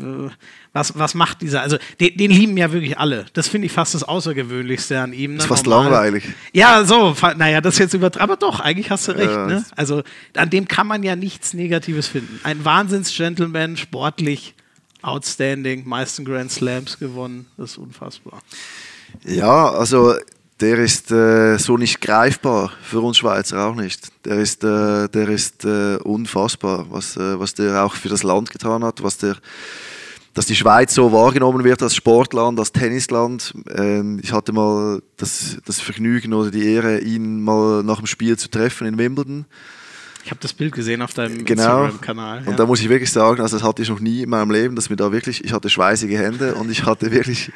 was, 0.74 0.98
was 0.98 1.16
macht 1.16 1.42
dieser, 1.42 1.62
also 1.62 1.78
den, 2.00 2.18
den 2.18 2.30
lieben 2.30 2.56
ja 2.56 2.72
wirklich 2.72 3.00
alle. 3.00 3.26
Das 3.34 3.48
finde 3.48 3.66
ich 3.66 3.72
fast 3.72 3.96
das 3.96 4.04
Außergewöhnlichste 4.04 5.00
an 5.00 5.12
ihm. 5.12 5.32
Ne? 5.32 5.38
Das 5.38 5.46
ist 5.46 5.50
fast 5.50 5.66
Normal. 5.66 5.92
langweilig. 5.92 6.26
Ja, 6.54 6.86
so, 6.86 7.16
naja, 7.36 7.62
das 7.62 7.80
jetzt 7.80 7.96
übertrieben. 7.96 8.24
Aber 8.24 8.38
doch, 8.38 8.60
eigentlich 8.60 8.92
hast 8.92 9.08
du 9.08 9.14
recht. 9.14 9.32
Ja. 9.32 9.48
Ne? 9.48 9.66
Also 9.76 10.04
an 10.36 10.52
dem 10.52 10.68
kann 10.68 10.86
man 10.86 11.02
ja 11.02 11.16
nichts 11.16 11.54
Negatives 11.54 12.08
finden. 12.08 12.40
Ein 12.44 12.64
Wahnsinns-Gentleman, 12.64 13.78
sportlich, 13.78 14.54
outstanding, 15.02 15.88
meisten 15.88 16.26
Grand 16.26 16.52
Slams 16.52 17.00
gewonnen. 17.00 17.48
Das 17.58 17.72
ist 17.72 17.78
unfassbar. 17.80 18.42
Ja, 19.26 19.72
also 19.72 20.14
der 20.64 20.80
ist 20.80 21.12
äh, 21.12 21.58
so 21.58 21.76
nicht 21.76 22.00
greifbar 22.00 22.72
für 22.82 23.02
uns 23.02 23.18
Schweizer 23.18 23.66
auch 23.68 23.76
nicht. 23.76 24.08
Der 24.24 24.38
ist, 24.38 24.64
äh, 24.64 25.10
der 25.10 25.28
ist 25.28 25.66
äh, 25.66 25.98
unfassbar, 25.98 26.86
was, 26.90 27.18
äh, 27.18 27.38
was 27.38 27.54
der 27.54 27.84
auch 27.84 27.96
für 27.96 28.08
das 28.08 28.24
Land 28.24 28.50
getan 28.50 28.82
hat, 28.86 29.04
was 29.04 29.18
der, 29.18 29.36
dass 30.34 30.46
die 30.46 30.56
Schweiz 30.56 30.94
so 30.94 31.12
wahrgenommen 31.12 31.66
wird 31.66 31.84
als 31.84 31.96
Sportland, 31.96 32.58
als 32.60 32.72
Tennisland. 32.72 33.54
Ähm, 33.76 34.22
ich 34.24 34.32
hatte 34.32 34.54
mal 34.54 35.02
das, 35.18 35.58
das 35.66 35.82
Vergnügen 35.82 36.34
oder 36.34 36.50
die 36.50 36.66
Ehre, 36.66 37.00
ihn 37.00 37.44
mal 37.44 37.84
nach 37.84 37.98
dem 37.98 38.08
Spiel 38.08 38.38
zu 38.38 38.50
treffen 38.50 38.88
in 38.88 38.98
Wimbledon. 38.98 39.46
Ich 40.24 40.32
habe 40.32 40.40
das 40.40 40.54
Bild 40.54 40.74
gesehen 40.74 41.02
auf 41.02 41.14
deinem 41.14 41.44
Genau. 41.44 41.84
Instagram-Kanal. 41.84 42.44
Und 42.46 42.58
da 42.58 42.66
muss 42.66 42.80
ich 42.80 42.88
wirklich 42.88 43.12
sagen, 43.12 43.42
also 43.42 43.58
das 43.58 43.68
hatte 43.68 43.82
ich 43.82 43.90
noch 43.90 44.00
nie 44.00 44.22
in 44.22 44.30
meinem 44.30 44.52
Leben, 44.52 44.78
dass 44.78 44.90
mir 44.90 44.96
da 44.96 45.12
wirklich, 45.12 45.44
ich 45.44 45.52
hatte 45.52 45.70
schweißige 45.70 46.18
Hände 46.18 46.56
und 46.56 46.72
ich 46.72 46.86
hatte 46.86 47.12
wirklich, 47.12 47.52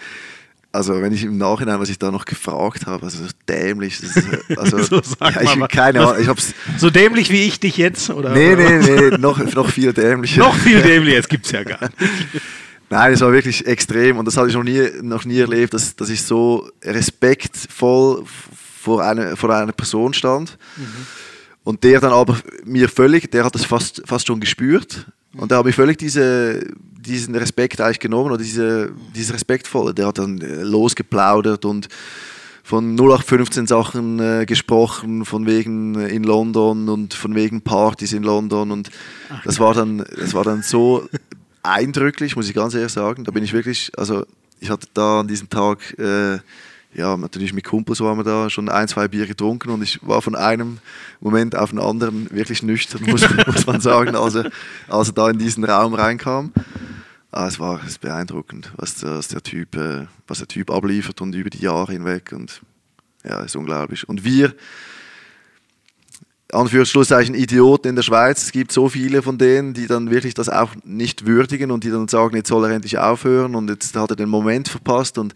also 0.71 1.01
wenn 1.01 1.11
ich 1.11 1.23
im 1.23 1.37
Nachhinein, 1.37 1.79
was 1.79 1.89
ich 1.89 1.97
da 1.97 2.11
noch 2.11 2.25
gefragt 2.25 2.85
habe, 2.85 3.05
also 3.05 3.23
so 3.23 3.29
dämlich, 3.47 3.99
das 3.99 4.15
ist, 4.15 4.27
also 4.57 4.81
So, 4.83 5.01
ja, 5.21 5.41
ich 5.41 5.55
mal, 5.55 5.67
keine 5.67 6.01
Ahnung, 6.01 6.21
ich 6.21 6.27
hab's, 6.27 6.53
So 6.77 6.89
dämlich 6.89 7.31
wie 7.31 7.47
ich 7.47 7.59
dich 7.59 7.77
jetzt? 7.77 8.09
Oder? 8.09 8.31
nee, 8.31 8.55
nee, 8.55 8.79
nee, 8.79 9.17
noch, 9.17 9.39
noch 9.53 9.69
viel 9.69 9.93
dämlicher. 9.93 10.39
Noch 10.39 10.55
viel 10.55 10.81
dämlicher, 10.83 11.17
das 11.17 11.29
gibt's 11.29 11.51
ja 11.51 11.63
gar 11.63 11.81
nicht. 11.81 11.93
Nein, 12.89 13.13
es 13.13 13.21
war 13.21 13.31
wirklich 13.33 13.65
extrem 13.67 14.17
und 14.17 14.25
das 14.25 14.37
hatte 14.37 14.47
ich 14.47 14.53
noch 14.53 14.63
nie, 14.63 14.81
noch 15.01 15.25
nie 15.25 15.39
erlebt, 15.39 15.73
dass, 15.73 15.95
dass 15.95 16.09
ich 16.09 16.21
so 16.21 16.69
respektvoll 16.83 18.23
vor 18.81 19.03
einer, 19.03 19.35
vor 19.35 19.53
einer 19.53 19.73
Person 19.73 20.13
stand. 20.13 20.57
Und 21.63 21.83
der 21.83 21.99
dann 21.99 22.13
aber 22.13 22.37
mir 22.63 22.87
völlig, 22.87 23.29
der 23.29 23.43
hat 23.43 23.53
das 23.53 23.65
fast, 23.65 24.01
fast 24.05 24.27
schon 24.27 24.39
gespürt. 24.39 25.05
Und 25.37 25.51
der 25.51 25.59
hat 25.59 25.65
mir 25.65 25.73
völlig 25.73 25.97
diese, 25.97 26.65
diesen 26.99 27.35
Respekt 27.35 27.79
eigentlich 27.79 27.99
genommen 27.99 28.31
oder 28.31 28.37
diese, 28.37 28.91
dieses 29.15 29.33
Respektvolle. 29.33 29.93
Der 29.93 30.07
hat 30.07 30.17
dann 30.17 30.41
äh, 30.41 30.63
losgeplaudert 30.63 31.65
und 31.65 31.87
von 32.63 32.95
0815 32.95 33.65
Sachen 33.65 34.19
äh, 34.19 34.45
gesprochen, 34.45 35.23
von 35.23 35.45
wegen 35.45 35.95
äh, 35.95 36.09
in 36.09 36.23
London 36.23 36.89
und 36.89 37.13
von 37.13 37.33
wegen 37.33 37.61
Partys 37.61 38.11
in 38.11 38.23
London. 38.23 38.71
Und 38.71 38.89
das 39.45 39.59
war 39.59 39.73
dann, 39.73 40.03
das 40.17 40.33
war 40.33 40.43
dann 40.43 40.63
so 40.63 41.07
eindrücklich, 41.63 42.35
muss 42.35 42.49
ich 42.49 42.55
ganz 42.55 42.73
ehrlich 42.73 42.91
sagen. 42.91 43.23
Da 43.23 43.31
bin 43.31 43.43
ich 43.43 43.53
wirklich, 43.53 43.91
also 43.95 44.25
ich 44.59 44.69
hatte 44.69 44.87
da 44.93 45.21
an 45.21 45.27
diesem 45.27 45.49
Tag, 45.49 45.97
äh, 45.97 46.39
ja, 46.97 47.15
natürlich 47.15 47.53
mit 47.53 47.63
Kumpels 47.63 48.01
waren 48.01 48.17
wir 48.17 48.23
da, 48.25 48.49
schon 48.49 48.67
ein, 48.67 48.87
zwei 48.89 49.07
Bier 49.07 49.25
getrunken 49.27 49.69
und 49.69 49.81
ich 49.83 49.99
war 50.05 50.21
von 50.21 50.35
einem 50.35 50.79
Moment 51.21 51.55
auf 51.55 51.69
den 51.69 51.79
anderen 51.79 52.29
wirklich 52.31 52.63
nüchtern, 52.63 53.03
muss, 53.07 53.21
muss 53.45 53.65
man 53.65 53.79
sagen, 53.79 54.15
als 54.15 54.35
er, 54.35 54.51
als 54.89 55.09
er 55.09 55.13
da 55.13 55.29
in 55.29 55.37
diesen 55.37 55.63
Raum 55.63 55.93
reinkam. 55.93 56.51
Ah, 57.31 57.47
es 57.47 57.59
war 57.59 57.81
es 57.83 57.91
ist 57.91 58.01
beeindruckend, 58.01 58.71
was, 58.77 58.95
der- 58.95 59.17
was, 59.17 59.27
der 59.27 59.43
typ, 59.43 59.75
äh, 59.75 60.07
was 60.27 60.39
der 60.39 60.47
Typ 60.47 60.71
abliefert 60.71 61.21
und 61.21 61.35
über 61.35 61.49
die 61.49 61.59
Jahre 61.59 61.91
hinweg. 61.91 62.31
Und 62.33 62.61
ja, 63.23 63.41
ist 63.41 63.55
unglaublich. 63.55 64.07
Und 64.09 64.23
wir, 64.23 64.55
Anführungszeichen 66.53 67.35
Idioten 67.35 67.89
in 67.89 67.95
der 67.97 68.03
Schweiz. 68.03 68.41
Es 68.43 68.51
gibt 68.53 68.71
so 68.71 68.87
viele 68.87 69.21
von 69.21 69.37
denen, 69.37 69.73
die 69.73 69.85
dann 69.85 70.09
wirklich 70.09 70.33
das 70.33 70.47
auch 70.47 70.71
nicht 70.85 71.25
würdigen 71.25 71.71
und 71.71 71.83
die 71.83 71.91
dann 71.91 72.07
sagen, 72.07 72.37
jetzt 72.37 72.47
soll 72.47 72.63
er 72.65 72.71
endlich 72.71 72.97
aufhören 72.97 73.53
und 73.55 73.69
jetzt 73.69 73.95
hat 73.97 74.09
er 74.11 74.15
den 74.15 74.29
Moment 74.29 74.69
verpasst 74.69 75.17
und 75.17 75.33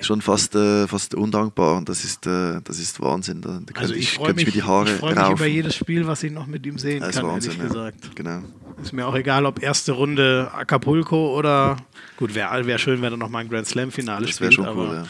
schon 0.00 0.20
fast, 0.22 0.54
äh, 0.54 0.86
fast 0.86 1.14
undankbar. 1.14 1.76
Und 1.76 1.88
das 1.88 2.04
ist, 2.04 2.26
äh, 2.26 2.60
das 2.64 2.78
ist 2.78 3.00
Wahnsinn. 3.00 3.40
Da, 3.40 3.48
da 3.48 3.54
Also 3.80 3.92
könnte 3.92 3.94
ich 3.96 4.12
freue 4.12 4.34
mich, 4.34 4.46
mir 4.46 4.52
die 4.52 4.62
Haare 4.62 4.90
ich 4.92 4.96
freu 4.98 5.14
mich 5.14 5.30
über 5.30 5.46
jedes 5.46 5.74
Spiel, 5.74 6.06
was 6.06 6.22
ich 6.22 6.32
noch 6.32 6.46
mit 6.46 6.64
ihm 6.66 6.78
sehen 6.78 7.00
Das 7.00 7.10
ist 7.10 7.16
kann, 7.16 7.26
Wahnsinn, 7.26 7.52
ehrlich 7.52 7.62
ja. 7.64 7.68
gesagt. 7.90 8.16
Genau. 8.16 8.42
Ist 8.82 8.92
mir 8.92 9.06
auch 9.08 9.14
egal, 9.16 9.44
ob 9.44 9.60
erste 9.62 9.92
Runde 9.92 10.50
Acapulco 10.54 11.36
oder 11.36 11.76
gut, 12.16 12.34
wäre 12.36 12.64
wär 12.66 12.78
schön, 12.78 13.02
wenn 13.02 13.12
er 13.12 13.16
noch 13.16 13.28
mal 13.28 13.40
ein 13.40 13.48
Grand 13.48 13.66
Slam 13.66 13.90
Finale 13.90 14.26
Das 14.26 14.40
wär 14.40 14.52
spielt. 14.52 14.66
schon 14.66 14.76
cool, 14.78 14.86
aber, 14.88 15.06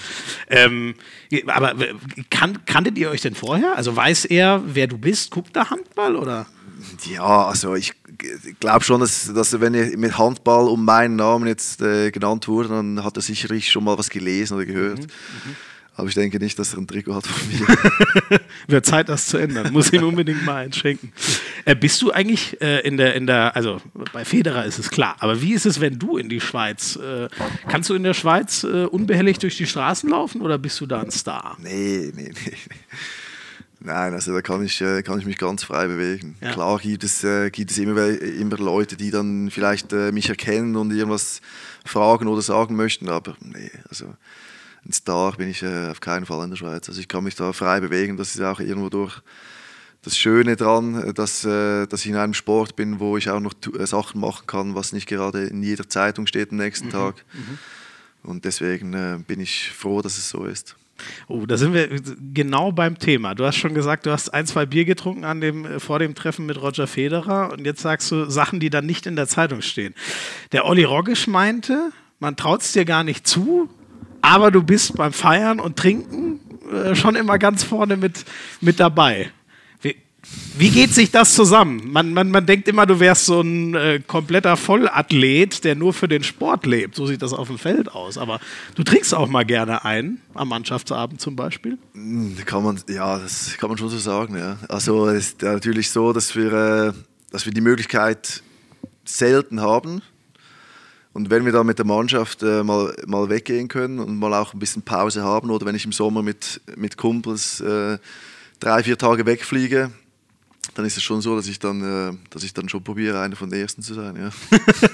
ähm, 0.49 0.95
aber 1.49 1.79
w- 1.79 1.93
kan 2.31 2.65
kanntet 2.65 2.97
ihr 2.97 3.11
euch 3.11 3.21
denn 3.21 3.35
vorher? 3.35 3.77
Also 3.77 3.95
weiß 3.95 4.25
er, 4.25 4.63
wer 4.67 4.87
du 4.87 4.97
bist? 4.97 5.31
Guckt 5.31 5.55
er 5.57 5.69
Handball 5.69 6.17
oder? 6.17 6.47
Ja, 7.13 7.45
also 7.47 7.75
ich 7.75 7.93
glaube 8.61 8.85
schon, 8.85 9.01
dass, 9.01 9.33
dass 9.33 9.61
wenn 9.61 9.75
er 9.75 9.97
mit 9.97 10.19
Handball 10.19 10.69
um 10.69 10.85
meinen 10.85 11.17
Namen 11.17 11.47
jetzt 11.47 11.81
äh, 11.83 12.11
genannt 12.11 12.49
wurde, 12.49 12.69
dann 12.69 13.05
hat 13.05 13.17
er 13.17 13.23
sicherlich 13.23 13.71
schon 13.71 13.85
mal 13.85 13.97
was 13.97 14.11
gelesen 14.11 14.55
oder 14.55 14.67
gehört. 14.67 15.07
Aber 15.99 16.07
ich 16.07 16.15
denke 16.15 16.39
nicht, 16.39 16.57
dass 16.57 16.75
er 16.75 16.79
ein 16.79 16.87
Trikot 16.87 17.13
hat 17.13 17.27
von 17.27 17.49
mir. 17.49 18.41
Wird 18.69 18.87
Zeit, 18.87 19.09
das 19.09 19.27
zu 19.27 19.37
ändern. 19.37 19.73
Muss 19.73 19.93
ihm 19.93 20.05
unbedingt 20.05 20.45
mal 20.45 20.65
einschenken. 20.65 21.13
Äh, 21.65 21.75
bist 21.75 22.01
du 22.03 22.13
eigentlich 22.13 22.61
äh, 22.61 22.87
in 22.87 22.97
der, 22.97 23.17
in 23.17 23.27
der, 23.27 23.57
also 23.57 23.81
bei 24.13 24.25
Federer 24.25 24.65
ist 24.65 24.79
es 24.79 24.91
klar, 24.91 25.17
aber 25.19 25.43
wie 25.43 25.55
ist 25.55 25.67
es, 25.67 25.81
wenn 25.81 25.99
du 25.99 26.17
in 26.17 26.29
die 26.29 26.41
Schweiz, 26.41 26.95
äh, 26.95 27.29
kannst 27.69 27.91
du 27.91 27.95
in 27.95 28.05
der 28.05 28.15
Schweiz 28.15 28.63
äh, 28.63 28.85
unbehelligt 28.85 29.43
durch 29.43 29.57
die 29.57 29.67
Straßen 29.67 30.09
laufen 30.09 30.41
oder 30.41 30.57
bist 30.57 30.81
du 30.81 30.87
da 30.87 31.01
ein 31.01 31.11
Star? 31.11 31.57
nee, 31.61 32.13
nee, 32.15 32.31
nee. 32.33 32.53
Nein, 33.81 34.13
also 34.13 34.33
da 34.33 34.43
kann 34.43 34.65
ich, 34.65 34.81
äh, 34.81 35.03
kann 35.03 35.21
ich 35.21 35.27
mich 35.27 35.39
ganz 35.39 35.63
frei 35.63 35.87
bewegen. 35.87 36.37
Ja. 36.41 36.53
Klar 36.53 36.79
gibt 36.81 37.05
es, 37.05 37.23
äh, 37.23 37.51
gibt 37.51 37.71
es 37.71 37.79
immer, 37.79 38.09
immer 38.09 38.57
Leute, 38.57 38.97
die 38.97 39.11
dann 39.11 39.51
vielleicht 39.51 39.93
äh, 39.93 40.11
mich 40.11 40.29
erkennen 40.29 40.75
und 40.75 40.93
irgendwas 40.93 41.41
fragen 41.85 42.27
oder 42.27 42.43
sagen 42.43 42.75
möchten, 42.75 43.09
aber 43.09 43.37
nee, 43.41 43.71
also 43.89 44.07
ein 44.85 44.93
Star 44.93 45.37
bin 45.37 45.49
ich 45.49 45.63
äh, 45.63 45.91
auf 45.91 46.01
keinen 46.01 46.27
Fall 46.27 46.43
in 46.43 46.51
der 46.51 46.57
Schweiz. 46.57 46.89
Also 46.89 47.01
ich 47.01 47.07
kann 47.07 47.23
mich 47.23 47.37
da 47.37 47.53
frei 47.53 47.79
bewegen, 47.79 48.17
das 48.17 48.35
ist 48.35 48.41
auch 48.41 48.59
irgendwo 48.59 48.89
durch 48.89 49.23
das 50.03 50.17
Schöne 50.17 50.57
dran, 50.57 51.13
dass, 51.15 51.43
dass 51.43 52.01
ich 52.01 52.07
in 52.07 52.17
einem 52.17 52.33
Sport 52.33 52.77
bin, 52.77 53.01
wo 53.01 53.17
ich 53.17 53.29
auch 53.31 53.41
noch 53.41 53.53
Sachen 53.85 54.21
machen 54.21 54.47
kann, 54.47 54.75
was 54.77 54.93
nicht 54.93 55.09
gerade 55.09 55.45
in 55.45 55.63
jeder 55.63 55.89
Zeitung 55.89 56.29
steht 56.29 56.53
am 56.53 56.57
nächsten 56.57 56.89
Tag. 56.89 57.25
Und 58.23 58.45
deswegen 58.45 59.25
bin 59.27 59.41
ich 59.41 59.73
froh, 59.73 60.01
dass 60.01 60.17
es 60.17 60.31
so 60.31 60.45
ist. 60.45 60.77
Oh, 61.29 61.47
da 61.47 61.57
sind 61.57 61.75
wir 61.75 61.89
genau 62.35 62.73
beim 62.73 62.99
Thema. 62.99 63.35
Du 63.35 63.45
hast 63.45 63.57
schon 63.57 63.75
gesagt, 63.75 64.07
du 64.07 64.11
hast 64.11 64.31
ein, 64.31 64.47
zwei 64.47 64.67
Bier 64.67 64.85
getrunken 64.85 65.25
an 65.25 65.41
dem, 65.41 65.65
äh, 65.65 65.81
vor 65.81 65.99
dem 65.99 66.15
Treffen 66.15 66.47
mit 66.47 66.61
Roger 66.61 66.87
Federer 66.87 67.53
und 67.53 67.65
jetzt 67.65 67.81
sagst 67.81 68.11
du 68.11 68.29
Sachen, 68.31 68.61
die 68.61 68.71
dann 68.71 68.87
nicht 68.87 69.07
in 69.07 69.17
der 69.17 69.29
Zeitung 69.29 69.63
stehen. 69.63 69.95
Der 70.53 70.65
Olli 70.65 70.85
Roggisch 70.85 71.27
meinte, 71.27 71.91
man 72.19 72.37
traut 72.37 72.63
es 72.63 72.73
dir 72.73 72.85
gar 72.85 73.05
nicht 73.05 73.27
zu, 73.27 73.69
aber 74.23 74.51
du 74.51 74.63
bist 74.63 74.97
beim 74.97 75.13
Feiern 75.13 75.61
und 75.61 75.77
Trinken 75.77 76.41
äh, 76.73 76.95
schon 76.95 77.15
immer 77.17 77.39
ganz 77.39 77.65
vorne 77.65 77.97
mit, 77.97 78.25
mit 78.61 78.81
dabei. 78.81 79.31
Wie, 80.57 80.71
geht 80.71 80.93
sich 80.93 81.11
das 81.11 81.35
zusammen? 81.35 81.93
Man, 81.93 82.13
man, 82.13 82.31
man 82.31 82.45
denkt 82.45 82.67
immer, 82.67 82.85
du 82.85 82.99
wärst 82.99 83.27
so 83.27 83.41
ein 83.41 83.75
äh, 83.75 84.01
kompletter 84.05 84.57
Vollathlet, 84.57 85.63
der 85.63 85.77
nur 85.77 85.93
für 85.93 86.09
den 86.09 86.25
Sport 86.25 86.67
lebt. 86.67 86.97
So 86.97 87.07
sieht 87.07 87.23
das 87.23 87.33
auf 87.33 87.47
dem 87.49 87.59
Feld 87.59 87.93
aus. 87.93 88.19
Aber 88.19 88.41
du 88.75 88.83
trinkst 88.83 89.15
auch 89.15 89.29
mal 89.29 89.45
gerne 89.45 89.85
ein, 89.85 90.21
am 90.35 90.49
Mannschaftsabend 90.49 91.21
zum 91.21 91.37
Beispiel. 91.37 91.79
Kann 92.45 92.65
man, 92.65 92.81
ja, 92.89 93.19
das 93.19 93.57
kann 93.59 93.69
man 93.69 93.79
schon 93.79 93.89
so 93.89 93.99
sagen. 93.99 94.37
Ja. 94.37 94.59
Also 94.69 95.07
es 95.07 95.29
ist 95.29 95.43
natürlich 95.43 95.91
so, 95.91 96.13
dass 96.13 96.35
wir, 96.35 96.53
äh, 96.53 96.93
dass 97.31 97.47
wir 97.47 97.53
die 97.53 97.61
Möglichkeit 97.61 98.43
selten 99.05 99.61
haben. 99.61 100.03
Und 101.13 101.31
wenn 101.31 101.45
wir 101.45 101.53
da 101.53 101.65
mit 101.65 101.79
der 101.79 101.87
Mannschaft 101.87 102.43
äh, 102.43 102.63
mal, 102.63 102.95
mal 103.07 103.29
weggehen 103.29 103.69
können 103.69 103.99
und 103.99 104.19
mal 104.19 104.35
auch 104.35 104.55
ein 104.55 104.59
bisschen 104.59 104.83
Pause 104.83 105.23
haben 105.23 105.51
oder 105.51 105.67
wenn 105.67 105.75
ich 105.75 105.85
im 105.85 105.93
Sommer 105.93 106.23
mit, 106.23 106.61
mit 106.77 106.97
Kumpels 106.97 107.61
äh, 107.61 107.99
drei, 108.61 108.83
vier 108.83 108.99
Tage 108.99 109.25
wegfliege, 109.25 109.91
dann 110.75 110.85
ist 110.85 110.97
es 110.97 111.03
schon 111.03 111.21
so, 111.21 111.35
dass 111.35 111.47
ich 111.49 111.59
dann, 111.59 111.83
äh, 112.13 112.17
dass 112.31 112.43
ich 112.45 112.53
dann 112.55 112.69
schon 112.69 112.83
probiere, 112.85 113.21
einer 113.21 113.37
von 113.37 113.51
den 113.51 113.61
Ersten 113.61 113.83
zu 113.83 113.95
sein. 113.95 114.17
Ja. 114.17 114.31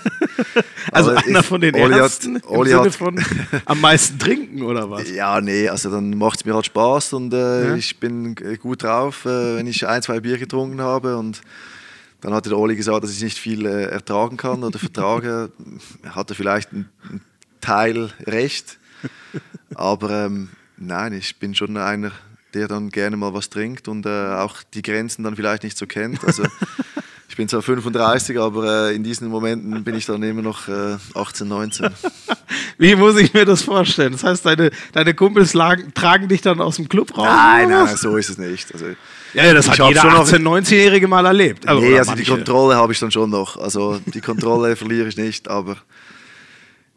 Also 0.92 1.10
Aber 1.12 1.24
einer 1.24 1.42
von 1.42 1.60
den 1.60 1.74
Oli 1.74 1.92
hat- 1.94 2.00
Ersten 2.00 2.36
im 2.36 2.42
Oli 2.46 2.70
Sinne 2.70 2.82
hat- 2.82 2.94
von 2.94 3.24
am 3.64 3.80
meisten 3.80 4.18
trinken 4.18 4.62
oder 4.62 4.88
was? 4.90 5.10
Ja, 5.10 5.40
nee, 5.40 5.68
also 5.68 5.90
dann 5.90 6.16
macht 6.16 6.40
es 6.40 6.44
mir 6.44 6.54
halt 6.54 6.66
Spaß 6.66 7.14
und 7.14 7.32
äh, 7.32 7.68
Ja. 7.68 7.74
ich 7.74 7.98
bin 7.98 8.34
gut 8.60 8.82
drauf, 8.82 9.24
äh, 9.24 9.56
wenn 9.56 9.66
ich 9.66 9.86
ein, 9.86 10.02
zwei 10.02 10.20
Bier 10.20 10.38
getrunken 10.38 10.80
habe 10.80 11.16
und 11.16 11.40
dann 12.20 12.32
hatte 12.34 12.50
der 12.50 12.58
Oli 12.58 12.76
gesagt, 12.76 13.02
dass 13.02 13.10
ich 13.12 13.22
nicht 13.22 13.38
viel 13.38 13.66
äh, 13.66 13.84
ertragen 13.86 14.36
kann 14.36 14.62
oder 14.62 14.78
vertrage. 14.78 15.50
Er 16.02 16.14
hatte 16.14 16.34
vielleicht 16.34 16.72
einen, 16.72 16.88
einen 17.08 17.20
Teil 17.60 18.12
recht, 18.26 18.78
aber 19.74 20.26
ähm, 20.26 20.50
nein, 20.76 21.12
ich 21.14 21.36
bin 21.36 21.54
schon 21.54 21.76
einer, 21.76 22.12
der 22.54 22.68
dann 22.68 22.90
gerne 22.90 23.16
mal 23.16 23.34
was 23.34 23.50
trinkt 23.50 23.88
und 23.88 24.06
äh, 24.06 24.08
auch 24.34 24.56
die 24.74 24.82
Grenzen 24.82 25.24
dann 25.24 25.36
vielleicht 25.36 25.64
nicht 25.64 25.76
so 25.76 25.86
kennt. 25.86 26.24
Also 26.24 26.44
ich 27.28 27.36
bin 27.36 27.48
zwar 27.48 27.62
35, 27.62 28.38
aber 28.38 28.88
äh, 28.90 28.94
in 28.94 29.02
diesen 29.02 29.28
Momenten 29.28 29.82
bin 29.84 29.94
ich 29.96 30.06
dann 30.06 30.22
immer 30.22 30.42
noch 30.42 30.68
äh, 30.68 30.96
18, 31.14 31.48
19. 31.48 31.90
Wie 32.78 32.96
muss 32.96 33.16
ich 33.16 33.32
mir 33.34 33.44
das 33.44 33.62
vorstellen? 33.62 34.12
Das 34.12 34.24
heißt, 34.24 34.46
deine, 34.46 34.70
deine 34.92 35.14
Kumpels 35.14 35.54
lagen, 35.54 35.92
tragen 35.94 36.28
dich 36.28 36.40
dann 36.42 36.60
aus 36.60 36.76
dem 36.76 36.88
Club 36.88 37.16
raus? 37.16 37.26
Nein, 37.28 37.68
nein, 37.70 37.96
so 37.96 38.16
ist 38.16 38.30
es 38.30 38.38
nicht. 38.38 38.72
Also, 38.72 38.86
Ja, 39.32 39.44
ja, 39.46 39.54
das 39.54 39.66
Ich 39.66 39.78
hat 39.78 39.88
jeder 39.88 40.00
schon 40.00 40.12
noch- 40.12 40.26
18-, 40.26 40.38
19-Jährige 40.66 41.06
mal 41.08 41.24
erlebt. 41.26 41.64
nee, 41.64 41.70
oder 41.72 41.98
also 41.98 42.12
die 42.12 42.18
manche. 42.18 42.30
Kontrolle 42.32 42.76
habe 42.76 42.92
ich 42.92 42.98
dann 43.00 43.10
schon 43.10 43.30
noch. 43.30 43.56
Also 43.56 44.00
die 44.06 44.20
Kontrolle 44.20 44.74
verliere 44.76 45.08
ich 45.08 45.16
nicht, 45.16 45.48
aber 45.48 45.76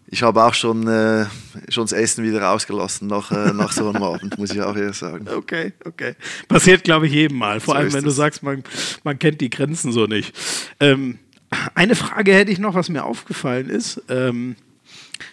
ich 0.09 0.23
habe 0.23 0.43
auch 0.43 0.53
schon, 0.53 0.87
äh, 0.87 1.25
schon 1.69 1.83
das 1.83 1.91
Essen 1.91 2.23
wieder 2.23 2.41
rausgelassen 2.41 3.07
nach, 3.07 3.31
äh, 3.31 3.51
nach 3.53 3.71
so 3.71 3.89
einem 3.89 4.01
Abend, 4.01 4.37
muss 4.37 4.51
ich 4.51 4.61
auch 4.61 4.75
ehrlich 4.75 4.95
sagen. 4.95 5.27
Okay, 5.37 5.73
okay. 5.85 6.15
Passiert, 6.47 6.83
glaube 6.83 7.07
ich, 7.07 7.13
jedem 7.13 7.37
Mal. 7.37 7.59
Vor 7.59 7.75
So 7.75 7.79
allem, 7.79 7.93
wenn 7.93 8.03
du 8.03 8.09
sagst, 8.09 8.41
man, 8.43 8.63
man 9.03 9.19
kennt 9.19 9.41
die 9.41 9.49
Grenzen 9.49 9.91
so 9.91 10.05
nicht. 10.05 10.33
Ähm, 10.79 11.19
eine 11.75 11.95
Frage 11.95 12.33
hätte 12.33 12.51
ich 12.51 12.59
noch, 12.59 12.73
was 12.73 12.89
mir 12.89 13.03
aufgefallen 13.03 13.69
ist. 13.69 14.01
Ähm, 14.09 14.55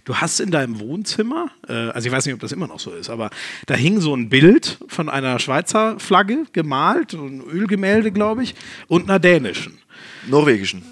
Du 0.04 0.16
hast 0.16 0.40
in 0.40 0.50
deinem 0.50 0.80
Wohnzimmer, 0.80 1.50
äh, 1.68 1.72
also 1.72 2.06
ich 2.06 2.12
weiß 2.12 2.24
nicht, 2.26 2.34
ob 2.34 2.40
das 2.40 2.52
immer 2.52 2.66
noch 2.66 2.80
so 2.80 2.92
ist, 2.92 3.10
aber 3.10 3.30
da 3.66 3.74
hing 3.74 4.00
so 4.00 4.14
ein 4.14 4.28
Bild 4.28 4.78
von 4.88 5.08
einer 5.08 5.38
Schweizer 5.38 5.98
Flagge 5.98 6.44
gemalt, 6.52 7.12
ein 7.12 7.42
Ölgemälde, 7.42 8.10
glaube 8.10 8.42
ich, 8.42 8.54
und 8.88 9.04
einer 9.04 9.18
dänischen. 9.18 9.78
Norwegischen. 10.26 10.82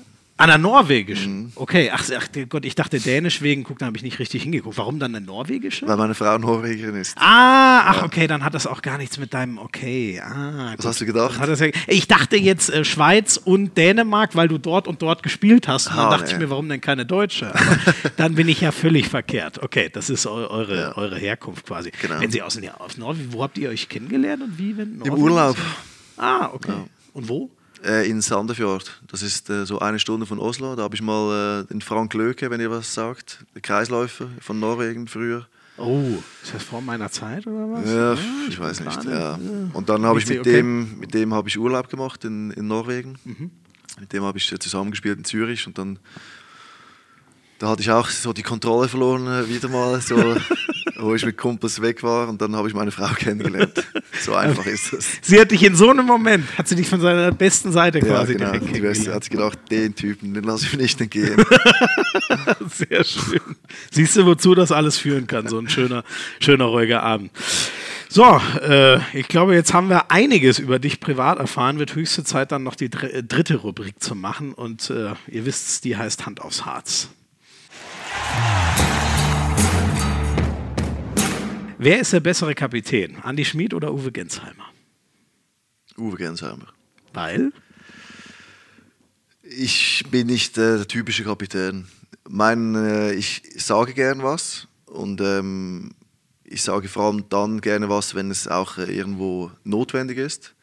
An 0.42 0.48
der 0.48 0.58
norwegischen? 0.58 1.52
Okay, 1.54 1.92
ach, 1.94 2.04
ach 2.18 2.26
Gott, 2.48 2.64
ich 2.64 2.74
dachte 2.74 2.98
dänisch 2.98 3.42
wegen, 3.42 3.62
guck, 3.62 3.78
da 3.78 3.86
habe 3.86 3.96
ich 3.96 4.02
nicht 4.02 4.18
richtig 4.18 4.42
hingeguckt. 4.42 4.76
Warum 4.76 4.98
dann 4.98 5.14
eine 5.14 5.24
norwegische? 5.24 5.86
Weil 5.86 5.96
meine 5.96 6.14
Frau 6.14 6.36
Norwegerin 6.36 6.96
ist. 6.96 7.16
Ah, 7.16 7.82
ach, 7.86 8.02
okay, 8.02 8.26
dann 8.26 8.42
hat 8.44 8.52
das 8.52 8.66
auch 8.66 8.82
gar 8.82 8.98
nichts 8.98 9.18
mit 9.18 9.32
deinem, 9.34 9.58
okay. 9.58 10.20
Ah, 10.20 10.70
Was 10.70 10.76
gut. 10.78 10.86
hast 10.86 11.00
du 11.00 11.06
gedacht? 11.06 11.38
Ja, 11.40 11.66
ich 11.86 12.08
dachte 12.08 12.36
jetzt 12.36 12.70
äh, 12.70 12.84
Schweiz 12.84 13.36
und 13.36 13.76
Dänemark, 13.76 14.34
weil 14.34 14.48
du 14.48 14.58
dort 14.58 14.88
und 14.88 15.00
dort 15.00 15.22
gespielt 15.22 15.68
hast. 15.68 15.86
Und 15.86 15.96
dann 15.96 16.06
Ah, 16.06 16.10
dachte 16.10 16.24
nee. 16.26 16.32
ich 16.32 16.38
mir, 16.40 16.50
warum 16.50 16.68
denn 16.68 16.80
keine 16.80 17.06
Deutsche? 17.06 17.52
Dann 18.16 18.34
bin 18.34 18.48
ich 18.48 18.60
ja 18.62 18.72
völlig 18.72 19.08
verkehrt. 19.08 19.62
Okay, 19.62 19.90
das 19.92 20.10
ist 20.10 20.26
eu 20.26 20.32
eure, 20.48 20.76
Ja. 20.76 20.96
eure 20.96 21.18
Herkunft 21.18 21.66
quasi. 21.66 21.92
Genau. 22.02 22.18
Wenn 22.20 22.32
Sie 22.32 22.42
aus, 22.42 22.58
ja, 22.60 22.74
aus 22.78 22.98
Norwegen, 22.98 23.32
wo 23.32 23.44
habt 23.44 23.58
ihr 23.58 23.68
euch 23.68 23.88
kennengelernt 23.88 24.42
und 24.42 24.58
wie? 24.58 24.76
Wenn 24.76 25.00
Im 25.02 25.14
Urlaub. 25.14 25.56
Ah, 26.16 26.50
okay. 26.52 26.72
Und 27.12 27.28
wo? 27.28 27.48
Äh, 27.84 28.08
in 28.08 28.20
Sandefjord. 28.20 29.02
Das 29.08 29.22
ist 29.22 29.50
äh, 29.50 29.66
so 29.66 29.80
eine 29.80 29.98
Stunde 29.98 30.26
von 30.26 30.38
Oslo. 30.38 30.76
Da 30.76 30.82
habe 30.82 30.94
ich 30.94 31.02
mal 31.02 31.62
äh, 31.62 31.66
den 31.66 31.80
Frank 31.80 32.14
Löke, 32.14 32.48
wenn 32.50 32.60
ihr 32.60 32.70
was 32.70 32.94
sagt, 32.94 33.44
der 33.54 33.62
Kreisläufer 33.62 34.28
von 34.40 34.60
Norwegen 34.60 35.08
früher. 35.08 35.46
Oh, 35.78 36.22
ist 36.42 36.54
das 36.54 36.62
vor 36.62 36.80
meiner 36.80 37.10
Zeit 37.10 37.46
oder 37.46 37.70
was? 37.72 37.90
Ja, 37.90 38.12
Ah, 38.12 38.48
ich 38.48 38.58
weiß 38.60 38.78
bin 38.78 38.86
nicht. 38.86 39.04
Ja. 39.04 39.38
Und 39.72 39.88
dann 39.88 40.04
habe 40.04 40.18
ich 40.18 40.28
mit 40.28 40.40
okay. 40.40 40.52
dem, 40.52 41.00
mit 41.00 41.14
dem 41.14 41.34
habe 41.34 41.48
ich 41.48 41.58
Urlaub 41.58 41.88
gemacht 41.88 42.24
in, 42.24 42.50
in 42.52 42.68
Norwegen. 42.68 43.18
Mhm. 43.24 43.50
Mit 43.98 44.12
dem 44.12 44.22
habe 44.22 44.38
ich 44.38 44.54
zusammengespielt 44.60 45.18
in 45.18 45.24
Zürich 45.24 45.66
und 45.66 45.76
dann 45.78 45.98
da 47.62 47.68
hatte 47.68 47.80
ich 47.80 47.92
auch 47.92 48.08
so 48.08 48.32
die 48.32 48.42
Kontrolle 48.42 48.88
verloren 48.88 49.24
äh, 49.28 49.48
wieder 49.48 49.68
mal, 49.68 50.00
so, 50.00 50.16
wo 50.96 51.14
ich 51.14 51.24
mit 51.24 51.38
Kumpels 51.38 51.80
weg 51.80 52.02
war 52.02 52.28
und 52.28 52.42
dann 52.42 52.56
habe 52.56 52.66
ich 52.66 52.74
meine 52.74 52.90
Frau 52.90 53.06
kennengelernt. 53.14 53.84
So 54.20 54.34
einfach 54.34 54.66
ist 54.66 54.92
das. 54.92 55.06
Sie 55.22 55.40
hat 55.40 55.52
dich 55.52 55.62
in 55.62 55.76
so 55.76 55.88
einem 55.88 56.04
Moment, 56.04 56.58
hat 56.58 56.66
sie 56.66 56.74
dich 56.74 56.88
von 56.88 57.00
seiner 57.00 57.30
besten 57.30 57.70
Seite 57.70 58.00
Ja, 58.00 58.04
quasi 58.04 58.34
genau. 58.34 58.50
direkt 58.50 58.82
Beste 58.82 59.14
hat 59.14 59.22
sich 59.22 59.30
gedacht, 59.30 59.60
den 59.70 59.94
Typen, 59.94 60.34
den 60.34 60.42
lasse 60.42 60.66
ich 60.66 60.72
mir 60.72 60.82
nicht 60.82 61.00
entgehen. 61.00 61.36
Sehr 62.68 63.04
schön. 63.04 63.56
Siehst 63.92 64.16
du, 64.16 64.26
wozu 64.26 64.56
das 64.56 64.72
alles 64.72 64.98
führen 64.98 65.28
kann, 65.28 65.46
so 65.46 65.60
ein 65.60 65.68
schöner, 65.68 66.02
schöner, 66.40 66.64
ruhiger 66.64 67.04
Abend. 67.04 67.30
So, 68.08 68.40
äh, 68.60 68.98
ich 69.16 69.28
glaube, 69.28 69.54
jetzt 69.54 69.72
haben 69.72 69.88
wir 69.88 70.10
einiges 70.10 70.58
über 70.58 70.80
dich 70.80 70.98
privat 70.98 71.38
erfahren. 71.38 71.78
Wird 71.78 71.94
höchste 71.94 72.24
Zeit, 72.24 72.50
dann 72.50 72.64
noch 72.64 72.74
die 72.74 72.90
dr 72.90 73.22
dritte 73.22 73.54
Rubrik 73.54 74.02
zu 74.02 74.16
machen. 74.16 74.52
Und 74.52 74.90
äh, 74.90 75.12
ihr 75.28 75.46
wisst, 75.46 75.84
die 75.84 75.96
heißt 75.96 76.26
Hand 76.26 76.40
aufs 76.40 76.66
Harz. 76.66 77.08
Wer 81.78 82.00
ist 82.00 82.12
der 82.12 82.20
bessere 82.20 82.54
Kapitän? 82.54 83.16
Andi 83.22 83.44
Schmid 83.44 83.74
oder 83.74 83.92
Uwe 83.92 84.12
Gensheimer? 84.12 84.70
Uwe 85.98 86.16
Gensheimer. 86.16 86.68
Weil? 87.12 87.52
Ich 89.42 90.04
bin 90.08 90.28
nicht 90.28 90.56
äh, 90.58 90.76
der 90.76 90.86
typische 90.86 91.24
Kapitän. 91.24 91.88
Mein, 92.28 92.76
äh, 92.76 93.14
ich 93.14 93.42
sage 93.56 93.94
gern 93.94 94.22
was 94.22 94.68
und 94.86 95.20
ähm, 95.20 95.90
ich 96.44 96.62
sage 96.62 96.86
vor 96.86 97.06
allem 97.06 97.28
dann 97.28 97.60
gerne 97.60 97.88
was, 97.88 98.14
wenn 98.14 98.30
es 98.30 98.46
auch 98.46 98.78
äh, 98.78 98.84
irgendwo 98.84 99.50
notwendig 99.64 100.18
ist. 100.18 100.54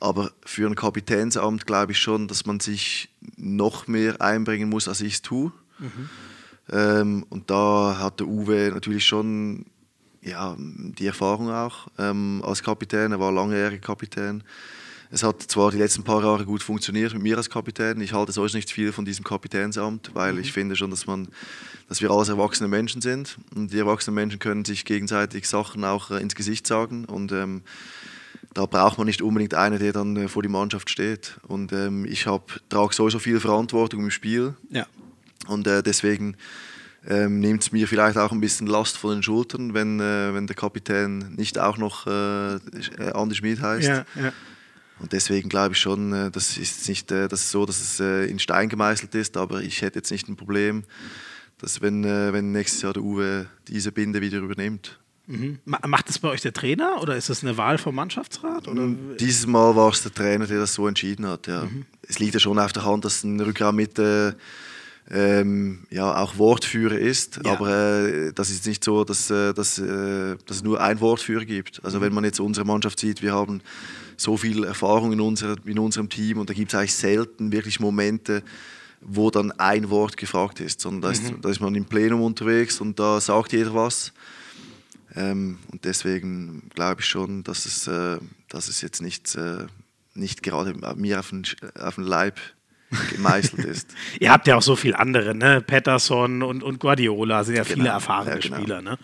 Aber 0.00 0.32
für 0.46 0.66
ein 0.66 0.76
Kapitänsamt 0.76 1.66
glaube 1.66 1.92
ich 1.92 1.98
schon, 1.98 2.26
dass 2.26 2.46
man 2.46 2.58
sich 2.58 3.10
noch 3.36 3.86
mehr 3.86 4.22
einbringen 4.22 4.70
muss, 4.70 4.88
als 4.88 5.02
ich 5.02 5.14
es 5.14 5.22
tue. 5.22 5.52
Ähm, 6.70 7.24
und 7.28 7.50
da 7.50 7.96
hat 7.98 8.20
der 8.20 8.26
Uwe 8.26 8.70
natürlich 8.72 9.04
schon 9.04 9.66
ja, 10.22 10.56
die 10.58 11.06
Erfahrung 11.06 11.50
auch 11.50 11.88
ähm, 11.98 12.42
als 12.44 12.62
Kapitän. 12.62 13.12
Er 13.12 13.20
war 13.20 13.32
langjähriger 13.32 13.80
Kapitän. 13.80 14.42
Es 15.10 15.22
hat 15.22 15.40
zwar 15.42 15.70
die 15.70 15.78
letzten 15.78 16.04
paar 16.04 16.22
Jahre 16.22 16.44
gut 16.44 16.62
funktioniert 16.62 17.14
mit 17.14 17.22
mir 17.22 17.36
als 17.38 17.48
Kapitän. 17.48 18.00
Ich 18.02 18.12
halte 18.12 18.32
sonst 18.32 18.52
nicht 18.52 18.70
viel 18.70 18.92
von 18.92 19.06
diesem 19.06 19.24
Kapitänsamt, 19.24 20.10
weil 20.12 20.38
ich 20.38 20.52
finde 20.52 20.76
schon, 20.76 20.90
dass, 20.90 21.06
man, 21.06 21.28
dass 21.88 22.02
wir 22.02 22.10
alles 22.10 22.28
erwachsene 22.28 22.68
Menschen 22.68 23.00
sind. 23.00 23.38
Und 23.54 23.72
die 23.72 23.78
erwachsenen 23.78 24.14
Menschen 24.14 24.38
können 24.38 24.66
sich 24.66 24.84
gegenseitig 24.84 25.48
Sachen 25.48 25.84
auch 25.84 26.10
äh, 26.10 26.20
ins 26.20 26.34
Gesicht 26.34 26.66
sagen. 26.66 27.06
Und 27.06 27.32
ähm, 27.32 27.62
da 28.52 28.66
braucht 28.66 28.98
man 28.98 29.06
nicht 29.06 29.22
unbedingt 29.22 29.54
einen, 29.54 29.78
der 29.78 29.92
dann 29.92 30.14
äh, 30.16 30.28
vor 30.28 30.42
die 30.42 30.50
Mannschaft 30.50 30.90
steht. 30.90 31.38
Und 31.48 31.72
ähm, 31.72 32.04
ich 32.04 32.24
trage 32.68 32.94
sowieso 32.94 33.18
viel 33.18 33.40
Verantwortung 33.40 34.00
im 34.02 34.10
Spiel. 34.10 34.56
Ja. 34.68 34.86
Und 35.48 35.66
äh, 35.66 35.82
deswegen 35.82 36.36
ähm, 37.06 37.40
nimmt 37.40 37.62
es 37.62 37.72
mir 37.72 37.88
vielleicht 37.88 38.16
auch 38.18 38.32
ein 38.32 38.40
bisschen 38.40 38.66
Last 38.66 38.96
von 38.98 39.12
den 39.12 39.22
Schultern, 39.22 39.74
wenn, 39.74 39.98
äh, 40.00 40.34
wenn 40.34 40.46
der 40.46 40.56
Kapitän 40.56 41.34
nicht 41.36 41.58
auch 41.58 41.78
noch 41.78 42.06
äh, 42.06 42.54
äh, 42.56 43.12
Andi 43.14 43.34
Schmid 43.34 43.60
heißt. 43.60 43.88
Ja, 43.88 44.04
ja. 44.20 44.32
Und 45.00 45.12
deswegen 45.12 45.48
glaube 45.48 45.74
ich 45.74 45.80
schon, 45.80 46.12
äh, 46.12 46.30
das 46.30 46.56
ist 46.58 46.88
nicht 46.88 47.10
äh, 47.12 47.28
das 47.28 47.40
ist 47.42 47.50
so, 47.50 47.64
dass 47.66 47.80
es 47.80 48.00
in 48.28 48.38
Stein 48.38 48.68
gemeißelt 48.68 49.14
ist, 49.14 49.36
aber 49.36 49.62
ich 49.62 49.82
hätte 49.82 50.00
jetzt 50.00 50.10
nicht 50.10 50.28
ein 50.28 50.36
Problem, 50.36 50.84
dass 51.58 51.80
wenn, 51.80 52.04
wenn 52.04 52.52
nächstes 52.52 52.82
Jahr 52.82 52.92
der 52.92 53.02
Uwe 53.02 53.46
diese 53.66 53.90
Binde 53.90 54.20
wieder 54.20 54.38
übernimmt. 54.38 54.98
Mhm. 55.26 55.58
Ma- 55.64 55.80
Macht 55.86 56.08
das 56.08 56.18
bei 56.18 56.28
euch 56.28 56.40
der 56.40 56.52
Trainer 56.52 57.02
oder 57.02 57.16
ist 57.16 57.28
das 57.28 57.42
eine 57.42 57.56
Wahl 57.56 57.78
vom 57.78 57.94
Mannschaftsrat? 57.94 58.66
Oder? 58.68 58.88
Dieses 59.20 59.46
Mal 59.46 59.76
war 59.76 59.90
es 59.90 60.02
der 60.02 60.12
Trainer, 60.14 60.46
der 60.46 60.60
das 60.60 60.74
so 60.74 60.86
entschieden 60.88 61.26
hat. 61.26 61.46
Ja. 61.48 61.68
Es 62.08 62.18
liegt 62.18 62.34
ja 62.34 62.40
schon 62.40 62.58
auf 62.58 62.72
der 62.72 62.84
Hand, 62.84 63.04
dass 63.04 63.24
ein 63.24 63.38
Rückraum 63.40 63.76
mit 63.76 63.98
äh, 63.98 64.32
ähm, 65.10 65.86
ja, 65.90 66.16
auch 66.16 66.36
Wortführer 66.36 66.98
ist. 66.98 67.40
Ja. 67.44 67.52
Aber 67.52 68.08
äh, 68.08 68.32
das 68.32 68.50
ist 68.50 68.66
nicht 68.66 68.84
so, 68.84 69.04
dass, 69.04 69.30
äh, 69.30 69.54
dass, 69.54 69.78
äh, 69.78 70.36
dass 70.46 70.58
es 70.58 70.62
nur 70.62 70.80
ein 70.80 71.00
Wortführer 71.00 71.44
gibt. 71.44 71.82
Also 71.84 72.00
wenn 72.00 72.12
man 72.12 72.24
jetzt 72.24 72.40
unsere 72.40 72.66
Mannschaft 72.66 73.00
sieht, 73.00 73.22
wir 73.22 73.32
haben 73.32 73.62
so 74.16 74.36
viel 74.36 74.64
Erfahrung 74.64 75.12
in, 75.12 75.20
unserer, 75.20 75.56
in 75.64 75.78
unserem 75.78 76.08
Team 76.08 76.38
und 76.38 76.50
da 76.50 76.54
gibt 76.54 76.72
es 76.72 76.78
eigentlich 76.78 76.94
selten 76.94 77.52
wirklich 77.52 77.80
Momente, 77.80 78.42
wo 79.00 79.30
dann 79.30 79.52
ein 79.52 79.88
Wort 79.90 80.16
gefragt 80.16 80.60
ist. 80.60 80.80
Sondern 80.80 81.02
da 81.02 81.10
ist, 81.10 81.32
da 81.40 81.48
ist 81.48 81.60
man 81.60 81.74
im 81.74 81.86
Plenum 81.86 82.20
unterwegs 82.20 82.80
und 82.80 82.98
da 82.98 83.20
sagt 83.20 83.52
jeder 83.52 83.74
was. 83.74 84.12
Ähm, 85.14 85.58
und 85.72 85.84
deswegen 85.84 86.68
glaube 86.74 87.00
ich 87.00 87.06
schon, 87.06 87.44
dass 87.44 87.64
es, 87.64 87.86
äh, 87.86 88.18
dass 88.48 88.68
es 88.68 88.82
jetzt 88.82 89.00
nicht, 89.00 89.38
nicht 90.14 90.42
gerade 90.42 90.74
mir 90.96 91.20
auf 91.20 91.30
den, 91.30 91.44
auf 91.78 91.94
den 91.94 92.04
Leib 92.04 92.38
gemeißelt 93.10 93.64
ist. 93.64 93.94
Ihr 94.20 94.30
habt 94.30 94.46
ja 94.46 94.56
auch 94.56 94.62
so 94.62 94.76
viel 94.76 94.94
andere, 94.94 95.34
ne? 95.34 95.60
Patterson 95.60 96.42
und, 96.42 96.62
und 96.62 96.80
Guardiola 96.80 97.44
sind 97.44 97.56
ja 97.56 97.64
viele 97.64 97.78
Genau, 97.78 97.92
erfahrene 97.92 98.30
ja, 98.32 98.38
genau. 98.38 98.56
Spieler, 98.56 98.82
ne? 98.82 98.98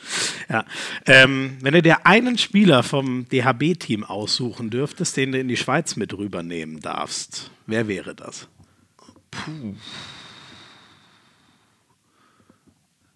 Ja. 0.49 0.65
Ähm, 1.07 1.59
wenn 1.61 1.75
du 1.75 1.83
dir 1.83 2.07
einen 2.07 2.39
Spieler 2.39 2.83
vom 2.83 3.29
DHB-Team 3.29 4.05
aussuchen 4.05 4.71
dürftest, 4.71 5.17
den 5.17 5.33
du 5.33 5.39
in 5.39 5.49
die 5.49 5.57
Schweiz 5.57 5.97
mit 5.97 6.15
rübernehmen 6.15 6.81
darfst, 6.81 7.51
wer 7.67 7.89
wäre 7.89 8.15
das? 8.15 8.49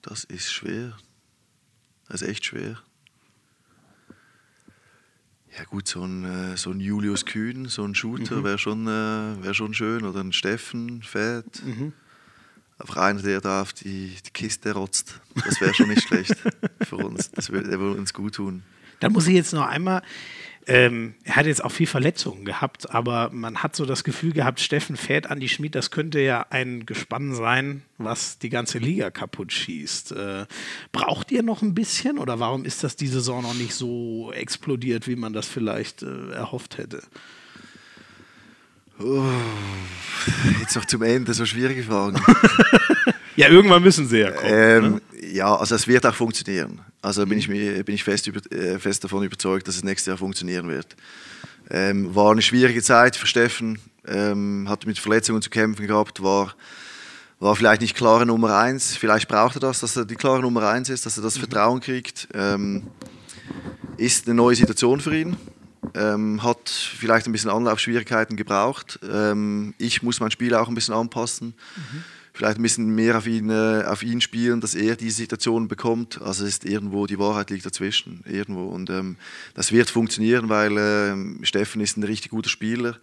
Das 0.02 0.24
ist 0.24 0.52
schwer. 0.52 0.96
Das 2.08 2.22
ist 2.22 2.28
echt 2.28 2.44
schwer. 2.46 2.78
Ja 5.59 5.64
gut, 5.64 5.88
so 5.88 6.04
ein, 6.04 6.24
äh, 6.24 6.56
so 6.56 6.70
ein 6.70 6.78
Julius 6.78 7.24
Kühn, 7.24 7.66
so 7.66 7.82
ein 7.82 7.94
Shooter 7.94 8.44
wäre 8.44 8.59
schon, 8.59 8.86
äh, 8.86 9.42
wär 9.42 9.54
schon 9.54 9.74
schön. 9.74 10.04
Oder 10.04 10.20
ein 10.20 10.32
Steffen 10.32 11.02
Fett. 11.02 11.62
Einfach 12.78 12.96
einer, 12.98 13.20
der 13.22 13.40
da 13.40 13.62
auf 13.62 13.72
die, 13.72 14.14
die 14.24 14.30
Kiste 14.30 14.72
rotzt. 14.72 15.20
Das 15.44 15.61
wäre 15.61 15.74
schon 15.74 15.88
nicht 15.88 16.06
schlecht 16.06 16.36
für 16.82 16.96
uns. 16.96 17.32
Das 17.32 17.50
würde 17.50 17.70
der 17.70 17.80
würde 17.80 17.98
uns 17.98 18.14
gut 18.14 18.36
tun. 18.36 18.62
Da 19.00 19.09
muss 19.09 19.26
ich 19.26 19.34
jetzt 19.34 19.52
noch 19.52 19.66
einmal. 19.66 20.02
Ähm, 20.68 21.14
er 21.24 21.36
hat 21.36 21.46
jetzt 21.46 21.64
auch 21.64 21.72
viel 21.72 21.86
Verletzungen 21.86 22.44
gehabt, 22.44 22.94
aber 22.94 23.30
man 23.32 23.62
hat 23.62 23.74
so 23.74 23.86
das 23.86 24.04
Gefühl 24.04 24.32
gehabt, 24.32 24.60
Steffen 24.60 24.96
Fährt, 24.96 25.30
Andi 25.30 25.48
Schmid, 25.48 25.74
das 25.74 25.90
könnte 25.90 26.20
ja 26.20 26.44
ein 26.50 26.84
Gespann 26.84 27.34
sein, 27.34 27.82
was 27.96 28.38
die 28.38 28.50
ganze 28.50 28.76
Liga 28.76 29.10
kaputt 29.10 29.50
schießt. 29.50 30.12
Äh, 30.12 30.46
braucht 30.92 31.32
ihr 31.32 31.42
noch 31.42 31.62
ein 31.62 31.72
bisschen 31.72 32.18
oder 32.18 32.38
warum 32.38 32.66
ist 32.66 32.84
das 32.84 32.96
die 32.96 33.06
Saison 33.06 33.42
noch 33.42 33.54
nicht 33.54 33.72
so 33.72 34.30
explodiert, 34.32 35.08
wie 35.08 35.16
man 35.16 35.32
das 35.32 35.48
vielleicht 35.48 36.02
äh, 36.02 36.32
erhofft 36.32 36.76
hätte? 36.76 37.02
Jetzt 40.60 40.76
noch 40.76 40.84
zum 40.84 41.02
Ende 41.02 41.32
so 41.32 41.46
schwierige 41.46 41.82
Fragen. 41.82 42.20
Ja, 43.38 43.46
irgendwann 43.50 43.84
müssen 43.84 44.08
sie 44.08 44.18
ja 44.18 44.32
kommen. 44.32 44.50
Ähm, 44.50 45.00
ja, 45.32 45.54
also 45.54 45.76
es 45.76 45.86
wird 45.86 46.04
auch 46.04 46.14
funktionieren. 46.14 46.80
Also 47.00 47.24
bin 47.26 47.38
ich, 47.38 47.48
mir, 47.48 47.84
bin 47.84 47.94
ich 47.94 48.04
fest, 48.04 48.26
über, 48.26 48.40
äh, 48.52 48.78
fest 48.78 49.04
davon 49.04 49.22
überzeugt, 49.22 49.68
dass 49.68 49.76
es 49.76 49.84
nächstes 49.84 50.06
Jahr 50.06 50.18
funktionieren 50.18 50.68
wird. 50.68 50.96
Ähm, 51.70 52.14
war 52.14 52.32
eine 52.32 52.42
schwierige 52.42 52.82
Zeit 52.82 53.14
für 53.14 53.26
Steffen, 53.26 53.78
ähm, 54.06 54.66
hat 54.68 54.86
mit 54.86 54.98
Verletzungen 54.98 55.42
zu 55.42 55.50
kämpfen 55.50 55.86
gehabt, 55.86 56.22
war, 56.22 56.54
war 57.40 57.54
vielleicht 57.54 57.82
nicht 57.82 57.96
klare 57.96 58.26
Nummer 58.26 58.56
eins. 58.56 58.96
Vielleicht 58.96 59.28
braucht 59.28 59.56
er 59.56 59.60
das, 59.60 59.80
dass 59.80 59.96
er 59.96 60.06
die 60.06 60.16
klare 60.16 60.40
Nummer 60.40 60.68
eins 60.68 60.88
ist, 60.88 61.06
dass 61.06 61.16
er 61.16 61.22
das 61.22 61.38
Vertrauen 61.38 61.80
kriegt. 61.80 62.28
Ähm, 62.34 62.88
ist 63.96 64.26
eine 64.26 64.34
neue 64.34 64.56
Situation 64.56 65.00
für 65.00 65.16
ihn. 65.16 65.36
Ähm, 65.94 66.42
hat 66.42 66.68
vielleicht 66.68 67.26
ein 67.26 67.32
bisschen 67.32 67.50
Anlaufschwierigkeiten 67.50 68.36
gebraucht. 68.36 68.98
Ähm, 69.08 69.74
ich 69.78 70.02
muss 70.02 70.20
mein 70.20 70.30
Spiel 70.30 70.54
auch 70.54 70.68
ein 70.68 70.74
bisschen 70.74 70.94
anpassen. 70.94 71.54
Vielleicht 72.39 72.60
ein 72.60 72.62
bisschen 72.62 72.94
mehr 72.94 73.19
auf 73.19 73.27
ihn, 73.27 73.51
äh, 73.51 73.82
auf 73.85 74.05
ihn 74.05 74.20
spielen, 74.20 74.60
dass 74.60 74.77
er 74.77 74.94
diese 74.94 75.16
Situation 75.16 75.66
bekommt. 75.66 76.23
Also 76.23 76.44
es 76.44 76.51
ist 76.51 76.65
irgendwo, 76.65 77.05
die 77.09 77.19
Wahrheit 77.19 77.51
liegt 77.51 77.66
dazwischen, 77.66 78.23
irgendwo. 78.27 78.66
Und 78.66 78.90
ähm, 78.90 79.16
das 79.55 79.73
wird 79.73 79.90
funktionieren, 79.90 80.48
weil 80.48 80.78
ähm, 80.78 81.40
Steffen 81.43 81.81
ist 81.81 81.97
ein 81.97 82.05
richtig 82.05 82.31
guter 82.31 82.48
Spieler, 82.48 82.97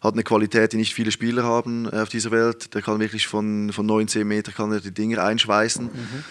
hat 0.00 0.14
eine 0.14 0.24
Qualität, 0.24 0.72
die 0.72 0.78
nicht 0.78 0.94
viele 0.94 1.12
Spieler 1.12 1.44
haben 1.44 1.86
äh, 1.92 2.00
auf 2.00 2.08
dieser 2.08 2.32
Welt. 2.32 2.74
Der 2.74 2.82
kann 2.82 2.98
wirklich 2.98 3.28
von, 3.28 3.72
von 3.72 3.86
19 3.86 4.26
Metern 4.26 4.52
kann 4.52 4.72
er 4.72 4.80
die 4.80 4.90
Dinge 4.90 5.22
einschweißen. 5.22 5.84
Mhm. 5.84 6.24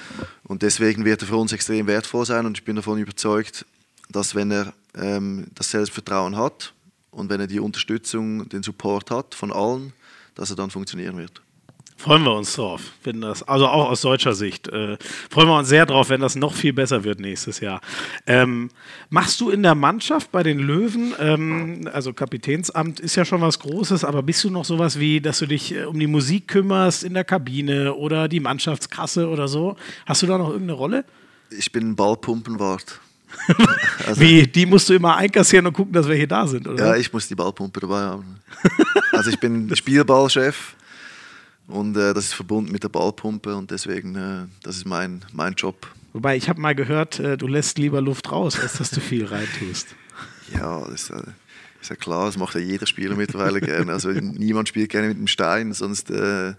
Und 0.43 0.61
deswegen 0.61 1.05
wird 1.05 1.21
er 1.21 1.29
für 1.29 1.37
uns 1.37 1.53
extrem 1.53 1.87
wertvoll 1.87 2.25
sein. 2.25 2.45
Und 2.45 2.57
ich 2.57 2.65
bin 2.65 2.75
davon 2.75 2.99
überzeugt, 2.99 3.65
dass 4.09 4.35
wenn 4.35 4.51
er 4.51 4.73
ähm, 4.95 5.47
das 5.55 5.71
Selbstvertrauen 5.71 6.35
hat 6.35 6.73
und 7.11 7.29
wenn 7.29 7.39
er 7.39 7.47
die 7.47 7.61
Unterstützung, 7.61 8.49
den 8.49 8.61
Support 8.61 9.09
hat 9.09 9.35
von 9.35 9.53
allen, 9.53 9.93
dass 10.35 10.49
er 10.49 10.57
dann 10.57 10.69
funktionieren 10.69 11.17
wird. 11.17 11.41
Freuen 12.01 12.23
wir 12.23 12.33
uns 12.33 12.55
drauf, 12.55 12.93
wenn 13.03 13.21
das, 13.21 13.43
also 13.43 13.67
auch 13.67 13.91
aus 13.91 14.01
deutscher 14.01 14.33
Sicht, 14.33 14.67
äh, 14.69 14.97
freuen 15.29 15.47
wir 15.47 15.59
uns 15.59 15.69
sehr 15.69 15.85
drauf, 15.85 16.09
wenn 16.09 16.19
das 16.19 16.35
noch 16.35 16.55
viel 16.55 16.73
besser 16.73 17.03
wird 17.03 17.19
nächstes 17.19 17.59
Jahr. 17.59 17.79
Ähm, 18.25 18.71
machst 19.11 19.39
du 19.39 19.51
in 19.51 19.61
der 19.61 19.75
Mannschaft 19.75 20.31
bei 20.31 20.41
den 20.41 20.57
Löwen, 20.57 21.13
ähm, 21.19 21.87
also 21.93 22.11
Kapitänsamt 22.11 22.99
ist 22.99 23.17
ja 23.17 23.23
schon 23.23 23.41
was 23.41 23.59
Großes, 23.59 24.03
aber 24.03 24.23
bist 24.23 24.43
du 24.43 24.49
noch 24.49 24.65
sowas 24.65 24.97
wie, 24.97 25.21
dass 25.21 25.37
du 25.37 25.45
dich 25.45 25.75
äh, 25.75 25.83
um 25.83 25.99
die 25.99 26.07
Musik 26.07 26.47
kümmerst 26.47 27.03
in 27.03 27.13
der 27.13 27.23
Kabine 27.23 27.93
oder 27.93 28.27
die 28.27 28.39
Mannschaftskasse 28.39 29.29
oder 29.29 29.47
so? 29.47 29.75
Hast 30.07 30.23
du 30.23 30.25
da 30.25 30.39
noch 30.39 30.49
irgendeine 30.49 30.73
Rolle? 30.73 31.05
Ich 31.51 31.71
bin 31.71 31.95
Ballpumpenwart. 31.95 32.99
also, 34.07 34.19
wie, 34.19 34.47
die 34.47 34.65
musst 34.65 34.89
du 34.89 34.95
immer 34.95 35.17
einkassieren 35.17 35.67
und 35.67 35.73
gucken, 35.73 35.93
dass 35.93 36.07
wir 36.07 36.15
hier 36.15 36.27
da 36.27 36.47
sind, 36.47 36.67
oder? 36.67 36.83
Ja, 36.83 36.95
ich 36.95 37.13
muss 37.13 37.27
die 37.27 37.35
Ballpumpe 37.35 37.79
dabei 37.79 37.99
haben. 37.99 38.39
also 39.11 39.29
ich 39.29 39.39
bin 39.39 39.69
Spielballchef 39.75 40.75
und 41.71 41.95
äh, 41.97 42.13
das 42.13 42.25
ist 42.25 42.33
verbunden 42.33 42.71
mit 42.71 42.83
der 42.83 42.89
Ballpumpe 42.89 43.55
und 43.55 43.71
deswegen, 43.71 44.15
äh, 44.15 44.47
das 44.63 44.77
ist 44.77 44.85
mein, 44.85 45.23
mein 45.33 45.53
Job. 45.53 45.87
Wobei, 46.13 46.35
ich 46.35 46.49
habe 46.49 46.59
mal 46.59 46.75
gehört, 46.75 47.19
äh, 47.19 47.37
du 47.37 47.47
lässt 47.47 47.77
lieber 47.77 48.01
Luft 48.01 48.31
raus, 48.31 48.59
als 48.59 48.73
dass 48.73 48.91
du 48.91 48.99
viel 48.99 49.25
reintust. 49.25 49.87
Ja, 50.53 50.81
das 50.81 51.03
ist, 51.03 51.13
ist, 51.79 51.89
ja 51.91 51.95
klar, 51.95 52.25
das 52.25 52.37
macht 52.37 52.55
ja 52.55 52.59
jeder 52.59 52.85
Spieler 52.85 53.15
mittlerweile 53.15 53.61
gerne. 53.61 53.93
Also 53.93 54.09
niemand 54.09 54.67
spielt 54.67 54.89
gerne 54.89 55.07
mit 55.07 55.17
dem 55.17 55.27
Stein, 55.27 55.71
sonst 55.71 56.11
äh, 56.11 56.55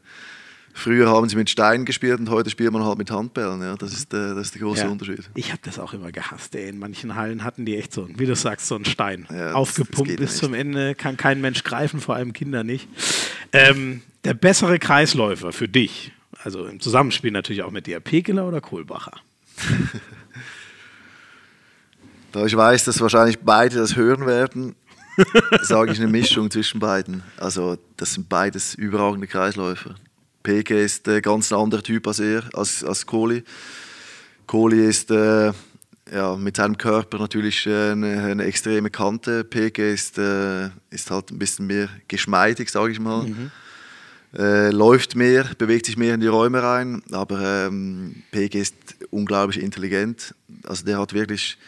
Früher 0.74 1.08
haben 1.08 1.28
sie 1.28 1.36
mit 1.36 1.50
Steinen 1.50 1.84
gespielt 1.84 2.18
und 2.18 2.30
heute 2.30 2.48
spielt 2.48 2.72
man 2.72 2.84
halt 2.84 2.96
mit 2.96 3.10
Handbällen. 3.10 3.60
Ja. 3.60 3.76
Das, 3.76 3.92
ist 3.92 4.12
der, 4.12 4.34
das 4.34 4.46
ist 4.46 4.54
der 4.54 4.62
große 4.62 4.84
ja. 4.84 4.88
Unterschied. 4.88 5.20
Ich 5.34 5.50
habe 5.50 5.60
das 5.62 5.78
auch 5.78 5.92
immer 5.92 6.10
gehasst. 6.12 6.54
Ey. 6.54 6.68
In 6.68 6.78
manchen 6.78 7.14
Hallen 7.14 7.44
hatten 7.44 7.66
die 7.66 7.76
echt 7.76 7.92
so, 7.92 8.08
wie 8.16 8.26
du 8.26 8.34
sagst, 8.34 8.66
so 8.66 8.76
einen 8.76 8.86
Stein. 8.86 9.28
Ja, 9.30 9.52
Aufgepumpt 9.52 10.12
das, 10.12 10.16
das 10.16 10.30
bis 10.30 10.38
zum 10.38 10.54
Ende, 10.54 10.94
kann 10.94 11.16
kein 11.16 11.40
Mensch 11.40 11.62
greifen, 11.62 12.00
vor 12.00 12.14
allem 12.14 12.32
Kinder 12.32 12.64
nicht. 12.64 12.88
Ähm, 13.52 14.02
der 14.24 14.34
bessere 14.34 14.78
Kreisläufer 14.78 15.52
für 15.52 15.68
dich, 15.68 16.12
also 16.42 16.66
im 16.66 16.80
Zusammenspiel 16.80 17.32
natürlich 17.32 17.62
auch 17.62 17.70
mit 17.70 17.86
dir, 17.86 18.00
Pekeler 18.00 18.48
oder 18.48 18.60
Kohlbacher? 18.60 19.20
da 22.32 22.46
ich 22.46 22.56
weiß, 22.56 22.84
dass 22.84 23.00
wahrscheinlich 23.00 23.40
beide 23.40 23.76
das 23.76 23.94
hören 23.94 24.26
werden, 24.26 24.74
sage 25.62 25.92
ich 25.92 25.98
eine 25.98 26.08
Mischung 26.08 26.50
zwischen 26.50 26.80
beiden. 26.80 27.22
Also 27.36 27.76
das 27.98 28.14
sind 28.14 28.30
beides 28.30 28.74
überragende 28.74 29.26
Kreisläufer. 29.26 29.96
PG 30.42 30.84
ist 30.84 31.08
ein 31.08 31.22
ganz 31.22 31.52
anderer 31.52 31.82
Typ 31.82 32.06
als 32.06 32.18
er, 32.18 32.42
als, 32.52 32.84
als 32.84 33.06
Kohli. 33.06 33.44
Kohli 34.46 34.86
ist 34.86 35.10
äh, 35.10 35.52
ja, 36.12 36.36
mit 36.36 36.56
seinem 36.56 36.76
Körper 36.76 37.18
natürlich 37.18 37.66
äh, 37.66 37.92
eine, 37.92 38.22
eine, 38.24 38.44
extreme 38.44 38.90
Kante. 38.90 39.44
PG 39.44 39.92
ist, 39.92 40.18
äh, 40.18 40.68
ist 40.90 41.10
halt 41.10 41.30
ein 41.30 41.38
bisschen 41.38 41.66
mehr 41.66 41.88
geschmeidig, 42.08 42.70
sage 42.70 42.92
ich 42.92 43.00
mal. 43.00 43.24
Mhm. 43.24 43.50
Äh, 44.34 44.70
läuft 44.70 45.14
mehr, 45.14 45.44
bewegt 45.58 45.86
sich 45.86 45.96
mehr 45.96 46.14
in 46.14 46.20
die 46.20 46.26
Räume 46.26 46.62
rein, 46.62 47.02
aber 47.12 47.66
ähm, 47.66 48.22
PG 48.30 48.54
ist 48.60 48.74
unglaublich 49.10 49.62
intelligent. 49.62 50.34
Also 50.64 50.86
der 50.86 50.98
hat 50.98 51.12
wirklich 51.12 51.58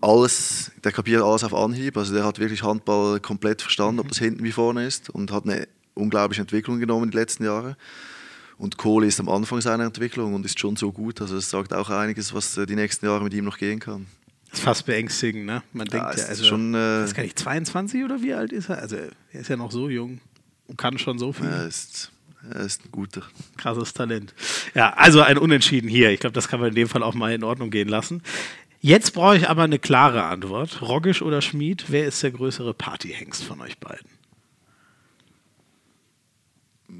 alles, 0.00 0.72
der 0.84 0.92
kapiert 0.92 1.22
alles 1.22 1.44
auf 1.44 1.54
Anhieb. 1.54 1.96
Also 1.96 2.14
der 2.14 2.24
hat 2.24 2.38
wirklich 2.38 2.62
Handball 2.62 3.20
komplett 3.20 3.62
verstanden, 3.62 4.00
ob 4.00 4.08
das 4.08 4.18
hinten 4.18 4.42
wie 4.44 4.52
vorne 4.52 4.86
ist 4.86 5.10
und 5.10 5.32
hat 5.32 5.44
eine 5.44 5.68
unglaubliche 5.96 6.42
Entwicklung 6.42 6.78
genommen 6.78 7.10
die 7.10 7.16
letzten 7.16 7.44
Jahre. 7.44 7.76
Und 8.58 8.78
Kohle 8.78 9.06
ist 9.06 9.20
am 9.20 9.28
Anfang 9.28 9.60
seiner 9.60 9.84
Entwicklung 9.84 10.34
und 10.34 10.46
ist 10.46 10.58
schon 10.58 10.76
so 10.76 10.92
gut. 10.92 11.20
Also 11.20 11.36
es 11.36 11.50
sagt 11.50 11.74
auch 11.74 11.90
einiges, 11.90 12.32
was 12.32 12.56
äh, 12.56 12.66
die 12.66 12.76
nächsten 12.76 13.04
Jahre 13.06 13.22
mit 13.22 13.34
ihm 13.34 13.44
noch 13.44 13.58
gehen 13.58 13.80
kann. 13.80 14.06
Das 14.50 14.60
ist 14.60 14.64
fast 14.64 14.86
beängstigend, 14.86 15.44
ne? 15.44 15.62
Man 15.72 15.86
ja, 15.88 15.98
denkt 15.98 16.18
ja, 16.18 16.24
also 16.26 16.44
schon. 16.44 16.74
Äh, 16.74 17.02
weiß 17.02 17.14
gar 17.14 17.22
nicht, 17.22 17.38
22 17.38 18.04
oder 18.04 18.22
wie 18.22 18.32
alt 18.32 18.52
ist 18.52 18.70
er? 18.70 18.78
Also 18.78 18.96
er 18.96 19.40
ist 19.40 19.48
ja 19.48 19.56
noch 19.56 19.72
so 19.72 19.90
jung 19.90 20.20
und 20.68 20.78
kann 20.78 20.98
schon 20.98 21.18
so 21.18 21.32
viel. 21.32 21.46
Er 21.46 21.66
ist, 21.66 22.12
er 22.48 22.60
ist 22.60 22.84
ein 22.84 22.92
guter. 22.92 23.22
Krasses 23.58 23.92
Talent. 23.92 24.34
Ja, 24.74 24.94
also 24.94 25.20
ein 25.20 25.36
Unentschieden 25.36 25.88
hier. 25.88 26.10
Ich 26.10 26.20
glaube, 26.20 26.34
das 26.34 26.48
kann 26.48 26.60
man 26.60 26.70
in 26.70 26.74
dem 26.74 26.88
Fall 26.88 27.02
auch 27.02 27.14
mal 27.14 27.32
in 27.34 27.44
Ordnung 27.44 27.70
gehen 27.70 27.88
lassen. 27.88 28.22
Jetzt 28.80 29.12
brauche 29.12 29.36
ich 29.36 29.48
aber 29.48 29.64
eine 29.64 29.78
klare 29.78 30.24
Antwort. 30.24 30.80
Roggisch 30.80 31.20
oder 31.20 31.42
Schmied, 31.42 31.86
wer 31.88 32.06
ist 32.06 32.22
der 32.22 32.30
größere 32.30 32.72
Partyhengst 32.72 33.42
von 33.42 33.60
euch 33.60 33.78
beiden? 33.78 34.15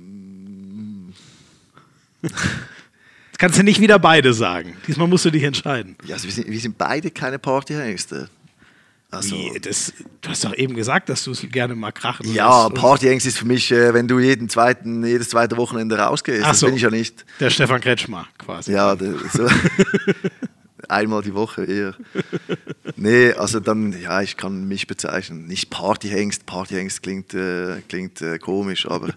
Das 3.32 3.40
kannst 3.40 3.58
du 3.58 3.64
nicht 3.64 3.82
wieder 3.82 3.98
beide 3.98 4.32
sagen. 4.32 4.78
Diesmal 4.86 5.08
musst 5.08 5.26
du 5.26 5.30
dich 5.30 5.42
entscheiden. 5.42 5.94
Ja, 6.06 6.14
also 6.14 6.24
wir, 6.24 6.32
sind, 6.32 6.50
wir 6.50 6.58
sind 6.58 6.78
beide 6.78 7.10
keine 7.10 7.38
Partyhengste. 7.38 8.30
Also, 9.10 9.36
Wie, 9.36 9.60
das, 9.60 9.92
du 10.22 10.30
hast 10.30 10.42
doch 10.42 10.54
eben 10.54 10.74
gesagt, 10.74 11.10
dass 11.10 11.22
du 11.22 11.32
es 11.32 11.46
gerne 11.50 11.74
mal 11.74 11.92
krachen 11.92 12.32
Ja, 12.32 12.70
Partyhengst 12.70 13.26
ist 13.26 13.36
für 13.36 13.44
mich, 13.44 13.70
äh, 13.70 13.92
wenn 13.92 14.08
du 14.08 14.20
jeden 14.20 14.48
zweiten, 14.48 15.04
jedes 15.04 15.28
zweite 15.28 15.58
Wochenende 15.58 15.98
rausgehst. 15.98 16.44
Ach 16.44 16.48
das 16.48 16.60
so, 16.60 16.66
bin 16.66 16.76
ich 16.76 16.82
ja 16.82 16.88
nicht. 16.88 17.26
Der 17.38 17.50
Stefan 17.50 17.82
Kretschmer 17.82 18.26
quasi. 18.38 18.72
Ja, 18.72 18.96
der, 18.96 19.12
so. 19.32 19.46
einmal 20.88 21.22
die 21.22 21.34
Woche 21.34 21.64
eher. 21.64 21.94
Nee, 22.96 23.32
also 23.32 23.60
dann, 23.60 23.98
ja, 24.00 24.22
ich 24.22 24.36
kann 24.36 24.66
mich 24.66 24.86
bezeichnen. 24.86 25.46
Nicht 25.46 25.70
Partyhengst. 25.70 26.46
Partyhengst 26.46 27.02
klingt, 27.02 27.34
äh, 27.34 27.80
klingt 27.88 28.22
äh, 28.22 28.38
komisch, 28.38 28.88
aber 28.88 29.10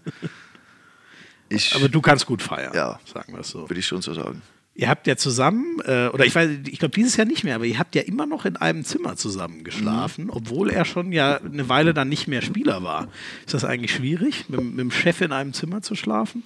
ich, 1.50 1.76
Aber 1.76 1.90
du 1.90 2.02
kannst 2.02 2.26
gut 2.26 2.42
feiern, 2.42 2.74
ja, 2.74 3.00
sagen 3.12 3.34
wir 3.34 3.42
es 3.42 3.50
so. 3.50 3.70
Würde 3.70 3.80
ich 3.80 3.86
schon 3.86 4.02
so 4.02 4.14
sagen. 4.14 4.42
Ihr 4.76 4.88
habt 4.88 5.08
ja 5.08 5.18
zusammen, 5.18 5.82
äh, 5.84 6.08
oder 6.08 6.26
ich 6.26 6.34
weiß, 6.34 6.50
ich 6.66 6.80
glaube 6.80 6.96
dieses 6.96 7.18
Jahr 7.18 7.28
nicht 7.28 7.44
mehr, 7.44 7.56
aber 7.56 7.66
ihr 7.66 7.80
habt 7.80 7.96
ja 7.96 8.02
immer 8.02 8.26
noch 8.26 8.46
in 8.46 8.56
einem 8.56 8.86
Zimmer 8.86 9.18
zusammen 9.18 9.66
geschlafen, 9.66 10.26
mhm. 10.26 10.30
obwohl 10.30 10.70
er 10.70 10.86
schon 10.86 11.12
ja 11.12 11.36
eine 11.38 11.68
Weile 11.68 11.94
dann 11.94 12.08
nicht 12.08 12.28
mehr 12.28 12.42
Spieler 12.42 12.82
war. 12.82 13.10
Ist 13.46 13.54
das 13.54 13.66
eigentlich 13.66 13.94
schwierig, 13.94 14.48
mit, 14.48 14.62
mit 14.62 14.80
dem 14.80 14.92
Chef 14.92 15.20
in 15.20 15.34
einem 15.34 15.52
Zimmer 15.52 15.82
zu 15.82 15.96
schlafen? 15.96 16.44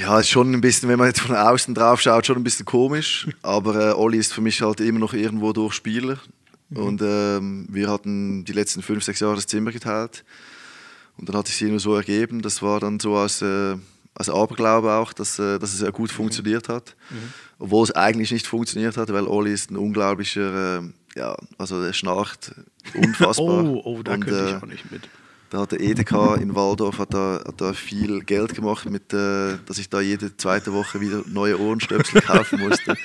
Ja, 0.00 0.20
ist 0.20 0.30
schon 0.30 0.52
ein 0.52 0.60
bisschen, 0.60 0.88
wenn 0.88 0.98
man 0.98 1.08
jetzt 1.08 1.20
von 1.20 1.36
außen 1.36 1.74
drauf 1.74 2.00
schaut, 2.00 2.26
schon 2.26 2.36
ein 2.36 2.44
bisschen 2.44 2.64
komisch. 2.64 3.28
Aber 3.42 3.90
äh, 3.90 3.92
Olli 3.92 4.18
ist 4.18 4.32
für 4.32 4.40
mich 4.40 4.62
halt 4.62 4.80
immer 4.80 5.00
noch 5.00 5.12
irgendwo 5.12 5.52
durch 5.52 5.74
Spieler. 5.74 6.18
Mhm. 6.70 6.76
Und 6.76 7.02
ähm, 7.02 7.66
wir 7.70 7.90
hatten 7.90 8.44
die 8.44 8.52
letzten 8.52 8.82
fünf, 8.82 9.04
sechs 9.04 9.20
Jahre 9.20 9.34
das 9.34 9.46
Zimmer 9.46 9.72
geteilt. 9.72 10.24
Und 11.16 11.28
dann 11.28 11.36
hat 11.36 11.48
sich 11.48 11.60
nur 11.62 11.80
so 11.80 11.94
ergeben. 11.94 12.42
Das 12.42 12.62
war 12.62 12.80
dann 12.80 12.98
so 13.00 13.16
als, 13.16 13.42
äh, 13.42 13.76
als 14.14 14.28
Aberglaube 14.28 14.92
auch, 14.92 15.12
dass, 15.12 15.38
äh, 15.38 15.58
dass 15.58 15.72
es 15.72 15.78
sehr 15.78 15.92
gut 15.92 16.10
mhm. 16.10 16.14
funktioniert 16.14 16.68
hat. 16.68 16.96
Mhm. 17.10 17.32
Obwohl 17.58 17.84
es 17.84 17.92
eigentlich 17.92 18.32
nicht 18.32 18.46
funktioniert 18.46 18.96
hat, 18.96 19.12
weil 19.12 19.26
Olli 19.26 19.52
ist 19.52 19.70
ein 19.70 19.76
unglaublicher, 19.76 20.78
äh, 20.78 20.82
ja, 21.16 21.36
also 21.58 21.82
der 21.82 21.92
schnarcht 21.92 22.52
unfassbar. 22.94 23.64
oh, 23.64 23.82
oh, 23.84 24.02
da 24.02 24.14
Und, 24.14 24.24
könnte 24.24 24.44
ich 24.46 24.52
äh, 24.52 24.56
auch 24.56 24.66
nicht 24.66 24.90
mit. 24.90 25.08
Da 25.50 25.60
hat 25.60 25.70
der 25.70 25.80
Edeka 25.80 26.34
in 26.34 26.56
Waldorf 26.56 26.98
hat 26.98 27.14
da, 27.14 27.40
hat 27.46 27.60
da 27.60 27.72
viel 27.74 28.24
Geld 28.24 28.56
gemacht, 28.56 28.90
mit, 28.90 29.12
äh, 29.12 29.56
dass 29.66 29.78
ich 29.78 29.88
da 29.88 30.00
jede 30.00 30.36
zweite 30.36 30.72
Woche 30.72 31.00
wieder 31.00 31.22
neue 31.26 31.60
Ohrenstöpsel 31.60 32.20
kaufen 32.22 32.58
musste. 32.58 32.96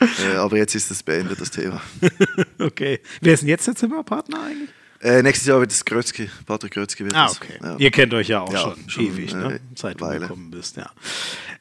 Äh, 0.00 0.36
aber 0.36 0.56
jetzt 0.56 0.74
ist 0.74 0.90
es 0.90 1.02
beendet, 1.02 1.40
das 1.40 1.50
Thema. 1.50 1.82
okay. 2.58 3.00
Wer 3.20 3.34
ist 3.34 3.40
denn 3.40 3.48
jetzt 3.48 3.66
der 3.66 3.74
Zimmerpartner 3.74 4.42
eigentlich? 4.42 4.70
Äh, 5.02 5.22
nächstes 5.22 5.46
Jahr 5.46 5.60
wird 5.60 5.72
es 5.72 5.84
Grötzky, 5.84 6.30
Patrick 6.44 6.74
Grötzky 6.74 7.04
wird 7.04 7.14
Ah, 7.14 7.30
okay. 7.30 7.58
Ja. 7.62 7.76
Ihr 7.78 7.90
kennt 7.90 8.12
euch 8.12 8.28
ja 8.28 8.40
auch 8.40 8.52
ja, 8.52 8.60
schon, 8.60 8.90
schon, 8.90 9.06
ewig, 9.06 9.34
ne? 9.34 9.54
Äh, 9.54 9.60
seit 9.74 9.98
du 9.98 10.06
gekommen 10.06 10.50
bist, 10.50 10.76
ja. 10.76 10.90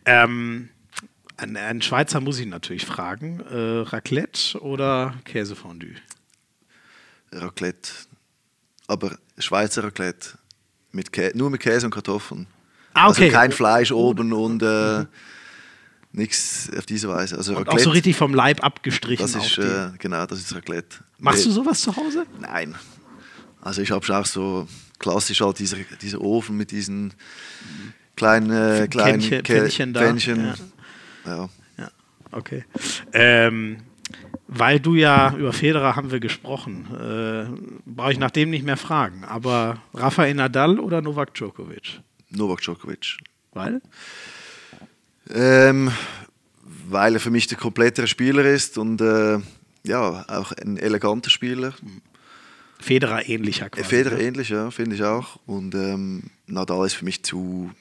Ähm, 0.06 0.70
einen, 1.38 1.56
einen, 1.56 1.82
Schweizer 1.82 2.20
muss 2.20 2.38
ich 2.40 2.48
natürlich 2.48 2.86
fragen. 2.86 3.40
Äh, 3.50 3.90
Raclette 3.90 4.60
oder 4.62 5.16
Käsefondue? 5.24 5.96
Raclette. 7.32 7.92
Aber 8.88 9.18
Schweizer 9.38 9.86
Raclette. 9.86 10.38
Mit 10.92 11.12
nur 11.36 11.50
mit 11.50 11.62
Käse 11.62 11.86
und 11.86 11.94
Kartoffeln. 11.94 12.48
Ah, 12.94 13.06
also 13.06 13.20
okay. 13.20 13.28
Also 13.28 13.38
kein 13.38 13.52
Fleisch 13.54 13.92
oben 13.94 14.34
und 14.34 14.62
äh, 14.64 15.00
mhm. 15.00 15.08
nichts 16.12 16.70
auf 16.78 16.86
diese 16.86 17.08
Weise. 17.08 17.38
Also 17.38 17.54
Raclette, 17.54 17.72
auch 17.72 17.80
so 17.80 17.92
richtig 17.92 18.18
vom 18.18 18.34
Leib 18.34 18.62
abgestrichen. 18.66 19.26
Das 19.26 19.36
ist, 19.36 19.60
äh, 19.60 19.92
genau, 19.98 20.26
das 20.26 20.40
ist 20.40 20.54
Raclette. 20.54 20.98
Machst 21.20 21.46
du 21.46 21.52
sowas 21.52 21.80
zu 21.80 21.96
Hause? 21.96 22.26
Nein, 22.42 22.76
also 23.62 23.82
ich 23.82 23.92
habe 23.92 24.18
auch 24.18 24.26
so 24.26 24.68
klassisch 25.00 25.42
halt 25.42 25.60
dieser, 25.60 25.78
dieser 26.02 26.22
Ofen 26.22 26.58
mit 26.58 26.72
diesen 26.72 27.14
kleinen, 28.16 28.52
äh, 28.52 28.88
kleinen 28.88 29.20
Kännchen, 29.20 29.46
Pfännchen. 29.46 29.94
Da. 29.94 30.00
Pfännchen. 30.02 30.46
Ja. 31.26 31.36
ja. 31.36 31.50
ja. 31.78 31.92
okay. 32.32 32.66
Ähm, 33.14 33.78
weil 34.48 34.80
du 34.80 34.96
ja 34.96 35.36
über 35.36 35.54
Federer 35.54 35.96
haben 35.96 36.12
wir 36.12 36.20
gesprochen, 36.20 36.88
äh, 36.96 37.46
brauche 37.86 38.12
ich 38.12 38.20
nach 38.20 38.32
dem 38.32 38.50
nicht 38.50 38.66
mehr 38.66 38.78
fragen. 38.78 39.24
Aber 39.24 39.82
Rafael 39.94 40.34
Nadal 40.34 40.80
oder 40.80 41.02
Novak 41.02 41.34
Djokovic? 41.36 42.02
Novak 42.30 42.62
Djokovic. 42.62 43.18
Weil? 43.54 43.82
Ähm, 45.30 45.92
weil 46.64 47.14
er 47.14 47.20
für 47.20 47.30
mich 47.30 47.48
der 47.48 47.58
komplettere 47.58 48.08
Spieler 48.08 48.44
ist 48.46 48.78
und 48.78 49.02
äh, 49.02 49.40
ja, 49.84 50.26
auch 50.28 50.52
ein 50.54 50.78
eleganter 50.78 51.30
Spieler. 51.30 51.74
Federer 52.80 53.28
ähnlicher 53.28 53.70
quasi. 53.70 53.88
Federer 53.88 54.18
ne? 54.18 54.24
ähnlich, 54.24 54.50
ja, 54.50 54.72
finde 54.72 54.96
ich 54.96 55.04
auch. 55.04 55.40
Und 55.46 55.76
ähm, 55.76 56.24
Nadal 56.48 56.86
ist 56.86 56.94
für 56.96 57.06
mich 57.06 57.24
zu, 57.24 57.72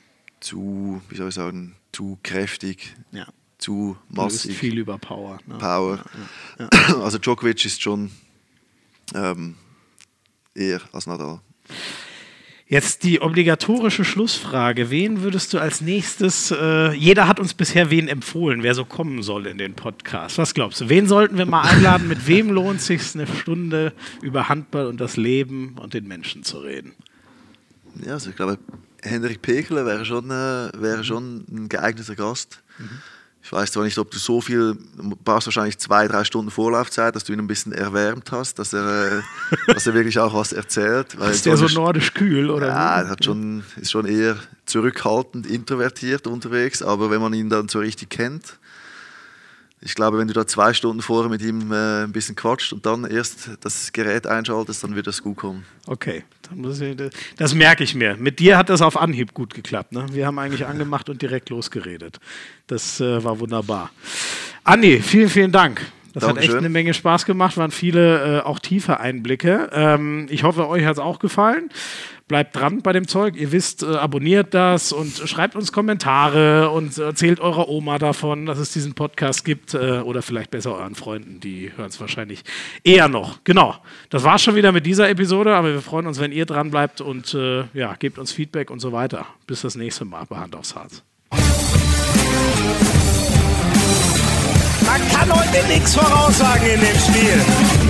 zu, 0.41 1.01
wie 1.09 1.17
soll 1.17 1.29
ich 1.29 1.35
sagen, 1.35 1.77
zu 1.93 2.19
kräftig, 2.23 2.95
Ja. 3.13 3.27
zu 3.59 3.97
Du 4.09 4.23
bist 4.25 4.45
massig. 4.45 4.57
viel 4.59 4.79
über 4.79 4.99
Power. 4.99 5.39
Ne? 5.47 5.59
Power. 5.59 6.05
Also 7.03 7.19
Djokovic 7.19 7.65
ist 7.65 7.81
schon 7.81 8.11
ähm, 9.15 9.55
eher 10.55 10.81
als 10.93 11.07
Nadal. 11.07 11.41
Jetzt 12.71 13.03
die 13.03 13.23
obligatorische 13.23 14.05
Schlussfrage. 14.05 14.91
Wen 14.91 15.23
würdest 15.23 15.55
du 15.55 15.59
als 15.59 15.81
nächstes, 15.81 16.51
äh, 16.51 16.93
jeder 16.93 17.27
hat 17.27 17.41
uns 17.41 17.55
bisher 17.55 17.91
wen 17.91 18.09
empfohlen, 18.09 18.63
wer 18.63 18.75
so 18.75 18.85
kommen 18.85 19.23
soll 19.23 19.47
in 19.47 19.57
den 19.57 19.73
Podcast. 19.73 20.37
Was 20.37 20.53
glaubst 20.53 20.83
du? 20.83 20.91
Wen 20.91 21.07
sollten 21.07 21.39
wir 21.39 21.47
mal 21.47 21.63
einladen? 21.63 22.09
Mit 22.09 22.27
wem 22.27 22.51
lohnt 22.51 22.83
sich 22.83 23.15
eine 23.15 23.27
Stunde 23.27 23.95
über 24.21 24.51
Handball 24.51 24.87
und 24.87 25.01
das 25.01 25.17
Leben 25.17 25.77
und 25.79 25.95
den 25.95 26.07
Menschen 26.07 26.43
zu 26.43 26.59
reden? 26.59 26.93
Ja, 28.05 28.13
also 28.13 28.29
ich 28.29 28.37
glaube, 28.37 28.59
Henrik 29.03 29.41
Pekele 29.41 29.87
wäre 29.87 30.05
schon, 30.05 30.27
äh, 30.27 30.71
wäre 30.75 31.05
schon 31.05 31.47
ein 31.51 31.71
geeigneter 31.71 32.17
Gast. 32.17 32.63
Ich 33.49 33.53
weiß 33.53 33.73
zwar 33.73 33.85
nicht, 33.85 33.97
ob 33.97 34.11
du 34.11 34.19
so 34.19 34.43
viel, 34.43 34.77
du 34.99 35.17
brauchst 35.25 35.47
wahrscheinlich 35.47 35.79
zwei, 35.79 36.07
drei 36.07 36.23
Stunden 36.25 36.51
Vorlaufzeit, 36.51 37.17
dass 37.17 37.25
du 37.25 37.33
ihn 37.33 37.39
ein 37.39 37.47
bisschen 37.47 37.73
erwärmt 37.73 38.31
hast, 38.31 38.59
dass 38.59 38.75
er, 38.75 39.21
äh, 39.21 39.23
dass 39.73 39.87
er 39.87 39.95
wirklich 39.95 40.19
auch 40.19 40.35
was 40.35 40.53
erzählt. 40.53 41.15
Ist 41.15 41.47
der 41.47 41.57
so 41.57 41.67
nordisch 41.67 42.13
kühl 42.13 42.51
oder? 42.51 42.67
Ja, 42.67 43.01
er 43.01 43.09
hat 43.09 43.25
schon, 43.25 43.65
ist 43.81 43.91
schon 43.91 44.05
eher 44.05 44.37
zurückhaltend, 44.67 45.47
introvertiert 45.47 46.27
unterwegs, 46.27 46.83
aber 46.83 47.11
wenn 47.11 47.23
man 47.23 47.33
ihn 47.33 47.49
dann 47.49 47.71
so 47.71 47.79
richtig 47.79 48.11
kennt, 48.11 48.59
ich 49.81 49.95
glaube, 49.95 50.19
wenn 50.19 50.27
du 50.27 50.35
da 50.35 50.47
zwei 50.47 50.73
Stunden 50.73 51.03
vorher 51.03 51.31
mit 51.31 51.41
ihm 51.43 51.73
äh, 51.73 52.05
ein 52.05 52.13
bisschen 52.13 52.35
quatscht 52.35 52.73
und 52.73 52.85
dann 52.85 53.05
erst 53.05 53.51
das 53.61 53.93
Gerät 53.93 54.27
einschaltest, 54.27 54.83
dann 54.83 54.97
wird 54.97 55.07
das 55.07 55.23
gut 55.23 55.37
kommen. 55.37 55.65
Okay, 55.87 56.25
ich, 56.51 57.13
das 57.37 57.55
merke 57.55 57.85
ich 57.85 57.95
mir. 57.95 58.17
Mit 58.17 58.41
dir 58.41 58.59
hat 58.59 58.69
das 58.71 58.83
auf 58.83 58.97
Anhieb 58.97 59.35
gut 59.35 59.55
geklappt. 59.55 59.93
Ne? 59.93 60.07
Wir 60.13 60.27
haben 60.27 60.39
eigentlich 60.39 60.67
angemacht 60.67 61.09
und 61.09 61.23
direkt 61.23 61.51
losgeredet. 61.51 62.19
Das 62.67 63.01
äh, 63.01 63.23
war 63.23 63.39
wunderbar. 63.39 63.91
Andi, 64.65 65.01
vielen, 65.01 65.29
vielen 65.29 65.53
Dank. 65.53 65.81
Das 66.15 66.25
hat 66.25 66.31
echt 66.31 66.39
Dankeschön. 66.39 66.59
eine 66.59 66.69
Menge 66.71 66.95
Spaß 66.95 67.27
gemacht, 67.27 67.57
waren 67.57 67.71
viele 67.71 68.39
äh, 68.39 68.41
auch 68.41 68.59
tiefe 68.59 68.99
Einblicke. 68.99 69.71
Ähm, 69.73 70.27
ich 70.31 70.43
hoffe, 70.43 70.69
euch 70.69 70.85
hat 70.85 70.95
es 70.95 70.99
auch 70.99 71.21
gefallen. 71.21 71.71
Bleibt 72.29 72.55
dran 72.55 72.83
bei 72.83 72.93
dem 72.93 73.09
Zeug. 73.09 73.37
Ihr 73.37 73.53
wisst, 73.53 73.83
äh, 73.83 73.87
abonniert 73.87 74.53
das 74.53 74.93
und 74.93 75.17
schreibt 75.27 75.57
uns 75.57 75.73
Kommentare 75.73 76.69
und 76.69 76.99
erzählt 76.99 77.41
eurer 77.41 77.71
Oma 77.71 77.99
davon, 77.99 78.45
dass 78.45 78.59
es 78.59 78.71
diesen 78.71 78.93
Podcast 78.93 79.47
gibt. 79.47 79.73
Äh, 79.73 80.01
oder 80.01 80.21
vielleicht 80.21 80.51
besser 80.51 80.75
euren 80.77 80.95
Freunden, 80.95 81.41
die 81.41 81.73
hören 81.75 81.89
es 81.89 81.99
wahrscheinlich 82.01 82.45
eher 82.85 83.09
noch. 83.09 83.41
Genau. 83.45 83.77
Das 84.11 84.25
war's 84.25 84.43
schon 84.43 84.57
wieder 84.57 84.73
mit 84.73 84.85
dieser 84.85 85.09
Episode, 85.09 85.57
aber 85.57 85.73
wir 85.73 85.81
freuen 85.81 86.07
uns, 86.07 86.21
wenn 86.21 86.33
ihr 86.33 86.45
dran 86.45 86.71
bleibt 86.71 87.01
und 87.01 87.33
äh, 87.33 87.65
ja, 87.73 87.95
gebt 87.99 88.19
uns 88.19 88.31
Feedback 88.31 88.71
und 88.71 88.81
so 88.81 88.93
weiter. 88.93 89.27
Bis 89.47 89.63
das 89.63 89.75
nächste 89.75 90.05
Mal 90.05 90.27
bei 90.29 90.37
Hand 90.37 90.55
aufs 90.55 90.77
Harz. 90.77 91.03
Man 94.85 95.09
kann 95.09 95.33
heute 95.33 95.67
nichts 95.67 95.95
voraussagen 95.95 96.67
in 96.67 96.81
dem 96.81 96.99
Spiel. 96.99 97.88